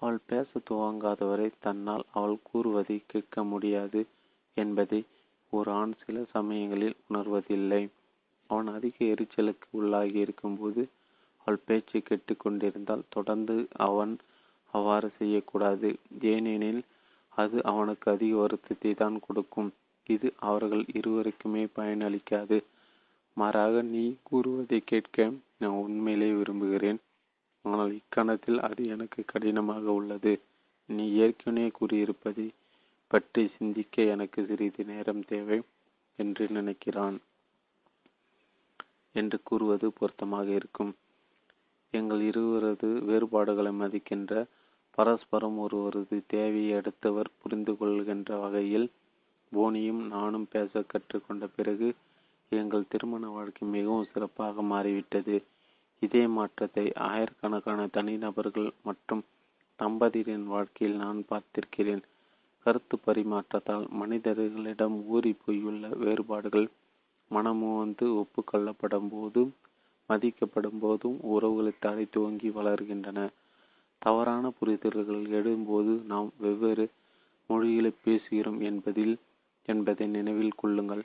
[0.00, 4.00] அவள் பேச துவங்காதவரை தன்னால் அவள் கூறுவதை கேட்க முடியாது
[4.56, 5.00] என்பதை
[5.56, 7.82] ஒரு ஆண் சில சமயங்களில் உணர்வதில்லை.
[8.50, 10.82] அவன் அதிக எரிச்சலுக்கு உள்ளாகி இருக்கும்போது
[11.40, 13.56] அவள் பேச்சை கேட்டுக்கொண்டிருந்தால் தொடர்ந்து
[13.86, 14.14] அவன்
[14.74, 15.88] அவ்வாறு செய்யக்கூடாது.
[16.32, 16.82] ஏனெனில்
[17.32, 19.70] அது அவனுக்கு அதிக வருத்தத்தை தான் கொடுக்கும்.
[20.06, 22.58] இது அவர்கள் இருவருக்குமே பயனளிக்காது.
[23.36, 25.18] மாறாக நீ கூறுவதை கேட்க
[25.58, 27.00] நான் உண்மையிலே விரும்புகிறேன்.
[27.64, 30.32] ஆனால் இக்கணத்தில் அது எனக்கு கடினமாக உள்ளது.
[30.88, 32.46] நீ ஏற்கனவே கூறியிருப்பதை
[33.14, 35.58] பற்றி சிந்திக்க எனக்கு சிறிது நேரம் தேவை
[36.18, 37.16] என்று நினைக்கிறான்
[39.14, 40.90] என்று கூறுவது பொருத்தமாக இருக்கும்.
[41.90, 44.32] எங்கள் இருவரது வேறுபாடுகளை மதிக்கின்ற
[44.98, 48.88] பரஸ்பரம் ஒருவரது தேவையை அடுத்தவர் புரிந்து கொள்கின்ற வகையில்
[49.52, 51.88] போனியும் நானும் பேச கற்றுக்கொண்ட பிறகு
[52.52, 55.36] எங்கள் திருமண வாழ்க்கை மிகவும் சிறப்பாக மாறிவிட்டது.
[56.02, 59.22] இதே மாற்றத்தை ஆயிரக்கணக்கான தனிநபர்கள் மற்றும்
[59.78, 62.04] தம்பதியரின் வாழ்க்கையில் நான் பார்த்திருக்கிறேன்.
[62.66, 66.68] கருத்து பரிமாற்றத்தால் மனிதர்களிடம் ஊறி போயுள்ள வேறுபாடுகள்.
[67.30, 69.52] மனமுவந்து ஒப்புக்கொள்ளப்படும் போதும்
[70.08, 73.28] மதிக்கப்படும் போதும் உறவுகளை தலை துவங்கி வளர்கின்றன.
[73.98, 76.86] தவறான புரிதல்கள் எழும்போது நாம் வெவ்வேறு
[77.50, 79.14] மொழிகளை பேசுகிறோம் என்பதில்
[79.68, 81.04] என்பதை நினைவில் கொள்ளுங்கள்.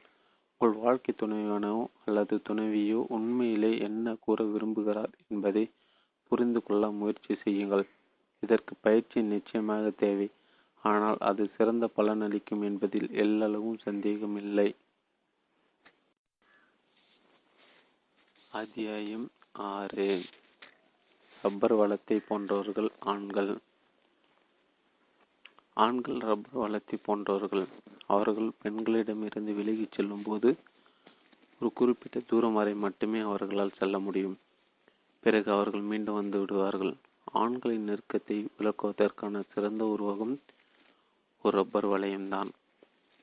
[0.62, 1.76] உங்கள் வாழ்க்கை துணைவனோ
[2.06, 5.64] அல்லது துணைவியோ உண்மையிலே என்ன கூற விரும்புகிறார் என்பதை
[6.32, 7.86] புரிந்து கொள்ள முயற்சி செய்யுங்கள்.
[8.44, 10.28] இதற்கு பயிற்சி நிச்சயமாக தேவை.
[10.84, 14.76] ஆனால் அது சிறந்த பலனளிக்கும் என்பதில் எல்லளவும் சந்தேகமில்லை.
[18.52, 20.22] அத்தியாயம் ஆறு.
[21.44, 23.52] ரப்பர் வளத்தை போன்றவர்கள் ஆண்கள்.
[25.74, 27.68] ஆண்கள் ரப்பர் வளத்தை போன்றவர்கள்.
[28.08, 30.58] அவர்கள் பெண்களிடமிருந்து விலகிச் செல்லும் போது
[31.62, 34.38] ஒரு குறிப்பிட்ட தூரம் வரை மட்டுமே அவர்களால் செல்ல முடியும்.
[35.20, 36.94] பிறகு அவர்கள் மீண்டும் வந்து விடுவார்கள்.
[37.34, 40.36] ஆண்களின் நெருக்கத்தை விளக்குவதற்கான சிறந்த உருவகம்
[41.46, 42.50] ஒரு ரப்பர் வளையம்தான்.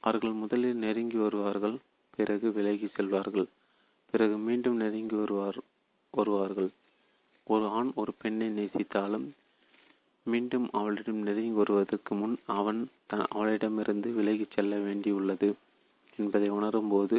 [0.02, 1.76] அவர்கள் முதலில் நெருங்கி வருவார்கள்
[2.10, 3.46] பிறகு விலகி செல்வார்கள்
[4.14, 5.58] பிறகு மீண்டும் நெருங்கி வருவார்
[6.14, 6.70] வருவார்கள்.
[7.46, 9.26] ஒரு ஆண் ஒரு பெண்ணை நேசித்தாலும்
[10.26, 15.48] மீண்டும் அவளிடம் நெருங்கி வருவதற்கு முன் அவன் தன் அவளிடமிருந்து விலகிச் செல்ல வேண்டியுள்ளது
[16.18, 17.18] என்பதை உணரும்போது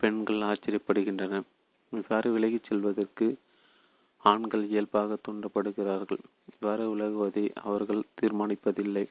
[0.00, 1.34] பெண்கள் ஆச்சரியப்படுகின்றன.
[1.92, 3.26] இவ்வாறு விலகிச் செல்வதற்கு
[4.24, 6.22] ஆண்கள் இயல்பாக தூண்டப்படுகிறார்கள்.
[6.52, 9.04] இவ்வாறு விலகுவதை அவர்கள் தீர்மானிப்பதில்லை.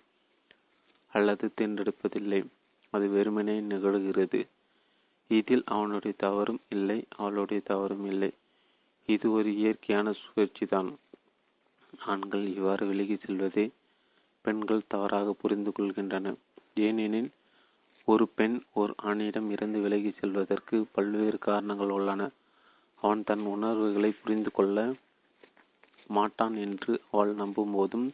[1.14, 2.42] அல்லது தேர்ந்தெடுப்பதில்லை.
[2.94, 4.40] அது வெறுமனே நிகழ்கிறது.
[5.30, 8.32] இதில் அவனுடைய தவறும் இல்லை அவளுடைய தவறும் இல்லை.
[9.10, 10.90] இது ஒரு இயற்கையான சுழற்சி தான்
[12.08, 13.66] ஆண்கள் இவ்வாறு விலகி செல்வதை
[14.46, 16.28] பெண்கள் தவறாக புரிந்து கொள்கின்றன.
[16.80, 17.30] ஏனெனில்
[18.08, 22.22] ஒரு பெண் ஒரு ஆணிடம் இருந்து விலகி செல்வதற்கு பல்வேறு காரணங்கள் உள்ளன.
[23.00, 24.78] அவன் தன் உணர்வுகளை புரிந்து கொள்ள
[26.10, 28.08] மாட்டான் என்று அவள் நம்பும் போதும்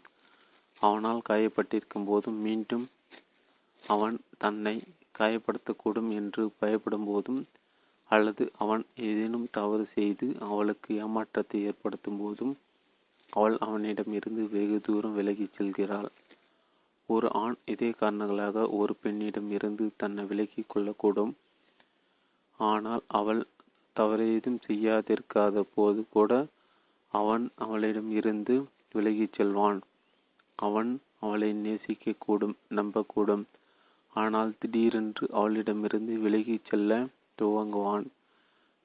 [0.86, 2.86] அவனால் காயப்பட்டிருக்கும் போதும் மீண்டும்
[3.84, 4.76] அவன் தன்னை
[5.20, 7.42] காயப்படுத்தக்கூடும் என்று பயப்படும் போதும்
[8.12, 12.54] அல்லது அவன் ஏதேனும் தவறு செய்து அவளுக்கு ஏமாற்றத்தை ஏற்படுத்தும் போதும்
[13.34, 16.10] அவள் அவனிடம் இருந்து வெகு தூரம் விலகிச் செல்கிறாள்.
[17.10, 21.34] ஒரு ஆண் இதே காரணங்களாக ஒரு பெண்ணிடம் இருந்து தன்னை விலக்கிக் கொள்ளக்கூடும்.
[22.60, 23.42] ஆனால் அவள்
[23.96, 26.32] தவறேதும் செய்யாதிருக்காத போது கூட
[27.14, 28.56] அவன் அவளிடம் இருந்து
[28.96, 29.80] விலகிச் செல்வான்.
[30.60, 33.46] அவன் அவளை நேசிக்கக்கூடும் நம்பக்கூடும்.
[34.16, 36.92] ஆனால் திடீரென்று அவளிடமிருந்து விலகிச் செல்ல
[37.42, 38.06] துவங்குவான்.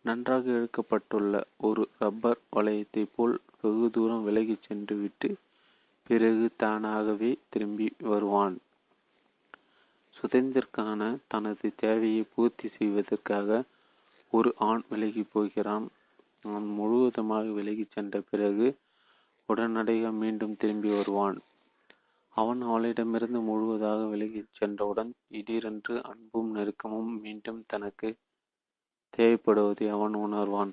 [0.04, 5.30] நன்றாக இழுக்கப்பட்டுள்ள ஒரு ரப்பர் வளையத்தை போல் வெகு தூரம் விலகிச் சென்று விட்டு
[6.10, 8.56] பிறகு தானாகவே திரும்பி வருவான்.
[10.16, 13.50] சுதந்திரக்கான தனது தேவையை பூர்த்தி செய்வதற்காக
[14.32, 15.86] ஒரு ஆண் விலகி போகிறான்.
[16.44, 18.66] அவன் முழுவதுமாக விலகி சென்ற பிறகு
[19.48, 21.38] உடனடியாக மீண்டும் திரும்பி வருவான்.
[22.36, 28.08] அவன் அவளிடமிருந்து முழுவதாக விலகிச் சென்றவுடன் திடீரென்று அன்பும் நெருக்கமும் மீண்டும் தனக்கு
[29.12, 30.72] தேவைப்படுவதை அவன் உணர்வான்.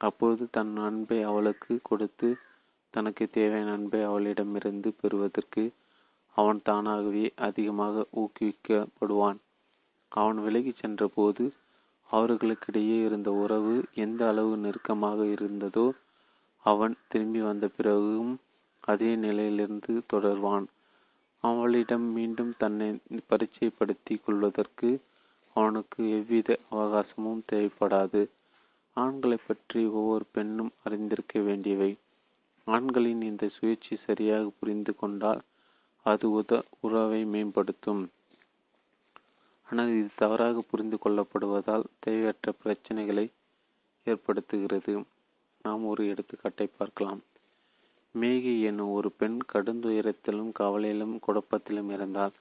[0.00, 2.28] அப்போது தன் அன்பை அவளுக்கு கொடுத்து
[2.94, 5.64] தனக்கு தேவையான அன்பை அவளிடமிருந்து பெறுவதற்கு
[6.36, 9.38] அவன் தானாகவே அதிகமாக ஊக்குவிக்கப்படுவான்
[10.12, 11.44] அவன் விலகிச் சென்றபோது
[12.10, 15.86] அவர்களுக்கிடையே இருந்த உறவு எந்த அளவு நெருக்கமாக இருந்ததோ
[16.64, 18.32] அவன் திரும்பி வந்த பிறகும்
[18.84, 20.66] அதே நிலையிலிருந்து தொடர்வான்.
[21.40, 22.98] அவளிடம் மீண்டும் தன்னை
[23.30, 25.00] பரிச்சயப்படுத்தி கொள்வதற்கு
[25.56, 28.22] அவனுக்கு எவ்வித அவகாசமும் தேவைப்படாது.
[28.96, 31.96] ஆண்களை பற்றி ஒவ்வொரு பெண்ணும் அறிந்திருக்க வேண்டியவை.
[32.66, 35.40] ஆண்களின் இந்த சுயேட்சை சரியாக புரிந்து கொண்டால்
[36.06, 38.02] அது உத உறவை மேம்படுத்தும்.
[39.68, 43.26] ஆனால் இது தவறாக புரிந்து கொள்ளப்படுவதால் தேவையற்ற பிரச்சனைகளை
[44.06, 45.04] ஏற்படுத்துகிறது.
[45.62, 47.20] நாம் ஒரு எடுத்துக்காட்டை பார்க்கலாம்.
[48.14, 52.34] மேகி என்னும் ஒரு பெண் கடுந்துயரத்திலும் கவலையிலும் குழப்பத்திலும் இருந்தாள்.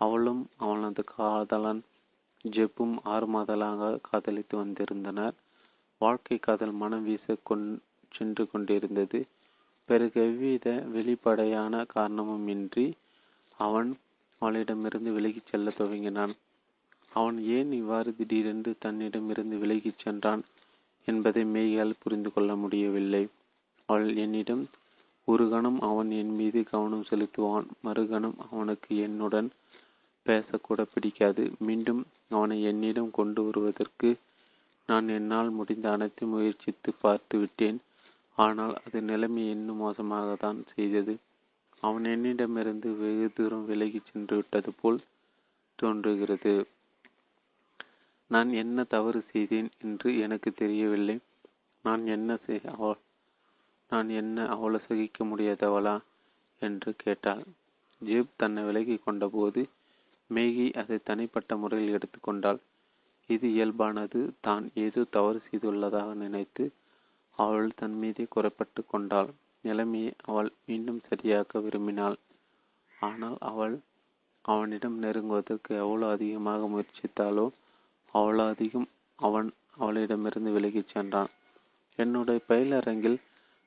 [0.00, 1.80] அவளும் அவனது காதலன்
[2.44, 5.34] ஜெப்பும் ஆறு மாதங்களாக காதலித்து வந்திருந்தனர்.
[6.00, 7.66] வாழ்க்கை காதல் மனம் வீச கொண்
[8.12, 9.20] சென்று கொண்டிருந்தது.
[9.88, 12.86] பிறகு எவ்வித வெளிப்படையான காரணமும் இன்றி
[13.58, 13.90] அவன்
[14.42, 16.34] அவளிடமிருந்து விலகிச் செல்ல துவங்கினான்.
[17.12, 20.42] அவன் ஏன் இவ்வாறு திடீரென்று தன்னிடமிருந்து விலகிச் சென்றான்
[21.08, 23.24] என்பதை மேயால் புரிந்து கொள்ள முடியவில்லை.
[23.88, 24.62] அவள் என்னிடம்
[25.30, 29.48] ஒரு கணம் அவன் என் மீது கவனம் செலுத்துவான் மறுகணம் அவனுக்கு என்னுடன்
[30.26, 31.44] பேசக்கூட பிடிக்காது.
[31.66, 34.10] மீண்டும் அவனை என்னிடம் கொண்டு வருவதற்கு
[34.88, 37.78] நான் என்னால் முடிந்த அனைத்து முயற்சித்து பார்த்து விட்டேன்.
[38.38, 41.14] ஆனால் அது நிலைமை இன்னும் மோசமாகத்தான் செய்தது.
[41.82, 45.00] அவன் என்னிடமிருந்து வெகு தூரம் விலகி சென்று விட்டது போல்
[45.78, 46.54] தோன்றுகிறது.
[48.30, 51.16] நான் என்ன தவறு செய்தேன் என்று எனக்கு தெரியவில்லை.
[51.84, 52.38] நான் என்ன
[52.74, 53.00] அவள்
[53.90, 55.94] நான் என்ன அவ்வளோ சகிக்க முடியாதவளா?
[56.62, 57.44] என்று கேட்டாள்.
[58.02, 59.60] ஜீப் தன்னை விலகி கொண்டபோது
[60.30, 62.60] மேகி அதை தனிப்பட்ட முறையில் எடுத்துக்கொண்டாள்
[63.30, 64.20] இது இயல்பானது.
[64.40, 66.64] தான் ஏதோ தவறு செய்துள்ளதாக நினைத்து
[67.38, 69.30] அவள் தன் மீதே குறைப்பட்டு கொண்டாள்.
[69.62, 72.18] நிலைமையை அவள் மீண்டும் சரியாக்க விரும்பினாள்.
[72.98, 73.74] ஆனால் அவள்
[74.44, 77.46] அவனிடம் நெருங்குவதற்கு எவ்வளோ அதிகமாக முயற்சித்தாலோ
[78.14, 78.88] அவ்வளோ அதிகம்
[79.18, 81.30] அவன் அவளிடமிருந்து விலகிச் சென்றான்.
[81.98, 83.18] என்னுடைய பயிலரங்கில்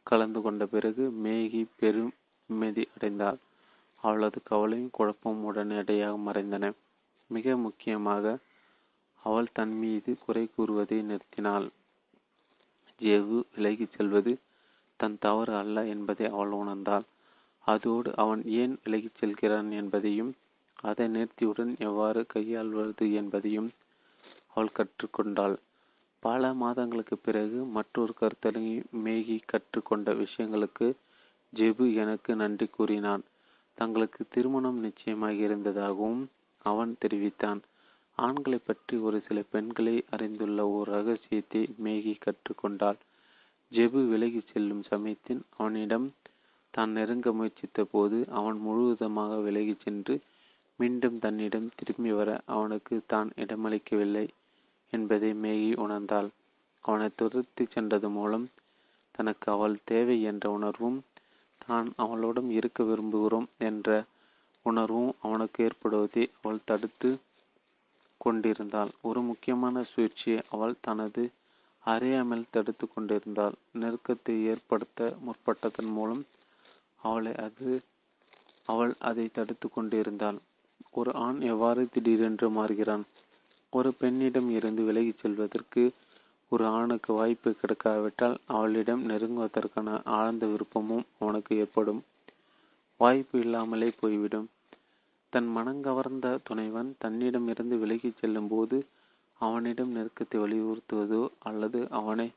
[0.08, 2.14] கலந்து கொண்ட பிறகு மேகி பெரும்
[2.50, 3.38] நிம்மதி அடைந்தாள்
[4.04, 6.66] அவளது கவலையும் குழப்பமும் உடனடியாக மறைந்தன.
[7.30, 8.26] மிக முக்கியமாக
[9.24, 11.68] அவள் தன் மீது குறை கூறுவதை நிறுத்தினாள்.
[13.02, 14.34] ஜேவு விலகிச் செல்வது
[15.00, 17.06] தன் தவறு அல்ல என்பதை அவள் உணர்ந்தாள்.
[17.68, 20.32] அதோடு அவன் ஏன் விலகிச் செல்கிறான் என்பதையும்
[20.84, 23.70] அதை நிறுத்தியுடன் எவ்வாறு கையாள்வது என்பதையும்
[24.54, 25.56] அவள் கற்றுக்கொண்டாள்.
[26.26, 28.76] பல மாதங்களுக்கு பிறகு மற்றொரு கருத்தரங்கி
[29.06, 30.88] மேகி கற்றுக்கொண்ட விஷயங்களுக்கு
[31.54, 33.24] ஜெபு எனக்கு நன்றி கூறினான்.
[33.78, 36.22] தங்களுக்கு திருமணம் நிச்சயமாக இருந்ததாகவும்
[36.66, 37.62] அவன் தெரிவித்தான்.
[38.18, 43.00] ஆண்களை பற்றி ஒரு சில பெண்களை அறிந்துள்ள ஒரு ரகசியத்தை மேகி கற்றுக்கொண்டாள்.
[43.72, 46.08] ஜெபு விலகி செல்லும் சமயத்தில் அவனிடம்
[46.74, 50.16] தான் நெருங்க முயற்சித்த போது அவன் முழுவதுமாக விலகி சென்று
[50.80, 54.26] மீண்டும் தன்னிடம் திரும்பி வர அவனுக்கு தான் இடமளிக்கவில்லை.
[54.94, 56.30] என்பதை மேகி உணர்ந்தாள்.
[56.84, 58.46] அவனை துரத்தி சென்றது மூலம்
[59.16, 61.00] தனக்கு அவள் தேவை என்ற உணர்வும்
[61.62, 63.90] தான் அவளுடன் இருக்க விரும்புகிறோம் என்ற
[64.66, 67.10] உணர்வும் அவனுக்கு ஏற்படுவதை அவள் தடுத்து
[68.22, 68.92] கொண்டிருந்தாள்.
[69.02, 71.24] ஒரு முக்கியமான சுழற்சியை அவள் தனது
[71.84, 73.56] அறியாமல் தடுத்து கொண்டிருந்தாள்.
[73.82, 76.24] நெருக்கத்தை ஏற்படுத்த முற்பட்டதன் மூலம்
[77.02, 77.72] அவளை அது
[78.68, 80.38] அவள் அதை தடுத்து கொண்டிருந்தாள்.
[80.92, 83.04] ஒரு ஆண் எவ்வாறு திடீரென்று மாறுகிறான்?
[83.74, 85.84] ஒரு பெண்ணிடம் இருந்து விலகிச் செல்வதற்கு
[86.52, 89.88] ஒரு ஆணுக்கு வாய்ப்பு கிடைக்காவிட்டால் அவளிடம் நெருங்குவதற்கான
[90.18, 92.02] ஆழ்ந்த விருப்பமும் அவனுக்கு ஏற்படும்.
[93.00, 94.48] வாய்ப்பு இல்லாமலே போய்விடும்.
[95.34, 98.78] தன் மனங்கவர்ந்த துணைவன் தன்னிடம் இருந்து விலகிச் செல்லும் போது
[99.42, 102.28] அவனிடம் நெருக்கத்தை வலியுறுத்துவதோ அல்லது அவனை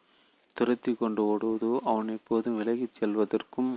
[0.56, 3.72] துரத்தி கொண்டு ஓடுவதோ அவன் எப்போதும் விலகிச் செல்வதற்கும்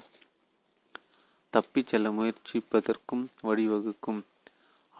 [1.54, 4.22] தப்பிச் செல்ல முயற்சிப்பதற்கும் வழிவகுக்கும்.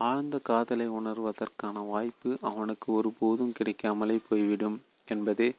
[0.08, 5.50] ஆழ்ந்த காதலை உணர்வதற்கான வாய்ப்பு அவனுக்கு ஒருபோதும் கிடைக்காமலே போய்விடும் என்பதே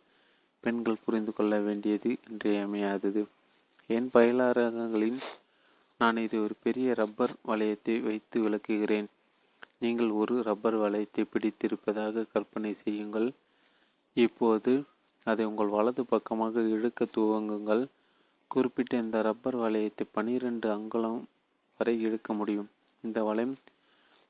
[0.64, 3.22] பெண்கள் புரிந்து கொள்ள வேண்டியது இன்றியமையாதது
[3.90, 5.20] என் பயிலாரங்களின்
[6.00, 9.08] நான் இதை ஒரு பெரிய ரப்பர் வளையத்தை வைத்து விளக்குகிறேன்.
[9.78, 13.28] நீங்கள் ஒரு ரப்பர் வளையத்தை பிடித்திருப்பதாக கற்பனை செய்யுங்கள்.
[14.16, 14.72] இப்போது
[15.26, 17.82] அதை உங்கள் வலது பக்கமாக இழுக்க துவங்குங்கள்.
[18.50, 21.20] குறிப்பிட்ட இந்த ரப்பர் வளையத்தை பனிரெண்டு அங்குலம்
[21.80, 22.70] வரை இழுக்க முடியும்.
[23.04, 23.54] இந்த வளையம்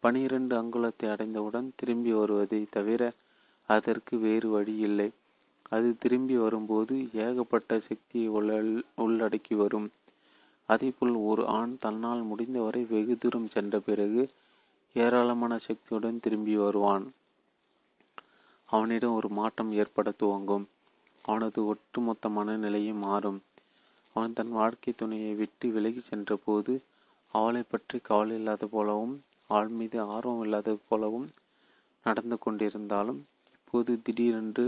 [0.02, 3.02] பனிரெண்டு அங்குலத்தை அடைந்தவுடன் திரும்பி வருவதை தவிர
[3.68, 5.08] அதற்கு வேறு வழி இல்லை
[5.72, 8.28] அது திரும்பி வரும்போது ஏகப்பட்ட சக்தியை
[9.04, 9.88] உள்ளடக்கி வரும்.
[10.68, 14.22] அதேபோல் ஒரு ஆண் தன்னால் முடிந்தவரை வெகு தூரம் சென்ற பிறகு
[14.96, 17.06] ஏராளமான சக்தியுடன் திரும்பி வருவான்.
[18.68, 20.66] அவனிடம் ஒரு மாற்றம் ஏற்பட துவங்கும்.
[21.24, 23.40] அவனது ஒட்டுமொத்த மனநிலையும் மாறும்.
[24.16, 26.72] அவன் தன் வாழ்க்கை துணையை விட்டு விலகி சென்ற போது
[27.34, 29.16] அவளை பற்றி கவலை இல்லாத போலவும்
[29.50, 31.28] அவள் மீது ஆர்வம் இல்லாதது போலவும்
[32.06, 33.20] நடந்து கொண்டிருந்தாலும்
[33.56, 34.66] இப்போது திடீரென்று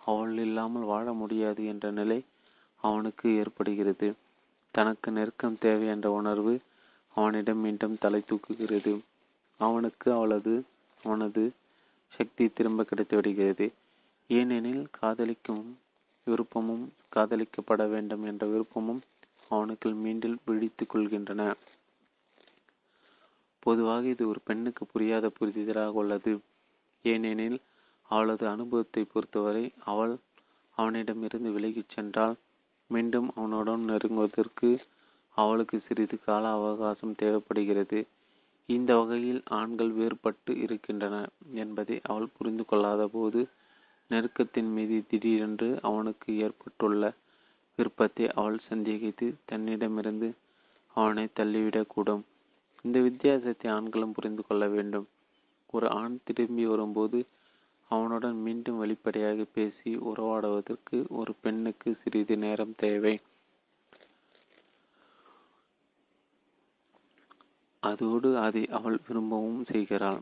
[0.00, 2.18] அவள் இல்லாமல் வாழ முடியாது என்ற நிலை
[2.82, 4.08] அவனுக்கு ஏற்படுகிறது.
[4.74, 6.54] தனக்கு நெருக்கம் தேவை என்ற உணர்வு
[7.16, 8.92] அவனிடம் மீண்டும் தலை தூக்குகிறது.
[9.60, 10.54] அவனுக்கு அவளது
[11.02, 11.44] அவனது
[12.12, 13.66] சக்தி திரும்ப கிடைத்து விடுகிறது.
[14.30, 15.64] ஏனெனில் காதலிக்கும்
[16.26, 19.02] விருப்பமும் காதலிக்கப்பட வேண்டும் என்ற விருப்பமும்
[19.50, 21.42] அவனுக்கு மீண்டும் விழித்துக் கொள்கின்றன.
[23.66, 26.32] பொதுவாக இது ஒரு பெண்ணுக்கு புரியாத புரிதலாக உள்ளது.
[27.04, 27.58] ஏனெனில்
[28.10, 30.14] அவளது அனுபவத்தை பொறுத்தவரை அவள்
[30.76, 32.36] அவனிடமிருந்து விலகிச் சென்றால்
[32.90, 34.68] மீண்டும் அவனுடன் நெருங்குவதற்கு
[35.36, 38.00] அவளுக்கு சிறிது கால அவகாசம் தேவைப்படுகிறது.
[38.68, 41.30] இந்த வகையில் ஆண்கள் வேறுபட்டு இருக்கின்றனர்
[41.62, 43.40] என்பதை அவள் புரிந்து கொள்ளாத போது
[44.10, 47.04] நெருக்கத்தின் மீது திடீரென்று அவனுக்கு ஏற்பட்டுள்ள
[47.78, 50.28] விருப்பத்தை அவள் சந்தேகித்து தன்னிடமிருந்து
[50.96, 52.24] அவனை தள்ளிவிடக்கூடும்.
[52.84, 55.06] இந்த வித்தியாசத்தை ஆண்களும் புரிந்து கொள்ள வேண்டும்.
[55.70, 57.18] ஒரு ஆண் திரும்பி வரும்போது
[57.90, 63.14] அவனுடன் மீண்டும் வெளிப்படையாக பேசி உறவாடுவதற்கு ஒரு பெண்ணுக்கு சிறிது நேரம் தேவை.
[67.82, 70.20] அதோடு அதை அவள் விரும்பவும் செய்கிறாள்.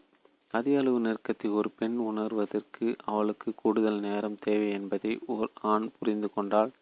[0.50, 6.72] அதிக அளவு நெருக்கத்தை ஒரு பெண் உணர்வதற்கு அவளுக்கு கூடுதல் நேரம் தேவை என்பதை ஓர் ஆண் புரிந்து கொண்டால்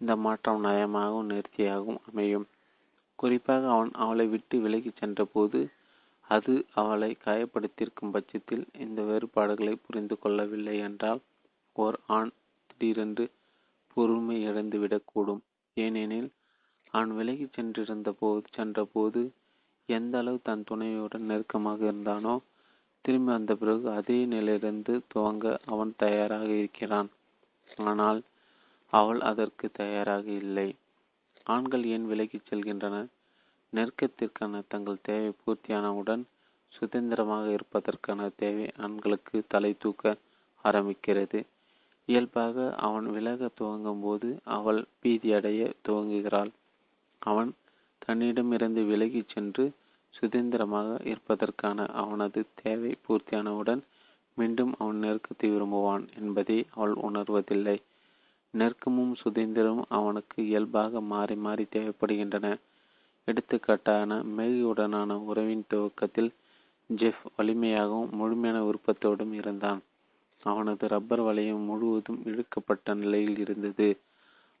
[0.00, 2.46] இந்த மாற்றம் நயமாகவும் நேர்த்தியாகவும் அமையும்.
[3.18, 5.60] குறிப்பாக அவன் அவளை விட்டு விலகிச் சென்றபோது
[6.30, 11.20] அது அவளை காயப்படுத்தியிருக்கும் பட்சத்தில் இந்த வேறுபாடுகளை புரிந்து கொள்ளவில்லை என்றால்
[11.76, 12.32] ஓர் ஆண்
[12.70, 13.24] திடீரென்று
[13.96, 15.42] பொறுமை இழந்துவிடக்கூடும்
[15.76, 16.30] ஏனெனில்
[16.94, 19.20] அவன் விலகிச் சென்றிருந்த போது சென்றபோது
[19.88, 22.34] எந்த அளவு தன் துணையுடன் நெருக்கமாக இருந்தானோ
[23.04, 27.10] திரும்பி வந்த பிறகு அதே நிலையிலிருந்து துவங்க அவன் தயாராக இருக்கிறான்.
[27.84, 28.20] ஆனால்
[28.92, 30.68] அவள் அதற்கு தயாராக இல்லை.
[31.46, 33.08] ஆண்கள் ஏன் விலகிச் செல்கின்றனர்
[33.72, 36.22] நெருக்கத்திற்கான தங்கள் தேவை பூர்த்தியானவுடன்
[36.72, 40.14] சுதந்திரமாக இருப்பதற்கான தேவை ஆண்களுக்கு தலை தூக்க
[40.64, 41.40] ஆரம்பிக்கிறது.
[42.08, 46.52] இயல்பாக அவன் விலக துவங்கும் போது அவள் பீதியடைய துவங்குகிறாள்.
[47.22, 47.50] அவன்
[47.98, 49.64] தன்னிடமிருந்து விலகிச் சென்று
[50.14, 53.82] சுதந்திரமாக இருப்பதற்கான அவனது தேவை பூர்த்தியானவுடன்
[54.36, 57.76] மீண்டும் அவன் நெருக்கத்தை விரும்புவான் என்பதை அவள் உணர்வதில்லை.
[58.58, 62.48] நெருக்கமும் சுதந்திரமும் அவனுக்கு இயல்பாக மாறி மாறி தேவைப்படுகின்றன.
[63.28, 66.30] எடுத்துக்காட்டான மேகியுடனான உறவின் துவக்கத்தில்
[66.90, 69.80] ஜெஃப் வலிமையாகவும் முழுமையான விருப்பத்தோடும் இருந்தான்.
[70.42, 73.88] அவனது ரப்பர் வளையம் முழுவதும் இழுக்கப்பட்ட நிலையில் இருந்தது.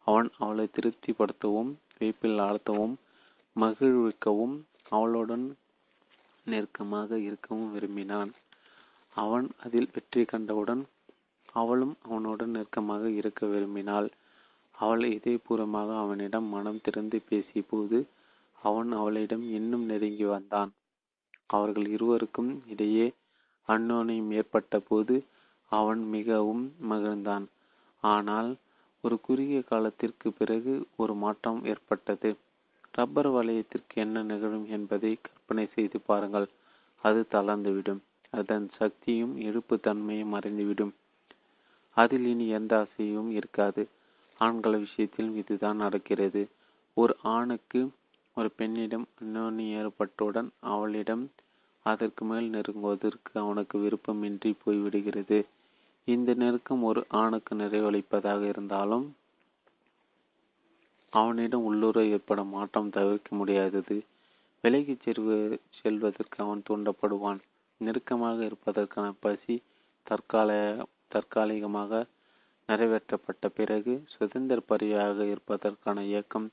[0.06, 2.94] அவன் அவளை திருப்திப்படுத்தவும் வைப்பில் ஆழ்த்தவும்
[3.56, 4.56] மகிழ்விக்கவும்
[4.88, 5.56] அவளுடன்
[6.44, 8.30] நெருக்கமாக இருக்கவும் விரும்பினான்.
[9.14, 10.82] அவன் அதில் வெற்றி கண்டவுடன்
[11.54, 14.08] அவளும் அவனுடன் நெருக்கமாக இருக்க விரும்பினாள்.
[14.74, 17.98] அவள் இதயபூர்வமாக அவனிடம் மனம் திறந்து பேசிய போது
[18.62, 20.70] அவன் அவளிடம் இன்னும் நெருங்கி வந்தான்.
[21.46, 23.06] அவர்கள் இருவருக்கும் இடையே
[23.68, 25.14] அந்யோன்யம் ஏற்பட்ட போது
[25.72, 27.46] அவன் மிகவும் மகிழ்ந்தான்.
[28.02, 28.50] ஆனால்
[29.04, 32.30] ஒரு குறுகிய காலத்திற்கு பிறகு ஒரு மாற்றம் ஏற்பட்டது.
[32.90, 36.48] ரப்பர் வளையத்திற்கு என்ன நிகழும் என்பதை கற்பனை செய்து பாருங்கள்.
[37.04, 38.02] அது தளர்ந்துவிடும்.
[38.32, 40.92] அதன் சக்தியும் இழுப்பு தன்மையும் மறைந்துவிடும்
[41.96, 43.82] அதில் இனி எந்த ஆசையும் இருக்காது.
[44.40, 46.42] ஆண்கள் விஷயத்திலும் இதுதான் நடக்கிறது.
[46.96, 47.80] ஒரு ஆணுக்கு
[48.36, 51.24] ஒரு பெண்ணிடம் அந்யோன்யம் ஏற்பட்டவுடன் அவளிடம்
[51.86, 55.38] அதற்கு மேல் நெருங்குவதற்கு அவனுக்கு விருப்பமின்றி போய்விடுகிறது.
[56.08, 59.06] இந்த நெருக்கம் ஒரு ஆணுக்கு நிறைவளிப்பதாக இருந்தாலும்
[61.12, 63.96] அவனிடம் உள்ளூர ஏற்படும் மாற்றம் தவிர்க்க முடியாதது.
[64.64, 65.30] விலகிச் செல்வ
[65.82, 67.40] செல்வதற்கு அவன் தூண்டப்படுவான்.
[67.80, 69.56] நெருக்கமாக இருப்பதற்கான பசி
[70.06, 70.50] தற்கால
[71.10, 71.92] தற்காலிகமாக
[72.68, 76.46] நிறைவேற்றப்பட்ட பிறகு சுதந்திர பரிவாக இருப்பதற்கான இயக்கம்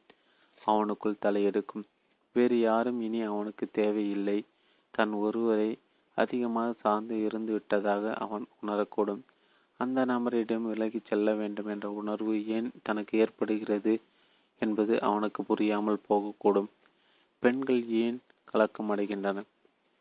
[0.62, 1.86] அவனுக்குள் தலையெடுக்கும்.
[2.36, 4.38] வேறு யாரும் இனி அவனுக்கு தேவையில்லை.
[4.94, 5.70] தன் ஒருவரை
[6.18, 9.22] அதிகமாக சார்ந்து இருந்து விட்டதாக அவன் உணரக்கூடும்.
[9.80, 13.94] அந்த நபரிடம் விலகிச் செல்ல வேண்டும் என்ற உணர்வு ஏன் தனக்கு ஏற்படுகிறது
[14.62, 16.70] என்பது அவனுக்கு புரியாமல் போகக்கூடும்.
[17.44, 19.40] பெண்கள் ஏன் கலக்கம் அடைகின்றன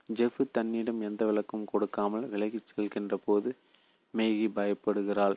[0.09, 3.51] ஜெஃப் தன்னிடம் எந்த விளக்கம் கொடுக்காமல் விலகிச் செல்கின்ற போது
[4.15, 5.37] மேகி பயப்படுகிறாள்.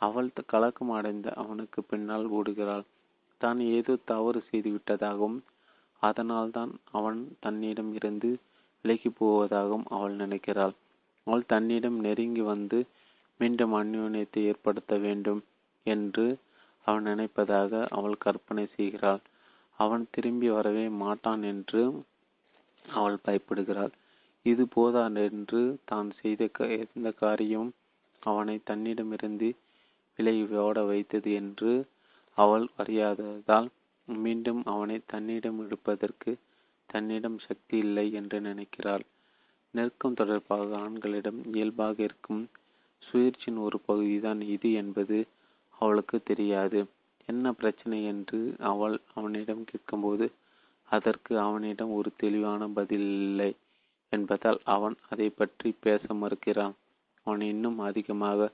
[0.00, 2.84] அவள் கலக்கம் அடைந்த அவனுக்கு பின்னால் ஓடுகிறாள்.
[3.40, 5.38] தான் ஏதோ தவறு செய்து விட்டதாகவும்
[6.02, 8.30] அதனால்தான் அவன் தன்னிடம் இருந்து
[8.84, 10.74] விலகி போவதாகவும் அவள் நினைக்கிறாள்.
[11.26, 12.78] அவள் தன்னிடம் நெருங்கி வந்து
[13.40, 15.40] மீண்டும் அந்யோன்யத்தை ஏற்படுத்த வேண்டும்
[15.86, 16.26] என்று
[16.86, 19.22] அவன் நினைப்பதாக அவள் கற்பனை செய்கிறாள்.
[19.78, 21.82] அவன் திரும்பி வரவே மாட்டான் என்று
[22.84, 23.92] அவள் பயப்படுகிறாள்.
[24.46, 26.42] இது போதாதென்று தான் செய்த
[26.78, 27.70] எந்த காரியம்
[28.30, 29.48] அவனை தன்னிடமிருந்து
[30.18, 31.72] விலகி ஓட வைத்தது என்று
[32.38, 33.68] அவள் அறியாததால்
[34.08, 36.30] மீண்டும் அவனை தன்னிடம் இழுப்பதற்கு
[36.90, 39.04] தன்னிடம் சக்தி இல்லை என்று நினைக்கிறாள்.
[39.74, 42.42] நெருக்கம் தொடர்பாக ஆண்களிடம் இயல்பாக இருக்கும்
[43.02, 45.18] சுயிற்சியின் ஒரு பகுதிதான் இது என்பது
[45.78, 46.80] அவளுக்கு தெரியாது.
[47.28, 48.40] என்ன பிரச்சனை என்று
[48.70, 50.26] அவள் அவனிடம் கேட்கும்போது
[50.88, 53.50] அதற்கு அவனிடம் ஒரு தெளிவான பதில் இல்லை
[54.12, 56.74] என்பதால் அவன் அதை பற்றி பேச மறுக்கிறான்.
[57.28, 58.48] அவன் இன்னும் அதிகமாக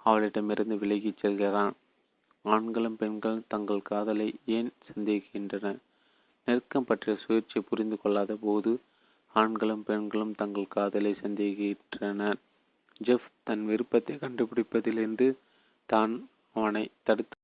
[0.00, 1.74] அவளிடமிருந்து விலகிச் செல்கிறான்.
[2.44, 5.72] ஆண்களும் பெண்களும் தங்கள் காதலை ஏன் சந்தேகிக்கின்றன?
[6.48, 8.72] நெருக்கம் பற்றிய சுயேட்சை புரிந்து கொள்ளாத போது
[9.36, 12.38] ஆண்களும் பெண்களும் தங்கள் காதலை சந்தேகிக்கின்றனர்.
[13.00, 15.28] ஜெஃப் தன் விருப்பத்தை கண்டுபிடிப்பதிலிருந்து
[15.88, 16.14] தான்
[16.56, 17.36] அவனை தடுத்து